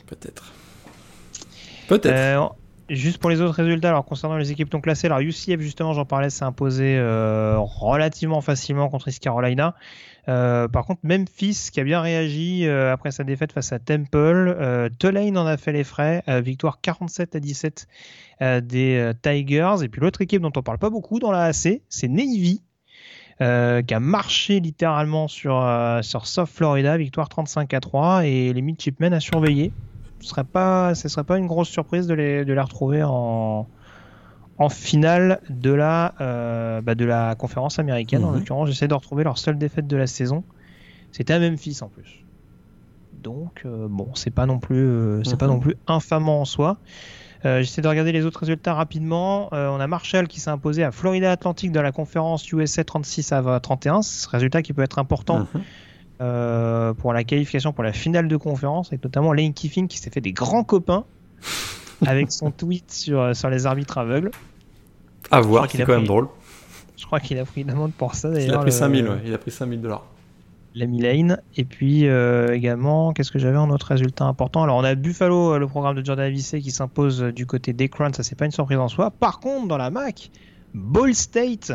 Peut-être. 0.07 0.55
Peut-être. 1.88 2.07
Euh, 2.07 2.47
Juste 2.88 3.17
pour 3.17 3.31
les 3.31 3.41
autres 3.41 3.55
résultats, 3.55 3.89
alors 3.89 4.05
concernant 4.05 4.38
les 4.38 4.51
équipes 4.51 4.71
non 4.71 4.79
classées, 4.79 5.07
alors 5.07 5.17
UCF 5.17 5.59
justement, 5.59 5.93
j'en 5.93 6.05
parlais, 6.05 6.29
s'est 6.29 6.43
imposé 6.43 6.97
euh, 6.99 7.57
relativement 7.57 8.41
facilement 8.41 8.89
contre 8.89 9.07
East 9.07 9.23
Carolina. 9.23 9.73
Euh, 10.27 10.67
par 10.67 10.86
contre, 10.86 11.01
Memphis 11.01 11.69
qui 11.73 11.79
a 11.79 11.83
bien 11.83 11.99
réagi 11.99 12.69
après 12.69 13.09
sa 13.09 13.23
défaite 13.23 13.53
face 13.53 13.73
à 13.73 13.79
Temple, 13.79 14.91
Tulane 14.99 15.36
en 15.36 15.47
a 15.47 15.57
fait 15.57 15.71
les 15.71 15.83
frais, 15.83 16.23
victoire 16.43 16.79
47 16.79 17.36
à 17.36 17.39
17 17.39 17.88
des 18.61 19.11
Tigers. 19.23 19.77
Et 19.81 19.89
puis 19.89 19.99
l'autre 19.99 20.21
équipe 20.21 20.43
dont 20.43 20.53
on 20.55 20.61
parle 20.61 20.77
pas 20.77 20.91
beaucoup 20.91 21.17
dans 21.17 21.31
la 21.31 21.45
AC, 21.45 21.81
c'est 21.89 22.07
Navy. 22.07 22.61
qui 23.39 23.43
a 23.43 23.99
marché 23.99 24.59
littéralement 24.59 25.27
sur, 25.27 25.67
sur 26.03 26.27
South 26.27 26.49
Florida, 26.49 26.97
victoire 26.97 27.29
35 27.29 27.73
à 27.73 27.79
3 27.79 28.25
et 28.27 28.53
les 28.53 28.61
Midshipmen 28.61 29.11
à 29.11 29.19
surveiller 29.19 29.71
serait 30.26 30.43
pas, 30.43 30.95
ce 30.95 31.07
serait 31.07 31.23
pas 31.23 31.38
une 31.38 31.47
grosse 31.47 31.69
surprise 31.69 32.07
de 32.07 32.13
les, 32.13 32.45
de 32.45 32.53
les 32.53 32.61
retrouver 32.61 33.03
en, 33.03 33.67
en 34.57 34.69
finale 34.69 35.41
de 35.49 35.71
la, 35.71 36.13
euh, 36.21 36.82
bah, 36.82 36.95
de 36.95 37.05
la 37.05 37.36
conférence 37.36 37.80
américaine. 37.80 38.23
En 38.23 38.32
mhm. 38.32 38.39
l'occurrence, 38.39 38.69
j'essaie 38.69 38.88
de 38.88 38.93
retrouver 38.93 39.23
leur 39.23 39.38
seule 39.38 39.57
défaite 39.57 39.88
de 39.88 39.97
la 39.97 40.07
saison. 40.07 40.43
C'était 41.11 41.34
à 41.34 41.39
Memphis 41.39 41.80
en 41.82 41.88
plus. 41.88 42.23
Donc 43.13 43.63
euh, 43.65 43.88
bon, 43.89 44.09
c'est 44.13 44.32
pas 44.32 44.45
non 44.45 44.59
plus, 44.59 44.86
euh, 44.86 45.23
c'est 45.23 45.38
pas 45.38 45.47
mhm. 45.47 45.53
non 45.53 45.59
plus 45.59 45.76
infamant 45.88 46.41
en 46.41 46.45
soi. 46.45 46.78
J'essaie 47.43 47.84
de 47.84 47.88
regarder 47.88 48.11
les 48.11 48.26
autres 48.26 48.39
résultats 48.39 48.73
rapidement. 48.73 49.49
on 49.51 49.80
a 49.80 49.86
Marshall 49.86 50.28
qui 50.28 50.39
s'est 50.39 50.49
imposé 50.49 50.84
à 50.84 50.91
Florida 50.91 51.32
Atlantic 51.32 51.71
dans 51.71 51.84
la 51.84 51.91
conférence 51.91 52.51
USA 52.51 52.84
36 52.84 53.34
à 53.34 53.59
31. 53.59 54.01
Ce 54.01 54.28
résultat 54.28 54.63
qui 54.63 54.73
peut 54.73 54.82
être 54.82 54.97
important. 54.97 55.41
Mhm 55.53 55.61
euh, 56.22 56.93
pour 56.93 57.13
la 57.13 57.24
qualification 57.24 57.74
pour 57.74 57.84
la 57.84 57.93
finale 57.93 58.28
de 58.28 58.38
conférence, 58.38 58.88
avec 58.88 59.03
notamment 59.03 59.34
Lane 59.34 59.53
Kiffin 59.53 59.88
qui 59.88 59.97
s'est 59.97 60.09
fait 60.09 60.22
des 60.22 60.32
grands 60.32 60.63
copains 60.63 61.05
avec 62.05 62.32
son 62.32 62.51
tweet 62.51 62.91
sur, 62.91 63.20
euh, 63.20 63.34
sur 63.34 63.49
les 63.49 63.66
arbitres 63.66 63.97
aveugles. 63.97 64.32
À 65.32 65.41
voir, 65.41 65.70
c'est 65.70 65.84
quand 65.84 65.93
même 65.93 66.07
drôle. 66.07 66.28
Je 66.97 67.05
crois 67.05 67.20
qu'il 67.20 67.38
a 67.38 67.45
pris 67.45 67.61
une 67.61 67.70
amende 67.70 67.93
pour 67.93 68.16
ça. 68.16 68.30
Il 68.39 68.53
a 68.53 68.59
pris 68.59 68.72
5000, 68.72 69.07
ouais. 69.07 69.18
il 69.26 69.34
a 69.34 69.38
pris 69.38 69.51
5000 69.51 69.82
dollars. 69.82 70.05
L'ami 70.74 71.01
Lane. 71.01 71.41
Et 71.55 71.66
puis 71.66 72.07
euh, 72.07 72.53
également, 72.53 73.13
qu'est-ce 73.13 73.32
que 73.32 73.39
j'avais 73.39 73.57
en 73.57 73.70
autre 73.70 73.88
résultat 73.88 74.26
important? 74.26 74.63
Alors 74.63 74.78
on 74.78 74.84
a 74.84 74.95
Buffalo, 74.95 75.57
le 75.57 75.68
programme 75.68 75.95
de 75.95 76.05
Jordan 76.05 76.26
Avicet 76.26 76.61
qui 76.61 76.72
s'impose 76.72 77.22
du 77.22 77.45
côté 77.45 77.74
des 77.74 77.89
Crowns, 77.89 78.13
ça 78.13 78.24
c'est 78.24 78.38
pas 78.38 78.45
une 78.45 78.51
surprise 78.51 78.78
en 78.78 78.88
soi. 78.88 79.11
Par 79.11 79.39
contre, 79.39 79.68
dans 79.68 79.78
la 79.78 79.89
MAC, 79.89 80.32
Ball 80.74 81.13
State 81.13 81.74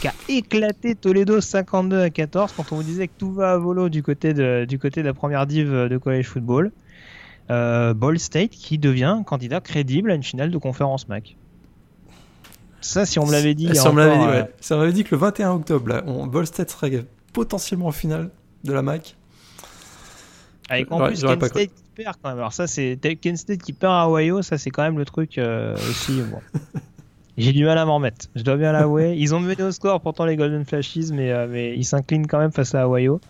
qui 0.00 0.08
a 0.08 0.14
éclaté 0.28 0.94
Toledo 0.94 1.40
52 1.40 2.00
à 2.00 2.10
14 2.10 2.52
quand 2.56 2.72
on 2.72 2.76
vous 2.76 2.82
disait 2.82 3.08
que 3.08 3.12
tout 3.18 3.32
va 3.32 3.52
à 3.52 3.56
volo 3.56 3.88
du 3.88 4.02
côté 4.02 4.34
de, 4.34 4.64
du 4.64 4.78
côté 4.78 5.02
de 5.02 5.06
la 5.06 5.14
première 5.14 5.46
div 5.46 5.70
de 5.70 5.96
college 5.98 6.26
football. 6.26 6.72
Euh, 7.50 7.94
Ball 7.94 8.18
State 8.18 8.50
qui 8.50 8.78
devient 8.78 9.22
candidat 9.24 9.60
crédible 9.60 10.10
à 10.10 10.14
une 10.14 10.22
finale 10.22 10.50
de 10.50 10.58
conférence 10.58 11.08
MAC. 11.08 11.36
Ça, 12.80 13.06
si 13.06 13.18
on 13.18 13.26
me 13.26 13.32
l'avait 13.32 13.54
dit. 13.54 13.68
Si 13.74 13.86
on 13.86 13.92
m'avait 13.92 14.18
dit, 14.18 14.24
ouais. 14.24 14.50
si 14.60 14.72
on 14.72 14.78
m'avait 14.78 14.92
dit 14.92 15.04
que 15.04 15.14
le 15.14 15.20
21 15.20 15.52
octobre, 15.52 15.88
là, 15.88 16.02
on, 16.06 16.26
Ball 16.26 16.46
State 16.46 16.70
serait 16.70 17.04
potentiellement 17.32 17.86
en 17.86 17.92
finale 17.92 18.30
de 18.64 18.72
la 18.72 18.82
MAC. 18.82 19.16
Avec 20.68 20.90
en 20.90 21.06
plus 21.06 21.22
Kent 21.22 21.44
State 21.44 21.70
qui 21.74 21.84
perd 21.94 22.16
quand 22.20 22.30
même. 22.30 22.38
Alors 22.38 22.52
ça, 22.52 22.66
c'est 22.66 22.98
Kent 22.98 23.36
State 23.36 23.62
qui 23.62 23.72
perd 23.72 23.92
à 23.92 24.08
Ohio, 24.08 24.42
ça 24.42 24.58
c'est 24.58 24.70
quand 24.70 24.82
même 24.82 24.98
le 24.98 25.04
truc 25.04 25.38
euh, 25.38 25.74
aussi. 25.76 26.20
Bon. 26.22 26.40
J'ai 27.38 27.52
du 27.52 27.64
mal 27.64 27.76
à 27.78 27.84
m'en 27.84 27.96
remettre. 27.96 28.26
Je 28.34 28.42
dois 28.42 28.56
bien 28.56 28.72
l'avouer. 28.72 29.14
Ils 29.18 29.34
ont 29.34 29.40
mené 29.40 29.62
au 29.62 29.70
score 29.72 30.00
pourtant 30.00 30.24
les 30.24 30.36
Golden 30.36 30.64
Flashes, 30.64 31.10
mais, 31.12 31.30
euh, 31.32 31.46
mais 31.50 31.76
ils 31.76 31.84
s'inclinent 31.84 32.26
quand 32.26 32.38
même 32.38 32.52
face 32.52 32.74
à 32.74 32.88
Ohio. 32.88 33.20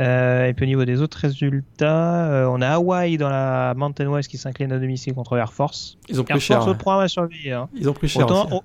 Euh, 0.00 0.46
et 0.46 0.54
puis 0.54 0.64
au 0.64 0.68
niveau 0.68 0.84
des 0.86 1.02
autres 1.02 1.18
résultats, 1.18 2.24
euh, 2.30 2.46
on 2.50 2.62
a 2.62 2.68
Hawaii 2.70 3.18
dans 3.18 3.28
la 3.28 3.74
Mountain 3.76 4.06
West 4.08 4.30
qui 4.30 4.38
s'incline 4.38 4.72
à 4.72 4.78
domicile 4.78 5.12
contre 5.14 5.36
Air 5.36 5.52
Force. 5.52 5.98
Ils 6.08 6.20
ont 6.20 6.24
pris 6.24 6.34
Air 6.34 6.40
cher. 6.40 6.56
Force, 6.56 6.66
ouais. 6.66 6.70
autre 6.70 6.78
programme 6.80 7.02
à 7.04 7.08
surveiller. 7.08 7.52
hein. 7.52 7.68
Ils 7.74 7.88
ont 7.88 7.92
pris 7.92 8.08
cher. 8.08 8.24
Autant, 8.24 8.46
aussi. 8.46 8.54
au- 8.54 8.62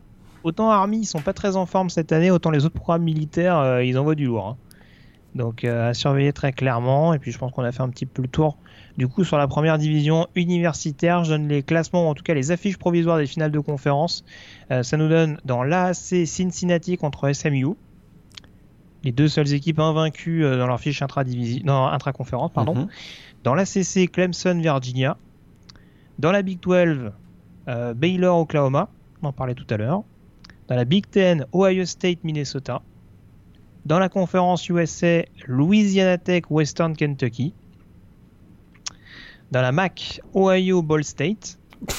autant 0.47 0.71
Army, 0.71 0.99
ils 0.99 1.05
sont 1.05 1.19
pas 1.21 1.33
très 1.33 1.57
en 1.57 1.65
forme 1.65 1.89
cette 1.89 2.11
année, 2.13 2.31
autant 2.31 2.51
les 2.51 2.65
autres 2.65 2.75
programmes 2.79 3.03
militaires, 3.03 3.57
euh, 3.57 3.83
ils 3.83 3.97
envoient 3.99 4.15
du 4.15 4.25
lourd. 4.25 4.47
hein. 4.47 4.57
Donc 5.35 5.65
euh, 5.65 5.89
à 5.89 5.93
surveiller 5.93 6.31
très 6.31 6.53
clairement. 6.53 7.13
Et 7.13 7.19
puis 7.19 7.31
je 7.33 7.37
pense 7.37 7.51
qu'on 7.51 7.63
a 7.65 7.71
fait 7.73 7.81
un 7.83 7.89
petit 7.89 8.05
peu 8.05 8.21
le 8.21 8.29
tour. 8.29 8.57
Du 8.97 9.09
coup, 9.09 9.25
sur 9.25 9.37
la 9.37 9.47
première 9.47 9.77
division 9.77 10.27
universitaire, 10.35 11.25
je 11.25 11.31
donne 11.31 11.49
les 11.49 11.63
classements, 11.63 12.07
ou 12.07 12.09
en 12.09 12.13
tout 12.13 12.23
cas 12.23 12.33
les 12.33 12.51
affiches 12.51 12.77
provisoires 12.77 13.17
des 13.17 13.27
finales 13.27 13.51
de 13.51 13.59
conférence. 13.59 14.23
Euh, 14.71 14.83
ça 14.83 14.95
nous 14.95 15.09
donne 15.09 15.37
dans 15.43 15.63
l'AAC 15.63 16.25
Cincinnati 16.25 16.97
contre 16.97 17.31
SMU. 17.31 17.75
Les 19.03 19.11
deux 19.11 19.27
seules 19.27 19.53
équipes 19.53 19.79
invaincues 19.79 20.45
euh, 20.45 20.57
dans 20.57 20.67
leur 20.67 20.79
fiche 20.79 21.01
intra-conférence. 21.01 22.51
Mhm. 22.55 22.87
Dans 23.43 23.53
l'ACC, 23.53 24.09
Clemson, 24.11 24.59
Virginia. 24.59 25.17
Dans 26.17 26.31
la 26.31 26.41
Big 26.41 26.59
12, 26.61 27.11
euh, 27.67 27.93
Baylor, 27.93 28.39
Oklahoma. 28.39 28.89
On 29.21 29.27
en 29.27 29.33
parlait 29.33 29.53
tout 29.55 29.67
à 29.69 29.77
l'heure. 29.77 30.03
Dans 30.69 30.75
la 30.75 30.85
Big 30.85 31.05
10, 31.11 31.43
Ohio 31.53 31.85
State, 31.85 32.23
Minnesota. 32.23 32.81
Dans 33.85 33.99
la 33.99 34.09
conférence 34.09 34.67
USA, 34.69 35.23
Louisiana 35.45 36.17
Tech, 36.17 36.43
Western 36.49 36.95
Kentucky. 36.95 37.53
Dans 39.51 39.61
la 39.61 39.71
MAC, 39.71 40.21
Ohio, 40.33 40.81
Ball 40.81 41.03
State. 41.03 41.57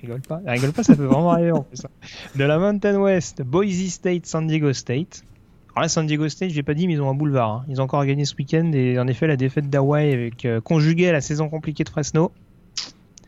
rigole 0.00 0.20
pas, 0.22 0.40
rigole 0.46 0.72
pas, 0.72 0.82
ça 0.82 0.96
peut 0.96 1.04
vraiment 1.04 1.32
arriver 1.32 1.52
en 1.52 1.62
plus. 1.62 1.84
hein. 1.84 1.88
De 2.36 2.44
la 2.44 2.58
Mountain 2.58 2.96
West, 3.00 3.42
Boise 3.42 3.88
State, 3.88 4.26
San 4.26 4.46
Diego 4.46 4.72
State. 4.72 5.24
Alors 5.74 5.82
là, 5.84 5.88
San 5.88 6.06
Diego 6.06 6.28
State, 6.28 6.50
j'ai 6.50 6.62
pas 6.62 6.74
dit, 6.74 6.86
mais 6.86 6.94
ils 6.94 7.00
ont 7.00 7.08
un 7.08 7.14
boulevard. 7.14 7.50
hein. 7.50 7.64
Ils 7.68 7.80
ont 7.80 7.84
encore 7.84 8.04
gagné 8.04 8.24
ce 8.24 8.34
week-end 8.36 8.70
et 8.74 8.98
en 8.98 9.06
effet, 9.06 9.26
la 9.26 9.36
défaite 9.36 9.70
d'Hawaii 9.70 10.12
avec 10.12 10.44
euh, 10.44 10.60
conjuguée 10.60 11.08
à 11.08 11.12
la 11.12 11.20
saison 11.20 11.48
compliquée 11.48 11.84
de 11.84 11.88
Fresno, 11.88 12.32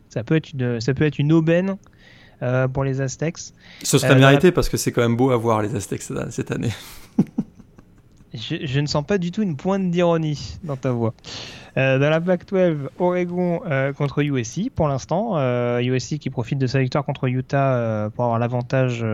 ça 0.09 0.23
peut 0.23 0.35
être 0.35 0.51
une, 0.53 0.79
ça 0.81 0.93
peut 0.93 1.05
être 1.05 1.17
une 1.17 1.31
aubaine 1.31 1.77
euh, 2.43 2.67
pour 2.67 2.83
les 2.83 3.01
Aztecs. 3.01 3.37
Ce 3.83 3.97
serait 3.97 4.11
Euh, 4.11 4.15
la- 4.15 4.29
mérité 4.29 4.51
parce 4.51 4.69
que 4.69 4.77
c'est 4.77 4.91
quand 4.91 5.01
même 5.01 5.15
beau 5.15 5.31
à 5.31 5.37
voir 5.37 5.61
les 5.61 5.73
Aztecs 5.75 6.03
cette 6.29 6.51
année. 6.51 6.71
Je, 8.35 8.65
je 8.65 8.79
ne 8.79 8.85
sens 8.87 9.05
pas 9.05 9.17
du 9.17 9.31
tout 9.31 9.41
une 9.41 9.55
pointe 9.57 9.89
d'ironie 9.91 10.57
dans 10.63 10.75
ta 10.77 10.91
voix. 10.91 11.13
Euh, 11.77 11.99
dans 11.99 12.09
la 12.09 12.21
Pac-12, 12.21 12.87
Oregon 12.99 13.61
euh, 13.65 13.91
contre 13.93 14.21
USC 14.23 14.69
pour 14.73 14.87
l'instant. 14.87 15.33
Euh, 15.37 15.79
USC 15.81 16.17
qui 16.19 16.29
profite 16.29 16.57
de 16.57 16.67
sa 16.67 16.79
victoire 16.79 17.03
contre 17.05 17.27
Utah 17.27 17.73
euh, 17.75 18.09
pour 18.09 18.23
avoir 18.25 18.39
l'avantage 18.39 19.05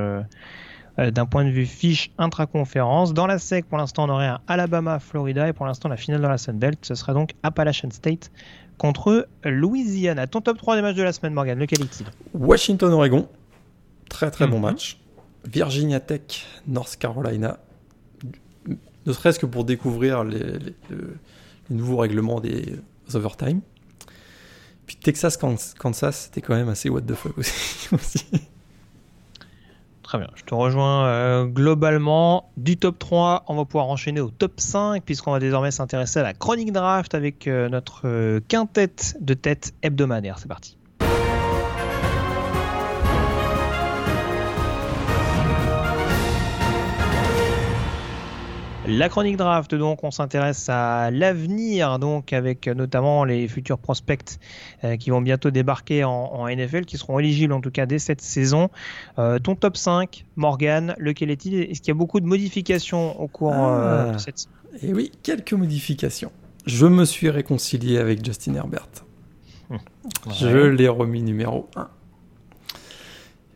d'un 0.98 1.26
point 1.26 1.46
de 1.46 1.50
vue 1.50 1.66
fiche 1.66 2.12
intra-conférence. 2.18 3.14
Dans 3.14 3.26
la 3.26 3.40
SEC, 3.40 3.66
pour 3.66 3.78
l'instant, 3.78 4.06
on 4.06 4.10
aurait 4.10 4.28
un 4.28 4.40
Alabama-Florida 4.48 5.48
et 5.48 5.54
pour 5.54 5.66
l'instant, 5.66 5.90
la 5.90 5.98
finale 5.98 6.22
dans 6.22 6.30
la 6.30 6.38
Sun 6.38 6.58
Belt, 6.60 6.78
ce 6.84 6.96
sera 6.96 7.14
donc 7.14 7.32
Appalachian 7.44 7.90
State 7.92 8.30
contre 8.78 9.28
Louisiana. 9.46 10.28
Ton 10.28 10.42
top 10.42 10.58
3 10.58 10.76
des 10.76 10.82
matchs 10.82 10.98
de 10.98 11.04
la 11.04 11.14
semaine, 11.14 11.34
Morgan, 11.34 11.58
lequel 11.58 11.82
est-il? 11.82 12.06
Washington-Oregon, 12.34 13.28
très 14.10 14.30
très 14.32 14.46
bon 14.48 14.58
Mhm. 14.58 14.62
match. 14.64 14.98
Virginia 15.46 16.00
Tech, 16.00 16.46
North 16.68 16.98
Carolina, 16.98 17.58
ne 19.06 19.14
serait-ce 19.14 19.40
que 19.40 19.46
pour 19.46 19.64
découvrir 19.66 20.24
les, 20.24 20.40
les- 20.40 20.76
le- 20.90 21.18
les 21.70 21.76
nouveaux 21.76 21.98
règlements 21.98 22.40
des 22.40 22.76
overtime. 23.14 23.62
Puis 24.86 24.96
Texas, 24.98 25.38
Kans- 25.38 25.56
Kansas, 25.80 26.24
c'était 26.26 26.42
quand 26.42 26.56
même 26.56 26.70
assez 26.70 26.90
what 26.90 27.02
the 27.02 27.14
fuck 27.14 27.38
aussi. 27.38 27.88
aussi. 27.94 28.26
Très 30.04 30.18
bien, 30.18 30.28
je 30.36 30.44
te 30.44 30.54
rejoins 30.54 31.06
euh, 31.06 31.46
globalement. 31.46 32.52
Du 32.58 32.76
top 32.76 33.00
3, 33.00 33.46
on 33.48 33.56
va 33.56 33.64
pouvoir 33.64 33.88
enchaîner 33.88 34.20
au 34.20 34.30
top 34.30 34.60
5, 34.60 35.04
puisqu'on 35.04 35.32
va 35.32 35.40
désormais 35.40 35.72
s'intéresser 35.72 36.20
à 36.20 36.24
la 36.24 36.34
chronique 36.34 36.74
draft 36.74 37.16
avec 37.16 37.48
euh, 37.48 37.70
notre 37.70 38.02
euh, 38.06 38.42
quintette 38.50 39.16
de 39.22 39.34
tête 39.34 39.74
hebdomadaire. 39.84 40.38
C'est 40.40 40.50
parti. 40.50 40.78
La 48.88 49.10
chronique 49.10 49.38
draft, 49.38 49.76
donc, 49.76 50.04
on 50.04 50.10
s'intéresse 50.10 50.68
à 50.68 51.12
l'avenir, 51.12 52.00
donc, 52.00 52.34
avec 52.34 52.68
notamment 52.68 53.24
les 53.26 53.48
futurs 53.48 53.78
prospects 53.78 54.40
euh, 54.84 54.98
qui 54.98 55.12
vont 55.12 55.22
bientôt 55.22 55.52
débarquer 55.52 56.04
en, 56.04 56.12
en 56.12 56.48
NFL, 56.50 56.86
qui 56.86 56.98
seront 56.98 57.20
éligibles 57.20 57.54
en 57.54 57.62
tout 57.62 57.70
cas 57.70 57.86
dès 57.86 58.00
cette 58.00 58.22
saison. 58.22 58.70
Euh, 59.20 59.38
ton 59.38 59.56
top 59.56 59.78
5, 59.78 60.26
Morgan, 60.36 60.96
lequel 60.98 61.30
est-il? 61.30 61.54
Est-ce 61.62 61.82
qu'il 61.82 61.90
y 61.90 61.92
a 61.92 61.96
beaucoup 61.96 62.20
de 62.20 62.26
modifications 62.26 63.22
au 63.22 63.28
cours 63.28 63.54
euh, 63.54 64.08
Ah. 64.10 64.14
de 64.14 64.18
cette 64.18 64.40
saison? 64.40 64.50
Et 64.82 64.94
oui, 64.94 65.12
quelques 65.22 65.54
modifications. 65.54 66.32
Je 66.66 66.88
me 66.88 67.06
suis 67.06 67.30
réconcilié 67.30 67.98
avec 68.00 68.26
Justin 68.26 68.56
Herbert. 68.56 68.88
Je 70.34 70.48
l'ai 70.48 70.88
remis 70.90 71.22
numéro 71.22 71.70
1. 71.76 71.88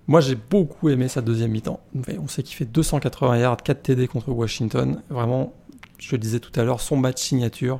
Moi, 0.08 0.22
j'ai 0.22 0.36
beaucoup 0.36 0.90
aimé 0.90 1.08
sa 1.08 1.22
deuxième 1.22 1.52
mi-temps. 1.52 1.80
On 2.20 2.28
sait 2.28 2.44
qu'il 2.44 2.56
fait 2.56 2.66
280 2.66 3.38
yards, 3.40 3.58
4 3.58 3.82
TD 3.82 4.08
contre 4.08 4.30
Washington. 4.30 5.02
Vraiment, 5.10 5.54
je 5.98 6.12
le 6.12 6.20
disais 6.20 6.40
tout 6.40 6.52
à 6.60 6.64
l'heure, 6.64 6.80
son 6.80 6.96
match 6.96 7.22
signature. 7.22 7.80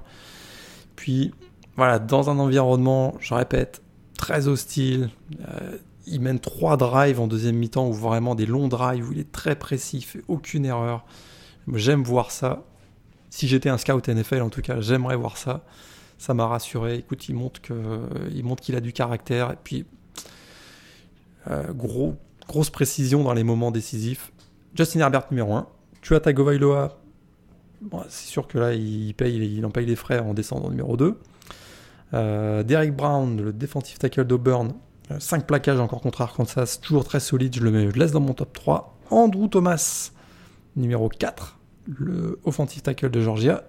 Puis, 0.96 1.34
voilà, 1.76 2.00
dans 2.00 2.30
un 2.30 2.40
environnement, 2.40 3.16
je 3.20 3.34
répète, 3.34 3.84
très 4.18 4.48
hostile. 4.48 5.10
euh, 5.48 5.78
il 6.08 6.22
mène 6.22 6.40
3 6.40 6.78
drives 6.78 7.20
en 7.20 7.28
deuxième 7.28 7.56
mi-temps, 7.58 7.88
ou 7.88 7.94
vraiment 7.94 8.36
des 8.36 8.46
longs 8.46 8.68
drives 8.68 9.10
où 9.10 9.12
il 9.12 9.20
est 9.20 9.32
très 9.32 9.56
précis, 9.56 9.98
il 9.98 10.04
fait 10.04 10.24
aucune 10.28 10.66
erreur. 10.66 11.06
J'aime 11.74 12.04
voir 12.04 12.32
ça. 12.32 12.64
Si 13.30 13.48
j'étais 13.48 13.70
un 13.70 13.78
scout 13.78 14.08
NFL, 14.08 14.42
en 14.42 14.50
tout 14.50 14.62
cas, 14.62 14.82
j'aimerais 14.82 15.16
voir 15.16 15.38
ça. 15.38 15.64
Ça 16.18 16.34
m'a 16.34 16.48
rassuré. 16.48 16.96
Écoute, 16.96 17.28
il 17.28 17.36
montre 17.36 17.60
qu'il 18.62 18.76
a 18.76 18.82
du 18.82 18.94
caractère. 18.94 19.52
Et 19.52 19.58
puis, 19.64 19.86
gros, 21.74 22.16
grosse 22.48 22.70
précision 22.70 23.24
dans 23.24 23.34
les 23.34 23.44
moments 23.44 23.72
décisifs. 23.72 24.32
Justin 24.76 25.02
Herbert 25.02 25.28
numéro 25.32 25.54
1. 25.54 25.68
Tua 26.02 26.20
Tagovailoa, 26.20 27.00
bon, 27.82 28.02
c'est 28.10 28.28
sûr 28.28 28.48
que 28.48 28.58
là, 28.58 28.74
il, 28.74 29.14
paye, 29.16 29.38
il 29.58 29.66
en 29.66 29.72
paye 29.72 29.86
les 29.86 29.96
frais 29.96 30.20
en 30.20 30.34
descendant 30.34 30.70
numéro 30.70 30.98
2. 30.98 31.18
Euh, 32.14 32.64
Derek 32.64 32.96
Brown, 32.96 33.42
le 33.42 33.54
defensive 33.54 33.98
tackle 33.98 34.26
d'Auburn, 34.26 34.74
5 35.18 35.46
plaquages 35.46 35.80
encore 35.80 36.02
contre 36.02 36.22
Arkansas, 36.22 36.80
toujours 36.82 37.06
très 37.06 37.20
solide, 37.20 37.56
je 37.56 37.62
le, 37.62 37.72
mets, 37.72 37.88
je 37.90 37.94
le 37.94 38.00
laisse 38.00 38.12
dans 38.12 38.20
mon 38.20 38.34
top 38.34 38.54
3. 38.54 38.98
Andrew 39.10 39.48
Thomas, 39.48 40.12
numéro 40.76 41.10
4, 41.10 41.60
le 41.88 42.40
offensive 42.44 42.82
tackle 42.82 43.10
de 43.10 43.22
Georgia. 43.22 43.64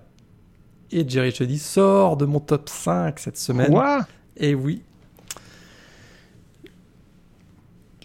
Et 0.93 1.09
Jerry 1.09 1.33
Chuddy 1.33 1.59
sort 1.59 2.17
de 2.17 2.27
mon 2.27 2.39
top 2.39 2.69
5 2.69 3.19
cette 3.19 3.39
semaine. 3.39 3.71
Quoi? 3.71 4.07
Et 4.37 4.55
oui. 4.55 4.83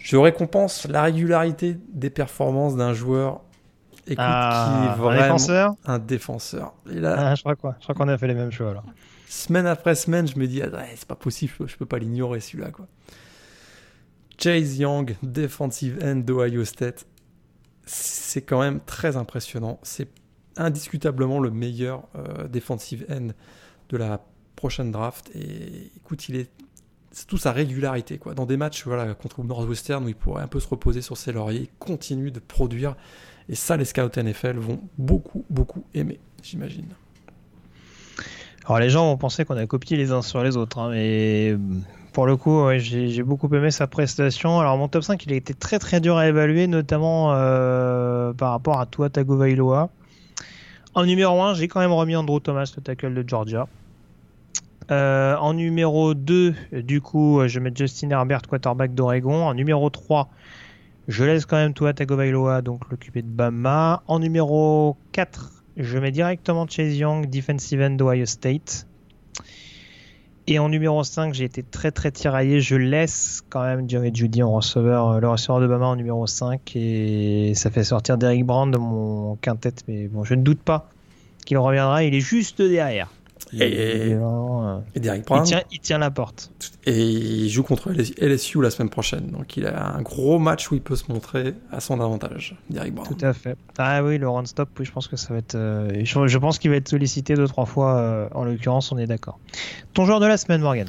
Je 0.03 0.17
récompense 0.17 0.87
la 0.87 1.03
régularité 1.03 1.77
des 1.93 2.09
performances 2.09 2.75
d'un 2.75 2.93
joueur 2.93 3.41
écoute, 4.07 4.17
Ah, 4.19 4.65
qui 4.81 4.85
est 4.85 4.89
un 4.91 4.95
vraiment 4.95 5.21
défenseur? 5.21 5.73
un 5.85 5.99
défenseur. 5.99 6.73
Et 6.91 6.99
là, 6.99 7.15
Ah, 7.17 7.35
Je 7.35 7.41
crois 7.41 7.55
quoi 7.55 7.75
Je 7.79 7.83
crois 7.83 7.95
qu'on 7.95 8.07
a 8.07 8.17
fait 8.17 8.27
les 8.27 8.33
mêmes 8.33 8.51
choix 8.51 8.71
alors. 8.71 8.85
semaine 9.27 9.67
après 9.67 9.95
semaine, 9.95 10.27
je 10.27 10.37
me 10.39 10.47
dis, 10.47 10.61
ah, 10.61 10.69
c'est 10.95 11.07
pas 11.07 11.15
possible, 11.15 11.53
je 11.67 11.75
peux 11.77 11.85
pas 11.85 11.99
l'ignorer 11.99 12.39
celui-là. 12.39 12.71
quoi. 12.71 12.87
Chase 14.37 14.77
Young, 14.79 15.15
defensive 15.21 15.99
end 16.03 16.15
d'Ohio 16.17 16.65
State, 16.65 17.05
c'est 17.85 18.41
quand 18.41 18.59
même 18.59 18.79
très 18.85 19.17
impressionnant. 19.17 19.79
C'est 19.83 20.07
indiscutablement 20.57 21.39
le 21.39 21.51
meilleur 21.51 22.07
defensive 22.49 23.05
end 23.09 23.27
de 23.89 23.97
la 23.97 24.19
prochaine 24.55 24.91
draft. 24.91 25.29
Et 25.35 25.91
écoute, 25.95 26.27
il 26.27 26.37
est 26.37 26.49
c'est 27.11 27.27
tout 27.27 27.37
sa 27.37 27.51
régularité. 27.51 28.17
Quoi. 28.17 28.33
Dans 28.33 28.45
des 28.45 28.57
matchs 28.57 28.85
voilà, 28.85 29.13
contre 29.13 29.43
Northwestern 29.43 30.03
où 30.03 30.07
il 30.07 30.15
pourrait 30.15 30.43
un 30.43 30.47
peu 30.47 30.59
se 30.59 30.67
reposer 30.67 31.01
sur 31.01 31.17
ses 31.17 31.31
lauriers, 31.31 31.61
il 31.61 31.77
continue 31.79 32.31
de 32.31 32.39
produire. 32.39 32.95
Et 33.49 33.55
ça, 33.55 33.77
les 33.77 33.85
scouts 33.85 34.09
NFL 34.17 34.57
vont 34.57 34.79
beaucoup, 34.97 35.45
beaucoup 35.49 35.83
aimer, 35.93 36.19
j'imagine. 36.41 36.87
Alors 38.65 38.79
les 38.79 38.89
gens 38.89 39.05
vont 39.07 39.17
penser 39.17 39.43
qu'on 39.43 39.57
a 39.57 39.65
copié 39.65 39.97
les 39.97 40.11
uns 40.11 40.21
sur 40.21 40.43
les 40.43 40.55
autres, 40.55 40.77
hein, 40.77 40.91
mais 40.91 41.57
pour 42.13 42.27
le 42.27 42.37
coup, 42.37 42.63
j'ai 42.77 43.23
beaucoup 43.23 43.53
aimé 43.53 43.71
sa 43.71 43.87
prestation. 43.87 44.59
Alors 44.59 44.77
mon 44.77 44.87
top 44.87 45.03
5, 45.03 45.25
il 45.25 45.33
a 45.33 45.35
été 45.35 45.53
très 45.53 45.79
très 45.79 45.99
dur 45.99 46.17
à 46.17 46.27
évaluer, 46.27 46.67
notamment 46.67 47.33
euh, 47.33 48.33
par 48.33 48.51
rapport 48.51 48.79
à 48.79 48.85
Tua 48.85 49.09
Tagovailoa. 49.09 49.89
En 50.93 51.05
numéro 51.05 51.41
1, 51.41 51.55
j'ai 51.55 51.67
quand 51.67 51.79
même 51.79 51.91
remis 51.91 52.15
Andrew 52.15 52.39
Thomas, 52.39 52.71
le 52.75 52.83
tackle 52.83 53.13
de 53.13 53.27
Georgia. 53.27 53.67
Euh, 54.91 55.35
en 55.37 55.53
numéro 55.53 56.13
2, 56.13 56.53
du 56.83 56.99
coup, 56.99 57.41
je 57.47 57.59
mets 57.59 57.71
Justin 57.73 58.09
Herbert, 58.09 58.41
quarterback 58.41 58.93
d'Oregon. 58.93 59.45
En 59.45 59.53
numéro 59.53 59.89
3, 59.89 60.29
je 61.07 61.23
laisse 61.23 61.45
quand 61.45 61.55
même 61.55 61.73
Tua 61.73 61.93
Tagovailoa, 61.93 62.61
donc 62.61 62.89
l'occupé 62.89 63.21
de 63.21 63.27
Bama. 63.27 64.03
En 64.07 64.19
numéro 64.19 64.97
4, 65.13 65.63
je 65.77 65.97
mets 65.97 66.11
directement 66.11 66.67
Chase 66.67 66.97
Young, 66.97 67.29
defensive 67.29 67.81
end 67.81 67.91
d'Ohio 67.91 68.25
State. 68.25 68.85
Et 70.47 70.59
en 70.59 70.67
numéro 70.67 71.03
5, 71.03 71.33
j'ai 71.33 71.45
été 71.45 71.63
très 71.63 71.91
très 71.91 72.11
tiraillé. 72.11 72.59
Je 72.59 72.75
laisse 72.75 73.43
quand 73.49 73.63
même 73.63 73.89
Jerry 73.89 74.11
Judy 74.13 74.43
en 74.43 74.51
receveur, 74.51 75.07
euh, 75.07 75.19
le 75.21 75.29
receveur 75.29 75.61
de 75.61 75.67
Bama 75.67 75.85
en 75.85 75.95
numéro 75.95 76.27
5. 76.27 76.75
Et 76.75 77.53
ça 77.55 77.69
fait 77.69 77.85
sortir 77.85 78.17
Derek 78.17 78.45
Brand 78.45 78.69
de 78.69 78.77
mon 78.77 79.37
quintet. 79.37 79.73
Mais 79.87 80.07
bon, 80.09 80.25
je 80.25 80.33
ne 80.33 80.41
doute 80.41 80.59
pas 80.59 80.89
qu'il 81.45 81.57
reviendra. 81.59 82.03
Il 82.03 82.13
est 82.13 82.19
juste 82.19 82.61
derrière. 82.61 83.09
Et, 83.53 84.13
euh, 84.13 84.79
il, 84.95 85.01
tient, 85.81 85.97
la 85.97 86.09
porte. 86.09 86.51
Et 86.85 87.01
il 87.01 87.49
joue 87.49 87.63
contre 87.63 87.91
LSU 87.91 88.61
la 88.61 88.69
semaine 88.69 88.89
prochaine. 88.89 89.27
Donc 89.27 89.57
il 89.57 89.67
a 89.67 89.93
un 89.93 90.01
gros 90.01 90.39
match 90.39 90.71
où 90.71 90.75
il 90.75 90.81
peut 90.81 90.95
se 90.95 91.11
montrer 91.11 91.53
à 91.71 91.81
son 91.81 91.99
avantage, 91.99 92.55
Derek 92.69 92.93
Brown. 92.93 93.07
Tout 93.07 93.25
à 93.25 93.33
fait. 93.33 93.57
Ah 93.77 94.03
oui, 94.03 94.17
le 94.17 94.29
run-stop, 94.29 94.69
oui, 94.79 94.85
je 94.85 94.91
pense 94.91 95.07
que 95.07 95.17
ça 95.17 95.33
va 95.33 95.39
être. 95.39 95.55
Euh, 95.55 96.01
je, 96.03 96.37
pense 96.37 96.59
qu'il 96.59 96.69
va 96.69 96.77
être 96.77 96.87
sollicité 96.87 97.33
deux, 97.33 97.47
trois 97.47 97.65
fois, 97.65 97.97
euh, 97.97 98.29
en 98.33 98.45
l'occurrence, 98.45 98.91
on 98.91 98.97
est 98.97 99.07
d'accord. 99.07 99.39
Ton 99.93 100.05
joueur 100.05 100.21
de 100.21 100.27
la 100.27 100.37
semaine, 100.37 100.61
Morgan? 100.61 100.87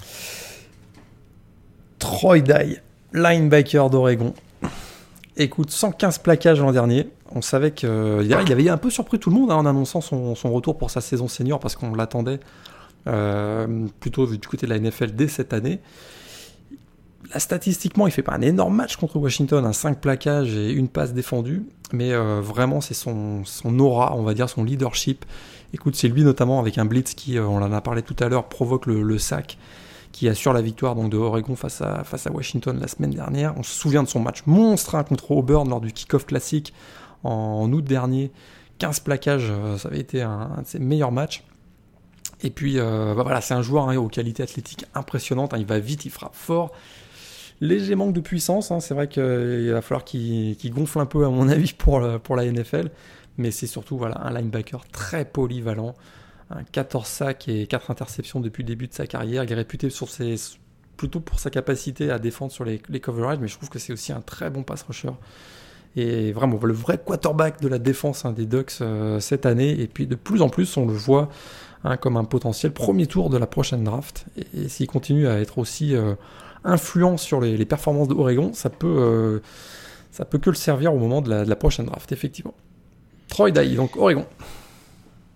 Troy 1.99 2.41
Dye, 2.41 2.79
linebacker 3.13 3.91
d'Oregon. 3.91 4.35
Écoute, 5.37 5.70
115 5.70 6.18
plaquages 6.18 6.61
l'an 6.61 6.72
dernier. 6.72 7.09
On 7.35 7.41
savait 7.41 7.72
qu'il 7.72 7.89
il 8.22 8.35
avait 8.35 8.68
un 8.68 8.76
peu 8.76 8.91
surpris 8.91 9.18
tout 9.18 9.30
le 9.30 9.37
monde 9.37 9.51
hein, 9.51 9.57
en 9.57 9.64
annonçant 9.64 10.03
son, 10.03 10.35
retour 10.53 10.76
pour 10.76 10.91
sa 10.91 11.01
saison 11.01 11.28
senior 11.28 11.59
parce 11.59 11.74
qu'on 11.74 11.95
l'attendait 11.95 12.41
euh, 13.07 13.87
plutôt 14.01 14.26
du 14.26 14.47
côté 14.47 14.66
de 14.66 14.72
la 14.72 14.78
NFL 14.78 15.12
dès 15.12 15.28
cette 15.28 15.55
année. 15.55 15.80
Là, 17.33 17.39
statistiquement, 17.39 18.07
il 18.07 18.12
fait 18.12 18.22
pas 18.22 18.35
un 18.35 18.43
énorme 18.43 18.76
match 18.76 18.97
contre 18.97 19.16
Washington, 19.16 19.64
un 19.64 19.72
5 19.72 20.01
plaquages 20.01 20.55
et 20.55 20.70
une 20.70 20.89
passe 20.89 21.14
défendue, 21.14 21.62
mais 21.93 22.12
euh, 22.12 22.43
vraiment 22.43 22.83
c'est 22.83 22.95
son, 22.95 23.45
aura, 23.78 24.14
on 24.14 24.22
va 24.22 24.35
dire, 24.35 24.51
son 24.51 24.64
leadership. 24.64 25.24
Écoute, 25.72 25.97
c'est 25.97 26.09
lui 26.09 26.24
notamment 26.24 26.61
avec 26.61 26.76
un 26.76 26.85
blitz 26.85 27.14
qui, 27.14 27.39
euh, 27.39 27.47
on 27.47 27.62
en 27.62 27.72
a 27.72 27.80
parlé 27.80 28.03
tout 28.03 28.16
à 28.18 28.28
l'heure, 28.28 28.49
provoque 28.49 28.85
le 28.85 29.16
sac 29.16 29.57
qui 30.13 30.29
assure 30.29 30.53
la 30.53 30.63
victoire 30.63 30.95
donc, 30.95 31.11
de 31.11 31.17
Oregon 31.17 31.57
face 31.57 31.81
à, 31.81 32.05
face 32.05 32.27
à 32.27 32.31
Washington 32.31 32.79
la 32.79 32.87
semaine 32.87 33.11
dernière. 33.11 33.55
On 33.57 33.63
se 33.63 33.73
souvient 33.73 34.03
de 34.03 34.09
son 34.09 34.21
match 34.21 34.43
monstre 34.47 34.95
hein, 34.95 35.05
contre 35.05 35.31
Auburn 35.33 35.69
lors 35.69 35.81
du 35.81 35.93
kick-off 35.93 36.27
classique 36.27 36.73
en, 37.25 37.71
août 37.73 37.85
dernier. 37.85 38.31
15 38.79 39.01
plaquages, 39.01 39.49
euh, 39.51 39.79
ça 39.79 39.89
avait 39.89 40.01
été 40.01 40.23
un, 40.23 40.61
de 40.63 40.67
ses 40.67 40.79
meilleurs 40.79 41.13
matchs. 41.13 41.45
Et 42.43 42.51
puis 42.51 42.79
euh, 42.79 43.15
bah 43.15 43.23
voilà, 43.23 43.41
c'est 43.41 43.55
un 43.55 43.63
joueur 43.63 43.89
hein, 43.89 43.97
aux 43.97 44.09
qualités 44.09 44.43
athlétiques 44.43 44.85
impressionnantes. 44.95 45.55
Hein. 45.55 45.59
il 45.59 45.67
va 45.67 45.79
vite, 45.79 46.05
il 46.05 46.11
frappe 46.11 46.35
fort. 46.35 46.73
Léger 47.61 47.95
manque 47.95 48.13
de 48.13 48.21
puissance. 48.21 48.73
c'est 48.81 48.95
vrai 48.95 49.07
qu'il 49.07 49.71
va 49.71 49.81
falloir 49.83 50.05
qu'il 50.05 50.73
gonfle 50.73 50.99
un 50.99 51.07
peu, 51.07 51.25
à 51.25 51.29
mon 51.29 51.49
avis, 51.49 51.73
pour, 51.73 52.03
pour 52.21 52.37
la 52.37 52.45
NFL. 52.45 52.91
Mais 53.39 53.51
c'est 53.51 53.69
surtout 53.69 53.97
voilà, 53.97 54.21
un 54.21 54.33
linebacker 54.33 54.85
très 54.91 55.25
polyvalent. 55.25 55.95
14 56.73 57.07
sacs 57.07 57.49
et 57.49 57.67
4 57.67 57.91
interceptions 57.91 58.41
depuis 58.41 58.63
le 58.63 58.69
début 58.69 58.89
de 58.89 58.95
sa 58.95 59.07
carrière. 59.07 59.45
Il 59.45 59.53
est 59.53 59.55
réputé 59.55 59.89
plutôt 60.97 61.21
pour 61.21 61.39
sa 61.39 61.51
capacité 61.51 62.11
à 62.11 62.19
défendre 62.19 62.53
sur 62.53 62.65
les, 62.65 62.81
les 62.89 63.01
coverages, 63.01 63.39
mais 63.39 63.49
je 63.49 63.57
trouve 63.57 63.71
que 63.71 63.79
c'est 63.79 63.93
aussi 63.93 64.13
un 64.13 64.21
très 64.21 64.51
bon 64.51 64.63
pass 64.63 64.83
rusher. 64.83 65.11
Et 65.97 66.33
vraiment, 66.33 66.59
le 66.63 66.73
vrai 66.73 66.99
quarterback 66.99 67.61
de 67.61 67.69
la 67.69 67.79
défense 67.79 68.25
hein, 68.25 68.33
des 68.33 68.47
Ducks 68.47 68.79
euh, 68.81 69.21
cette 69.21 69.45
année. 69.45 69.79
Et 69.81 69.87
puis 69.87 70.07
de 70.07 70.15
plus 70.15 70.43
en 70.43 70.49
plus, 70.49 70.77
on 70.77 70.87
le 70.87 70.93
voit 70.93 71.29
hein, 71.85 71.97
comme 71.97 72.17
un 72.17 72.25
potentiel 72.25 72.73
premier 72.73 73.07
tour 73.07 73.29
de 73.29 73.37
la 73.37 73.47
prochaine 73.47 73.85
draft. 73.85 74.25
Et, 74.55 74.69
s'il 74.69 74.87
continue 74.87 75.29
à 75.29 75.39
être 75.39 75.59
aussi 75.59 75.95
euh, 75.95 76.15
influent 76.65 77.19
sur 77.19 77.41
les, 77.41 77.65
performances 77.67 78.09
de 78.09 78.15
Oregon, 78.15 78.53
ça 78.55 78.71
peut, 78.71 78.87
euh, 78.87 79.41
ça 80.11 80.25
peut 80.25 80.39
que 80.39 80.51
le 80.51 80.57
servir 80.57 80.95
au 80.95 80.99
moment 80.99 81.21
de 81.21 81.29
la, 81.29 81.45
de 81.45 81.51
la 81.51 81.57
prochaine 81.57 81.87
draft, 81.87 82.11
effectivement. 82.13 82.55
Troy 83.29 83.51
Dye, 83.51 83.77
donc 83.77 83.97
Oregon. 83.97 84.27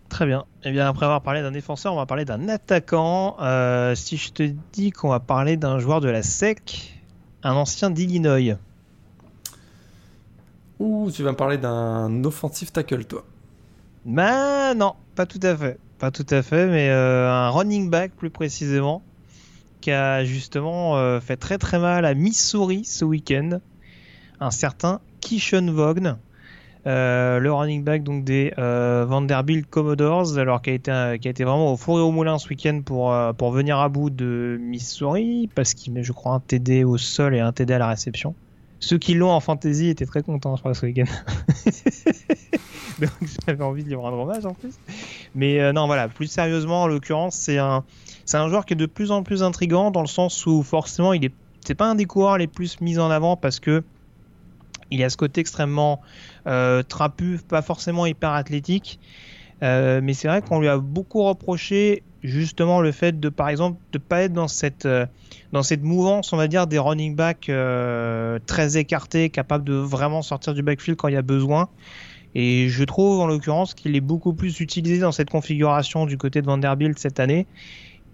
Très 0.08 0.26
bien. 0.26 0.44
Et 0.62 0.68
eh 0.68 0.72
bien, 0.72 0.88
après 0.88 1.04
avoir 1.04 1.20
parlé 1.20 1.42
d'un 1.42 1.50
défenseur, 1.50 1.92
on 1.92 1.96
va 1.96 2.06
parler 2.06 2.24
d'un 2.24 2.48
attaquant. 2.48 3.36
Euh, 3.40 3.94
si 3.94 4.16
je 4.16 4.32
te 4.32 4.42
dis 4.72 4.90
qu'on 4.90 5.08
va 5.08 5.20
parler 5.20 5.56
d'un 5.56 5.78
joueur 5.78 6.00
de 6.00 6.08
la 6.08 6.22
SEC, 6.22 6.94
un 7.42 7.54
ancien 7.54 7.90
d'Illinois. 7.90 8.56
Ou 10.78 11.10
tu 11.10 11.22
vas 11.22 11.32
me 11.32 11.36
parler 11.36 11.58
d'un 11.58 12.24
offensive 12.24 12.70
tackle, 12.70 13.04
toi 13.04 13.24
Ben 14.04 14.74
non, 14.74 14.94
pas 15.14 15.26
tout 15.26 15.40
à 15.42 15.56
fait. 15.56 15.78
Pas 15.98 16.10
tout 16.10 16.26
à 16.28 16.42
fait, 16.42 16.66
mais 16.66 16.90
euh, 16.90 17.30
un 17.30 17.48
running 17.50 17.88
back 17.88 18.12
plus 18.12 18.30
précisément, 18.30 19.02
qui 19.80 19.90
a 19.90 20.24
justement 20.24 20.96
euh, 20.98 21.20
fait 21.20 21.36
très 21.36 21.56
très 21.56 21.78
mal 21.78 22.04
à 22.04 22.12
Missouri 22.12 22.84
ce 22.84 23.04
week-end. 23.04 23.60
Un 24.40 24.50
certain 24.50 25.00
Kishon 25.20 25.72
Vaughn. 25.72 26.18
Euh, 26.86 27.40
le 27.40 27.52
running 27.52 27.82
back 27.82 28.04
donc 28.04 28.22
des 28.22 28.52
euh, 28.58 29.04
Vanderbilt 29.08 29.68
Commodores, 29.68 30.38
alors 30.38 30.62
qui 30.62 30.70
a 30.70 30.72
été 30.72 31.18
qui 31.20 31.26
a 31.26 31.30
été 31.32 31.42
vraiment 31.42 31.72
au 31.72 31.76
four 31.76 31.98
et 31.98 32.02
au 32.02 32.12
moulin 32.12 32.38
ce 32.38 32.48
week-end 32.48 32.80
pour 32.84 33.12
euh, 33.12 33.32
pour 33.32 33.50
venir 33.50 33.78
à 33.78 33.88
bout 33.88 34.08
de 34.08 34.56
Missouri 34.60 35.50
parce 35.52 35.74
qu'il 35.74 35.92
met 35.92 36.04
je 36.04 36.12
crois 36.12 36.34
un 36.34 36.40
TD 36.40 36.84
au 36.84 36.96
sol 36.96 37.34
et 37.34 37.40
un 37.40 37.50
TD 37.50 37.74
à 37.74 37.78
la 37.78 37.88
réception. 37.88 38.36
Ceux 38.78 38.98
qui 38.98 39.14
l'ont 39.14 39.30
en 39.30 39.40
fantasy 39.40 39.88
étaient 39.88 40.06
très 40.06 40.22
contents 40.22 40.54
je 40.54 40.60
crois 40.60 40.74
ce 40.74 40.86
week-end. 40.86 41.06
donc 43.00 43.10
j'avais 43.46 43.64
envie 43.64 43.82
de 43.82 43.88
lui 43.88 43.96
rendre 43.96 44.18
hommage 44.18 44.46
en 44.46 44.54
plus. 44.54 44.74
Mais 45.34 45.72
non 45.72 45.86
voilà, 45.86 46.06
plus 46.06 46.28
sérieusement 46.28 46.82
en 46.82 46.86
l'occurrence 46.86 47.34
c'est 47.34 47.58
un 47.58 47.82
c'est 48.24 48.36
un 48.36 48.48
joueur 48.48 48.64
qui 48.64 48.74
est 48.74 48.76
de 48.76 48.86
plus 48.86 49.10
en 49.10 49.24
plus 49.24 49.42
intrigant 49.42 49.90
dans 49.90 50.02
le 50.02 50.06
sens 50.06 50.46
où 50.46 50.62
forcément 50.62 51.12
il 51.14 51.24
est 51.24 51.34
c'est 51.66 51.74
pas 51.74 51.86
un 51.86 51.96
des 51.96 52.04
coureurs 52.04 52.38
les 52.38 52.46
plus 52.46 52.80
mis 52.80 53.00
en 53.00 53.10
avant 53.10 53.36
parce 53.36 53.58
que 53.58 53.82
il 54.90 55.02
a 55.02 55.10
ce 55.10 55.16
côté 55.16 55.40
extrêmement 55.40 56.00
euh, 56.00 56.35
trapu, 56.88 57.38
pas 57.48 57.62
forcément 57.62 58.06
hyper 58.06 58.30
athlétique. 58.30 58.98
Euh, 59.62 60.00
mais 60.02 60.12
c'est 60.12 60.28
vrai 60.28 60.42
qu'on 60.42 60.60
lui 60.60 60.68
a 60.68 60.78
beaucoup 60.78 61.22
reproché 61.22 62.02
justement 62.22 62.80
le 62.80 62.92
fait 62.92 63.18
de, 63.18 63.28
par 63.28 63.48
exemple, 63.48 63.78
de 63.92 63.98
pas 63.98 64.22
être 64.22 64.32
dans 64.32 64.48
cette 64.48 64.84
euh, 64.84 65.06
dans 65.52 65.62
cette 65.62 65.82
mouvance, 65.82 66.32
on 66.32 66.36
va 66.36 66.48
dire, 66.48 66.66
des 66.66 66.78
running 66.78 67.14
backs 67.14 67.50
très 68.46 68.76
écartés, 68.76 69.30
capables 69.30 69.64
de 69.64 69.74
vraiment 69.74 70.22
sortir 70.22 70.54
du 70.54 70.62
backfield 70.62 70.98
quand 70.98 71.08
il 71.08 71.14
y 71.14 71.18
a 71.18 71.22
besoin. 71.22 71.68
Et 72.34 72.68
je 72.68 72.84
trouve 72.84 73.20
en 73.20 73.26
l'occurrence 73.26 73.72
qu'il 73.72 73.96
est 73.96 74.00
beaucoup 74.00 74.34
plus 74.34 74.60
utilisé 74.60 74.98
dans 74.98 75.12
cette 75.12 75.30
configuration 75.30 76.04
du 76.04 76.18
côté 76.18 76.42
de 76.42 76.46
Vanderbilt 76.46 76.98
cette 76.98 77.20
année. 77.20 77.46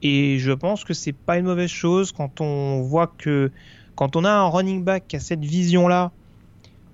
Et 0.02 0.38
je 0.38 0.52
pense 0.52 0.84
que 0.84 0.94
c'est 0.94 1.12
pas 1.12 1.38
une 1.38 1.46
mauvaise 1.46 1.70
chose 1.70 2.12
quand 2.12 2.40
on 2.40 2.82
voit 2.82 3.08
que 3.18 3.50
quand 3.96 4.14
on 4.14 4.24
a 4.24 4.30
un 4.30 4.46
running 4.46 4.84
back 4.84 5.04
qui 5.08 5.16
a 5.16 5.20
cette 5.20 5.44
vision 5.44 5.88
là 5.88 6.12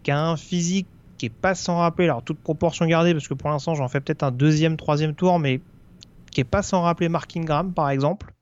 qui 0.02 0.10
a 0.10 0.20
un 0.20 0.36
physique 0.36 0.86
qui 1.18 1.26
est 1.26 1.30
pas 1.30 1.54
sans 1.54 1.78
rappeler, 1.78 2.04
alors 2.04 2.22
toute 2.22 2.38
proportion 2.38 2.86
gardée, 2.86 3.12
parce 3.12 3.28
que 3.28 3.34
pour 3.34 3.50
l'instant 3.50 3.74
j'en 3.74 3.88
fais 3.88 4.00
peut-être 4.00 4.22
un 4.22 4.30
deuxième, 4.30 4.76
troisième 4.76 5.14
tour, 5.14 5.38
mais 5.38 5.60
qui 6.30 6.40
est 6.40 6.44
pas 6.44 6.62
sans 6.62 6.82
rappeler 6.82 7.08
Mark 7.08 7.36
Ingram 7.36 7.74
par 7.74 7.90
exemple. 7.90 8.32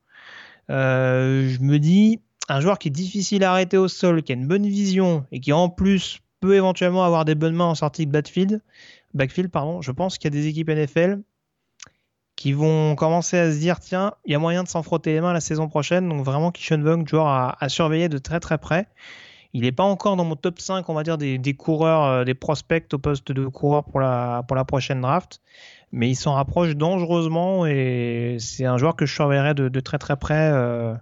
Euh, 0.70 1.48
je 1.48 1.60
me 1.60 1.78
dis, 1.78 2.20
un 2.48 2.60
joueur 2.60 2.78
qui 2.78 2.88
est 2.88 2.92
difficile 2.92 3.44
à 3.44 3.52
arrêter 3.52 3.76
au 3.76 3.88
sol, 3.88 4.22
qui 4.22 4.32
a 4.32 4.34
une 4.34 4.46
bonne 4.46 4.66
vision 4.66 5.24
et 5.32 5.40
qui 5.40 5.52
en 5.52 5.68
plus 5.68 6.20
peut 6.40 6.54
éventuellement 6.54 7.04
avoir 7.04 7.24
des 7.24 7.34
bonnes 7.34 7.54
mains 7.54 7.64
en 7.64 7.74
sortie 7.74 8.06
de 8.06 8.12
backfield, 8.12 8.60
backfield 9.14 9.50
pardon, 9.50 9.80
je 9.80 9.90
pense 9.90 10.18
qu'il 10.18 10.32
y 10.32 10.36
a 10.36 10.38
des 10.38 10.46
équipes 10.46 10.68
NFL 10.68 11.20
qui 12.36 12.52
vont 12.52 12.94
commencer 12.94 13.38
à 13.38 13.50
se 13.50 13.58
dire 13.58 13.80
tiens, 13.80 14.12
il 14.26 14.32
y 14.32 14.34
a 14.34 14.38
moyen 14.38 14.62
de 14.62 14.68
s'en 14.68 14.82
frotter 14.82 15.14
les 15.14 15.20
mains 15.22 15.32
la 15.32 15.40
saison 15.40 15.68
prochaine. 15.68 16.08
Donc 16.08 16.22
vraiment, 16.22 16.52
Kishon 16.52 16.82
Vong, 16.82 17.08
joueur 17.08 17.26
à, 17.26 17.56
à 17.64 17.68
surveiller 17.70 18.10
de 18.10 18.18
très 18.18 18.40
très 18.40 18.58
près. 18.58 18.86
Il 19.56 19.62
n'est 19.62 19.72
pas 19.72 19.84
encore 19.84 20.16
dans 20.16 20.24
mon 20.26 20.36
top 20.36 20.60
5, 20.60 20.86
on 20.90 20.92
va 20.92 21.02
dire, 21.02 21.16
des, 21.16 21.54
coureurs, 21.54 22.04
euh, 22.04 22.24
des 22.24 22.34
prospects 22.34 22.92
au 22.92 22.98
poste 22.98 23.32
de 23.32 23.46
coureur 23.46 23.84
pour 23.84 24.00
la, 24.00 24.44
prochaine 24.68 25.00
draft. 25.00 25.40
Mais 25.92 26.10
il 26.10 26.14
s'en 26.14 26.34
rapproche 26.34 26.76
dangereusement 26.76 27.64
et 27.64 28.36
c'est 28.38 28.66
un 28.66 28.76
joueur 28.76 28.96
que 28.96 29.06
je 29.06 29.14
surveillerai 29.14 29.54
de, 29.54 29.80
très 29.80 29.96
très 29.96 30.18
près, 30.18 30.50
euh, 30.52 30.94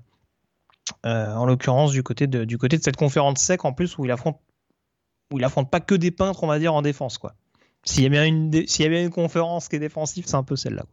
euh, 1.05 1.34
en 1.34 1.46
l'occurrence 1.46 1.90
du 1.90 2.05
côté 2.05 2.28
de, 2.28 2.46
cette 2.80 2.94
conférence 2.94 3.40
sec 3.40 3.64
en 3.64 3.72
plus 3.72 3.98
où 3.98 4.05
il 4.05 4.12
affronte 4.12 4.38
pas 5.68 5.80
que 5.80 5.96
des 5.96 6.12
peintres, 6.12 6.44
on 6.44 6.46
va 6.46 6.61
dire, 6.61 6.74
en 6.74 6.82
défense. 6.82 7.18
S'il 7.82 8.05
y 8.05 8.16
a 8.16 8.24
une, 8.24 8.52
s'il 8.68 8.84
y 8.84 8.86
a 8.86 8.88
bien 8.88 9.02
une 9.02 9.11
conférence 9.11 9.68
qui 9.68 9.74
est 9.74 9.80
défensive, 9.80 10.26
c'est 10.28 10.36
un 10.36 10.44
peu 10.44 10.55
celle-là. 10.55 10.84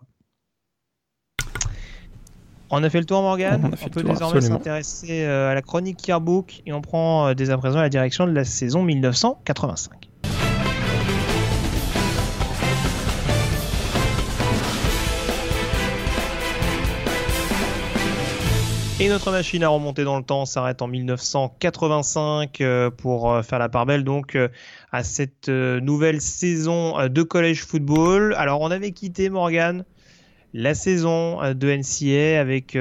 On 2.73 2.83
a 2.83 2.89
fait 2.89 2.99
le 2.99 3.05
tour, 3.05 3.21
Morgan. 3.21 3.69
On, 3.83 3.89
peut 3.89 4.01
désormais 4.01 4.41
s'intéresser 4.41 5.25
à 5.25 5.53
la 5.53 5.61
chronique 5.61 6.07
Yearbook 6.07 6.61
et 6.65 6.71
on 6.73 6.81
prend 6.81 7.33
dès 7.33 7.49
à 7.49 7.57
présent 7.57 7.81
la 7.81 7.89
direction 7.89 8.25
de 8.25 8.31
la 8.31 8.45
saison 8.45 8.81
1985. 8.81 10.11
Et 19.01 19.09
notre 19.09 19.31
machine 19.31 19.63
à 19.63 19.69
remonter 19.69 20.03
dans 20.03 20.15
le 20.15 20.23
temps 20.23 20.45
s'arrête 20.45 20.83
en 20.83 20.87
1985 20.87 22.61
euh, 22.61 22.91
pour 22.91 23.31
euh, 23.31 23.41
faire 23.41 23.57
la 23.57 23.67
part 23.67 23.87
belle 23.87 24.03
donc 24.03 24.35
euh, 24.35 24.47
à 24.91 25.03
cette 25.03 25.49
nouvelle 25.49 26.21
saison 26.21 27.07
de 27.07 27.23
college 27.23 27.63
football. 27.65 28.35
Alors 28.37 28.61
on 28.61 28.69
avait 28.69 28.91
quitté 28.91 29.31
Morgan 29.31 29.85
la 30.53 30.73
saison 30.73 31.39
de 31.53 31.75
NCA 31.75 32.39
avec 32.39 32.77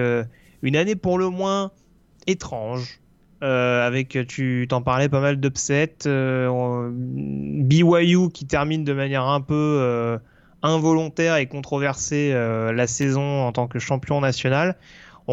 une 0.62 0.76
année 0.76 0.96
pour 0.96 1.18
le 1.18 1.28
moins 1.28 1.70
étrange. 2.26 3.00
avec, 3.40 4.18
tu 4.28 4.66
t'en 4.68 4.82
parlais, 4.82 5.08
pas 5.08 5.20
mal 5.20 5.40
d'upsets. 5.40 5.96
BYU 6.90 8.30
qui 8.30 8.46
termine 8.46 8.84
de 8.84 8.92
manière 8.92 9.24
un 9.24 9.40
peu 9.40 10.18
involontaire 10.62 11.36
et 11.36 11.46
controversée 11.46 12.32
la 12.32 12.86
saison 12.86 13.44
en 13.46 13.52
tant 13.52 13.68
que 13.68 13.78
champion 13.78 14.20
national. 14.20 14.76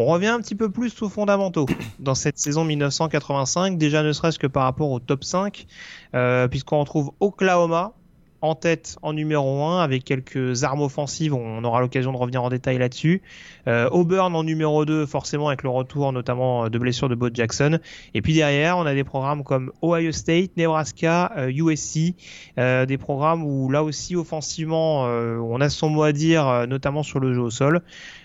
On 0.00 0.04
revient 0.04 0.28
un 0.28 0.40
petit 0.40 0.54
peu 0.54 0.70
plus 0.70 1.02
aux 1.02 1.08
fondamentaux 1.08 1.66
dans 1.98 2.14
cette 2.14 2.38
saison 2.38 2.64
1985, 2.64 3.78
déjà 3.78 4.04
ne 4.04 4.12
serait-ce 4.12 4.38
que 4.38 4.46
par 4.46 4.62
rapport 4.62 4.92
au 4.92 5.00
top 5.00 5.24
5, 5.24 5.66
euh, 6.14 6.46
puisqu'on 6.46 6.78
retrouve 6.78 7.10
Oklahoma 7.18 7.94
en 8.40 8.54
tête 8.54 8.96
en 9.02 9.12
numéro 9.12 9.64
1 9.64 9.80
avec 9.80 10.04
quelques 10.04 10.64
armes 10.64 10.82
offensives, 10.82 11.34
on 11.34 11.62
aura 11.64 11.80
l'occasion 11.80 12.12
de 12.12 12.16
revenir 12.16 12.42
en 12.42 12.50
détail 12.50 12.78
là-dessus. 12.78 13.22
Euh, 13.66 13.88
Auburn 13.90 14.34
en 14.34 14.44
numéro 14.44 14.84
2 14.84 15.06
forcément 15.06 15.48
avec 15.48 15.62
le 15.62 15.70
retour 15.70 16.12
notamment 16.12 16.68
de 16.68 16.78
blessure 16.78 17.08
de 17.08 17.14
Bo 17.14 17.28
Jackson. 17.32 17.78
Et 18.14 18.22
puis 18.22 18.34
derrière 18.34 18.78
on 18.78 18.86
a 18.86 18.94
des 18.94 19.04
programmes 19.04 19.42
comme 19.44 19.72
Ohio 19.82 20.12
State, 20.12 20.56
Nebraska, 20.56 21.32
USC, 21.48 22.14
euh, 22.58 22.86
des 22.86 22.98
programmes 22.98 23.44
où 23.44 23.70
là 23.70 23.82
aussi 23.82 24.16
offensivement 24.16 25.02
on 25.02 25.60
a 25.60 25.68
son 25.68 25.90
mot 25.90 26.02
à 26.02 26.12
dire 26.12 26.66
notamment 26.68 27.02
sur 27.02 27.20
le 27.20 27.34
jeu 27.34 27.40
au 27.40 27.50
sol. 27.50 27.82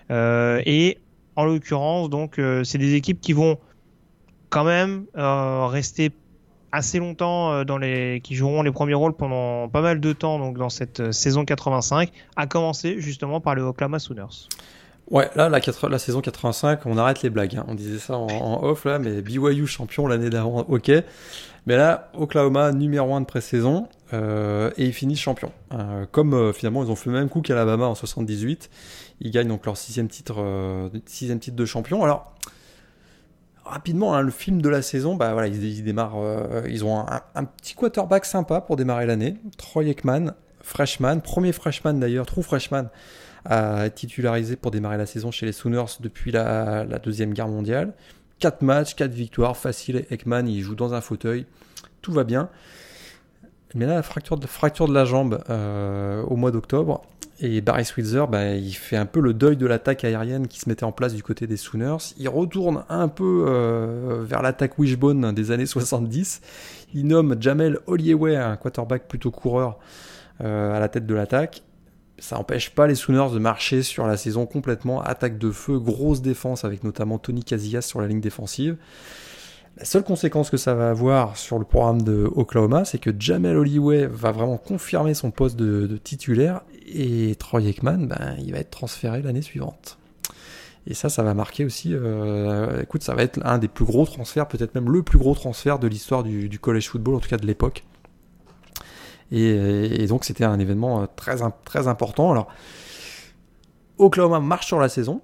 et 0.09 0.97
en 1.35 1.45
l'occurrence. 1.45 2.09
Donc, 2.09 2.39
euh, 2.39 2.63
c'est 2.63 2.77
des 2.77 2.95
équipes 2.95 3.21
qui 3.21 3.33
vont 3.33 3.57
quand 4.49 4.63
même 4.63 5.05
euh, 5.17 5.67
rester 5.67 6.11
assez 6.73 6.99
longtemps 6.99 7.53
euh, 7.53 7.63
dans 7.63 7.77
les 7.77 8.19
qui 8.21 8.35
joueront 8.35 8.61
les 8.61 8.71
premiers 8.71 8.93
rôles 8.93 9.13
pendant 9.13 9.69
pas 9.69 9.81
mal 9.81 10.01
de 10.01 10.11
temps 10.11 10.39
donc 10.39 10.57
dans 10.57 10.69
cette 10.69 11.13
saison 11.13 11.45
85 11.45 12.11
à 12.35 12.47
commencer 12.47 12.95
justement 12.99 13.39
par 13.39 13.55
les 13.55 13.61
Oklahoma 13.61 13.99
Sooners. 13.99 14.49
Ouais, 15.09 15.29
là 15.35 15.49
la, 15.49 15.99
saison 15.99 16.21
85, 16.21 16.85
on 16.85 16.97
arrête 16.97 17.21
les 17.21 17.29
blagues. 17.29 17.57
Hein. 17.57 17.65
On 17.67 17.75
disait 17.75 17.99
ça 17.99 18.17
en, 18.17 18.63
off 18.63 18.85
là, 18.85 18.99
mais 18.99 19.21
BYU 19.21 19.67
champion 19.67 20.07
l'année 20.07 20.29
d'avant, 20.29 20.65
ok. 20.67 20.91
Mais 21.65 21.77
là, 21.77 22.09
Oklahoma 22.17 22.71
numéro 22.71 23.13
1 23.13 23.21
de 23.21 23.25
pré-saison 23.25 23.87
et 24.13 24.71
ils 24.85 24.93
finissent 24.93 25.19
champion. 25.19 25.51
comme 26.11 26.53
finalement 26.53 26.83
ils 26.83 26.89
ont 26.89 26.95
fait 26.95 27.09
le 27.09 27.17
même 27.17 27.29
coup 27.29 27.41
qu'Alabama 27.41 27.85
en 27.85 27.95
78. 27.95 28.69
Ils 29.23 29.31
gagnent 29.31 29.47
donc 29.47 29.65
leur 29.65 29.77
sixième 29.77 30.07
titre, 30.09 30.35
euh, 30.39 30.89
sixième 31.05 31.39
titre 31.39 31.55
de 31.55 31.65
champion. 31.65 32.03
Alors, 32.03 32.33
rapidement, 33.65 34.13
hein, 34.13 34.21
le 34.21 34.31
film 34.31 34.61
de 34.61 34.69
la 34.69 34.81
saison, 34.81 35.15
bah 35.15 35.33
voilà, 35.33 35.47
ils, 35.47 35.83
démarrent, 35.83 36.21
euh, 36.21 36.63
ils 36.69 36.83
ont 36.85 37.05
un, 37.07 37.43
petit 37.45 37.75
quarterback 37.75 38.25
sympa 38.25 38.61
pour 38.61 38.75
démarrer 38.75 39.05
l'année. 39.05 39.37
Troy 39.57 39.85
Ekman, 39.85 40.33
freshman, 40.61 41.19
premier 41.21 41.51
freshman 41.51 41.93
d'ailleurs, 41.93 42.25
true 42.25 42.43
freshman, 42.43 42.89
à 43.45 43.89
titularisé 43.89 44.55
pour 44.55 44.71
démarrer 44.71 44.97
la 44.97 45.05
saison 45.05 45.31
chez 45.31 45.45
les 45.45 45.51
Sooners 45.51 45.97
depuis 45.99 46.31
la, 46.31 46.85
deuxième 47.03 47.33
guerre 47.33 47.47
mondiale. 47.47 47.93
4 48.39 48.61
matchs, 48.61 48.95
4 48.95 49.11
victoires, 49.11 49.55
facile. 49.55 50.05
Ekman, 50.09 50.47
il 50.47 50.61
joue 50.61 50.75
dans 50.75 50.93
un 50.93 51.01
fauteuil, 51.01 51.45
tout 52.01 52.11
va 52.11 52.23
bien. 52.23 52.49
Mais 53.75 53.85
là, 53.85 53.95
la 53.95 54.03
fracture 54.03 54.37
de, 54.37 54.45
fracture 54.45 54.87
de 54.87 54.93
la 54.93 55.05
jambe 55.05 55.43
euh, 55.49 56.21
au 56.23 56.35
mois 56.35 56.51
d'octobre, 56.51 57.01
et 57.39 57.61
Barry 57.61 57.83
Switzer, 57.83 58.25
bah, 58.29 58.53
il 58.53 58.73
fait 58.73 58.95
un 58.95 59.05
peu 59.05 59.19
le 59.19 59.33
deuil 59.33 59.57
de 59.57 59.65
l'attaque 59.65 60.03
aérienne 60.03 60.47
qui 60.47 60.59
se 60.59 60.69
mettait 60.69 60.83
en 60.83 60.91
place 60.91 61.13
du 61.13 61.23
côté 61.23 61.47
des 61.47 61.57
Sooners. 61.57 62.13
Il 62.17 62.29
retourne 62.29 62.85
un 62.89 63.07
peu 63.07 63.45
euh, 63.47 64.23
vers 64.23 64.41
l'attaque 64.41 64.77
Wishbone 64.77 65.33
des 65.33 65.51
années 65.51 65.65
70. 65.65 66.41
Il 66.93 67.07
nomme 67.07 67.35
Jamel 67.39 67.79
Holloway, 67.87 68.35
un 68.35 68.55
quarterback 68.55 69.07
plutôt 69.07 69.31
coureur, 69.31 69.79
euh, 70.41 70.75
à 70.75 70.79
la 70.79 70.89
tête 70.89 71.07
de 71.07 71.13
l'attaque. 71.15 71.63
Ça 72.19 72.35
n'empêche 72.35 72.69
pas 72.69 72.85
les 72.85 72.95
Sooners 72.95 73.33
de 73.33 73.39
marcher 73.39 73.81
sur 73.81 74.05
la 74.05 74.15
saison 74.15 74.45
complètement. 74.45 75.01
Attaque 75.01 75.39
de 75.39 75.49
feu, 75.49 75.79
grosse 75.79 76.21
défense 76.21 76.63
avec 76.63 76.83
notamment 76.83 77.17
Tony 77.17 77.43
Casillas 77.43 77.81
sur 77.81 77.99
la 77.99 78.07
ligne 78.07 78.21
défensive. 78.21 78.77
La 79.77 79.85
seule 79.85 80.03
conséquence 80.03 80.51
que 80.51 80.57
ça 80.57 80.75
va 80.75 80.91
avoir 80.91 81.35
sur 81.35 81.57
le 81.57 81.65
programme 81.65 82.03
de 82.03 82.29
Oklahoma, 82.35 82.85
c'est 82.85 82.99
que 82.99 83.09
Jamel 83.17 83.57
Holloway 83.57 84.05
va 84.05 84.31
vraiment 84.31 84.57
confirmer 84.57 85.15
son 85.15 85.31
poste 85.31 85.55
de, 85.55 85.97
titulaire 85.97 86.61
et 86.85 87.35
Troy 87.39 87.61
Aikman, 87.63 88.07
ben, 88.07 88.35
il 88.39 88.51
va 88.51 88.59
être 88.59 88.69
transféré 88.69 89.23
l'année 89.23 89.41
suivante. 89.41 89.97
Et 90.85 90.93
ça, 90.93 91.09
ça 91.09 91.23
va 91.23 91.33
marquer 91.33 91.65
aussi. 91.65 91.89
Euh, 91.93 92.83
écoute, 92.83 93.01
ça 93.01 93.15
va 93.15 93.23
être 93.23 93.39
un 93.43 93.57
des 93.57 93.67
plus 93.67 93.85
gros 93.85 94.05
transferts, 94.05 94.47
peut-être 94.47 94.75
même 94.75 94.91
le 94.91 95.01
plus 95.01 95.17
gros 95.17 95.33
transfert 95.33 95.79
de 95.79 95.87
l'histoire 95.87 96.21
du, 96.21 96.59
college 96.59 96.89
football, 96.89 97.15
en 97.15 97.19
tout 97.19 97.29
cas 97.29 97.37
de 97.37 97.47
l'époque. 97.47 97.83
Et, 99.31 100.05
donc, 100.05 100.23
c'était 100.25 100.43
un 100.43 100.59
événement 100.59 101.01
euh, 101.01 101.05
très, 101.15 101.37
très 101.65 101.87
important. 101.87 102.31
Alors, 102.31 102.47
Oklahoma 103.97 104.39
marche 104.39 104.67
sur 104.67 104.79
la 104.79 104.89
saison 104.89 105.21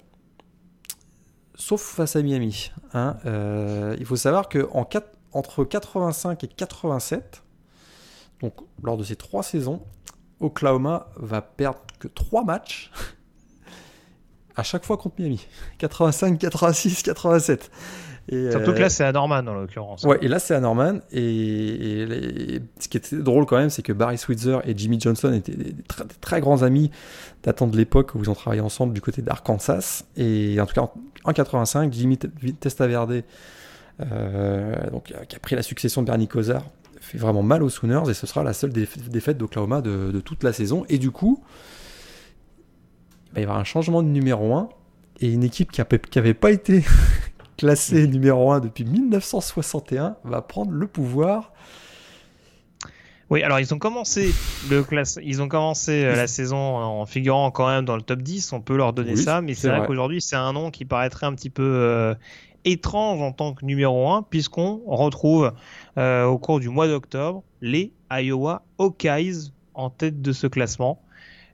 sauf 1.60 1.82
face 1.82 2.16
à 2.16 2.24
Miami. 2.24 2.72
Hein. 2.94 3.18
Euh, 3.26 3.96
il 4.00 4.06
faut 4.06 4.16
savoir 4.16 4.50
que 4.50 4.68
en 4.74 4.88
entre 5.32 5.64
85 5.64 6.44
et 6.44 6.48
87, 6.48 7.44
donc 8.42 8.54
lors 8.82 8.98
de 8.98 9.04
ces 9.04 9.16
trois 9.16 9.44
saisons, 9.44 9.84
Oklahoma 10.40 11.10
va 11.18 11.42
perdre 11.42 11.82
que 12.00 12.08
trois 12.08 12.44
matchs 12.44 12.92
à 14.56 14.64
chaque 14.64 14.86
fois 14.86 14.98
contre 14.98 15.16
Miami. 15.20 15.46
85, 15.78 16.40
86, 16.40 17.04
87. 17.04 17.70
Et 18.32 18.52
Surtout 18.52 18.74
que 18.74 18.80
là, 18.80 18.90
c'est 18.90 19.04
à 19.04 19.12
Norman 19.12 19.40
en 19.40 19.54
l'occurrence. 19.54 20.04
Ouais, 20.04 20.20
et 20.22 20.28
là, 20.28 20.38
c'est 20.38 20.54
à 20.54 20.60
Norman. 20.60 21.00
Et, 21.12 22.62
ce 22.80 22.88
qui 22.88 22.98
était 22.98 23.16
drôle 23.18 23.46
quand 23.48 23.58
même, 23.58 23.72
c'est 23.72 23.82
que 23.82 23.94
Barry 23.94 24.20
Switzer 24.20 24.60
et 24.66 24.78
Jimmy 24.78 25.00
Johnson 25.00 25.34
étaient 25.34 25.56
des 25.56 25.76
très, 26.22 26.40
grands 26.40 26.62
amis 26.62 26.92
datant 27.44 27.66
de 27.66 27.76
l'époque 27.76 28.14
où 28.14 28.20
ils 28.22 28.30
ont 28.30 28.36
travaillé 28.36 28.62
ensemble 28.62 28.94
du 28.94 29.02
côté 29.02 29.24
d'Arkansas. 29.24 30.04
Et 30.16 30.60
en 30.62 30.68
tout 30.68 30.76
cas, 30.76 30.88
en, 31.24 31.34
85, 31.34 31.92
Jimmy 31.92 32.18
Testaverde, 32.18 33.24
euh, 34.00 34.90
donc, 34.92 35.12
qui 35.28 35.36
a 35.36 35.40
pris 35.40 35.56
la 35.56 35.64
succession 35.64 36.02
de 36.04 36.08
Bernie 36.08 36.28
Kosar, 36.28 36.64
fait 37.02 37.18
vraiment 37.18 37.42
mal 37.42 37.64
aux 37.64 37.70
Sooners. 37.70 38.12
Et 38.12 38.14
ce 38.14 38.28
sera 38.28 38.44
la 38.44 38.54
seule 38.54 38.72
défaite 38.72 39.40
d'Oklahoma 39.40 39.82
de, 39.82 40.12
de 40.12 40.20
toute 40.20 40.44
la 40.44 40.54
saison. 40.54 40.86
Et 40.88 41.00
du 41.00 41.10
coup, 41.10 41.44
il 43.30 43.36
va 43.36 43.40
y 43.42 43.44
avoir 43.44 43.58
un 43.58 43.64
changement 43.64 44.04
de 44.04 44.08
numéro 44.08 44.54
1 44.54 44.70
et 45.22 45.32
une 45.32 45.44
équipe 45.44 45.72
qui 45.72 45.82
n'avait 46.16 46.34
pas 46.34 46.52
été 46.52 46.84
classé 47.60 48.08
numéro 48.08 48.52
1 48.52 48.62
depuis 48.62 48.86
1961, 48.86 50.16
va 50.24 50.42
prendre 50.42 50.72
le 50.72 50.88
pouvoir. 50.88 51.52
Oui, 53.30 53.44
alors 53.44 53.60
ils 53.60 53.74
ont 53.74 53.78
commencé 53.78 54.34
le 54.72 54.82
classe, 54.82 55.20
ils 55.22 55.42
ont 55.42 55.50
commencé 55.50 56.04
euh, 56.04 56.16
la 56.16 56.26
saison 56.26 56.58
en 56.58 57.06
figurant 57.06 57.52
quand 57.52 57.68
même 57.68 57.86
dans 57.86 57.96
le 57.96 58.02
top 58.02 58.22
10, 58.24 58.54
on 58.54 58.62
peut 58.62 58.76
leur 58.76 58.94
donner 58.94 59.16
ça, 59.16 59.42
mais 59.42 59.54
c'est 59.54 59.68
vrai, 59.68 59.86
qu'aujourd'hui 59.86 60.20
c'est 60.20 60.36
un 60.38 60.54
nom 60.54 60.72
qui 60.72 60.86
paraîtrait 60.86 61.28
un 61.28 61.36
petit 61.36 61.52
peu 61.52 61.64
euh, 61.64 62.16
étrange 62.66 63.22
en 63.22 63.32
tant 63.32 63.54
que 63.54 63.66
numéro 63.66 64.10
1, 64.10 64.24
puisqu'on 64.24 64.82
retrouve 64.88 65.52
euh, 66.00 66.26
au 66.26 66.40
cours 66.40 66.60
du 66.60 66.70
mois 66.70 66.88
d'octobre 66.88 67.44
les 67.62 67.92
Iowa 68.10 68.64
Hawkeyes 68.80 69.52
en 69.76 69.92
tête 69.92 70.24
de 70.24 70.32
ce 70.32 70.48
classement. 70.48 71.00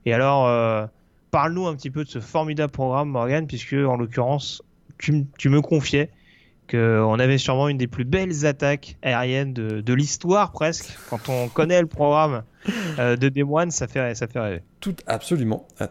Et 0.06 0.14
alors, 0.14 0.88
parle-nous 1.32 1.66
un 1.66 1.74
petit 1.74 1.90
peu 1.90 2.04
de 2.04 2.08
ce 2.08 2.20
formidable 2.20 2.72
programme, 2.72 3.08
Morgan, 3.08 3.46
puisque 3.46 3.74
en 3.74 3.96
l'occurrence, 3.96 4.62
tu, 4.98 5.48
me 5.48 5.60
confiais 5.60 6.10
qu'on 6.70 7.18
avait 7.18 7.38
sûrement 7.38 7.68
une 7.68 7.78
des 7.78 7.86
plus 7.86 8.04
belles 8.04 8.46
attaques 8.46 8.96
aériennes 9.02 9.52
de, 9.52 9.92
l'histoire 9.94 10.52
presque. 10.52 10.96
Quand 11.10 11.28
on 11.28 11.48
connaît 11.54 11.80
le 11.80 11.86
programme 11.86 12.42
euh, 12.98 13.16
de 13.16 13.28
Des 13.28 13.44
Moines, 13.44 13.70
ça 13.70 13.86
fait, 13.86 14.14
ça 14.14 14.26
fait 14.26 14.40
rêver. 14.40 14.62
Tout, 14.80 14.96
absolument. 15.06 15.66
Ah, 15.78 15.88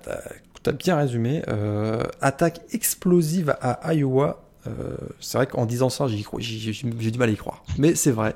tu 0.63 0.69
as 0.69 0.73
bien 0.73 0.97
résumé. 0.97 1.43
Euh, 1.47 2.03
attaque 2.21 2.61
explosive 2.71 3.55
à 3.61 3.93
Iowa. 3.93 4.41
Euh, 4.67 4.97
c'est 5.19 5.37
vrai 5.37 5.47
qu'en 5.47 5.65
disant 5.65 5.89
ça, 5.89 6.07
j'ai 6.07 7.11
du 7.11 7.19
mal 7.19 7.29
à 7.29 7.31
y 7.31 7.37
croire. 7.37 7.63
Mais 7.77 7.95
c'est 7.95 8.11
vrai. 8.11 8.35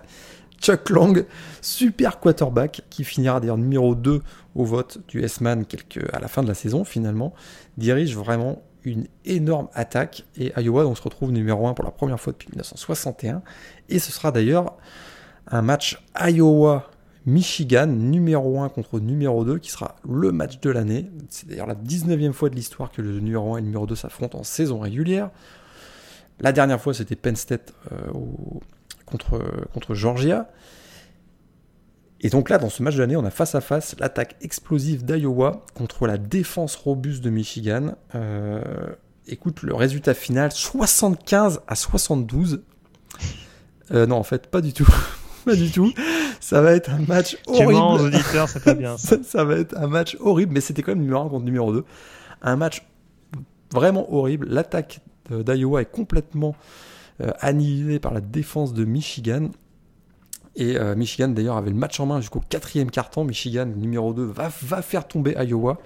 Chuck 0.61 0.89
Long, 0.89 1.13
super 1.61 2.19
quarterback, 2.19 2.81
qui 2.89 3.03
finira 3.05 3.39
d'ailleurs 3.39 3.57
numéro 3.57 3.95
2 3.95 4.21
au 4.55 4.65
vote 4.65 4.99
du 5.07 5.23
S-Man 5.23 5.65
à 6.11 6.19
la 6.19 6.27
fin 6.27 6.43
de 6.43 6.49
la 6.49 6.53
saison 6.53 6.83
finalement, 6.83 7.33
dirige 7.77 8.15
vraiment 8.15 8.61
une 8.83 9.07
énorme 9.25 9.67
attaque 9.73 10.25
et 10.37 10.51
Iowa 10.57 10.85
on 10.85 10.95
se 10.95 11.01
retrouve 11.01 11.31
numéro 11.31 11.67
1 11.67 11.73
pour 11.73 11.85
la 11.85 11.91
première 11.91 12.19
fois 12.19 12.33
depuis 12.33 12.49
1961 12.49 13.41
et 13.89 13.99
ce 13.99 14.11
sera 14.11 14.31
d'ailleurs 14.31 14.77
un 15.47 15.61
match 15.61 16.01
Iowa 16.19 16.89
Michigan, 17.25 17.87
numéro 17.87 18.61
1 18.61 18.69
contre 18.69 18.99
numéro 18.99 19.43
2, 19.43 19.59
qui 19.59 19.69
sera 19.69 19.95
le 20.07 20.31
match 20.31 20.59
de 20.59 20.69
l'année. 20.69 21.11
C'est 21.29 21.47
d'ailleurs 21.47 21.67
la 21.67 21.75
19e 21.75 22.31
fois 22.31 22.49
de 22.49 22.55
l'histoire 22.55 22.91
que 22.91 23.01
le 23.01 23.19
numéro 23.19 23.55
1 23.55 23.57
et 23.57 23.61
le 23.61 23.67
numéro 23.67 23.85
2 23.85 23.95
s'affrontent 23.95 24.39
en 24.39 24.43
saison 24.43 24.79
régulière. 24.79 25.29
La 26.39 26.51
dernière 26.51 26.81
fois, 26.81 26.93
c'était 26.93 27.15
Penn 27.15 27.35
State 27.35 27.73
euh, 27.91 27.97
contre, 29.05 29.41
contre 29.73 29.93
Georgia. 29.93 30.49
Et 32.21 32.29
donc 32.29 32.49
là, 32.49 32.57
dans 32.57 32.69
ce 32.69 32.83
match 32.83 32.95
de 32.95 32.99
l'année, 32.99 33.15
on 33.15 33.25
a 33.25 33.29
face 33.29 33.55
à 33.55 33.61
face 33.61 33.95
l'attaque 33.99 34.35
explosive 34.41 35.05
d'Iowa 35.05 35.65
contre 35.73 36.05
la 36.05 36.17
défense 36.17 36.75
robuste 36.75 37.23
de 37.23 37.29
Michigan. 37.29 37.95
Euh, 38.13 38.61
écoute, 39.27 39.63
le 39.63 39.73
résultat 39.73 40.13
final, 40.13 40.51
75 40.51 41.61
à 41.67 41.75
72. 41.75 42.61
Euh, 43.91 44.05
non, 44.05 44.17
en 44.17 44.23
fait, 44.23 44.47
pas 44.47 44.61
du 44.61 44.73
tout. 44.73 44.87
pas 45.45 45.55
du 45.55 45.71
tout. 45.71 45.93
Ça 46.41 46.61
va 46.61 46.73
être 46.73 46.89
un 46.89 46.99
match 46.99 47.37
horrible. 47.47 47.71
Tu 47.71 48.17
auditeurs, 48.17 48.49
c'est 48.49 48.63
pas 48.63 48.73
bien. 48.73 48.97
Ça. 48.97 49.17
ça. 49.23 49.43
va 49.45 49.55
être 49.55 49.77
un 49.77 49.87
match 49.87 50.17
horrible, 50.19 50.53
mais 50.53 50.61
c'était 50.61 50.81
quand 50.81 50.91
même 50.91 51.01
numéro 51.01 51.25
1 51.25 51.29
contre 51.29 51.45
numéro 51.45 51.71
2. 51.71 51.85
Un 52.41 52.55
match 52.57 52.85
vraiment 53.71 54.13
horrible. 54.13 54.47
L'attaque 54.49 54.99
d'Iowa 55.31 55.81
est 55.81 55.91
complètement 55.91 56.55
euh, 57.21 57.31
annihilée 57.39 57.99
par 57.99 58.13
la 58.13 58.21
défense 58.21 58.73
de 58.73 58.83
Michigan. 58.83 59.49
Et 60.55 60.77
euh, 60.77 60.95
Michigan 60.95 61.29
d'ailleurs 61.29 61.57
avait 61.57 61.69
le 61.69 61.75
match 61.75 61.99
en 61.99 62.05
main 62.05 62.19
jusqu'au 62.21 62.41
quatrième 62.47 62.91
carton. 62.91 63.23
Michigan, 63.23 63.65
numéro 63.65 64.13
2, 64.13 64.23
va, 64.25 64.49
va 64.63 64.81
faire 64.81 65.07
tomber 65.07 65.35
Iowa 65.37 65.79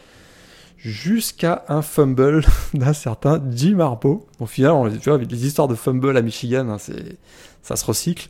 jusqu'à 0.78 1.64
un 1.70 1.82
fumble 1.82 2.44
d'un 2.74 2.94
certain 2.94 3.42
Jim 3.52 3.80
Harbaugh. 3.80 4.26
Au 4.40 4.46
final, 4.46 4.98
tu 5.00 5.10
vois, 5.10 5.18
les 5.18 5.46
histoires 5.46 5.68
de 5.68 5.76
fumble 5.76 6.16
à 6.18 6.22
Michigan, 6.22 6.70
hein, 6.70 6.78
c'est, 6.78 7.18
ça 7.62 7.76
se 7.76 7.86
recycle. 7.86 8.28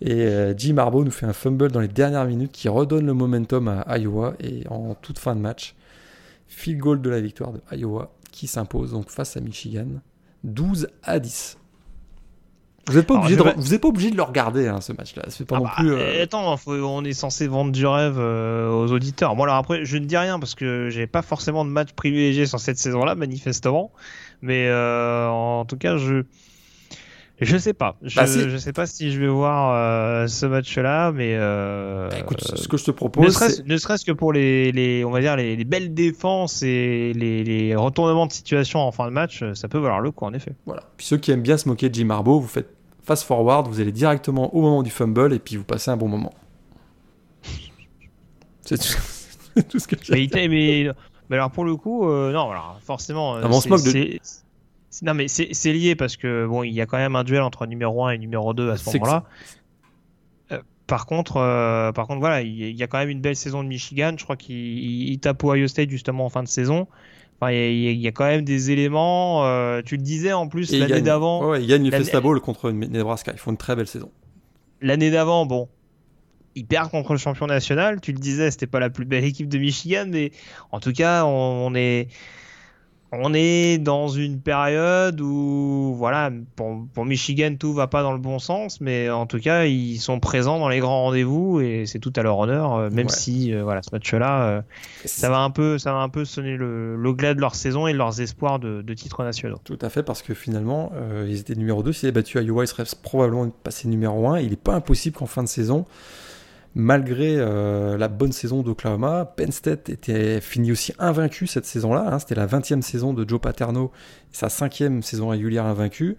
Et 0.00 0.22
euh, 0.26 0.54
Jim 0.56 0.78
Harbaugh 0.78 1.04
nous 1.04 1.10
fait 1.10 1.26
un 1.26 1.32
fumble 1.32 1.70
dans 1.70 1.80
les 1.80 1.88
dernières 1.88 2.24
minutes 2.24 2.52
qui 2.52 2.68
redonne 2.68 3.06
le 3.06 3.14
momentum 3.14 3.68
à 3.68 3.98
Iowa. 3.98 4.34
Et 4.40 4.66
en 4.68 4.94
toute 4.94 5.18
fin 5.18 5.34
de 5.36 5.40
match, 5.40 5.74
field 6.48 6.80
goal 6.80 7.02
de 7.02 7.10
la 7.10 7.20
victoire 7.20 7.52
de 7.52 7.60
Iowa 7.72 8.12
qui 8.30 8.46
s'impose 8.46 8.92
donc 8.92 9.10
face 9.10 9.36
à 9.36 9.40
Michigan 9.40 9.86
12 10.42 10.88
à 11.04 11.20
10. 11.20 11.58
Vous 12.88 12.94
n'êtes 12.94 13.06
pas, 13.06 13.14
obligé 13.14 13.36
de, 13.36 13.42
vous 13.56 13.74
êtes 13.74 13.80
pas 13.80 13.88
obligé 13.88 14.10
de 14.10 14.16
le 14.16 14.22
regarder, 14.22 14.66
hein, 14.66 14.80
ce 14.80 14.92
match-là. 14.92 15.22
C'est 15.28 15.46
pas 15.46 15.56
ah 15.56 15.58
non 15.60 15.64
bah, 15.66 15.72
plus. 15.76 15.92
Euh, 15.92 16.24
attends, 16.24 16.56
on 16.66 17.04
est 17.04 17.12
censé 17.12 17.46
vendre 17.46 17.70
du 17.70 17.86
rêve 17.86 18.16
euh, 18.18 18.70
aux 18.70 18.90
auditeurs. 18.90 19.36
Moi, 19.36 19.46
alors 19.46 19.56
après, 19.56 19.84
je 19.84 19.96
ne 19.98 20.04
dis 20.04 20.16
rien 20.16 20.40
parce 20.40 20.56
que 20.56 20.88
j'ai 20.90 21.06
pas 21.06 21.22
forcément 21.22 21.64
de 21.64 21.70
match 21.70 21.92
privilégié 21.92 22.44
sur 22.46 22.58
cette 22.58 22.78
saison-là, 22.78 23.14
manifestement. 23.14 23.92
Mais 24.40 24.66
euh, 24.66 25.28
en 25.28 25.64
tout 25.64 25.76
cas, 25.76 25.96
je. 25.96 26.24
Je 27.44 27.56
sais 27.56 27.72
pas. 27.72 27.96
Je, 28.02 28.16
bah, 28.16 28.26
je 28.26 28.56
sais 28.56 28.72
pas 28.72 28.86
si 28.86 29.12
je 29.12 29.20
vais 29.20 29.28
voir 29.28 30.28
ce 30.28 30.46
match-là, 30.46 31.12
mais. 31.12 31.36
Bah, 31.38 32.18
écoute, 32.18 32.40
ce 32.42 32.68
que 32.68 32.76
je 32.76 32.84
te 32.84 32.90
propose. 32.90 33.62
Ne 33.66 33.76
serait-ce 33.76 34.04
que 34.04 34.12
pour 34.12 34.32
les, 34.32 34.72
les, 34.72 35.04
on 35.04 35.10
va 35.10 35.20
dire, 35.20 35.36
les, 35.36 35.56
les 35.56 35.64
belles 35.64 35.94
défenses 35.94 36.62
et 36.62 37.12
les, 37.14 37.44
les, 37.44 37.74
retournements 37.74 38.26
de 38.26 38.32
situation 38.32 38.80
en 38.80 38.92
fin 38.92 39.06
de 39.06 39.12
match, 39.12 39.44
ça 39.54 39.68
peut 39.68 39.78
valoir 39.78 40.00
le 40.00 40.10
coup, 40.10 40.24
en 40.24 40.32
effet. 40.32 40.52
Voilà. 40.66 40.82
Puis 40.96 41.06
ceux 41.06 41.16
qui 41.16 41.30
aiment 41.32 41.42
bien 41.42 41.56
se 41.56 41.68
moquer 41.68 41.88
de 41.88 41.94
Jim 41.94 42.10
Harbaugh, 42.10 42.40
vous 42.40 42.48
faites 42.48 42.68
fast 43.02 43.24
forward, 43.24 43.66
vous 43.68 43.80
allez 43.80 43.92
directement 43.92 44.54
au 44.54 44.62
moment 44.62 44.82
du 44.82 44.90
fumble 44.90 45.32
et 45.32 45.38
puis 45.38 45.56
vous 45.56 45.64
passez 45.64 45.90
un 45.90 45.96
bon 45.96 46.08
moment. 46.08 46.32
C'est 48.62 48.78
tout, 49.68 49.78
ce 49.78 49.86
que 49.88 49.96
j'ai. 50.02 50.28
Mais, 50.32 50.48
mais, 50.48 50.90
mais, 51.28 51.36
alors 51.36 51.50
pour 51.50 51.64
le 51.64 51.76
coup, 51.76 52.08
euh, 52.08 52.32
non, 52.32 52.50
alors 52.50 52.78
forcément. 52.84 53.38
Non, 53.38 53.48
on 53.50 53.60
se 53.60 53.68
moque 53.68 53.82
de. 53.82 54.18
Non 55.00 55.14
mais 55.14 55.28
c'est 55.28 55.72
lié 55.72 55.94
parce 55.94 56.16
que 56.16 56.46
bon, 56.46 56.62
il 56.62 56.72
y 56.72 56.80
a 56.80 56.86
quand 56.86 56.98
même 56.98 57.16
un 57.16 57.24
duel 57.24 57.42
entre 57.42 57.66
numéro 57.66 58.04
1 58.04 58.10
et 58.12 58.18
numéro 58.18 58.52
2 58.52 58.70
à 58.70 58.76
ce 58.76 58.90
moment-là. 58.90 59.24
Euh, 60.50 60.60
par 60.86 61.06
contre, 61.06 61.38
euh, 61.38 61.92
par 61.92 62.06
contre, 62.06 62.20
voilà, 62.20 62.42
il 62.42 62.76
y 62.76 62.82
a 62.82 62.86
quand 62.86 62.98
même 62.98 63.08
une 63.08 63.22
belle 63.22 63.36
saison 63.36 63.62
de 63.62 63.68
Michigan. 63.68 64.12
Je 64.18 64.24
crois 64.24 64.36
qu'il 64.36 65.18
tape 65.20 65.42
Ohio 65.44 65.66
State 65.66 65.88
justement 65.88 66.26
en 66.26 66.28
fin 66.28 66.42
de 66.42 66.48
saison 66.48 66.86
il 67.50 68.00
y, 68.00 68.06
a 68.06 68.12
quand 68.12 68.26
même 68.26 68.44
des 68.44 68.70
éléments. 68.70 69.44
Euh, 69.46 69.82
tu 69.84 69.96
le 69.96 70.02
disais 70.02 70.32
en 70.32 70.46
plus 70.46 70.72
l'année 70.72 71.00
d'avant. 71.00 71.50
Ouais, 71.50 71.62
il 71.62 71.66
gagne 71.66 71.84
le 71.84 71.90
Festa 71.90 72.20
Bowl 72.20 72.40
contre 72.40 72.70
Nebraska. 72.70 73.32
Ils 73.32 73.38
font 73.38 73.50
une 73.50 73.56
très 73.56 73.74
belle 73.74 73.88
saison. 73.88 74.10
L'année 74.80 75.10
d'avant, 75.10 75.46
bon, 75.46 75.68
ils 76.54 76.66
perdent 76.66 76.90
contre 76.90 77.12
le 77.12 77.18
champion 77.18 77.46
national. 77.46 78.00
Tu 78.00 78.12
le 78.12 78.18
disais, 78.18 78.50
c'était 78.50 78.66
pas 78.66 78.80
la 78.80 78.90
plus 78.90 79.04
belle 79.04 79.24
équipe 79.24 79.48
de 79.48 79.58
Michigan, 79.58 80.06
mais 80.08 80.30
en 80.70 80.80
tout 80.80 80.92
cas, 80.92 81.24
on 81.24 81.74
est 81.74 82.08
on 83.14 83.34
est 83.34 83.76
dans 83.76 84.08
une 84.08 84.40
période 84.40 85.20
où, 85.20 85.94
voilà, 85.98 86.30
pour, 86.56 87.04
Michigan, 87.04 87.56
tout 87.58 87.74
va 87.74 87.86
pas 87.86 88.02
dans 88.02 88.12
le 88.12 88.18
bon 88.18 88.38
sens, 88.38 88.80
mais 88.80 89.10
en 89.10 89.26
tout 89.26 89.38
cas, 89.38 89.66
ils 89.66 89.98
sont 89.98 90.18
présents 90.18 90.58
dans 90.58 90.70
les 90.70 90.78
grands 90.78 91.02
rendez-vous 91.02 91.60
et 91.60 91.84
c'est 91.84 91.98
tout 91.98 92.12
à 92.16 92.22
leur 92.22 92.38
honneur, 92.38 92.74
euh, 92.74 92.90
même 92.90 93.10
si, 93.10 93.52
euh, 93.52 93.64
voilà, 93.64 93.82
ce 93.82 93.90
match-là, 93.92 94.44
euh, 94.44 94.62
ça 95.04 95.28
va 95.28 95.40
un 95.40 95.50
peu, 95.50 95.76
ça 95.76 95.92
va 95.92 95.98
un 95.98 96.08
peu 96.08 96.24
sonner 96.24 96.56
le, 96.56 97.12
glas 97.12 97.34
de 97.34 97.40
leur 97.40 97.54
saison 97.54 97.86
et 97.86 97.92
de 97.92 97.98
leurs 97.98 98.22
espoirs 98.22 98.58
de, 98.58 98.94
titres 98.94 99.22
nationaux. 99.24 99.58
Tout 99.64 99.78
à 99.82 99.90
fait, 99.90 100.02
parce 100.02 100.22
que 100.22 100.32
finalement, 100.32 100.92
ils 101.26 101.38
étaient 101.38 101.54
numéro 101.54 101.82
2. 101.82 101.92
S'ils 101.92 102.06
avaient 102.06 102.20
battu 102.20 102.42
Iowa, 102.42 102.64
ils 102.64 102.68
seraient 102.68 102.84
probablement 103.02 103.50
passé 103.62 103.88
numéro 103.88 104.28
1. 104.28 104.40
Il 104.40 104.50
n'est 104.50 104.56
pas 104.56 104.74
impossible 104.74 105.16
qu'en 105.16 105.26
fin 105.26 105.42
de 105.42 105.48
saison, 105.48 105.84
malgré 106.74 107.36
euh, 107.36 107.98
la 107.98 108.08
bonne 108.08 108.32
saison 108.32 108.62
d'Oklahoma, 108.62 109.26
Penn 109.36 109.52
State 109.52 109.88
était 109.90 110.40
fini 110.40 110.72
aussi 110.72 110.92
invaincu 110.98 111.46
cette 111.46 111.66
saison-là. 111.66 112.06
Hein. 112.08 112.18
C'était 112.18 112.34
la 112.34 112.46
20e 112.46 112.82
saison 112.82 113.12
de 113.12 113.28
Joe 113.28 113.40
Paterno, 113.40 113.92
sa 114.32 114.48
cinquième 114.48 115.02
saison 115.02 115.28
régulière 115.28 115.66
invaincue. 115.66 116.16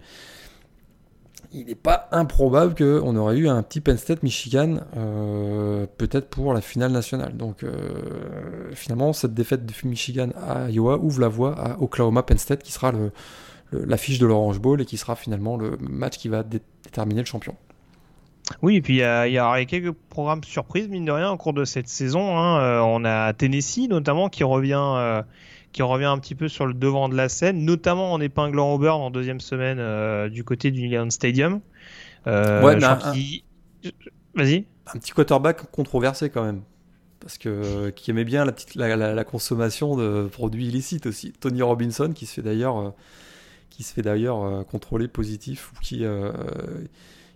Il 1.52 1.66
n'est 1.66 1.76
pas 1.76 2.08
improbable 2.10 2.74
qu'on 2.74 3.14
aurait 3.14 3.36
eu 3.36 3.48
un 3.48 3.62
petit 3.62 3.80
Penn 3.80 3.96
State-Michigan, 3.96 4.80
euh, 4.96 5.86
peut-être 5.98 6.28
pour 6.28 6.52
la 6.52 6.60
finale 6.60 6.90
nationale. 6.90 7.36
Donc 7.36 7.62
euh, 7.62 8.70
finalement, 8.72 9.12
cette 9.12 9.34
défaite 9.34 9.64
de 9.64 9.72
Michigan 9.84 10.30
à 10.48 10.70
Iowa 10.70 10.98
ouvre 10.98 11.20
la 11.20 11.28
voie 11.28 11.54
à 11.58 11.80
Oklahoma-Penn 11.80 12.38
State, 12.38 12.62
qui 12.62 12.72
sera 12.72 12.92
l'affiche 13.72 14.18
de 14.18 14.26
l'Orange 14.26 14.60
Bowl 14.60 14.80
et 14.80 14.84
qui 14.84 14.96
sera 14.96 15.14
finalement 15.14 15.56
le 15.56 15.76
match 15.80 16.18
qui 16.18 16.28
va 16.28 16.42
déterminer 16.42 17.20
le 17.20 17.26
champion. 17.26 17.54
Oui, 18.62 18.76
et 18.76 18.82
puis 18.82 18.94
il 18.96 18.98
y, 18.98 19.02
a, 19.38 19.64
quelques 19.64 19.92
programmes 19.92 20.44
surprises, 20.44 20.88
mine 20.88 21.04
de 21.04 21.12
rien, 21.12 21.30
au 21.30 21.36
cours 21.36 21.54
de 21.54 21.64
cette 21.64 21.88
saison. 21.88 22.36
Hein. 22.38 22.60
Euh, 22.60 22.80
on 22.80 23.04
a 23.04 23.32
Tennessee, 23.32 23.88
notamment, 23.88 24.28
qui 24.28 24.44
revient, 24.44 24.78
euh, 24.78 25.22
qui 25.72 25.82
revient 25.82 26.04
un 26.04 26.18
petit 26.18 26.34
peu 26.34 26.48
sur 26.48 26.66
le 26.66 26.74
devant 26.74 27.08
de 27.08 27.16
la 27.16 27.28
scène, 27.28 27.64
notamment 27.64 28.12
en 28.12 28.20
épinglant 28.20 28.74
Auburn 28.74 29.00
en 29.00 29.10
deuxième 29.10 29.40
semaine 29.40 29.78
euh, 29.80 30.28
du 30.28 30.44
côté 30.44 30.70
du 30.70 30.82
Neyland 30.82 31.10
Stadium. 31.10 31.60
ouais, 32.26 32.78
Vas-y. 34.34 34.64
Un 34.94 34.98
petit 34.98 35.12
quarterback 35.12 35.70
controversé 35.70 36.28
quand 36.28 36.44
même. 36.44 36.62
Parce 37.20 37.38
que 37.38 37.88
qui 37.90 38.10
aimait 38.10 38.24
bien 38.24 38.44
la, 38.44 38.52
petite, 38.52 38.74
la, 38.74 39.24
consommation 39.24 39.96
de 39.96 40.28
produits 40.30 40.66
illicites 40.66 41.06
aussi. 41.06 41.32
Tony 41.32 41.62
Robinson, 41.62 42.12
qui 42.14 42.26
se 42.26 42.34
fait 42.34 42.42
d'ailleurs, 42.42 42.92
qui 43.70 43.82
se 43.82 43.94
fait 43.94 44.02
d'ailleurs 44.02 44.66
contrôler 44.66 45.08
positif 45.08 45.72
ou 45.72 45.80
qui 45.80 46.04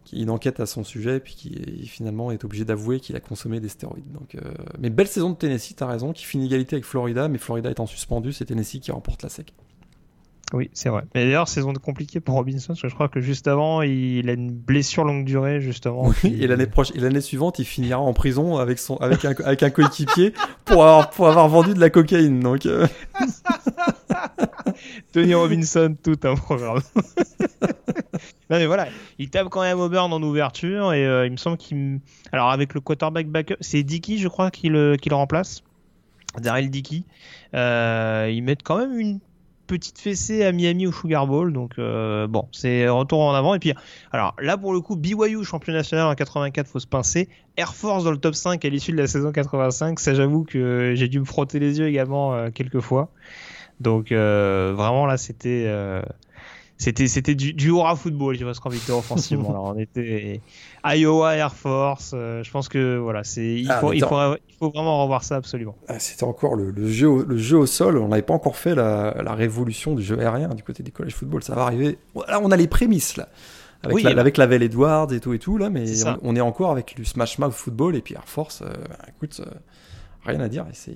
qui 0.09 0.23
une 0.23 0.31
enquête 0.31 0.59
à 0.59 0.65
son 0.65 0.85
sujet, 0.85 1.17
et 1.17 1.21
puis 1.21 1.35
qui 1.35 1.87
finalement 1.87 2.31
est 2.31 2.43
obligé 2.43 2.65
d'avouer 2.65 2.99
qu'il 2.99 3.15
a 3.15 3.21
consommé 3.21 3.61
des 3.61 3.69
stéroïdes. 3.69 4.11
Donc, 4.13 4.35
euh, 4.35 4.41
Mais 4.79 4.89
belle 4.89 5.07
saison 5.07 5.31
de 5.31 5.37
Tennessee, 5.37 5.75
t'as 5.77 5.87
raison, 5.87 6.15
qui 6.15 6.25
finit 6.25 6.47
égalité 6.47 6.77
avec 6.77 6.87
Florida, 6.87 7.29
mais 7.29 7.37
Florida 7.37 7.71
étant 7.71 7.87
suspendu, 7.87 8.33
c'est 8.33 8.47
Tennessee 8.47 8.81
qui 8.81 8.91
remporte 8.91 9.23
la 9.23 9.29
SEC. 9.29 9.53
Oui, 10.55 10.71
c'est 10.73 10.89
vrai. 10.89 11.03
Mais 11.15 11.25
d'ailleurs, 11.25 11.47
saison 11.47 11.75
compliquée 11.75 12.21
pour 12.21 12.35
Robinson, 12.35 12.69
parce 12.69 12.81
que 12.81 12.89
je 12.89 12.95
crois 12.95 13.09
que 13.09 13.21
juste 13.21 13.47
avant, 13.49 13.83
il 13.83 14.31
a 14.31 14.33
une 14.33 14.51
blessure 14.51 15.05
longue 15.05 15.25
durée, 15.25 15.61
justement. 15.61 16.11
Oui, 16.25 16.39
et 16.41 16.47
l'année 16.47 16.67
prochaine, 16.67 16.97
et 16.97 17.01
l'année 17.01 17.21
suivante, 17.21 17.59
il 17.59 17.67
finira 17.67 18.01
en 18.01 18.15
prison 18.15 18.57
avec 18.57 18.79
son, 18.79 18.97
avec 18.97 19.25
un, 19.27 19.35
avec 19.45 19.63
un 19.63 19.71
coéquipier 19.71 20.33
pour 20.65 20.85
avoir, 20.85 21.11
pour 21.11 21.29
avoir 21.29 21.49
vendu 21.49 21.75
de 21.75 21.81
la 21.81 21.91
cocaïne. 21.91 22.41
Donc. 22.41 22.65
Euh. 22.65 22.87
Tony 25.13 25.35
Robinson, 25.35 25.97
tout 26.03 26.19
un 26.25 26.35
programme. 26.35 26.81
non 27.63 28.59
mais 28.59 28.67
voilà, 28.67 28.89
il 29.19 29.29
tape 29.31 29.49
quand 29.49 29.63
même 29.63 29.81
Auburn 29.81 30.13
en 30.13 30.23
ouverture 30.23 30.93
et 30.93 31.07
euh, 31.07 31.27
il 31.27 31.33
me 31.33 31.37
semble 31.37 31.57
qu'il, 31.57 32.01
alors 32.33 32.51
avec 32.51 32.75
le 32.75 32.81
quarterback 32.81 33.29
backup, 33.29 33.57
c'est 33.61 33.83
Dickey, 33.83 34.19
je 34.19 34.29
crois, 34.29 34.51
qui 34.51 34.69
le, 34.69 34.97
qui 34.97 35.09
le 35.09 35.17
remplace. 35.17 35.63
Daryl 36.39 36.71
Dickey. 36.71 37.05
Euh, 37.55 38.31
ils 38.33 38.43
mettent 38.43 38.63
quand 38.63 38.79
même 38.79 38.99
une 38.99 39.19
petite 39.69 40.01
fessée 40.01 40.43
à 40.45 40.51
Miami 40.51 40.89
au 40.89 40.93
Sugar 40.93 41.29
Bowl. 41.29 41.53
Donc 41.53 41.75
euh, 41.79 42.27
bon, 42.27 42.49
c'est 42.51 42.89
retour 42.89 43.21
en 43.21 43.35
avant. 43.35 43.55
Et 43.55 43.61
puis, 43.61 43.73
alors 44.11 44.35
là 44.41 44.59
pour 44.59 44.73
le 44.73 44.81
coup, 44.81 44.97
BYU 44.97 45.45
champion 45.45 45.73
national 45.73 46.07
en 46.07 46.15
84, 46.17 46.67
faut 46.67 46.81
se 46.81 46.87
pincer. 46.89 47.29
Air 47.57 47.75
Force 47.75 48.03
dans 48.03 48.11
le 48.11 48.19
top 48.19 48.35
5 48.35 48.65
à 48.65 48.69
l'issue 48.69 48.91
de 48.91 48.97
la 48.97 49.07
saison 49.07 49.31
85. 49.31 50.01
Ça, 50.01 50.15
j'avoue 50.15 50.43
que 50.43 50.95
j'ai 50.97 51.07
dû 51.07 51.21
me 51.21 51.25
frotter 51.25 51.61
les 51.61 51.79
yeux 51.79 51.87
également 51.87 52.35
euh, 52.35 52.51
quelques 52.51 52.81
fois. 52.81 53.11
Donc 53.81 54.11
euh, 54.11 54.73
vraiment 54.77 55.07
là, 55.07 55.17
c'était 55.17 55.73
c'était 56.79 57.09
c'était 57.09 57.35
du, 57.35 57.53
du 57.53 57.71
aura 57.71 57.97
football, 57.97 58.37
je 58.39 58.45
pense, 58.45 58.61
envie 58.65 58.79
offensivement. 58.91 59.51
Alors, 59.51 59.65
on 59.65 59.79
était 59.79 60.41
Iowa 60.85 61.35
Air 61.35 61.53
Force. 61.53 62.13
Euh, 62.15 62.45
je 62.45 62.51
pense 62.53 62.69
que 62.69 62.97
voilà, 62.97 63.25
c'est 63.25 63.57
il, 63.57 63.69
ah, 63.69 63.81
faut, 63.81 63.93
il, 63.93 64.01
faut, 64.01 64.17
il, 64.49 64.55
faut, 64.57 64.71
vraiment 64.71 65.03
revoir 65.03 65.25
ça 65.25 65.35
absolument. 65.35 65.75
Ah, 65.89 65.99
c'était 65.99 66.23
encore 66.23 66.55
le, 66.55 66.71
le, 66.71 66.89
jeu 66.89 67.25
le 67.27 67.37
jeu 67.37 67.59
au 67.59 67.67
sol. 67.67 67.99
On 67.99 68.09
n'avait 68.09 68.23
pas 68.23 68.35
encore 68.35 68.57
fait 68.57 68.77
la, 68.77 69.17
la, 69.25 69.35
révolution 69.35 69.97
du 69.97 70.05
jeu 70.05 70.21
aérien 70.21 70.51
du 70.51 70.63
côté 70.63 70.85
du 70.85 70.93
college 70.93 71.15
football. 71.15 71.43
Ça 71.43 71.57
va 71.57 71.63
arriver. 71.63 71.99
Là, 72.29 72.41
on 72.41 72.53
a 72.53 72.57
les 72.57 72.69
prémices 72.69 73.17
là. 73.17 73.29
avec, 73.83 73.97
Oui, 73.97 74.03
la, 74.05 74.15
bah. 74.15 74.21
avec 74.21 74.37
la 74.37 74.47
Velle 74.47 74.63
Edwards 74.63 75.13
et 75.13 75.19
tout 75.19 75.33
et 75.33 75.41
tout 75.41 75.59
là, 75.59 75.71
mais 75.71 75.85
on, 76.07 76.19
on 76.23 76.37
est 76.37 76.41
encore 76.41 76.71
avec 76.71 76.95
du 76.97 77.05
Smash 77.05 77.41
Mouth 77.41 77.53
football 77.53 77.97
et 77.97 78.03
puis 78.03 78.15
Air 78.15 78.23
Force. 78.27 78.63
euh, 78.63 78.73
bah, 78.89 78.99
écoute, 79.09 79.41
euh, 79.45 79.51
rien 80.25 80.39
à 80.39 80.49
dire. 80.49 80.65
C'est 80.75 80.95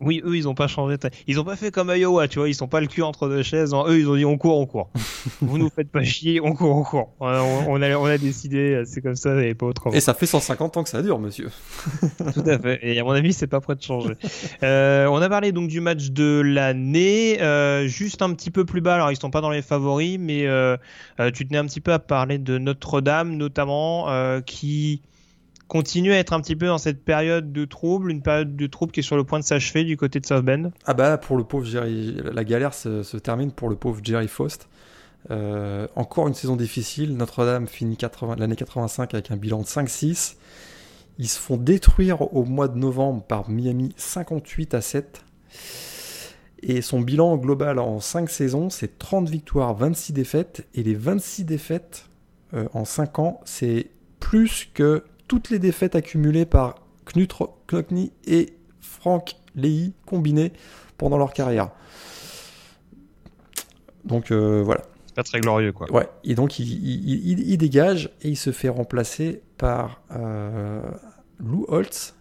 Oui, 0.00 0.20
eux, 0.24 0.36
ils 0.36 0.48
ont 0.48 0.54
pas 0.54 0.66
changé. 0.66 0.96
de- 0.96 1.08
Ils 1.26 1.38
ont 1.40 1.44
pas 1.44 1.56
fait 1.56 1.70
comme 1.70 1.88
Iowa, 1.94 2.26
tu 2.28 2.38
vois. 2.40 2.48
Ils 2.48 2.54
sont 2.54 2.66
pas 2.68 2.80
le 2.80 2.86
cul 2.88 3.02
entre 3.02 3.28
deux 3.28 3.42
chaises. 3.42 3.72
hein. 3.74 3.84
Eux, 3.86 3.98
ils 4.00 4.08
ont 4.08 4.16
dit 4.16 4.24
on 4.24 4.36
court, 4.36 4.58
on 4.58 4.66
court. 4.66 4.90
Vous 5.40 5.56
nous 5.56 5.70
faites 5.70 5.88
pas 5.90 6.02
chier, 6.02 6.40
on 6.40 6.52
court, 6.52 6.76
on 6.76 6.82
court. 6.82 7.14
On 7.20 7.26
a, 7.28 7.40
on 7.68 7.80
a, 7.80 7.96
on 7.96 8.04
a 8.04 8.18
décidé, 8.18 8.82
c'est 8.86 9.00
comme 9.00 9.14
ça 9.14 9.40
et 9.42 9.54
pas 9.54 9.66
autrement. 9.66 9.94
et 9.94 10.00
ça 10.00 10.12
fait 10.12 10.26
150 10.26 10.76
ans 10.76 10.82
que 10.82 10.88
ça 10.88 11.00
dure, 11.00 11.18
monsieur. 11.18 11.48
Tout 12.34 12.42
à 12.46 12.58
fait. 12.58 12.80
Et 12.82 12.98
à 12.98 13.04
mon 13.04 13.12
avis, 13.12 13.32
c'est 13.32 13.46
pas 13.46 13.60
prêt 13.60 13.76
de 13.76 13.82
changer. 13.82 14.14
Euh, 14.62 15.06
on 15.06 15.16
a 15.22 15.28
parlé 15.28 15.52
donc 15.52 15.68
du 15.68 15.80
match 15.80 16.10
de 16.10 16.42
l'année, 16.44 17.40
euh, 17.40 17.86
juste 17.86 18.20
un 18.22 18.32
petit 18.34 18.50
peu 18.50 18.64
plus 18.64 18.80
bas. 18.80 18.96
Alors, 18.96 19.10
ils 19.12 19.16
sont 19.16 19.30
pas 19.30 19.40
dans 19.40 19.50
les 19.50 19.62
favoris, 19.62 20.18
mais 20.20 20.46
euh, 20.46 20.76
euh, 21.20 21.30
tu 21.30 21.46
tenais 21.46 21.58
un 21.58 21.66
petit 21.66 21.80
peu 21.80 21.92
à 21.92 21.98
parler 21.98 22.38
de 22.38 22.58
Notre-Dame, 22.58 23.36
notamment, 23.36 24.10
euh, 24.10 24.40
qui 24.40 25.02
continue 25.68 26.12
à 26.12 26.18
être 26.18 26.32
un 26.32 26.40
petit 26.40 26.56
peu 26.56 26.66
dans 26.66 26.78
cette 26.78 27.04
période 27.04 27.52
de 27.52 27.64
trouble, 27.64 28.10
une 28.10 28.22
période 28.22 28.56
de 28.56 28.66
trouble 28.66 28.92
qui 28.92 29.00
est 29.00 29.04
sur 29.04 29.16
le 29.16 29.24
point 29.24 29.38
de 29.38 29.44
s'achever 29.44 29.84
du 29.84 29.96
côté 29.96 30.20
de 30.20 30.26
South 30.26 30.44
Bend. 30.44 30.70
Ah 30.86 30.94
bah 30.94 31.18
pour 31.18 31.36
le 31.36 31.44
pauvre 31.44 31.64
Jerry, 31.64 32.16
la 32.32 32.44
galère 32.44 32.74
se, 32.74 33.16
termine 33.16 33.52
pour 33.52 33.68
le 33.68 33.76
pauvre 33.76 34.00
Jerry 34.02 34.28
Faust. 34.28 34.68
Euh, 35.30 35.86
encore 35.96 36.28
une 36.28 36.34
saison 36.34 36.56
difficile. 36.56 37.16
Notre-Dame 37.16 37.66
finit 37.66 37.96
80 37.96 38.36
l'année 38.38 38.56
85 38.56 39.14
avec 39.14 39.30
un 39.30 39.36
bilan 39.36 39.60
de 39.60 39.66
5-6. 39.66 40.36
Ils 41.18 41.28
se 41.28 41.38
font 41.38 41.56
détruire 41.56 42.34
au 42.34 42.44
mois 42.44 42.68
de 42.68 42.76
novembre 42.76 43.22
par 43.22 43.48
Miami 43.48 43.94
58 43.96 44.74
à 44.74 44.80
7. 44.80 45.24
Et 46.62 46.82
son 46.82 47.00
bilan 47.00 47.36
global 47.36 47.78
en 47.78 48.00
5 48.00 48.28
saisons, 48.30 48.70
c'est 48.70 48.98
30 48.98 49.28
victoires, 49.28 49.74
26 49.74 50.12
défaites. 50.12 50.66
Et 50.74 50.82
les 50.82 50.94
26 50.94 51.44
défaites 51.44 52.06
euh, 52.54 52.68
en 52.72 52.84
5 52.84 53.18
ans, 53.18 53.40
c'est 53.44 53.90
plus 54.18 54.68
que 54.72 55.04
toutes 55.28 55.50
les 55.50 55.58
défaites 55.58 55.94
accumulées 55.94 56.46
par 56.46 56.76
Knut 57.06 57.32
Knockney 57.70 58.12
et 58.26 58.54
Frank 58.80 59.36
Leahy 59.54 59.92
combinés 60.06 60.52
pendant 60.98 61.16
leur 61.18 61.32
carrière. 61.32 61.70
Donc 64.04 64.30
euh, 64.30 64.62
voilà. 64.62 64.82
Pas 65.14 65.22
très 65.22 65.40
glorieux, 65.40 65.72
quoi. 65.72 65.90
Ouais. 65.92 66.08
Et 66.24 66.34
donc 66.34 66.58
il, 66.58 66.66
il- 66.68 67.28
il- 67.30 67.48
il 67.52 67.56
dégage 67.58 68.10
et 68.22 68.28
il 68.30 68.36
se 68.36 68.50
fait 68.52 68.68
remplacer 68.68 69.42
par 69.58 70.02
euh, 70.10 70.82
Lou 71.38 71.64
Holtz 71.68 72.14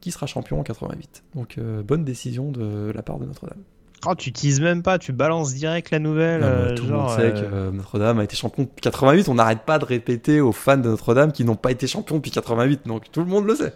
qui 0.00 0.10
sera 0.10 0.26
champion 0.26 0.58
en 0.58 0.62
88. 0.64 1.22
Donc 1.36 1.58
euh, 1.58 1.82
bonne 1.82 2.04
décision 2.04 2.50
de 2.50 2.90
la 2.94 3.02
part 3.02 3.18
de 3.20 3.26
Notre-Dame. 3.26 3.62
Oh, 4.04 4.14
tu 4.16 4.32
teases 4.32 4.60
même 4.60 4.82
pas, 4.82 4.98
tu 4.98 5.12
balances 5.12 5.54
direct 5.54 5.90
la 5.90 6.00
nouvelle. 6.00 6.40
Non, 6.40 6.46
euh, 6.48 6.74
tout 6.74 6.84
le 6.86 6.92
monde 6.92 7.10
sait 7.10 7.20
euh, 7.20 7.30
que 7.30 7.54
euh, 7.54 7.70
Notre-Dame 7.70 8.18
a 8.18 8.24
été 8.24 8.34
champion 8.34 8.64
depuis 8.64 8.80
88. 8.80 9.28
On 9.28 9.34
n'arrête 9.34 9.62
pas 9.64 9.78
de 9.78 9.84
répéter 9.84 10.40
aux 10.40 10.50
fans 10.50 10.76
de 10.76 10.88
Notre-Dame 10.88 11.30
qui 11.30 11.44
n'ont 11.44 11.54
pas 11.54 11.70
été 11.70 11.86
champions 11.86 12.16
depuis 12.16 12.32
88. 12.32 12.80
Donc 12.86 13.12
tout 13.12 13.20
le 13.20 13.26
monde 13.26 13.46
le 13.46 13.54
sait. 13.54 13.74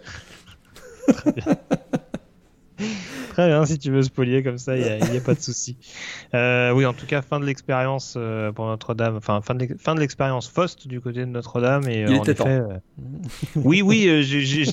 Très 1.13 1.31
bien, 1.31 1.55
si 3.65 3.77
tu 3.79 3.91
veux 3.91 4.01
spolier 4.01 4.43
comme 4.43 4.57
ça, 4.57 4.75
il 4.75 4.83
n'y 5.11 5.17
a, 5.17 5.21
pas 5.21 5.33
de 5.33 5.41
souci. 5.41 5.77
Euh, 6.33 6.71
oui, 6.71 6.85
en 6.85 6.93
tout 6.93 7.05
cas, 7.05 7.21
fin 7.21 7.39
de 7.39 7.45
l'expérience 7.45 8.15
euh, 8.17 8.51
pour 8.51 8.65
Notre-Dame, 8.65 9.15
enfin, 9.15 9.39
fin 9.41 9.55
de 9.55 9.99
l'expérience 9.99 10.49
Faust 10.49 10.87
du 10.87 10.99
côté 10.99 11.21
de 11.21 11.25
Notre-Dame. 11.25 11.87
Et, 11.87 12.01
Il 12.01 12.05
euh, 12.05 12.17
en 12.17 12.21
était 12.21 12.31
effet, 12.31 12.59
temps. 12.59 12.81
oui, 13.55 13.81
oui, 13.81 14.05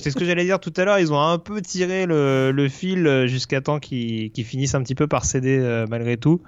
c'est 0.01 0.11
ce 0.11 0.15
que 0.15 0.25
j'allais 0.25 0.43
dire 0.43 0.59
tout 0.59 0.73
à 0.75 0.83
l'heure. 0.83 0.99
Ils 0.99 1.13
ont 1.13 1.21
un 1.21 1.37
peu 1.37 1.61
tiré 1.61 2.05
le, 2.05 2.51
le 2.51 2.69
fil 2.69 3.25
jusqu'à 3.27 3.61
temps 3.61 3.79
qu'ils 3.79 4.31
finissent 4.43 4.75
un 4.75 4.83
petit 4.83 4.95
peu 4.95 5.07
par 5.07 5.23
céder 5.23 5.85
malgré 5.89 6.17
tout. 6.17 6.41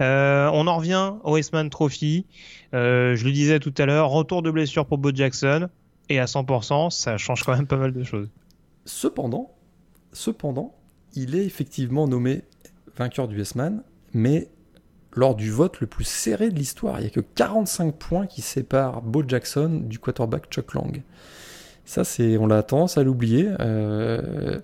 On 0.00 0.66
en 0.66 0.76
revient 0.76 1.14
au 1.24 1.34
Westman 1.34 1.68
Trophy. 1.68 2.26
Je 2.72 3.24
le 3.24 3.32
disais 3.32 3.58
tout 3.58 3.74
à 3.78 3.86
l'heure, 3.86 4.08
retour 4.10 4.42
de 4.42 4.50
blessure 4.50 4.86
pour 4.86 4.98
Bo 4.98 5.10
Jackson. 5.12 5.68
Et 6.08 6.18
à 6.18 6.26
100%, 6.26 6.90
ça 6.90 7.16
change 7.16 7.42
quand 7.44 7.56
même 7.56 7.66
pas 7.66 7.76
mal 7.76 7.92
de 7.92 8.02
choses. 8.02 8.28
Cependant, 8.84 9.50
cependant, 10.12 10.74
il 11.14 11.34
est 11.34 11.44
effectivement 11.44 12.06
nommé 12.08 12.42
vainqueur 12.96 13.28
du 13.28 13.40
S-Man, 13.40 13.82
mais 14.12 14.48
lors 15.16 15.34
du 15.34 15.50
vote 15.50 15.80
le 15.80 15.86
plus 15.86 16.04
serré 16.04 16.50
de 16.50 16.54
l'histoire, 16.56 16.98
il 16.98 17.02
n'y 17.02 17.06
a 17.06 17.10
que 17.10 17.20
45 17.20 17.94
points 17.94 18.26
qui 18.26 18.42
séparent 18.42 19.02
Bo 19.02 19.22
Jackson 19.26 19.82
du 19.84 19.98
quarterback 19.98 20.46
Chuck 20.50 20.74
Lang. 20.74 21.02
Ça, 21.84 22.02
c'est, 22.04 22.36
on 22.38 22.46
l'a 22.46 22.62
tendance 22.62 22.98
à 22.98 23.02
l'oublier. 23.04 23.48
euh, 23.60 24.60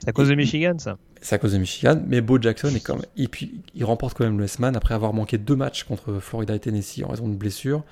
C'est 0.00 0.08
à 0.08 0.12
cause 0.12 0.28
de 0.28 0.34
Michigan, 0.34 0.74
ça. 0.78 0.98
c'est 1.22 1.34
à 1.34 1.38
cause 1.38 1.52
de 1.52 1.58
Michigan, 1.58 2.00
mais 2.06 2.20
Bo 2.20 2.40
Jackson 2.40 2.68
est 2.74 2.80
quand 2.80 2.96
même. 2.96 3.06
Et 3.16 3.28
puis, 3.28 3.62
il 3.74 3.84
remporte 3.84 4.16
quand 4.18 4.24
même 4.24 4.38
le 4.38 4.44
S-Man 4.44 4.76
après 4.76 4.94
avoir 4.94 5.12
manqué 5.14 5.38
deux 5.38 5.56
matchs 5.56 5.84
contre 5.84 6.18
Florida 6.18 6.54
et 6.54 6.58
Tennessee 6.60 7.02
en 7.04 7.08
raison 7.08 7.28
de 7.28 7.34
blessures. 7.36 7.84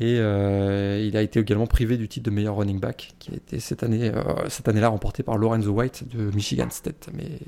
Et 0.00 0.16
euh, 0.18 1.00
il 1.06 1.16
a 1.16 1.22
été 1.22 1.38
également 1.38 1.66
privé 1.66 1.96
du 1.96 2.08
titre 2.08 2.24
de 2.28 2.34
meilleur 2.34 2.56
running 2.56 2.80
back, 2.80 3.14
qui 3.20 3.30
a 3.30 3.34
été 3.34 3.60
cette 3.60 3.82
année, 3.84 4.10
euh, 4.12 4.48
cette 4.48 4.68
année-là 4.68 4.88
remporté 4.88 5.22
par 5.22 5.38
Lorenzo 5.38 5.70
White 5.70 6.04
de 6.14 6.30
Michigan 6.34 6.68
State. 6.70 7.08
Mais 7.14 7.38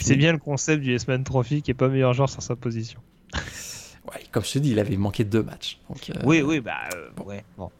C'est 0.00 0.16
bien 0.16 0.32
le 0.32 0.38
concept 0.38 0.82
du 0.82 0.94
S-Man 0.94 1.24
Trophy 1.24 1.62
qui 1.62 1.72
est 1.72 1.74
pas 1.74 1.88
meilleur 1.88 2.12
joueur 2.14 2.30
sur 2.30 2.42
sa 2.42 2.54
position. 2.54 3.00
Ouais, 3.34 4.22
comme 4.30 4.44
je 4.44 4.52
te 4.52 4.58
dis, 4.58 4.70
il 4.70 4.78
avait 4.78 4.96
manqué 4.96 5.24
deux 5.24 5.42
matchs. 5.42 5.78
Donc, 5.88 6.10
euh, 6.10 6.20
Oui, 6.24 6.42
oui, 6.42 6.60
bah 6.60 6.88
euh, 6.94 7.22
ouais. 7.24 7.44
Bon. 7.56 7.70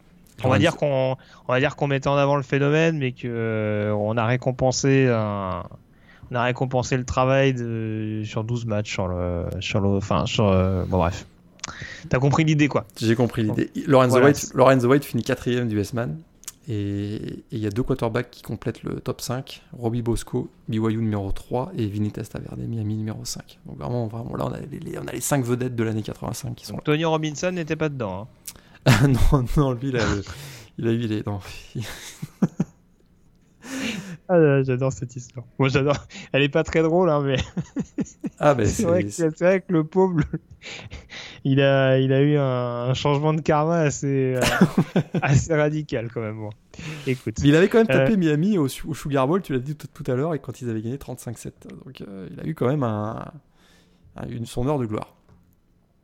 On 0.43 0.49
va 0.49 0.59
dire 0.59 0.75
qu'on, 0.77 1.17
on 1.47 1.53
va 1.53 1.59
dire 1.59 1.75
qu'on 1.75 1.87
mettait 1.87 2.07
en 2.07 2.15
avant 2.15 2.37
le 2.37 2.43
phénomène, 2.43 2.97
mais 2.97 3.11
que 3.11 3.27
euh, 3.27 3.93
on 3.93 4.15
a 4.15 4.25
récompensé 4.25 5.07
un, 5.07 5.63
on 6.31 6.35
a 6.35 6.43
récompensé 6.43 6.95
le 6.97 7.03
travail 7.03 7.53
de, 7.53 8.21
sur 8.25 8.43
12 8.43 8.65
matchs 8.65 8.91
sur 8.91 9.07
le, 9.07 9.47
sur 9.59 9.81
le, 9.81 9.89
enfin 9.89 10.25
sur, 10.25 10.47
euh, 10.47 10.85
bon 10.85 10.97
bref. 10.97 11.25
T'as 12.09 12.19
compris 12.19 12.43
l'idée 12.43 12.67
quoi. 12.67 12.85
J'ai 12.99 13.15
compris 13.15 13.43
l'idée. 13.43 13.71
Lorenzo, 13.87 14.11
Voilà. 14.11 14.27
White, 14.27 14.51
Lorenzo 14.53 14.87
White 14.87 15.05
finit 15.05 15.23
quatrième 15.23 15.67
du 15.67 15.79
S-Man. 15.79 16.17
Et 16.71 17.43
il 17.51 17.57
y 17.57 17.65
a 17.65 17.71
deux 17.71 17.81
quarterbacks 17.81 18.29
qui 18.29 18.43
complètent 18.43 18.83
le 18.83 18.99
top 18.99 19.21
5. 19.21 19.63
Robbie 19.73 20.03
Bosco, 20.03 20.51
BYU 20.67 20.97
numéro 20.97 21.31
3 21.31 21.71
et 21.75 21.87
Vinny 21.87 22.11
Testaverde, 22.11 22.59
Miami 22.59 22.95
numéro 22.95 23.19
5. 23.25 23.57
Donc 23.65 23.79
vraiment, 23.79 24.05
vraiment 24.07 24.35
là, 24.35 24.45
on 24.45 24.51
a 24.53 24.59
les, 24.59 24.79
les- 24.79 24.99
on 24.99 25.07
a 25.07 25.11
les 25.11 25.21
5 25.21 25.43
vedettes 25.45 25.75
de 25.75 25.83
l'année 25.83 26.03
85 26.03 26.53
qui 26.55 26.65
sont 26.67 26.73
Donc, 26.73 26.83
Tony 26.83 27.05
Robinson 27.05 27.51
n'était 27.51 27.75
pas 27.75 27.89
dedans. 27.89 28.27
hein. 28.85 29.07
non, 29.31 29.45
non, 29.57 29.71
lui, 29.71 29.89
il 29.89 29.97
a, 29.97 30.01
il 30.77 30.87
a 30.87 30.91
eu 30.91 30.97
les... 30.99 31.23
Non. 31.25 31.39
Ah, 34.27 34.61
j'adore 34.63 34.93
cette 34.93 35.15
histoire. 35.15 35.45
Moi 35.57 35.69
j'adore. 35.69 35.95
Elle 36.31 36.43
est 36.43 36.49
pas 36.49 36.63
très 36.63 36.81
drôle, 36.83 37.09
hein, 37.09 37.21
mais 37.25 37.37
Ah, 38.39 38.53
mais 38.55 38.65
c'est 38.67 38.83
vrai, 38.83 39.03
que, 39.03 39.39
vrai 39.39 39.63
le 39.69 39.83
pauvre, 39.83 40.19
il 41.43 41.61
a, 41.61 41.97
il 41.99 42.13
a 42.13 42.21
eu 42.21 42.37
un, 42.37 42.43
un 42.89 42.93
changement 42.93 43.33
de 43.33 43.41
karma 43.41 43.79
assez, 43.79 44.35
euh, 44.35 44.41
assez 45.21 45.55
radical 45.55 46.09
quand 46.13 46.21
même. 46.21 46.37
Bon. 46.37 46.49
Écoute. 47.07 47.35
Mais 47.41 47.47
il 47.49 47.55
avait 47.55 47.69
quand 47.69 47.79
même 47.79 47.87
tapé 47.87 48.13
Euh. 48.13 48.17
Miami 48.17 48.57
au, 48.57 48.65
au 48.65 48.93
Sugar 48.93 49.27
Bowl, 49.27 49.41
tu 49.41 49.53
l'as 49.53 49.59
dit 49.59 49.75
tout, 49.75 49.87
tout 49.91 50.09
à 50.11 50.15
l'heure, 50.15 50.33
et 50.35 50.39
quand 50.39 50.61
ils 50.61 50.69
avaient 50.69 50.81
gagné 50.81 50.97
35-7. 50.97 51.51
Donc 51.85 52.01
euh, 52.01 52.27
il 52.31 52.39
a 52.39 52.45
eu 52.45 52.53
quand 52.55 52.67
même 52.67 52.83
un, 52.83 53.25
un- 54.15 54.27
une, 54.29 54.45
son 54.45 54.67
heure 54.67 54.77
de 54.79 54.85
gloire. 54.85 55.15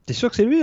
T'es 0.08 0.14
sûr 0.14 0.30
que 0.30 0.36
c'est 0.36 0.46
lui 0.46 0.62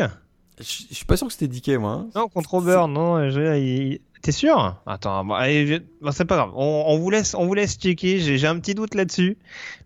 Je, 0.63 0.85
je 0.91 0.95
suis 0.95 1.05
pas 1.05 1.17
sûr 1.17 1.27
que 1.27 1.33
c'était 1.33 1.49
Dickey, 1.49 1.77
moi. 1.79 1.91
hein. 1.93 2.09
Non, 2.15 2.29
contre 2.29 2.55
Auburn, 2.55 2.93
non. 2.93 3.31
je- 3.31 3.59
il- 3.59 4.01
T'es 4.23 4.31
sûr? 4.31 4.81
Attends, 4.87 5.25
bon, 5.25 5.35
allez, 5.35 5.67
je- 5.67 5.83
bon, 6.01 6.13
c'est 6.13 6.25
pas 6.25 6.37
grave. 6.37 6.53
On, 6.55 6.85
on 6.87 6.97
vous 6.99 7.11
laisse, 7.11 7.35
on 7.35 7.45
vous 7.47 7.55
laisse 7.55 7.75
checker. 7.77 8.21
J'ai 8.21 8.39
j'ai 8.39 8.47
un 8.47 8.57
petit 8.61 8.73
doute 8.75 8.95
là-dessus, 8.95 9.37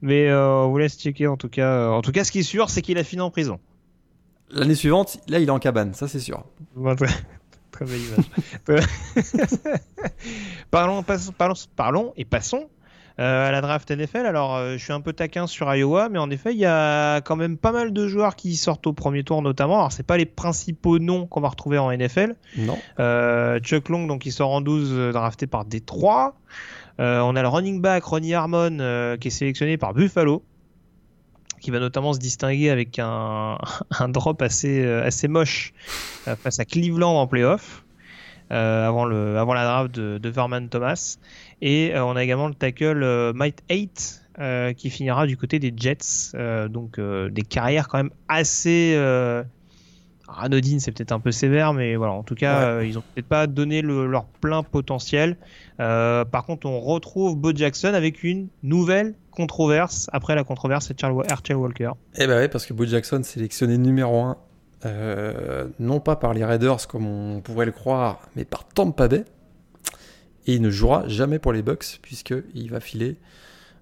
mais 0.03 0.29
euh, 0.29 0.65
on 0.65 0.69
vous 0.69 0.77
laisse 0.77 0.99
checker 1.01 1.27
en 1.27 1.39
tout 1.39 1.49
cas. 1.49 1.67
euh, 1.67 1.89
En 1.89 2.03
tout 2.03 2.13
cas, 2.13 2.23
ce 2.23 2.31
qui 2.31 2.41
est 2.41 2.43
sûr, 2.43 2.69
c'est 2.69 2.83
qu'il 2.83 2.99
a 2.99 3.05
fini 3.05 3.23
en 3.23 3.31
prison. 3.31 3.59
L'année 4.51 4.75
suivante, 4.75 5.19
là, 5.29 5.39
il 5.39 5.49
est 5.49 5.51
en 5.51 5.59
cabane, 5.59 5.95
ça 5.95 6.07
c'est 6.07 6.21
sûr. 6.21 6.45
Bon, 6.75 6.95
très, 6.95 7.07
très 7.71 7.87
belle 7.87 7.99
image. 8.69 8.85
parlons, 10.71 11.03
passons- 11.03 11.33
parlons, 11.33 11.55
parlons 11.75 12.13
et 12.17 12.25
passons 12.27 12.69
à 13.19 13.51
la 13.51 13.61
draft 13.61 13.91
NFL. 13.91 14.27
Alors, 14.27 14.57
euh, 14.57 14.77
je 14.77 14.85
suis 14.85 14.93
un 14.93 15.01
peu 15.01 15.13
taquin 15.13 15.47
sur 15.47 15.73
Iowa, 15.75 16.09
mais 16.09 16.19
en 16.19 16.31
effet, 16.31 16.53
il 16.53 16.59
y 16.59 16.67
a 16.67 17.21
quand 17.23 17.37
même 17.37 17.57
pas 17.57 17.73
mal 17.73 17.93
de 17.93 18.07
joueurs 18.09 18.37
qui 18.37 18.57
sortent 18.57 18.87
au 18.87 18.93
premier 18.93 19.25
tour, 19.25 19.41
notamment. 19.43 19.77
Alors, 19.77 19.93
c'est 19.93 20.07
pas 20.07 20.17
les 20.17 20.27
principaux 20.27 20.99
noms 20.99 21.27
qu'on 21.27 21.41
va 21.41 21.49
retrouver 21.49 21.79
en 21.79 21.91
NFL. 21.91 22.37
Non. 22.59 22.79
Euh, 23.01 23.59
Chuck 23.61 23.89
Long, 23.89 24.07
donc, 24.07 24.27
il 24.27 24.33
sort 24.33 24.51
en 24.51 24.61
12, 24.61 24.91
euh, 24.93 25.13
drafté 25.13 25.47
par 25.47 25.65
Détroit. 25.65 26.35
Euh, 27.01 27.21
on 27.21 27.37
a 27.37 27.43
le 27.43 27.49
running 27.49 27.81
back 27.81 28.05
Ronnie 28.05 28.35
Harmon, 28.35 28.79
euh, 28.81 29.17
qui 29.17 29.29
est 29.29 29.31
sélectionné 29.31 29.77
par 29.77 29.93
Buffalo, 29.93 30.43
qui 31.61 31.71
va 31.71 31.79
notamment 31.79 32.13
se 32.13 32.19
distinguer 32.19 32.71
avec 32.71 32.99
un, 32.99 33.59
un 33.99 34.09
drop 34.09 34.41
assez, 34.43 34.83
euh, 34.83 35.05
assez 35.05 35.29
moche 35.29 35.73
euh, 36.29 36.37
face 36.37 36.59
à 36.59 36.65
Cleveland 36.65 37.21
en 37.21 37.27
playoff. 37.27 37.85
Euh, 38.53 38.87
avant, 38.89 39.05
le, 39.05 39.39
avant 39.39 39.55
la 39.55 39.65
draft 39.65 39.95
de, 39.95 40.19
de 40.19 40.29
Verman 40.29 40.69
Thomas. 40.69 41.17
Et 41.63 41.93
euh, 41.95 42.05
on 42.05 42.17
a 42.17 42.23
également 42.25 42.49
le 42.49 42.55
tackle 42.55 43.03
euh, 43.03 43.33
Mike 43.35 43.59
8 43.71 44.23
euh, 44.39 44.73
qui 44.73 44.91
finira 44.91 45.27
du 45.27 45.37
côté 45.37 45.59
des 45.59 45.73
Jets. 45.77 46.33
Euh, 46.35 46.69
donc 46.69 46.99
euh, 46.99 47.29
des 47.31 47.43
carrières 47.43 47.89
quand 47.89 47.99
même 47.99 48.11
assez 48.29 48.95
euh, 48.97 49.43
anodines, 50.29 50.81
c'est 50.81 50.91
peut-être 50.93 51.13
un 51.13 51.21
peu 51.21 51.31
sévère, 51.31 51.73
mais 51.73 51.95
voilà, 51.97 52.13
en 52.13 52.23
tout 52.25 52.35
cas, 52.35 52.59
Ouais. 52.59 52.65
euh, 52.67 52.87
ils 52.87 52.99
ont 52.99 53.03
peut-être 53.15 53.29
pas 53.29 53.47
donné 53.47 53.81
le- 53.81 54.07
leur 54.07 54.25
plein 54.25 54.63
potentiel. 54.65 55.37
Euh, 55.81 56.25
par 56.25 56.45
contre, 56.45 56.67
on 56.67 56.81
retrouve 56.81 57.37
Bo 57.37 57.53
Jackson 57.55 57.93
avec 57.95 58.25
une 58.25 58.49
nouvelle 58.63 59.15
controverse 59.31 60.11
après 60.13 60.35
la 60.35 60.43
controverse 60.45 60.89
de 60.93 60.99
Charles 60.99 61.13
Walker. 61.13 61.91
Eh 62.17 62.27
ben 62.27 62.37
ouais, 62.39 62.49
parce 62.49 62.67
que 62.67 62.73
Bo 62.75 62.85
Jackson 62.87 63.23
sélectionné 63.23 63.79
numéro 63.79 64.21
1 64.21 64.37
non 64.85 66.01
pas 66.01 66.17
par 66.17 66.35
les 66.35 66.45
Raiders 66.45 66.87
comme 66.87 67.07
on 67.07 67.41
pourrait 67.41 67.67
le 67.67 67.73
croire, 67.73 68.21
mais 68.37 68.45
par 68.45 68.65
Tampa 68.65 69.09
Bay. 69.09 69.25
Et 70.47 70.55
il 70.55 70.63
ne 70.63 70.71
jouera 70.71 71.09
jamais 71.09 71.41
pour 71.41 71.53
les 71.53 71.63
Bucks, 71.63 71.99
puisqu'il 72.03 72.71
va 72.71 72.81
filer 72.81 73.17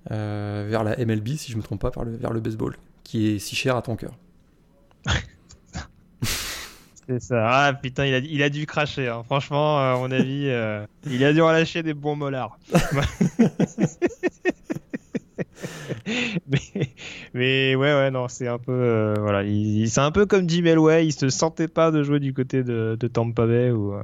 vers 0.08 0.84
la 0.84 0.96
MLB, 0.96 1.36
si 1.36 1.52
je 1.52 1.56
ne 1.56 1.58
me 1.58 1.62
trompe 1.62 1.80
pas, 1.80 1.90
vers 2.04 2.32
le 2.32 2.40
baseball, 2.40 2.76
qui 3.02 3.28
est 3.28 3.38
si 3.38 3.54
cher 3.54 3.76
à 3.76 3.82
ton 3.82 3.96
cœur. 3.96 4.16
C'est 7.06 7.22
ça. 7.22 7.66
Ah 7.66 7.74
putain, 7.74 8.06
il 8.06 8.14
a, 8.14 8.18
il 8.18 8.42
a 8.42 8.48
dû 8.48 8.64
cracher. 8.66 9.08
Hein. 9.08 9.22
Franchement, 9.24 9.78
à 9.78 9.96
mon 9.96 10.10
avis, 10.10 10.48
euh, 10.48 10.86
il 11.06 11.22
a 11.24 11.32
dû 11.32 11.42
relâcher 11.42 11.82
des 11.82 11.94
bons 11.94 12.16
molars. 12.16 12.58
mais, 16.46 16.88
mais, 17.34 17.74
ouais, 17.74 17.94
ouais, 17.94 18.10
non, 18.10 18.28
c'est 18.28 18.48
un 18.48 18.58
peu. 18.58 18.72
Euh, 18.72 19.14
voilà, 19.18 19.42
il, 19.42 19.88
c'est 19.88 20.00
un 20.00 20.10
peu 20.10 20.26
comme 20.26 20.48
Jim 20.48 20.64
Elway. 20.64 21.06
Il 21.06 21.12
se 21.12 21.28
sentait 21.28 21.68
pas 21.68 21.90
de 21.90 22.02
jouer 22.02 22.20
du 22.20 22.32
côté 22.32 22.62
de, 22.62 22.96
de 22.98 23.08
Tampa 23.08 23.46
Bay. 23.46 23.70
Où, 23.70 23.94
euh, 23.94 24.02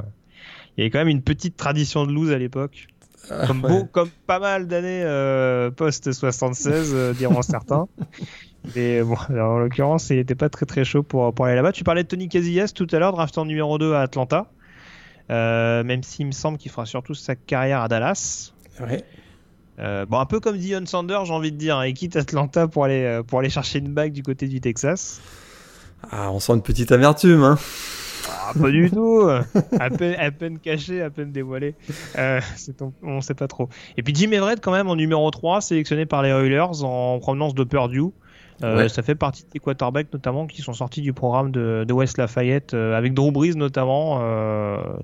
il 0.76 0.80
y 0.80 0.82
avait 0.82 0.90
quand 0.90 0.98
même 0.98 1.08
une 1.08 1.22
petite 1.22 1.56
tradition 1.56 2.06
de 2.06 2.12
lose 2.12 2.32
à 2.32 2.38
l'époque. 2.38 2.88
Ah, 3.30 3.46
comme, 3.46 3.88
comme 3.92 4.08
pas 4.26 4.38
mal 4.38 4.66
d'années 4.66 5.04
post-76, 5.76 7.14
diront 7.16 7.42
certains. 7.42 7.86
Mais 8.74 9.02
bon, 9.02 9.16
en 9.30 9.58
l'occurrence, 9.58 10.10
il 10.10 10.16
n'était 10.16 10.34
pas 10.34 10.48
très 10.48 10.66
très 10.66 10.84
chaud 10.84 11.02
pour, 11.02 11.32
pour 11.34 11.44
aller 11.44 11.54
là-bas. 11.54 11.72
Tu 11.72 11.84
parlais 11.84 12.02
de 12.02 12.08
Tony 12.08 12.28
Casillas 12.28 12.72
tout 12.74 12.86
à 12.92 12.98
l'heure, 12.98 13.12
drafté 13.12 13.40
en 13.40 13.44
numéro 13.44 13.78
2 13.78 13.92
à 13.94 14.00
Atlanta. 14.00 14.46
Euh, 15.30 15.84
même 15.84 16.02
s'il 16.02 16.26
me 16.26 16.32
semble 16.32 16.58
qu'il 16.58 16.70
fera 16.70 16.86
surtout 16.86 17.14
sa 17.14 17.36
carrière 17.36 17.82
à 17.82 17.88
Dallas. 17.88 18.52
Ouais. 18.80 19.04
Euh, 19.80 20.06
bon, 20.06 20.18
un 20.18 20.26
peu 20.26 20.40
comme 20.40 20.58
Dion 20.58 20.84
Sanders, 20.86 21.24
j'ai 21.24 21.32
envie 21.32 21.52
de 21.52 21.56
dire. 21.56 21.78
Hein. 21.78 21.86
Il 21.86 21.94
quitte 21.94 22.16
Atlanta 22.16 22.68
pour 22.68 22.84
aller, 22.84 23.02
euh, 23.04 23.22
pour 23.22 23.38
aller 23.38 23.50
chercher 23.50 23.78
une 23.78 23.92
bague 23.92 24.12
du 24.12 24.22
côté 24.22 24.46
du 24.46 24.60
Texas. 24.60 25.20
Ah, 26.10 26.30
on 26.30 26.40
sent 26.40 26.54
une 26.54 26.62
petite 26.62 26.92
amertume, 26.92 27.42
hein. 27.42 27.58
Ah, 28.28 28.52
pas 28.58 28.70
du 28.70 28.90
tout. 28.94 29.28
à, 29.78 29.90
peine, 29.90 30.14
à 30.18 30.30
peine 30.30 30.58
caché, 30.58 31.02
à 31.02 31.10
peine 31.10 31.32
dévoilé. 31.32 31.74
Euh, 32.18 32.40
on 33.02 33.16
ne 33.16 33.20
sait 33.20 33.34
pas 33.34 33.48
trop. 33.48 33.68
Et 33.96 34.02
puis 34.02 34.14
Jim 34.14 34.30
Everett, 34.32 34.60
quand 34.60 34.72
même, 34.72 34.88
en 34.88 34.96
numéro 34.96 35.30
3, 35.30 35.60
sélectionné 35.60 36.06
par 36.06 36.22
les 36.22 36.30
Oilers 36.30 36.82
en 36.82 37.18
provenance 37.18 37.54
de 37.54 37.64
Purdue. 37.64 38.12
Euh, 38.62 38.88
ça 38.88 39.02
fait 39.02 39.14
partie 39.14 39.46
des 39.50 39.58
quarterbacks 39.58 40.12
notamment 40.12 40.46
qui 40.46 40.60
sont 40.60 40.74
sortis 40.74 41.00
du 41.00 41.14
programme 41.14 41.50
de, 41.50 41.90
West 41.90 42.18
Lafayette 42.18 42.74
euh, 42.74 42.94
avec 42.94 43.14
Drew 43.14 43.32
Brees 43.32 43.56
notamment. 43.56 44.20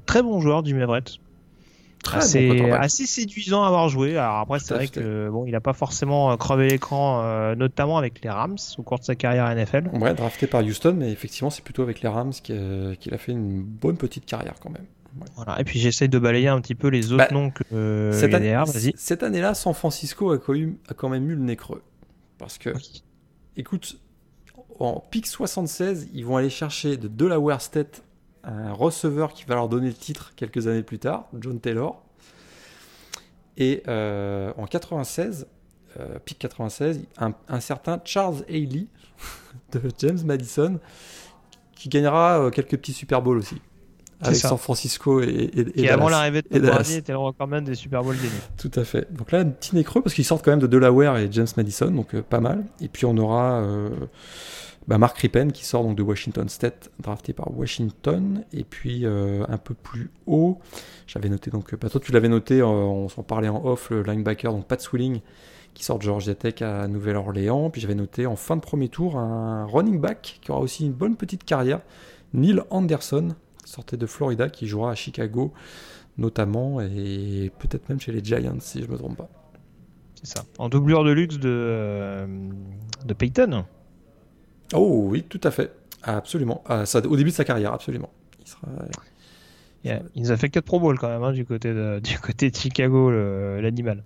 Très 0.05 0.23
bon 0.23 0.41
joueur 0.41 0.65
Jim 0.65 0.79
Everett. 0.79 1.13
C'est 2.21 2.71
assez 2.73 3.07
séduisant 3.07 3.63
à 3.65 3.69
avoir 3.69 3.89
joué. 3.89 4.17
Alors 4.17 4.39
après, 4.39 4.59
c'est 4.59 4.75
vrai 4.75 4.89
que 4.89 5.29
bon, 5.31 5.45
il 5.47 5.53
n'a 5.53 5.61
pas 5.61 5.73
forcément 5.73 6.37
crevé 6.37 6.69
l'écran, 6.69 7.55
notamment 7.55 7.99
avec 7.99 8.23
les 8.23 8.31
Rams 8.31 8.57
au 8.79 8.83
cours 8.83 8.99
de 8.99 9.05
sa 9.05 9.15
carrière 9.15 9.55
NFL. 9.55 9.91
Ouais, 9.95 10.15
drafté 10.15 10.47
par 10.47 10.63
Houston, 10.63 10.95
mais 10.99 11.11
effectivement, 11.11 11.51
c'est 11.51 11.65
plutôt 11.65 11.83
avec 11.83 12.01
les 12.01 12.09
Rams 12.09 12.33
qu'il 12.43 13.15
a 13.15 13.19
fait 13.19 13.33
une 13.33 13.63
bonne 13.63 13.97
petite 13.97 14.27
carrière 14.27 14.55
quand 14.61 14.71
même. 14.71 14.87
Voilà. 15.35 15.61
Et 15.61 15.65
puis 15.65 15.79
j'essaie 15.79 16.09
de 16.09 16.19
balayer 16.19 16.49
un 16.49 16.61
petit 16.61 16.75
peu 16.75 16.89
les 16.89 17.13
autres 17.13 17.29
bah, 17.29 17.29
noms 17.33 17.51
que 17.51 18.11
cette, 18.13 18.35
année, 18.35 18.55
cette 18.97 19.23
année-là, 19.23 19.55
San 19.55 19.75
Francisco 19.75 20.33
a 20.33 20.39
quand, 20.39 21.09
même 21.09 21.31
eu 21.31 21.35
le 21.35 21.43
nez 21.43 21.57
creux. 21.57 21.83
Parce 22.39 22.59
que 22.59 22.71
écoute, 23.57 23.99
en 24.79 25.01
pick 25.11 25.27
76, 25.27 26.09
ils 26.13 26.25
vont 26.25 26.37
aller 26.37 26.51
chercher 26.51 26.97
de 26.97 27.09
Delaware 27.09 27.61
State 27.61 28.03
un 28.47 28.73
receveur 28.73 29.33
qui 29.33 29.45
va 29.45 29.57
leur 29.57 29.69
donner 29.69 29.89
le 29.89 29.95
titre 29.95 30.33
quelques 30.37 30.69
années 30.69 30.83
plus 30.83 30.99
tard, 30.99 31.27
John 31.39 31.61
Taylor. 31.61 32.03
Et 33.57 33.83
euh, 33.89 34.53
en 34.57 34.67
96, 34.67 35.47
euh, 35.99 36.19
pick 36.25 36.39
96, 36.39 37.01
un, 37.19 37.61
certain 37.61 38.01
Charles 38.05 38.45
Haley 38.49 38.87
de 39.73 39.81
James 39.99 40.19
Madison 40.25 40.79
qui 41.75 41.89
gagnera 41.89 42.41
euh, 42.41 42.51
quelques 42.51 42.77
petits 42.77 42.93
Super 42.93 43.23
Bowls 43.23 43.39
aussi 43.39 43.57
avec 44.21 44.37
San 44.37 44.57
Francisco 44.57 45.21
et, 45.21 45.27
et, 45.27 45.83
et 45.83 45.91
avant 45.91 46.09
l'arrivée 46.09 46.41
de 46.41 46.49
Tom 46.49 46.63
Brady 46.63 46.95
était 46.95 47.13
le 47.13 47.19
recordman 47.19 47.63
des 47.65 47.75
Super 47.75 48.03
Bowl 48.03 48.17
gagnés. 48.17 48.31
Tout 48.57 48.71
à 48.75 48.85
fait. 48.85 49.13
Donc 49.13 49.31
là, 49.31 49.41
un 49.41 49.45
petit 49.47 49.75
nez 49.75 49.85
creux 49.85 50.01
parce 50.01 50.15
qu'ils 50.15 50.25
sortent 50.25 50.43
quand 50.43 50.53
même 50.53 50.61
de 50.61 50.67
Delaware 50.67 51.19
et 51.19 51.29
James 51.31 51.47
Madison, 51.59 51.91
donc 51.91 52.19
pas 52.23 52.41
mal. 52.41 52.65
Et 52.81 52.89
puis 52.89 53.05
on 53.05 53.15
aura 53.19 53.63
bah, 54.89 54.99
Mark 54.99 55.19
Rippen 55.19 55.51
qui 55.51 55.65
sort 55.65 55.83
donc 55.83 55.97
de 55.97 56.03
Washington 56.03 56.49
State, 56.49 56.91
drafté 57.01 57.33
par 57.33 57.57
Washington. 57.57 58.45
Et 58.53 58.65
puis 58.65 59.05
euh, 59.05 59.45
un 59.49 59.59
peu 59.59 59.75
plus 59.75 60.11
haut, 60.27 60.59
j'avais 61.07 61.29
noté 61.29 61.51
donc, 61.51 61.75
bah, 61.75 61.89
tu 61.89 62.13
l'avais 62.13 62.29
noté, 62.29 62.63
on 62.63 63.09
s'en 63.09 63.23
parlait 63.23 63.49
en 63.49 63.65
off, 63.65 63.91
le 63.91 64.03
linebacker, 64.03 64.53
donc 64.53 64.67
Pat 64.67 64.81
Swilling 64.81 65.21
qui 65.75 65.85
sort 65.85 65.99
de 65.99 66.05
Georgia 66.05 66.35
Tech 66.35 66.63
à 66.63 66.89
Nouvelle-Orléans. 66.89 67.71
Puis 67.71 67.81
j'avais 67.81 67.95
noté 67.95 68.27
en 68.27 68.37
fin 68.37 68.57
de 68.57 68.63
premier 68.63 68.89
tour 68.89 69.19
un 69.19 69.67
running 69.67 70.01
back 70.01 70.39
qui 70.41 70.51
aura 70.51 70.61
aussi 70.61 70.87
une 70.87 70.93
bonne 70.93 71.17
petite 71.17 71.45
carrière, 71.45 71.81
Neil 72.33 72.61
Anderson, 72.71 73.35
sortait 73.65 73.97
de 73.99 74.07
Florida, 74.07 74.49
qui 74.49 74.67
jouera 74.67 74.93
à 74.93 74.95
Chicago 74.95 75.53
notamment, 76.19 76.81
et 76.81 77.53
peut-être 77.59 77.91
même 77.91 78.01
chez 78.01 78.11
les 78.11 78.25
Giants, 78.25 78.57
si 78.61 78.83
je 78.83 78.89
me 78.89 78.97
trompe 78.97 79.19
pas. 79.19 79.29
C'est 80.15 80.39
ça. 80.39 80.45
En 80.59 80.71
doublure 80.71 81.05
de 81.05 81.11
luxe 81.11 81.39
de, 81.39 81.51
euh, 81.51 82.27
de 83.05 83.13
Peyton 83.13 83.67
Oh 84.75 85.07
oui, 85.09 85.23
tout 85.23 85.41
à 85.43 85.51
fait. 85.51 85.73
Absolument. 86.03 86.63
Ça, 86.85 87.05
au 87.05 87.17
début 87.17 87.31
de 87.31 87.35
sa 87.35 87.45
carrière, 87.45 87.73
absolument. 87.73 88.11
Il, 88.41 88.49
sera, 88.49 88.69
il 89.85 90.23
nous 90.23 90.31
a 90.31 90.37
fait 90.37 90.49
4 90.49 90.65
Pro 90.65 90.81
Bowl 90.81 90.99
quand 90.99 91.09
même 91.09 91.23
hein, 91.23 91.33
du, 91.33 91.45
côté 91.45 91.73
de, 91.73 92.01
du 92.05 92.19
côté 92.19 92.51
Chicago, 92.53 93.11
l'animal. 93.11 94.03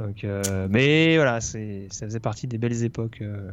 Euh, 0.00 0.66
mais 0.70 1.16
voilà, 1.16 1.40
ça 1.40 1.58
faisait 1.90 2.20
partie 2.20 2.46
des 2.46 2.58
belles 2.58 2.82
époques 2.84 3.18
euh, 3.22 3.50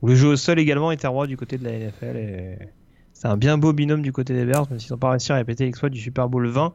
où 0.00 0.08
le 0.08 0.14
jeu 0.14 0.28
au 0.28 0.36
sol 0.36 0.58
également 0.58 0.92
était 0.92 1.06
roi 1.06 1.26
du 1.26 1.36
côté 1.36 1.58
de 1.58 1.64
la 1.64 1.72
NFL. 1.72 2.68
C'est 3.12 3.28
un 3.28 3.36
bien 3.36 3.58
beau 3.58 3.72
binôme 3.72 4.02
du 4.02 4.12
côté 4.12 4.34
des 4.34 4.44
Bears, 4.44 4.68
même 4.70 4.80
s'ils 4.80 4.92
n'ont 4.92 4.98
pas 4.98 5.10
réussi 5.10 5.32
à 5.32 5.36
répéter 5.36 5.64
l'exploit 5.64 5.90
du 5.90 6.00
Super 6.00 6.28
Bowl 6.28 6.46
20. 6.46 6.72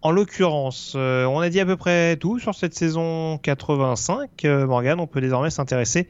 En 0.00 0.12
l'occurrence, 0.12 0.92
euh, 0.96 1.24
on 1.24 1.40
a 1.40 1.48
dit 1.48 1.58
à 1.58 1.66
peu 1.66 1.76
près 1.76 2.16
tout 2.16 2.38
sur 2.38 2.54
cette 2.54 2.74
saison 2.74 3.38
85. 3.38 4.44
Euh, 4.44 4.64
Morgan, 4.66 5.00
on 5.00 5.08
peut 5.08 5.20
désormais 5.20 5.50
s'intéresser 5.50 6.08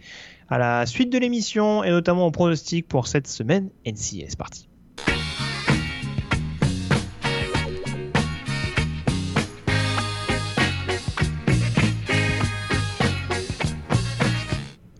à 0.49 0.59
la 0.59 0.87
suite 0.87 1.13
de 1.13 1.19
l'émission 1.19 1.85
et 1.85 1.91
notamment 1.91 2.27
au 2.27 2.31
pronostic 2.31 2.89
pour 2.89 3.07
cette 3.07 3.27
semaine 3.27 3.71
NCA. 3.87 4.27
C'est 4.29 4.39
parti. 4.39 4.69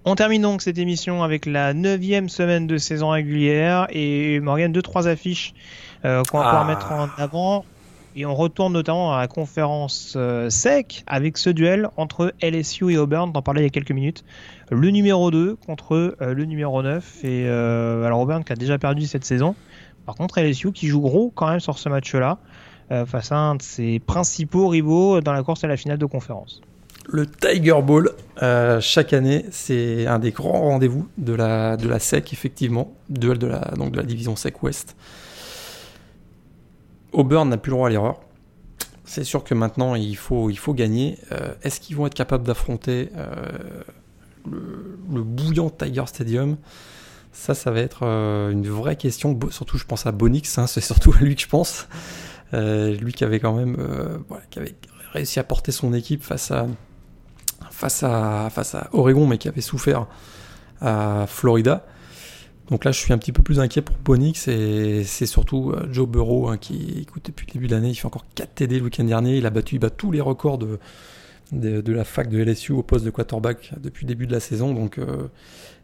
On 0.05 0.15
termine 0.15 0.41
donc 0.41 0.63
cette 0.63 0.79
émission 0.79 1.23
avec 1.23 1.45
la 1.45 1.75
neuvième 1.75 2.31
semaine 2.31 2.67
de 2.67 2.79
saison 2.79 3.11
régulière 3.11 3.87
et 3.91 4.41
Morgan 4.41 4.73
deux 4.73 4.81
trois 4.81 5.07
affiches 5.07 5.53
euh, 6.07 6.23
qu'on 6.25 6.39
va 6.39 6.45
pouvoir 6.45 6.63
ah. 6.63 6.65
mettre 6.65 6.93
en 6.93 7.09
avant 7.23 7.67
et 8.17 8.27
on 8.27 8.35
retourne 8.35 8.73
notamment 8.73 9.15
à 9.15 9.21
la 9.21 9.29
conférence 9.29 10.15
euh, 10.17 10.51
SEC 10.51 11.05
avec 11.07 11.39
ce 11.39 11.51
duel 11.51 11.89
entre 11.97 12.35
LSU 12.43 12.93
et 12.93 12.99
Auburn, 12.99 13.33
t'en 13.33 13.43
parlais 13.43 13.63
il 13.63 13.65
y 13.65 13.67
a 13.67 13.71
quelques 13.71 13.93
minutes. 13.93 14.25
Le 14.71 14.91
numéro 14.91 15.31
2 15.31 15.57
contre 15.57 16.17
euh, 16.21 16.35
le 16.35 16.45
numéro 16.45 16.83
9 16.83 17.25
et 17.25 17.49
alors 17.49 18.21
Auburn 18.21 18.45
qui 18.45 18.53
a 18.53 18.57
déjà 18.57 18.79
perdu 18.79 19.07
cette 19.07 19.25
saison. 19.25 19.55
Par 20.07 20.15
contre 20.15 20.41
LSU 20.41 20.73
qui 20.73 20.89
joue 20.89 21.01
gros 21.01 21.31
quand 21.35 21.49
même 21.49 21.61
sur 21.61 21.79
ce 21.79 21.89
match-là 21.89 22.39
face 23.07 23.33
à 23.33 23.37
un 23.37 23.57
de 23.57 23.61
ses 23.61 23.99
principaux 23.99 24.69
rivaux 24.69 25.21
dans 25.21 25.35
la 25.35 25.43
course 25.43 25.63
à 25.63 25.67
la 25.67 25.77
finale 25.77 25.99
de 25.99 26.07
conférence 26.07 26.63
le 27.09 27.27
Tiger 27.27 27.81
Bowl, 27.83 28.11
euh, 28.43 28.81
chaque 28.81 29.13
année, 29.13 29.47
c'est 29.51 30.07
un 30.07 30.19
des 30.19 30.31
grands 30.31 30.61
rendez-vous 30.61 31.09
de 31.17 31.33
la, 31.33 31.77
de 31.77 31.89
la 31.89 31.99
SEC, 31.99 32.33
effectivement, 32.33 32.93
duel 33.09 33.39
de 33.39 33.47
la, 33.47 33.61
donc 33.77 33.93
de 33.93 33.97
la 33.97 34.03
division 34.03 34.37
SEC 34.37 34.63
Ouest. 34.63 34.97
Auburn 37.13 37.49
n'a 37.49 37.57
plus 37.57 37.71
le 37.71 37.77
droit 37.77 37.89
à 37.89 37.91
l'erreur. 37.91 38.21
C'est 39.05 39.25
sûr 39.25 39.43
que 39.43 39.55
maintenant, 39.55 39.95
il 39.95 40.17
faut, 40.17 40.51
gagner. 40.75 41.19
Euh, 41.33 41.55
est-ce 41.63 41.81
qu'ils 41.81 41.97
vont 41.97 42.07
être 42.07 42.15
capables 42.15 42.45
d'affronter 42.45 43.11
euh, 43.17 43.83
le, 44.47 45.23
bouillant 45.23 45.71
Tiger 45.71 46.05
Stadium? 46.07 46.57
Ça, 47.33 47.55
ça 47.55 47.71
va 47.71 47.81
être 47.81 48.03
une 48.05 48.69
vraie 48.69 48.97
question. 48.97 49.39
Surtout, 49.51 49.79
je 49.79 49.85
pense 49.85 50.07
à 50.07 50.13
Bonix, 50.13 50.59
hein, 50.59 50.67
c'est 50.67 50.81
surtout 50.81 51.13
à 51.13 51.23
lui 51.23 51.37
que 51.37 51.43
je 51.43 51.49
pense. 51.49 51.89
lui 52.53 53.13
qui 53.13 53.25
avait 53.25 53.41
quand 53.41 53.55
même 53.55 53.77
réussi 55.13 55.39
à 55.39 55.45
porter 55.45 55.73
son 55.73 55.95
équipe 55.95 56.23
face 56.23 56.51
à, 56.51 56.67
face 57.71 58.03
à 58.75 58.89
Oregon, 58.93 59.27
mais 59.27 59.39
qui 59.39 59.49
avait 59.49 59.61
souffert 59.61 60.07
à 60.81 61.25
Florida. 61.27 61.87
Donc 62.71 62.85
là, 62.85 62.93
je 62.93 62.99
suis 62.99 63.13
un 63.13 63.19
petit 63.19 63.33
peu 63.33 63.43
plus 63.43 63.61
inquiet 63.61 63.81
pour 63.81 63.97
Bonix 63.97 64.47
et 64.49 65.03
c'est 65.05 65.27
surtout 65.27 65.71
euh, 65.71 65.89
Joe 65.91 66.07
Burrow 66.07 66.49
hein, 66.49 66.59
qui, 66.59 66.99
écoute, 67.01 67.25
depuis 67.27 67.47
le 67.47 67.53
début 67.53 67.67
de 67.67 67.75
l'année, 67.75 67.89
il 67.91 67.95
fait 67.95 68.07
encore 68.07 68.27
4 68.35 68.55
TD 68.55 68.79
le 68.79 68.85
week-end 68.85 69.05
dernier. 69.05 69.39
Il 69.39 69.47
a 69.47 69.51
battu 69.51 69.81
tous 69.97 70.13
les 70.13 70.21
records 70.21 70.59
de, 70.59 70.79
de, 71.53 71.93
la 71.93 72.05
fac 72.05 72.29
de 72.29 72.39
LSU 72.43 72.73
au 72.73 72.83
poste 72.83 73.07
de 73.07 73.11
quarterback 73.11 73.73
depuis 73.81 74.05
le 74.05 74.09
début 74.09 74.27
de 74.27 74.33
la 74.33 74.41
saison. 74.41 74.75
Donc 74.75 74.99
euh, 74.99 75.29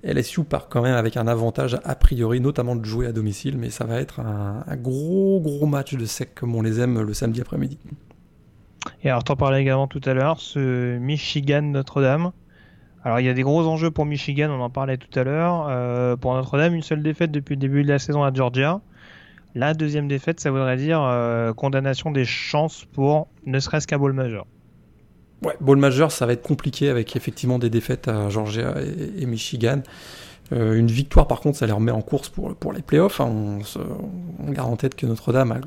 LSU 0.03 0.45
part 0.45 0.69
quand 0.69 0.83
même 0.83 0.97
avec 0.97 1.17
un 1.17 1.27
avantage 1.27 1.79
a 1.85 1.95
priori, 1.95 2.41
notamment 2.41 2.77
de 2.77 2.85
jouer 2.85 3.07
à 3.07 3.13
domicile, 3.13 3.57
mais 3.57 3.71
ça 3.71 3.85
va 3.85 3.99
être 3.99 4.21
un, 4.21 4.63
un 4.67 4.77
gros 4.77 5.41
gros 5.41 5.67
match 5.67 5.95
de 5.95 6.05
sec 6.05 6.35
comme 6.35 6.55
on 6.55 6.61
les 6.61 6.81
aime 6.81 7.01
le 7.01 7.15
samedi 7.15 7.41
après-midi. 7.41 7.79
Et 9.03 9.09
alors, 9.09 9.25
t'en 9.25 9.37
parlais 9.37 9.61
également 9.61 9.87
tout 9.87 10.01
à 10.05 10.15
l'heure, 10.15 10.41
ce 10.41 10.99
Michigan 10.99 11.63
Notre-Dame. 11.63 12.33
Alors 13.05 13.21
il 13.21 13.27
y 13.27 13.29
a 13.29 13.35
des 13.35 13.43
gros 13.43 13.67
enjeux 13.67 13.91
pour 13.91 14.07
Michigan, 14.07 14.49
on 14.51 14.63
en 14.63 14.71
parlait 14.71 14.97
tout 14.97 15.19
à 15.19 15.25
l'heure. 15.25 15.67
Euh, 15.69 16.17
pour 16.17 16.33
Notre-Dame, 16.35 16.75
une 16.75 16.83
seule 16.83 17.03
défaite 17.03 17.31
depuis 17.31 17.55
le 17.55 17.61
début 17.61 17.83
de 17.83 17.89
la 17.89 17.99
saison 17.99 18.25
à 18.25 18.33
Georgia. 18.33 18.81
La 19.55 19.75
deuxième 19.75 20.09
défaite, 20.09 20.41
ça 20.41 20.51
voudrait 20.51 20.79
dire 20.79 21.03
euh, 21.03 21.53
condamnation 21.53 22.11
des 22.11 22.25
chances 22.25 22.87
pour 22.93 23.29
ne 23.45 23.61
serait-ce 23.61 23.87
qu'un 23.87 23.99
bowl 23.99 24.15
majeur. 24.15 24.47
Ouais, 25.43 25.55
bowl 25.61 25.77
majeur, 25.77 26.11
ça 26.11 26.25
va 26.25 26.33
être 26.33 26.43
compliqué 26.43 26.89
avec 26.89 27.15
effectivement 27.15 27.59
des 27.59 27.69
défaites 27.69 28.09
à 28.09 28.31
Georgia 28.31 28.75
et, 28.81 29.27
Michigan. 29.27 29.83
Euh, 30.53 30.75
une 30.75 30.87
victoire, 30.87 31.29
par 31.29 31.41
contre, 31.41 31.59
ça 31.59 31.67
les 31.67 31.73
remet 31.73 31.93
en 31.93 32.01
course 32.01 32.31
pour, 32.31 32.73
les 32.73 32.83
playoffs. 32.83 33.21
Hein. 33.21 33.59
On, 34.39 34.51
garde 34.51 34.73
en 34.73 34.77
tête 34.77 34.95
que 34.95 35.05
Notre-Dame 35.05 35.53
a 35.53 35.59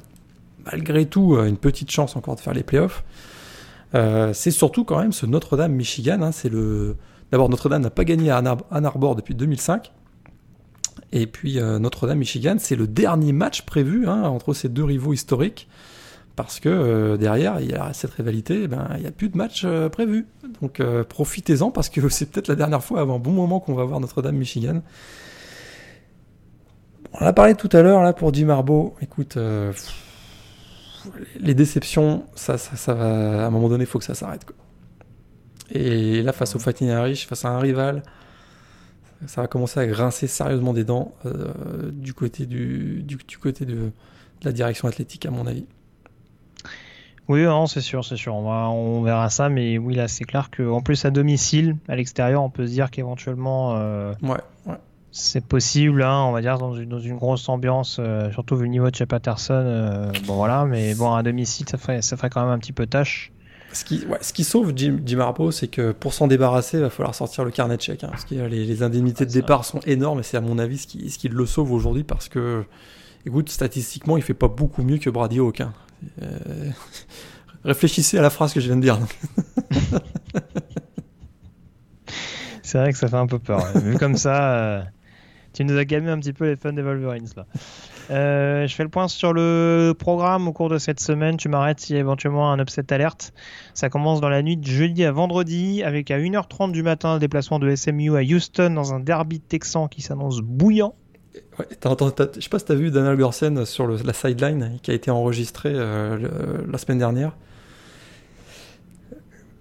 malgré 0.72 1.06
tout 1.06 1.38
une 1.38 1.58
petite 1.58 1.92
chance 1.92 2.16
encore 2.16 2.36
de 2.36 2.42
faire 2.42 2.54
les 2.54 2.64
playoffs. 2.64 3.04
c'est 3.94 4.52
surtout 4.52 4.84
quand 4.84 5.00
même 5.00 5.14
ce 5.14 5.28
Notre-Dame-Michigan. 5.28 6.24
Hein, 6.24 6.32
c'est 6.32 6.50
le 6.50 6.98
D'abord, 7.32 7.50
Notre-Dame 7.50 7.82
n'a 7.82 7.90
pas 7.90 8.06
gagné 8.06 8.32
à 8.32 8.38
Ann 8.38 8.86
Arbor 8.86 9.16
depuis 9.16 9.36
2005. 9.36 9.92
Et 11.12 11.28
puis 11.28 11.60
euh, 11.60 11.80
Notre-Dame, 11.80 12.20
Michigan, 12.20 12.56
c'est 12.60 12.76
le 12.76 12.88
dernier 12.88 13.34
match 13.34 13.64
prévu 13.64 14.08
hein, 14.08 14.24
entre 14.24 14.54
ces 14.54 14.70
deux 14.70 14.84
rivaux 14.84 15.14
historiques. 15.14 15.68
Parce 16.36 16.60
que 16.60 16.70
euh, 16.70 17.18
derrière, 17.18 17.60
il 17.60 17.72
y 17.72 17.74
a 17.74 17.92
cette 17.94 18.12
rivalité, 18.12 18.64
eh 18.64 18.68
ben, 18.68 18.88
il 18.96 19.02
n'y 19.02 19.08
a 19.08 19.12
plus 19.12 19.30
de 19.30 19.38
match 19.38 19.64
euh, 19.66 19.90
prévu. 19.90 20.28
Donc 20.62 20.82
profitez-en 21.10 21.72
parce 21.72 21.90
que 21.90 22.08
c'est 22.10 22.28
peut-être 22.28 22.48
la 22.48 22.56
dernière 22.56 22.84
fois 22.84 23.02
avant 23.02 23.16
un 23.16 23.20
bon 23.20 23.32
moment 23.32 23.60
qu'on 23.60 23.74
va 23.74 23.84
voir 23.84 24.00
Notre-Dame, 24.00 24.36
Michigan. 24.36 24.82
On 27.14 27.26
a 27.26 27.34
parlé 27.34 27.56
tout 27.56 27.70
à 27.72 27.82
l'heure 27.82 28.04
là 28.04 28.14
pour 28.14 28.34
Jim. 28.34 28.56
Écoute, 29.02 29.38
les 31.40 31.54
déceptions, 31.56 32.26
ça, 32.36 32.58
ça, 32.58 32.76
ça 32.76 32.94
va, 32.94 33.46
à 33.46 33.48
un 33.48 33.50
moment 33.50 33.70
donné, 33.70 33.86
il 33.86 33.88
faut 33.88 33.98
que 33.98 34.06
ça 34.06 34.14
s'arrête. 34.14 34.46
Et 35.72 36.22
là, 36.22 36.32
face 36.32 36.56
au 36.56 36.60
Irish, 36.60 37.28
face 37.28 37.46
à 37.46 37.50
un 37.50 37.60
rival, 37.60 38.04
ça 39.26 39.42
va 39.42 39.48
commencer 39.48 39.80
à 39.80 39.88
grincer 39.88 40.28
sérieusement 40.28 40.74
des 40.74 40.84
dents 40.84 41.14
euh, 41.26 41.92
du 41.92 42.14
côté, 42.14 42.46
du, 42.46 43.04
du, 43.04 43.38
côté 43.38 43.66
de, 43.66 43.92
la 44.44 44.52
direction 44.52 44.88
athlétique, 44.88 45.26
à 45.26 45.32
mon 45.32 45.48
avis. 45.48 45.66
Oui, 47.28 47.44
c'est 47.68 47.82
sûr, 47.82 48.06
c'est 48.06 48.16
sûr. 48.16 48.36
On, 48.36 48.44
va, 48.44 48.70
on 48.70 49.02
verra 49.02 49.30
ça, 49.30 49.50
mais 49.50 49.78
oui, 49.78 49.96
là, 49.96 50.08
c'est 50.08 50.24
clair 50.24 50.50
qu'en 50.50 50.82
plus 50.82 51.04
à 51.04 51.10
domicile, 51.10 51.76
à 51.90 51.96
l'extérieur, 51.98 52.42
on 52.42 52.50
peut 52.50 52.66
se 52.66 52.72
dire 52.72 52.90
qu'éventuellement, 52.90 53.76
euh, 53.76 54.14
ouais, 54.22 54.38
c'est 55.12 55.44
possible, 55.44 56.04
hein, 56.04 56.24
on 56.24 56.32
va 56.32 56.40
dire, 56.42 56.58
dans 56.58 56.76
une, 56.76 56.88
dans 56.88 57.00
une 57.00 57.18
grosse 57.18 57.50
ambiance, 57.50 57.98
euh, 58.00 58.32
surtout 58.32 58.56
vu 58.56 58.64
le 58.64 58.70
niveau 58.70 58.90
de 58.90 58.96
chez 58.96 59.06
Patterson. 59.06 60.12
bon, 60.26 60.36
voilà, 60.36 60.64
mais 60.64 60.96
bon, 60.96 61.14
à 61.14 61.24
domicile, 61.24 61.68
ça 61.68 61.78
ferait, 61.78 62.02
ça 62.02 62.16
ferait 62.16 62.30
quand 62.30 62.42
même 62.42 62.52
un 62.54 62.60
petit 62.60 62.74
peu 62.74 62.86
tâche. 62.86 63.34
Ce 63.74 63.84
qui, 63.84 64.06
ce 64.22 64.34
qui 64.34 64.44
sauve 64.44 64.72
Jim, 64.76 65.00
Jim 65.06 65.20
Harbaugh, 65.20 65.52
c'est 65.52 65.68
que 65.68 65.92
pour 65.92 66.14
s'en 66.14 66.28
débarrasser, 66.28 66.78
il 66.78 66.84
va 66.84 66.90
falloir 66.90 67.14
sortir 67.14 67.44
le 67.44 67.52
carnet 67.52 67.78
de 67.78 67.82
chèques. 67.82 68.04
Hein, 68.04 68.10
parce 68.12 68.26
que 68.26 68.36
les, 68.36 68.66
les, 68.66 68.84
indemnités 68.84 69.26
de 69.26 69.32
départ 69.32 69.66
sont 69.66 69.80
énormes 69.82 70.22
et 70.22 70.24
c'est 70.24 70.38
à 70.38 70.42
mon 70.42 70.58
avis 70.58 70.78
ce 70.78 70.88
qui, 70.88 71.10
ce 71.10 71.18
qui 71.18 71.28
le 71.28 71.46
sauve 71.46 71.72
aujourd'hui 71.72 72.04
parce 72.04 72.30
que, 72.30 72.64
écoute, 73.26 73.50
statistiquement, 73.50 74.18
il 74.18 74.24
fait 74.24 74.34
pas 74.34 74.48
beaucoup 74.48 74.84
mieux 74.84 74.98
que 74.98 75.10
Brady 75.10 75.40
Hawk. 75.40 75.62
Hein. 75.62 75.74
Euh, 76.22 76.72
réfléchissez 77.66 78.18
à 78.18 78.22
la 78.22 78.30
phrase 78.30 78.54
que 78.54 78.60
je 78.60 78.68
viens 78.68 78.78
de 78.78 78.82
dire. 78.82 79.00
c'est 82.64 82.78
vrai 82.78 82.92
que 82.92 82.98
ça 82.98 83.08
fait 83.08 83.18
un 83.18 83.28
peu 83.28 83.40
peur. 83.40 83.66
Vu 83.76 83.98
comme 83.98 84.16
ça, 84.16 84.54
euh, 84.54 84.84
tu 85.54 85.66
nous 85.66 85.78
as 85.78 85.86
gamé 85.86 86.10
un 86.10 86.20
petit 86.20 86.34
peu 86.34 86.46
les 86.46 86.56
fans 86.56 86.74
des 86.74 86.82
Wolverines 86.82 87.28
là. 87.36 87.46
Euh, 88.10 88.68
je 88.68 88.74
fais 88.74 88.84
le 88.84 88.90
point 88.90 89.08
sur 89.08 89.34
le 89.34 89.94
programme 89.98 90.48
au 90.48 90.54
cours 90.54 90.70
de 90.70 90.78
cette 90.78 91.00
semaine. 91.00 91.38
Tu 91.38 91.50
m'arrêtes 91.50 91.80
s'il 91.80 91.96
y 91.96 91.98
a 91.98 92.00
éventuellement 92.00 92.52
un 92.52 92.60
upset 92.60 92.92
alerte. 92.94 93.34
Ça 93.74 93.90
commence 93.90 94.22
dans 94.22 94.30
la 94.30 94.42
nuit 94.42 94.58
de 94.58 94.66
jeudi 94.66 95.04
à 95.04 95.12
vendredi 95.12 95.84
avec 95.84 96.12
à 96.12 96.18
1h30 96.18 96.72
du 96.72 96.84
matin 96.84 97.16
le 97.16 97.20
déplacement 97.20 97.60
de 97.60 97.74
SMU 97.76 98.16
à 98.16 98.22
Houston 98.22 98.72
dans 98.74 98.94
un 98.94 99.00
derby 99.00 99.40
texan 99.40 99.88
qui 99.88 100.02
s'annonce 100.02 100.40
bouillant. 100.42 100.96
Ouais, 101.60 101.66
je 101.70 102.40
sais 102.42 102.50
pas 102.50 102.60
si 102.60 102.66
tu 102.66 102.72
as 102.72 102.76
vu 102.76 102.90
Daniel 102.90 103.16
Gorsen 103.16 103.66
sur 103.66 103.88
la 103.88 104.14
sideline 104.14 104.80
qui 104.82 104.92
a 104.92 104.94
été 104.94 105.12
enregistré 105.12 105.70
euh, 105.72 106.18
la 106.72 106.78
semaine 106.78 106.98
dernière. 106.98 107.34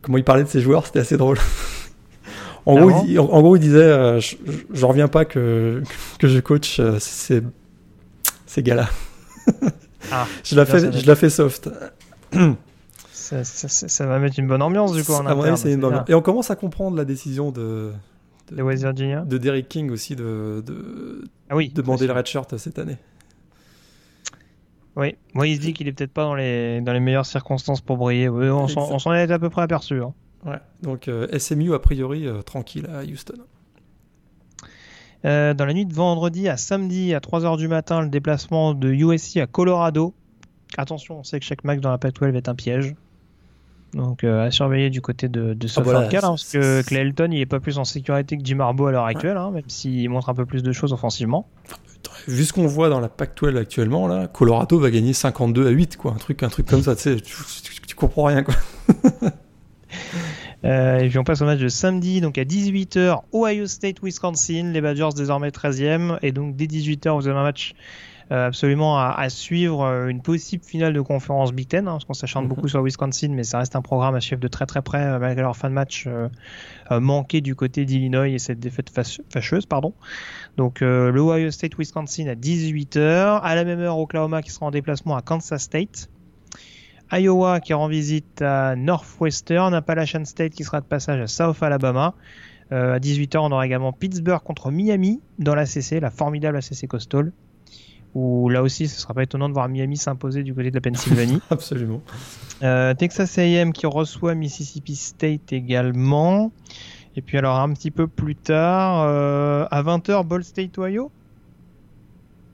Comment 0.00 0.18
il 0.18 0.24
parlait 0.24 0.44
de 0.44 0.48
ses 0.48 0.60
joueurs, 0.60 0.86
c'était 0.86 1.00
assez 1.00 1.16
drôle. 1.16 1.36
en, 2.66 2.76
gros, 2.76 3.04
il, 3.06 3.18
en, 3.18 3.42
gros, 3.42 3.56
il, 3.56 3.60
disait 3.60 3.78
euh, 3.80 4.20
je, 4.20 4.86
reviens 4.86 5.08
pas 5.08 5.24
que, 5.24 5.82
que 6.18 6.28
je 6.28 6.38
coach 6.40 6.80
c'est 6.98 7.42
ces 8.56 8.62
gars-là. 8.62 8.88
Ah, 10.10 10.26
je 10.44 10.56
la 10.56 10.64
fais, 10.64 10.90
je 10.90 11.06
la 11.06 11.14
fais 11.14 11.28
soft. 11.28 11.68
Ça, 13.12 14.06
va 14.06 14.18
mettre 14.18 14.38
une 14.38 14.46
bonne 14.46 14.62
ambiance 14.62 14.94
du 14.94 15.04
coup 15.04 15.12
en 15.12 15.26
interne. 15.26 16.04
Et 16.08 16.14
on 16.14 16.22
commence 16.22 16.50
à 16.50 16.56
comprendre 16.56 16.96
la 16.96 17.04
décision 17.04 17.50
de 17.50 17.92
de, 18.50 18.62
West 18.62 18.82
Virginia, 18.82 19.22
de 19.22 19.38
Derek 19.38 19.68
King 19.68 19.90
aussi 19.90 20.16
de 20.16 20.62
de, 20.64 21.24
ah 21.50 21.56
oui, 21.56 21.68
demander 21.68 22.06
le 22.06 22.12
red 22.12 22.26
shirt 22.26 22.56
cette 22.56 22.78
année. 22.78 22.96
Oui, 24.94 25.16
moi 25.34 25.46
il 25.46 25.56
se 25.56 25.60
dit 25.60 25.74
qu'il 25.74 25.88
est 25.88 25.92
peut-être 25.92 26.12
pas 26.12 26.22
dans 26.22 26.34
les 26.34 26.80
dans 26.80 26.94
les 26.94 27.00
meilleures 27.00 27.26
circonstances 27.26 27.82
pour 27.82 27.98
briller. 27.98 28.30
on 28.30 28.68
s'en 28.98 29.12
est 29.12 29.30
à 29.30 29.38
peu 29.38 29.50
près 29.50 29.62
aperçu. 29.62 30.00
Hein. 30.00 30.14
Ouais. 30.46 30.60
Donc 30.82 31.08
euh, 31.08 31.26
SMU 31.38 31.74
a 31.74 31.78
priori 31.78 32.26
euh, 32.26 32.40
tranquille 32.40 32.88
à 32.88 33.02
Houston. 33.02 33.34
Euh, 35.24 35.54
dans 35.54 35.64
la 35.64 35.74
nuit 35.74 35.86
de 35.86 35.94
vendredi 35.94 36.48
à 36.48 36.56
samedi 36.56 37.14
à 37.14 37.20
3h 37.20 37.56
du 37.56 37.68
matin, 37.68 38.02
le 38.02 38.08
déplacement 38.08 38.74
de 38.74 38.92
USC 38.92 39.38
à 39.38 39.46
Colorado. 39.46 40.14
Attention, 40.76 41.20
on 41.20 41.24
sait 41.24 41.40
que 41.40 41.46
chaque 41.46 41.64
match 41.64 41.80
dans 41.80 41.90
la 41.90 41.98
Pac-12 41.98 42.34
est 42.34 42.48
un 42.48 42.54
piège. 42.54 42.94
Donc 43.94 44.24
euh, 44.24 44.46
à 44.46 44.50
surveiller 44.50 44.90
du 44.90 45.00
côté 45.00 45.28
de, 45.28 45.54
de 45.54 45.68
ah, 45.76 45.80
hein, 45.80 46.20
parce 46.20 46.52
que 46.52 46.82
Clayton 46.82 47.28
il 47.30 47.40
est 47.40 47.46
pas 47.46 47.60
plus 47.60 47.78
en 47.78 47.84
sécurité 47.84 48.36
que 48.36 48.44
Jim 48.44 48.60
Harbaugh 48.60 48.88
à 48.88 48.90
l'heure 48.90 49.06
actuelle, 49.06 49.36
hein, 49.36 49.50
même 49.50 49.68
s'il 49.68 50.10
montre 50.10 50.28
un 50.28 50.34
peu 50.34 50.44
plus 50.44 50.62
de 50.62 50.72
choses 50.72 50.92
offensivement. 50.92 51.48
Vu 52.28 52.44
ce 52.44 52.52
qu'on 52.52 52.66
voit 52.66 52.88
dans 52.88 53.00
la 53.00 53.08
Pac-12 53.08 53.56
actuellement, 53.56 54.06
là, 54.06 54.26
Colorado 54.26 54.78
va 54.78 54.90
gagner 54.90 55.12
52 55.12 55.66
à 55.66 55.70
8, 55.70 55.96
quoi, 55.96 56.12
un 56.12 56.16
truc, 56.16 56.42
un 56.42 56.48
truc 56.48 56.66
comme 56.66 56.82
ça, 56.82 56.94
tu, 56.94 57.94
comprends 57.94 58.24
rien, 58.24 58.42
quoi. 58.42 58.54
Euh, 60.64 60.98
et 60.98 61.08
puis 61.08 61.18
on 61.18 61.24
passe 61.24 61.42
au 61.42 61.44
match 61.44 61.60
de 61.60 61.68
samedi, 61.68 62.20
donc 62.20 62.38
à 62.38 62.44
18h, 62.44 63.22
Ohio 63.32 63.66
State, 63.66 64.02
Wisconsin, 64.02 64.70
les 64.72 64.80
Badgers 64.80 65.10
désormais 65.14 65.50
13e, 65.50 66.18
et 66.22 66.32
donc 66.32 66.56
dès 66.56 66.66
18h 66.66 67.14
vous 67.14 67.28
avez 67.28 67.38
un 67.38 67.42
match 67.42 67.74
euh, 68.32 68.48
absolument 68.48 68.98
à, 68.98 69.28
suivre, 69.28 69.84
euh, 69.84 70.08
une 70.08 70.20
possible 70.20 70.64
finale 70.64 70.92
de 70.92 71.00
conférence 71.00 71.52
Big 71.52 71.68
Ten, 71.68 71.86
hein, 71.86 71.92
parce 71.92 72.04
qu'on 72.06 72.14
s'acharne 72.14 72.46
mhm. 72.46 72.48
beaucoup 72.48 72.66
sur 72.66 72.82
Wisconsin, 72.82 73.28
mais 73.28 73.44
ça 73.44 73.58
reste 73.58 73.76
un 73.76 73.82
programme 73.82 74.16
à 74.16 74.20
suivre 74.20 74.40
de 74.40 74.48
très 74.48 74.66
très 74.66 74.82
près, 74.82 75.18
malgré 75.18 75.42
leur 75.42 75.56
fin 75.56 75.68
de 75.68 75.74
match 75.74 76.08
manqué 76.90 77.40
du 77.40 77.54
côté 77.54 77.84
d'Illinois 77.84 78.28
et 78.28 78.38
cette 78.38 78.58
défaite 78.58 78.90
fâcheuse, 79.30 79.66
pardon. 79.66 79.92
Donc 80.56 80.80
le 80.80 81.16
Ohio 81.16 81.50
State, 81.52 81.78
Wisconsin 81.78 82.26
à 82.26 82.34
18h, 82.34 83.40
à 83.42 83.54
la 83.54 83.64
même 83.64 83.78
heure 83.78 83.98
Oklahoma 83.98 84.42
qui 84.42 84.50
sera 84.50 84.66
en 84.66 84.70
déplacement 84.72 85.16
à 85.16 85.22
Kansas 85.22 85.62
State. 85.62 86.08
Iowa 87.12 87.60
qui 87.60 87.72
rend 87.72 87.88
visite 87.88 88.42
à 88.42 88.74
Northwestern, 88.76 89.74
Appalachian 89.74 90.24
State 90.24 90.52
qui 90.52 90.64
sera 90.64 90.80
de 90.80 90.86
passage 90.86 91.20
à 91.20 91.26
South 91.26 91.62
Alabama. 91.62 92.14
Euh, 92.72 92.94
à 92.94 92.98
18h, 92.98 93.38
on 93.38 93.52
aura 93.52 93.64
également 93.64 93.92
Pittsburgh 93.92 94.42
contre 94.42 94.70
Miami 94.70 95.20
dans 95.38 95.54
la 95.54 95.66
CC, 95.66 96.00
la 96.00 96.10
formidable 96.10 96.56
ACC 96.56 96.88
Coastal. 96.88 97.32
Où 98.14 98.48
là 98.48 98.62
aussi, 98.62 98.88
ce 98.88 98.98
sera 98.98 99.12
pas 99.12 99.22
étonnant 99.22 99.48
de 99.48 99.54
voir 99.54 99.68
Miami 99.68 99.96
s'imposer 99.96 100.42
du 100.42 100.54
côté 100.54 100.70
de 100.70 100.74
la 100.74 100.80
Pennsylvanie. 100.80 101.40
Absolument. 101.50 102.00
Euh, 102.62 102.94
Texas 102.94 103.38
A&M 103.38 103.72
qui 103.72 103.86
reçoit 103.86 104.34
Mississippi 104.34 104.96
State 104.96 105.52
également. 105.52 106.50
Et 107.14 107.22
puis 107.22 107.38
alors 107.38 107.56
un 107.56 107.72
petit 107.72 107.90
peu 107.90 108.06
plus 108.06 108.34
tard, 108.34 109.02
euh, 109.02 109.66
à 109.70 109.82
20h, 109.82 110.26
Ball 110.26 110.42
State 110.42 110.78
Ohio. 110.78 111.10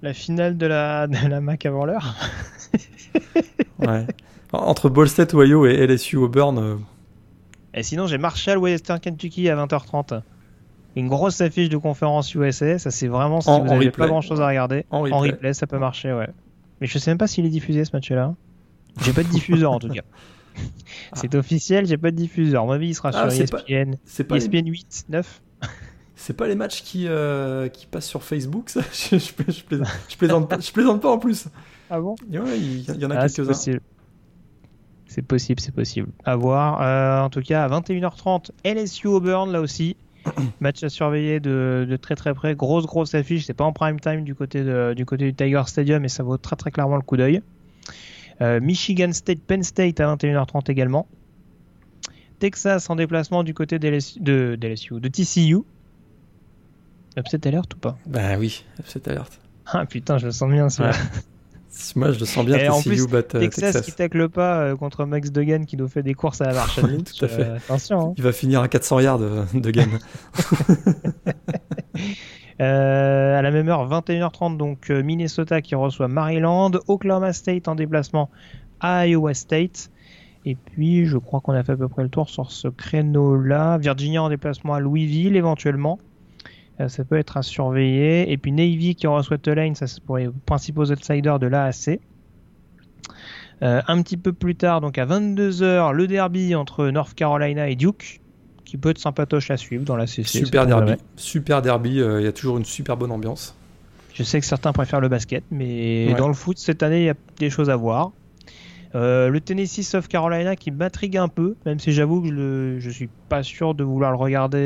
La 0.02 0.12
finale 0.12 0.58
de 0.58 0.66
la, 0.66 1.06
de 1.08 1.28
la 1.28 1.40
MAC 1.40 1.64
avant 1.64 1.84
l'heure. 1.84 2.16
ouais. 3.78 4.06
Entre 4.52 4.90
Ball 4.90 5.08
State, 5.08 5.34
Ohio 5.34 5.66
et 5.66 5.86
LSU 5.86 6.16
Auburn. 6.16 6.58
Euh, 6.58 6.76
et 7.74 7.82
sinon, 7.82 8.06
j'ai 8.06 8.18
Marshall 8.18 8.58
Western 8.58 9.00
Kentucky 9.00 9.48
à 9.48 9.56
20h30. 9.56 10.22
Une 10.94 11.08
grosse 11.08 11.40
affiche 11.40 11.70
de 11.70 11.78
conférence 11.78 12.34
USA. 12.34 12.78
Ça, 12.78 12.90
c'est 12.90 13.08
vraiment 13.08 13.40
si 13.40 13.50
vous 13.50 13.64
n'avez 13.64 13.90
pas 13.90 14.06
grand 14.06 14.20
chose 14.20 14.40
à 14.40 14.46
regarder. 14.46 14.84
En 14.90 15.02
replay. 15.02 15.54
ça 15.54 15.66
peut 15.66 15.78
marcher, 15.78 16.12
ouais. 16.12 16.28
Mais 16.80 16.86
je 16.86 16.98
sais 16.98 17.10
même 17.10 17.18
pas 17.18 17.26
s'il 17.26 17.46
est 17.46 17.50
diffusé 17.50 17.84
ce 17.84 17.90
match-là. 17.94 18.34
J'ai 19.02 19.12
pas 19.12 19.22
de 19.22 19.28
diffuseur 19.28 19.72
en 19.72 19.78
tout 19.78 19.88
cas. 19.88 20.02
C'est 21.14 21.34
officiel, 21.34 21.86
j'ai 21.86 21.96
pas 21.96 22.10
de 22.10 22.16
diffuseur. 22.16 22.66
Moi, 22.66 22.76
il 22.78 22.94
sera 22.94 23.10
ah, 23.14 23.30
sur 23.30 23.42
ESPN. 23.42 23.96
Pas 24.28 24.36
ESPN 24.36 24.66
8, 24.66 25.06
9. 25.08 25.42
C'est 26.14 26.36
pas 26.36 26.46
les 26.46 26.54
matchs 26.54 26.82
qui, 26.82 27.08
euh, 27.08 27.68
qui 27.68 27.86
passent 27.86 28.06
sur 28.06 28.22
Facebook, 28.22 28.68
ça 28.68 28.82
je, 28.92 29.18
je, 29.18 29.32
plaisante, 29.32 29.88
je, 30.08 30.16
plaisante 30.16 30.48
pas, 30.48 30.60
je 30.60 30.70
plaisante 30.70 31.00
pas 31.00 31.10
en 31.10 31.18
plus. 31.18 31.48
Ah 31.90 32.00
bon? 32.00 32.14
Il 32.28 32.34
y, 32.34 32.38
en 32.38 33.10
a 33.10 33.16
ah, 33.16 33.28
quelques-uns. 33.28 33.78
C'est 35.12 35.20
possible, 35.20 35.60
c'est 35.60 35.74
possible. 35.74 36.08
À 36.24 36.36
voir. 36.36 36.80
Euh, 36.80 37.22
en 37.22 37.28
tout 37.28 37.42
cas, 37.42 37.64
à 37.64 37.68
21h30, 37.68 38.50
LSU 38.64 39.08
Auburn, 39.08 39.52
là 39.52 39.60
aussi. 39.60 39.94
Match 40.60 40.82
à 40.82 40.88
surveiller 40.88 41.38
de, 41.38 41.98
très 42.00 42.16
très 42.16 42.32
près. 42.32 42.54
Grosse, 42.54 42.86
grosse 42.86 43.14
affiche. 43.14 43.44
C'est 43.44 43.52
pas 43.52 43.64
en 43.64 43.74
prime 43.74 44.00
time 44.00 44.24
du 44.24 44.34
côté, 44.34 44.64
du 44.96 45.04
côté 45.04 45.26
du 45.26 45.34
Tiger 45.34 45.62
Stadium, 45.66 46.00
mais 46.00 46.08
ça 46.08 46.22
vaut 46.22 46.38
très 46.38 46.56
très 46.56 46.70
clairement 46.70 46.96
le 46.96 47.02
coup 47.02 47.18
d'œil. 47.18 47.42
Euh, 48.40 48.58
Michigan 48.60 49.12
State, 49.12 49.40
Penn 49.46 49.62
State 49.62 50.00
à 50.00 50.16
21h30 50.16 50.70
également. 50.70 51.06
Texas 52.38 52.88
en 52.88 52.96
déplacement 52.96 53.44
du 53.44 53.52
côté 53.52 53.78
de, 53.78 54.56
d'LSU, 54.56 54.98
de 54.98 55.08
TCU. 55.08 55.58
Upset 57.18 57.46
alert 57.46 57.74
ou 57.74 57.76
pas? 57.76 57.98
Bah 58.06 58.38
oui, 58.38 58.64
upset 58.80 59.06
alert. 59.10 59.38
Ah 59.66 59.84
putain, 59.84 60.16
je 60.16 60.24
le 60.24 60.32
sens 60.32 60.50
bien 60.50 60.70
celui-là. 60.70 60.96
Moi, 61.96 62.12
je 62.12 62.20
le 62.20 62.26
sens 62.26 62.44
bien. 62.44 62.58
Et 62.58 62.68
en 62.68 62.82
plus, 62.82 63.06
bat, 63.06 63.18
euh, 63.18 63.22
Texas, 63.22 63.72
Texas. 63.72 63.82
qui 63.86 63.92
tacle 63.92 64.28
pas 64.28 64.58
euh, 64.60 64.76
contre 64.76 65.04
Max 65.06 65.30
Duggan 65.32 65.64
qui 65.64 65.76
nous 65.76 65.88
fait 65.88 66.02
des 66.02 66.14
courses 66.14 66.40
à 66.40 66.44
la 66.46 66.52
marche 66.54 66.76
tout 67.18 67.24
à 67.24 67.28
fait. 67.28 67.42
Euh, 67.42 67.56
attention. 67.56 68.10
hein. 68.10 68.14
Il 68.16 68.22
va 68.22 68.32
finir 68.32 68.60
à 68.60 68.68
400 68.68 69.00
yards 69.00 69.18
de, 69.18 69.30
de 69.54 69.70
game. 69.70 69.98
Euh, 72.60 73.38
à 73.38 73.42
la 73.42 73.50
même 73.50 73.68
heure, 73.68 73.88
21h30, 73.88 74.56
donc 74.56 74.90
Minnesota 74.90 75.60
qui 75.62 75.74
reçoit 75.74 76.06
Maryland, 76.06 76.70
Oklahoma 76.86 77.32
State 77.32 77.66
en 77.66 77.74
déplacement 77.74 78.30
à 78.80 79.06
Iowa 79.06 79.34
State. 79.34 79.90
Et 80.44 80.54
puis, 80.56 81.06
je 81.06 81.16
crois 81.18 81.40
qu'on 81.40 81.52
a 81.54 81.62
fait 81.64 81.72
à 81.72 81.76
peu 81.76 81.88
près 81.88 82.02
le 82.02 82.08
tour 82.08 82.28
sur 82.28 82.50
ce 82.52 82.68
créneau-là. 82.68 83.78
Virginia 83.78 84.22
en 84.22 84.28
déplacement 84.28 84.74
à 84.74 84.80
Louisville, 84.80 85.36
éventuellement. 85.36 85.98
Euh, 86.80 86.88
ça 86.88 87.04
peut 87.04 87.16
être 87.18 87.36
à 87.36 87.42
surveiller. 87.42 88.30
Et 88.32 88.36
puis 88.38 88.50
Navy 88.52 88.94
qui 88.94 89.06
reçoit 89.06 89.38
Tulane, 89.38 89.74
ça 89.74 89.86
c'est 89.86 90.02
pour 90.02 90.16
les 90.18 90.28
principaux 90.46 90.90
outsiders 90.90 91.38
de 91.38 91.46
l'AAC. 91.46 92.00
Euh, 93.62 93.80
un 93.86 94.02
petit 94.02 94.16
peu 94.16 94.32
plus 94.32 94.56
tard, 94.56 94.80
donc 94.80 94.98
à 94.98 95.06
22h, 95.06 95.92
le 95.92 96.06
derby 96.08 96.54
entre 96.56 96.88
North 96.88 97.14
Carolina 97.14 97.68
et 97.68 97.76
Duke, 97.76 98.20
qui 98.64 98.76
peut 98.76 98.90
être 98.90 98.98
sympatoche 98.98 99.50
à 99.52 99.56
suivre 99.56 99.84
dans 99.84 99.94
la 99.96 100.06
CC. 100.08 100.38
super 100.44 100.66
derby. 100.66 100.94
Super 101.16 101.62
derby. 101.62 102.00
euh, 102.00 102.20
Il 102.20 102.24
y 102.24 102.26
a 102.28 102.32
toujours 102.32 102.58
une 102.58 102.64
super 102.64 102.96
bonne 102.96 103.12
ambiance. 103.12 103.54
Je 104.14 104.24
sais 104.24 104.40
que 104.40 104.46
certains 104.46 104.72
préfèrent 104.72 105.00
le 105.00 105.08
basket, 105.08 105.44
mais 105.50 106.08
Ouais. 106.08 106.14
dans 106.14 106.28
le 106.28 106.34
foot 106.34 106.58
cette 106.58 106.82
année, 106.82 107.00
il 107.02 107.06
y 107.06 107.10
a 107.10 107.14
des 107.38 107.50
choses 107.50 107.70
à 107.70 107.76
voir. 107.76 108.10
Euh, 108.94 109.28
le 109.30 109.40
Tennessee 109.40 109.82
South 109.88 110.06
Carolina 110.08 110.54
qui 110.56 110.70
m'intrigue 110.70 111.16
un 111.16 111.28
peu, 111.28 111.54
même 111.64 111.78
si 111.78 111.92
j'avoue 111.92 112.20
que 112.20 112.28
je, 112.28 112.76
je 112.80 112.90
suis 112.90 113.08
pas 113.28 113.42
sûr 113.42 113.74
de 113.74 113.84
vouloir 113.84 114.10
le 114.10 114.18
regarder 114.18 114.58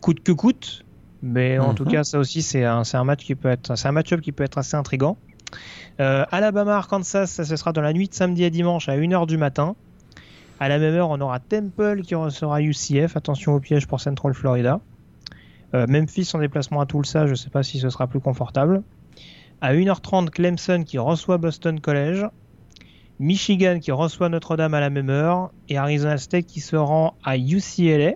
coûte 0.00 0.22
que 0.22 0.32
coûte. 0.32 0.84
Mais 1.22 1.58
en 1.58 1.70
Mhm. 1.70 1.74
tout 1.74 1.84
cas, 1.84 2.04
ça 2.04 2.18
aussi, 2.18 2.42
c'est 2.42 2.64
un, 2.64 2.84
match 3.04 3.24
qui 3.24 3.34
peut 3.34 3.48
être, 3.48 3.76
c'est 3.76 3.88
un 3.88 3.92
match-up 3.92 4.20
qui 4.20 4.30
peut 4.32 4.44
être 4.44 4.58
assez 4.58 4.76
intrigant. 4.76 5.16
Euh, 6.00 6.24
Alabama 6.30 6.76
Arkansas, 6.76 7.26
ça 7.26 7.44
ce 7.44 7.56
sera 7.56 7.72
dans 7.72 7.80
la 7.80 7.92
nuit 7.92 8.08
de 8.08 8.14
samedi 8.14 8.44
à 8.44 8.50
dimanche 8.50 8.88
à 8.88 8.96
1h 8.96 9.26
du 9.26 9.36
matin. 9.36 9.74
À 10.60 10.68
la 10.68 10.78
même 10.78 10.94
heure, 10.94 11.10
on 11.10 11.20
aura 11.20 11.40
Temple 11.40 12.02
qui 12.02 12.14
recevra 12.14 12.62
UCF. 12.62 13.16
Attention 13.16 13.54
au 13.54 13.60
piège 13.60 13.86
pour 13.86 14.00
Central 14.00 14.34
Florida. 14.34 14.80
Euh, 15.74 15.86
Memphis 15.88 16.30
en 16.34 16.38
déplacement 16.38 16.80
à 16.80 16.86
Tulsa, 16.86 17.26
je 17.26 17.32
ne 17.32 17.36
sais 17.36 17.50
pas 17.50 17.62
si 17.62 17.78
ce 17.78 17.90
sera 17.90 18.06
plus 18.06 18.20
confortable. 18.20 18.82
À 19.60 19.74
1h30, 19.74 20.30
Clemson 20.30 20.84
qui 20.86 20.98
reçoit 20.98 21.38
Boston 21.38 21.80
College. 21.80 22.26
Michigan 23.18 23.78
qui 23.80 23.90
reçoit 23.90 24.28
Notre-Dame 24.28 24.74
à 24.74 24.80
la 24.80 24.90
même 24.90 25.10
heure. 25.10 25.50
Et 25.68 25.76
Arizona 25.78 26.16
State 26.18 26.46
qui 26.46 26.60
se 26.60 26.76
rend 26.76 27.14
à 27.24 27.36
UCLA. 27.36 28.12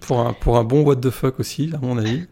Pour 0.00 0.20
un, 0.20 0.32
pour 0.32 0.56
un 0.56 0.64
bon 0.64 0.82
what 0.82 0.96
the 0.96 1.10
fuck 1.10 1.38
aussi, 1.40 1.70
à 1.74 1.78
mon 1.78 1.98
avis. 1.98 2.26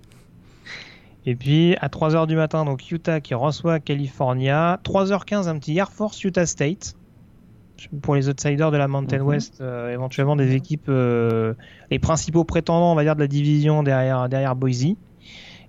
Et 1.26 1.34
puis 1.34 1.76
à 1.80 1.88
3h 1.88 2.26
du 2.26 2.36
matin, 2.36 2.64
donc 2.64 2.90
Utah 2.90 3.20
qui 3.20 3.34
reçoit 3.34 3.80
California. 3.80 4.80
3h15, 4.84 5.48
un 5.48 5.58
petit 5.58 5.76
Air 5.76 5.90
Force 5.90 6.22
Utah 6.22 6.46
State. 6.46 6.94
Pour 8.00 8.14
les 8.14 8.28
outsiders 8.30 8.70
de 8.70 8.78
la 8.78 8.88
Mountain 8.88 9.18
Mhm. 9.18 9.26
West, 9.26 9.58
euh, 9.60 9.92
éventuellement 9.92 10.34
des 10.36 10.54
équipes, 10.54 10.86
euh, 10.88 11.52
les 11.90 11.98
principaux 11.98 12.42
prétendants, 12.44 12.92
on 12.92 12.94
va 12.94 13.02
dire, 13.02 13.14
de 13.16 13.20
la 13.20 13.26
division 13.26 13.82
derrière, 13.82 14.28
derrière 14.30 14.56
Boise. 14.56 14.86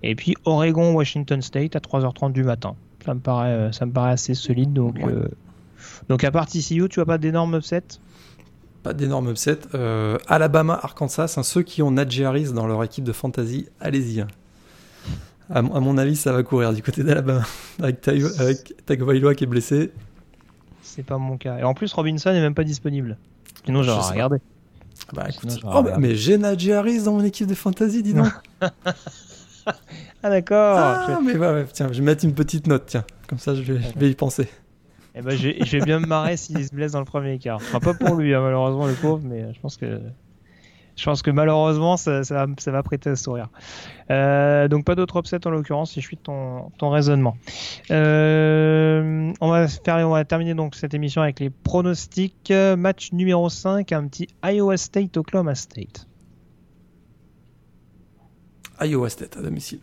Et 0.02 0.14
puis 0.14 0.34
Oregon, 0.46 0.94
Washington 0.94 1.42
State 1.42 1.76
à 1.76 1.80
3h30 1.80 2.32
du 2.32 2.44
matin. 2.44 2.76
Ça 3.04 3.12
me 3.14 3.20
paraît, 3.20 3.48
euh, 3.50 3.72
ça 3.72 3.84
me 3.84 3.92
paraît 3.92 4.12
assez 4.12 4.32
solide. 4.34 4.72
Donc, 4.72 4.96
Ouais. 4.96 5.12
euh, 5.12 5.28
donc 6.08 6.24
à 6.24 6.30
part 6.30 6.46
TCU, 6.46 6.88
tu 6.88 6.94
vois 6.94 7.04
pas 7.06 7.18
d'énormes 7.18 7.56
upsets? 7.56 7.98
Pas 8.88 8.94
d'énorme 8.94 9.28
upset. 9.28 9.58
Euh, 9.74 10.16
Alabama, 10.28 10.80
Arkansas, 10.82 11.34
hein, 11.36 11.42
ceux 11.42 11.60
qui 11.62 11.82
ont 11.82 11.90
Najee 11.90 12.24
Harris 12.24 12.52
dans 12.54 12.66
leur 12.66 12.82
équipe 12.82 13.04
de 13.04 13.12
fantasy, 13.12 13.68
allez-y. 13.80 14.22
hein. 14.22 14.28
À, 15.50 15.60
mon- 15.60 15.74
à 15.74 15.80
mon 15.80 15.98
avis, 15.98 16.16
ça 16.16 16.32
va 16.32 16.42
courir 16.42 16.72
du 16.72 16.82
côté 16.82 17.04
d'Alabama. 17.04 17.42
Avec, 17.82 18.08
avec 18.08 18.86
Tagovailoa 18.86 19.34
qui 19.34 19.44
est 19.44 19.46
blessé. 19.46 19.92
C'est 20.80 21.02
pas 21.02 21.18
mon 21.18 21.36
cas. 21.36 21.58
Et 21.58 21.64
en 21.64 21.74
plus, 21.74 21.92
Robinson 21.92 22.30
est 22.30 22.40
même 22.40 22.54
pas 22.54 22.64
disponible. 22.64 23.18
Sinon, 23.66 23.82
Je 23.82 23.90
j'aurais 23.90 24.10
regardé. 24.10 24.38
Bah, 25.12 25.26
écoute, 25.28 25.50
sinon, 25.50 25.62
oh, 25.66 25.68
mais, 25.70 25.78
regardé. 25.90 26.08
mais 26.08 26.14
j'ai 26.14 26.38
Najee 26.38 26.72
Harris 26.72 27.02
dans 27.02 27.12
mon 27.12 27.24
équipe 27.24 27.46
de 27.46 27.54
fantasy, 27.54 28.02
dis 28.02 28.14
donc. 28.14 28.32
Ah 30.22 30.30
d'accord. 30.30 30.78
Ah, 30.78 31.20
mais 31.22 31.36
ouais, 31.36 31.46
ouais, 31.52 31.66
tiens, 31.70 31.88
je 31.92 31.98
vais 31.98 32.04
mettre 32.04 32.24
une 32.24 32.32
petite 32.32 32.66
note, 32.66 32.84
tiens. 32.86 33.04
Comme 33.28 33.38
ça, 33.38 33.54
je 33.54 33.60
vais, 33.60 33.80
je 33.82 33.98
vais 33.98 34.10
y 34.10 34.14
penser. 34.14 34.48
Eh 35.18 35.22
ben, 35.22 35.36
je, 35.36 35.50
je 35.64 35.76
vais 35.76 35.84
bien 35.84 35.98
me 35.98 36.06
marrer 36.06 36.36
s'il 36.36 36.64
se 36.64 36.72
blesse 36.72 36.92
dans 36.92 37.00
le 37.00 37.04
premier 37.04 37.38
quart. 37.38 37.56
Enfin, 37.56 37.80
pas 37.80 37.92
pour 37.92 38.14
lui, 38.14 38.32
hein, 38.34 38.40
malheureusement, 38.40 38.86
le 38.86 38.94
pauvre, 38.94 39.20
mais 39.24 39.42
euh, 39.42 39.52
je 39.52 39.58
pense 39.58 39.76
que, 39.76 40.00
je 40.94 41.04
pense 41.04 41.22
que 41.22 41.32
malheureusement, 41.32 41.96
ça, 41.96 42.22
ça, 42.22 42.46
va, 42.46 42.52
ça 42.58 42.70
va 42.70 42.84
prêter 42.84 43.10
à 43.10 43.16
sourire. 43.16 43.48
Euh, 44.12 44.68
donc, 44.68 44.84
pas 44.84 44.94
d'autre 44.94 45.18
upset 45.18 45.44
en 45.44 45.50
l'occurrence, 45.50 45.90
si 45.90 46.00
je 46.00 46.06
suis 46.06 46.16
de 46.16 46.22
ton, 46.22 46.70
ton 46.78 46.90
raisonnement. 46.90 47.36
Euh, 47.90 49.32
on, 49.40 49.48
va 49.48 49.66
faire, 49.66 50.06
on 50.06 50.12
va 50.12 50.24
terminer 50.24 50.54
donc 50.54 50.76
cette 50.76 50.94
émission 50.94 51.20
avec 51.20 51.40
les 51.40 51.50
pronostics. 51.50 52.52
Match 52.76 53.10
numéro 53.10 53.48
5, 53.48 53.90
un 53.90 54.06
petit 54.06 54.28
Iowa 54.44 54.76
State, 54.76 55.16
Oklahoma 55.16 55.56
State. 55.56 56.06
Iowa 58.80 59.10
State 59.10 59.36
à 59.36 59.42
domicile. 59.42 59.80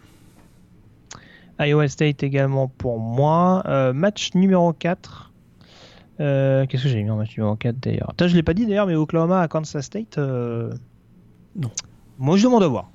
Iowa 1.59 1.87
State 1.87 2.23
également 2.23 2.67
pour 2.67 2.99
moi. 2.99 3.63
Euh, 3.65 3.93
match 3.93 4.33
numéro 4.33 4.73
4. 4.73 5.24
Euh, 6.19 6.65
Qu'est-ce 6.67 6.83
que 6.83 6.89
j'ai 6.89 7.03
mis 7.03 7.09
en 7.09 7.17
match 7.17 7.37
numéro 7.37 7.55
4 7.55 7.79
d'ailleurs? 7.79 8.09
Putain, 8.09 8.27
Je 8.27 8.35
l'ai 8.35 8.43
pas 8.43 8.53
dit 8.53 8.65
d'ailleurs, 8.65 8.87
mais 8.87 8.95
Oklahoma 8.95 9.41
à 9.41 9.47
Kansas 9.47 9.83
State. 9.85 10.17
euh, 10.17 10.73
Non. 11.55 11.69
Moi 12.17 12.37
je 12.37 12.43
demande 12.45 12.63
à 12.63 12.67
voir. 12.67 12.89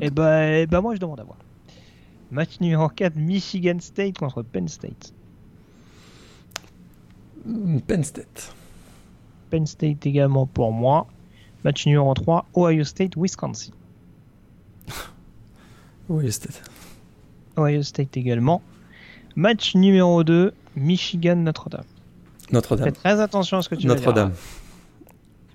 Et 0.00 0.10
bah, 0.10 0.46
eh 0.58 0.66
ben, 0.66 0.80
moi 0.80 0.94
je 0.94 1.00
demande 1.00 1.20
à 1.20 1.24
voir. 1.24 1.36
Match 2.32 2.58
numéro 2.60 2.88
4, 2.88 3.14
Michigan 3.16 3.76
State 3.80 4.18
contre 4.18 4.42
Penn 4.42 4.66
State. 4.66 5.12
Mm, 7.46 7.78
Penn 7.80 8.02
State. 8.02 8.54
Penn 9.50 9.66
State 9.66 10.04
également 10.06 10.46
pour 10.46 10.72
moi. 10.72 11.06
Match 11.64 11.86
numéro 11.86 12.12
3, 12.12 12.46
Ohio 12.56 12.82
State, 12.84 13.12
Wisconsin. 13.16 13.72
Oui, 16.08 16.30
State. 16.30 16.62
Ohio 17.56 17.82
State 17.82 18.14
également. 18.18 18.60
Match 19.36 19.74
numéro 19.74 20.22
2, 20.24 20.52
Michigan, 20.76 21.36
Notre-Dame. 21.36 21.84
Fais 22.52 22.92
très 22.92 23.20
attention 23.20 23.58
à 23.58 23.62
ce 23.62 23.68
que 23.68 23.74
tu. 23.74 23.86
Notre-Dame. 23.86 24.32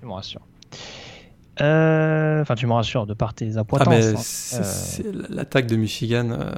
Tu 0.00 0.06
me 0.06 0.12
rassures. 0.12 0.40
Euh, 1.60 2.42
Enfin, 2.42 2.54
tu 2.54 2.66
me 2.66 2.72
rassures 2.72 3.06
de 3.06 3.14
par 3.14 3.34
tes 3.34 3.56
Ah, 3.56 3.60
appointances. 3.60 4.54
hein. 4.58 4.62
c'est 4.62 5.04
l'attaque 5.30 5.66
de 5.66 5.76
Michigan. 5.76 6.30
euh, 6.30 6.52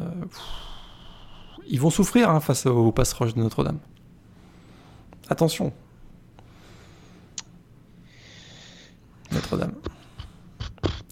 Ils 1.69 1.81
vont 1.81 1.91
souffrir 1.91 2.29
hein, 2.31 2.41
face 2.41 2.67
au 2.67 2.93
pass 2.93 3.13
rush 3.13 3.35
de 3.35 3.41
Notre-Dame. 3.41 3.79
Attention. 5.29 5.73
Notre-Dame. 9.33 9.73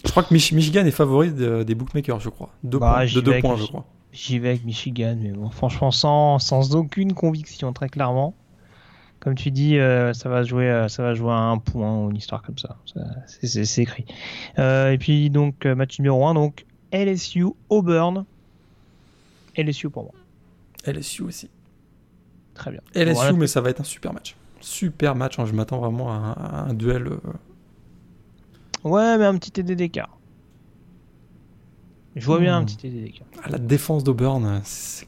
Je 0.05 0.11
crois 0.11 0.23
que 0.25 0.35
Mich- 0.35 0.53
Michigan 0.53 0.85
est 0.85 0.91
favori 0.91 1.31
de- 1.33 1.63
des 1.63 1.75
bookmakers, 1.75 2.21
je 2.21 2.29
crois. 2.29 2.51
Deux 2.65 2.79
Bah, 2.79 2.95
points, 2.97 3.07
de 3.07 3.21
deux 3.21 3.39
points, 3.41 3.57
je 3.57 3.65
crois. 3.67 3.87
J'y 4.13 4.39
vais 4.39 4.51
avec 4.51 4.65
Michigan, 4.65 5.17
mais 5.21 5.31
bon, 5.31 5.51
franchement, 5.51 5.91
sans, 5.91 6.39
sans 6.39 6.75
aucune 6.75 7.15
conviction, 7.15 7.73
très 7.73 7.89
clairement. 7.89 8.35
Comme 9.21 9.35
tu 9.35 9.51
dis, 9.51 9.79
euh, 9.79 10.13
ça 10.15 10.29
va 10.29 10.43
jouer, 10.43 10.69
euh, 10.71 10.89
ça 10.89 11.03
va 11.03 11.15
jouer 11.15 11.31
à 11.31 11.37
un 11.37 11.59
point 11.59 12.05
ou 12.05 12.11
une 12.11 12.17
histoire 12.17 12.43
comme 12.43 12.57
ça. 12.59 12.77
Ça, 12.87 13.01
c'est- 13.27 13.83
écrit. 13.83 14.07
Euh, 14.59 14.91
et 14.93 14.99
puis 14.99 15.29
donc 15.31 15.65
match 15.67 15.99
numéro 15.99 16.27
1, 16.27 16.35
donc 16.35 16.65
LSU 16.91 17.45
Auburn. 17.69 18.25
LSU 19.57 19.91
pour 19.91 20.05
moi. 20.05 20.13
LSU 20.87 21.23
aussi. 21.23 21.51
Très 22.55 22.71
bien. 22.71 22.81
LSU, 22.95 23.35
mais 23.37 23.47
ça 23.47 23.61
va 23.61 23.71
être 23.71 23.81
un 23.81 23.85
super 23.85 24.13
match. 24.15 24.35
Super 24.61 25.15
match, 25.15 25.39
hein, 25.39 25.45
je 25.47 25.53
m'attends 25.53 25.79
vraiment 25.79 26.11
à 26.11 26.15
un, 26.15 26.33
à 26.33 26.69
un 26.71 26.75
duel. 26.75 27.11
Ouais, 28.85 29.19
mais 29.19 29.25
un 29.27 29.37
petit 29.37 29.51
TD 29.51 29.77
d'écart. 29.77 30.17
Je 32.17 32.27
vois 32.27 32.39
bien 32.41 32.57
un 32.57 32.63
Hmm. 32.63 32.67
petit 32.67 32.77
TD 32.77 33.15
à 33.45 33.49
la 33.51 33.59
défense 33.59 34.03
d'Auburn, 34.05 34.61
c'est 34.65 35.07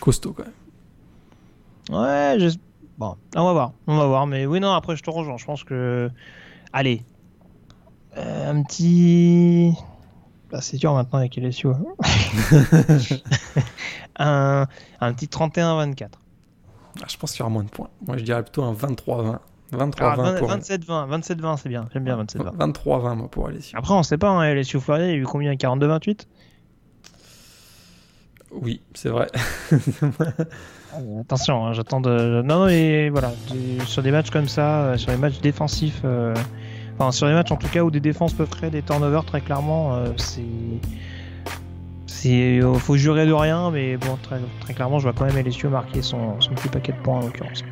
costaud 0.00 0.32
quand 0.32 0.44
même. 0.44 0.52
Ouais, 2.00 2.36
je... 2.38 2.56
bon, 2.98 3.16
on 3.34 3.44
va 3.44 3.52
voir, 3.52 3.72
on 3.86 3.96
va 3.96 4.06
voir. 4.06 4.26
Mais 4.26 4.46
oui, 4.46 4.60
non, 4.60 4.72
après 4.72 4.94
je 4.96 5.02
te 5.02 5.10
rejoins. 5.10 5.36
Je 5.36 5.44
pense 5.44 5.64
que, 5.64 6.10
allez, 6.72 7.02
Euh, 8.16 8.50
un 8.50 8.62
petit, 8.62 9.72
Bah, 10.50 10.60
c'est 10.60 10.76
dur 10.76 10.94
maintenant 10.94 11.18
avec 11.18 11.36
LSU. 11.36 11.68
hein. 11.68 11.84
un... 14.18 14.66
un 15.00 15.12
petit 15.14 15.26
31-24. 15.26 16.08
Ah, 17.00 17.04
je 17.08 17.16
pense 17.16 17.32
qu'il 17.32 17.40
y 17.40 17.42
aura 17.42 17.50
moins 17.50 17.64
de 17.64 17.68
points. 17.68 17.90
Moi, 18.06 18.16
je 18.16 18.24
dirais 18.24 18.42
plutôt 18.42 18.62
un 18.64 18.72
23-20. 18.72 19.38
23-20 19.72 19.94
Ah, 20.00 20.16
20 20.16 20.38
pour 20.38 20.50
27-20, 20.50 21.20
27-20, 21.20 21.56
c'est 21.58 21.68
bien. 21.68 21.86
J'aime 21.92 22.04
bien 22.04 22.22
27-20. 22.22 22.56
23-20 22.72 23.14
moi 23.16 23.28
pour 23.28 23.48
LSU. 23.50 23.76
Après, 23.76 23.94
on 23.94 24.02
sait 24.02 24.18
pas. 24.18 24.30
Hein, 24.30 24.54
LSU 24.54 24.80
Florida, 24.80 25.06
il 25.06 25.10
y 25.10 25.14
a 25.14 25.16
eu 25.16 25.24
combien 25.24 25.52
42-28 25.54 26.26
Oui, 28.52 28.80
c'est 28.94 29.10
vrai. 29.10 29.28
Attention, 31.20 31.66
hein, 31.66 31.72
j'attends 31.74 32.00
de. 32.00 32.42
Non, 32.42 32.60
non, 32.60 32.66
mais 32.66 33.10
voilà, 33.10 33.32
sur 33.84 34.02
des 34.02 34.10
matchs 34.10 34.30
comme 34.30 34.48
ça, 34.48 34.80
euh, 34.80 34.96
sur 34.96 35.10
les 35.10 35.18
matchs 35.18 35.40
défensifs, 35.40 36.00
euh, 36.04 36.34
enfin 36.98 37.12
sur 37.12 37.26
les 37.26 37.34
matchs 37.34 37.52
en 37.52 37.56
tout 37.56 37.68
cas 37.68 37.82
où 37.82 37.90
des 37.90 38.00
défenses 38.00 38.32
peuvent 38.32 38.48
créer 38.48 38.70
des 38.70 38.82
turnovers, 38.82 39.24
très 39.24 39.40
clairement, 39.40 39.94
euh, 39.94 40.06
c'est. 40.16 40.42
C'est, 42.10 42.60
faut 42.78 42.96
jurer 42.96 43.26
de 43.26 43.32
rien, 43.32 43.70
mais 43.70 43.96
bon, 43.96 44.18
très, 44.20 44.40
très 44.60 44.74
clairement, 44.74 44.98
je 44.98 45.04
vois 45.04 45.12
quand 45.12 45.32
même 45.32 45.46
LSU 45.46 45.68
marquer 45.68 46.02
son, 46.02 46.40
son 46.40 46.50
petit 46.54 46.68
paquet 46.68 46.90
de 46.90 46.96
points 46.96 47.18
en 47.18 47.20
l'occurrence. 47.20 47.62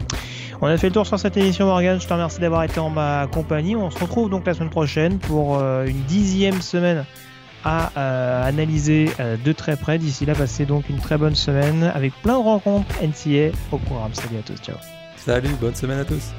On 0.61 0.67
a 0.67 0.77
fait 0.79 0.89
le 0.89 0.95
tour 0.95 1.07
sur 1.07 1.19
cette 1.19 1.37
émission, 1.37 1.67
Morgan. 1.67 2.01
Je 2.01 2.07
te 2.07 2.13
remercie 2.13 2.41
d'avoir 2.41 2.65
été 2.65 2.81
en 2.81 2.91
ma 2.91 3.27
compagnie. 3.27 3.77
On 3.77 3.91
se 3.91 3.99
retrouve 3.99 4.31
donc 4.31 4.47
la 4.47 4.55
semaine 4.55 4.71
prochaine 4.71 5.19
pour 5.19 5.61
une 5.61 6.03
dixième 6.05 6.61
semaine 6.63 7.05
à 7.67 7.91
euh, 7.97 8.49
analyser 8.49 9.11
euh, 9.19 9.37
de 9.45 9.53
très 9.53 9.77
près. 9.77 9.99
D'ici 9.99 10.25
là, 10.25 10.35
passez 10.35 10.67
donc 10.67 10.89
une 10.89 10.99
très 10.99 11.19
bonne 11.19 11.35
semaine 11.35 11.91
avec 11.95 12.15
plein 12.23 12.39
de 12.39 12.45
rencontres 12.45 12.87
NCA 13.03 13.57
au 13.73 13.79
programme. 13.79 14.15
Salut 14.15 14.39
à 14.39 14.43
tous, 14.43 14.57
ciao. 14.63 14.77
Salut, 15.17 15.51
bonne 15.61 15.75
semaine 15.75 15.99
à 15.99 16.05
tous. 16.05 16.33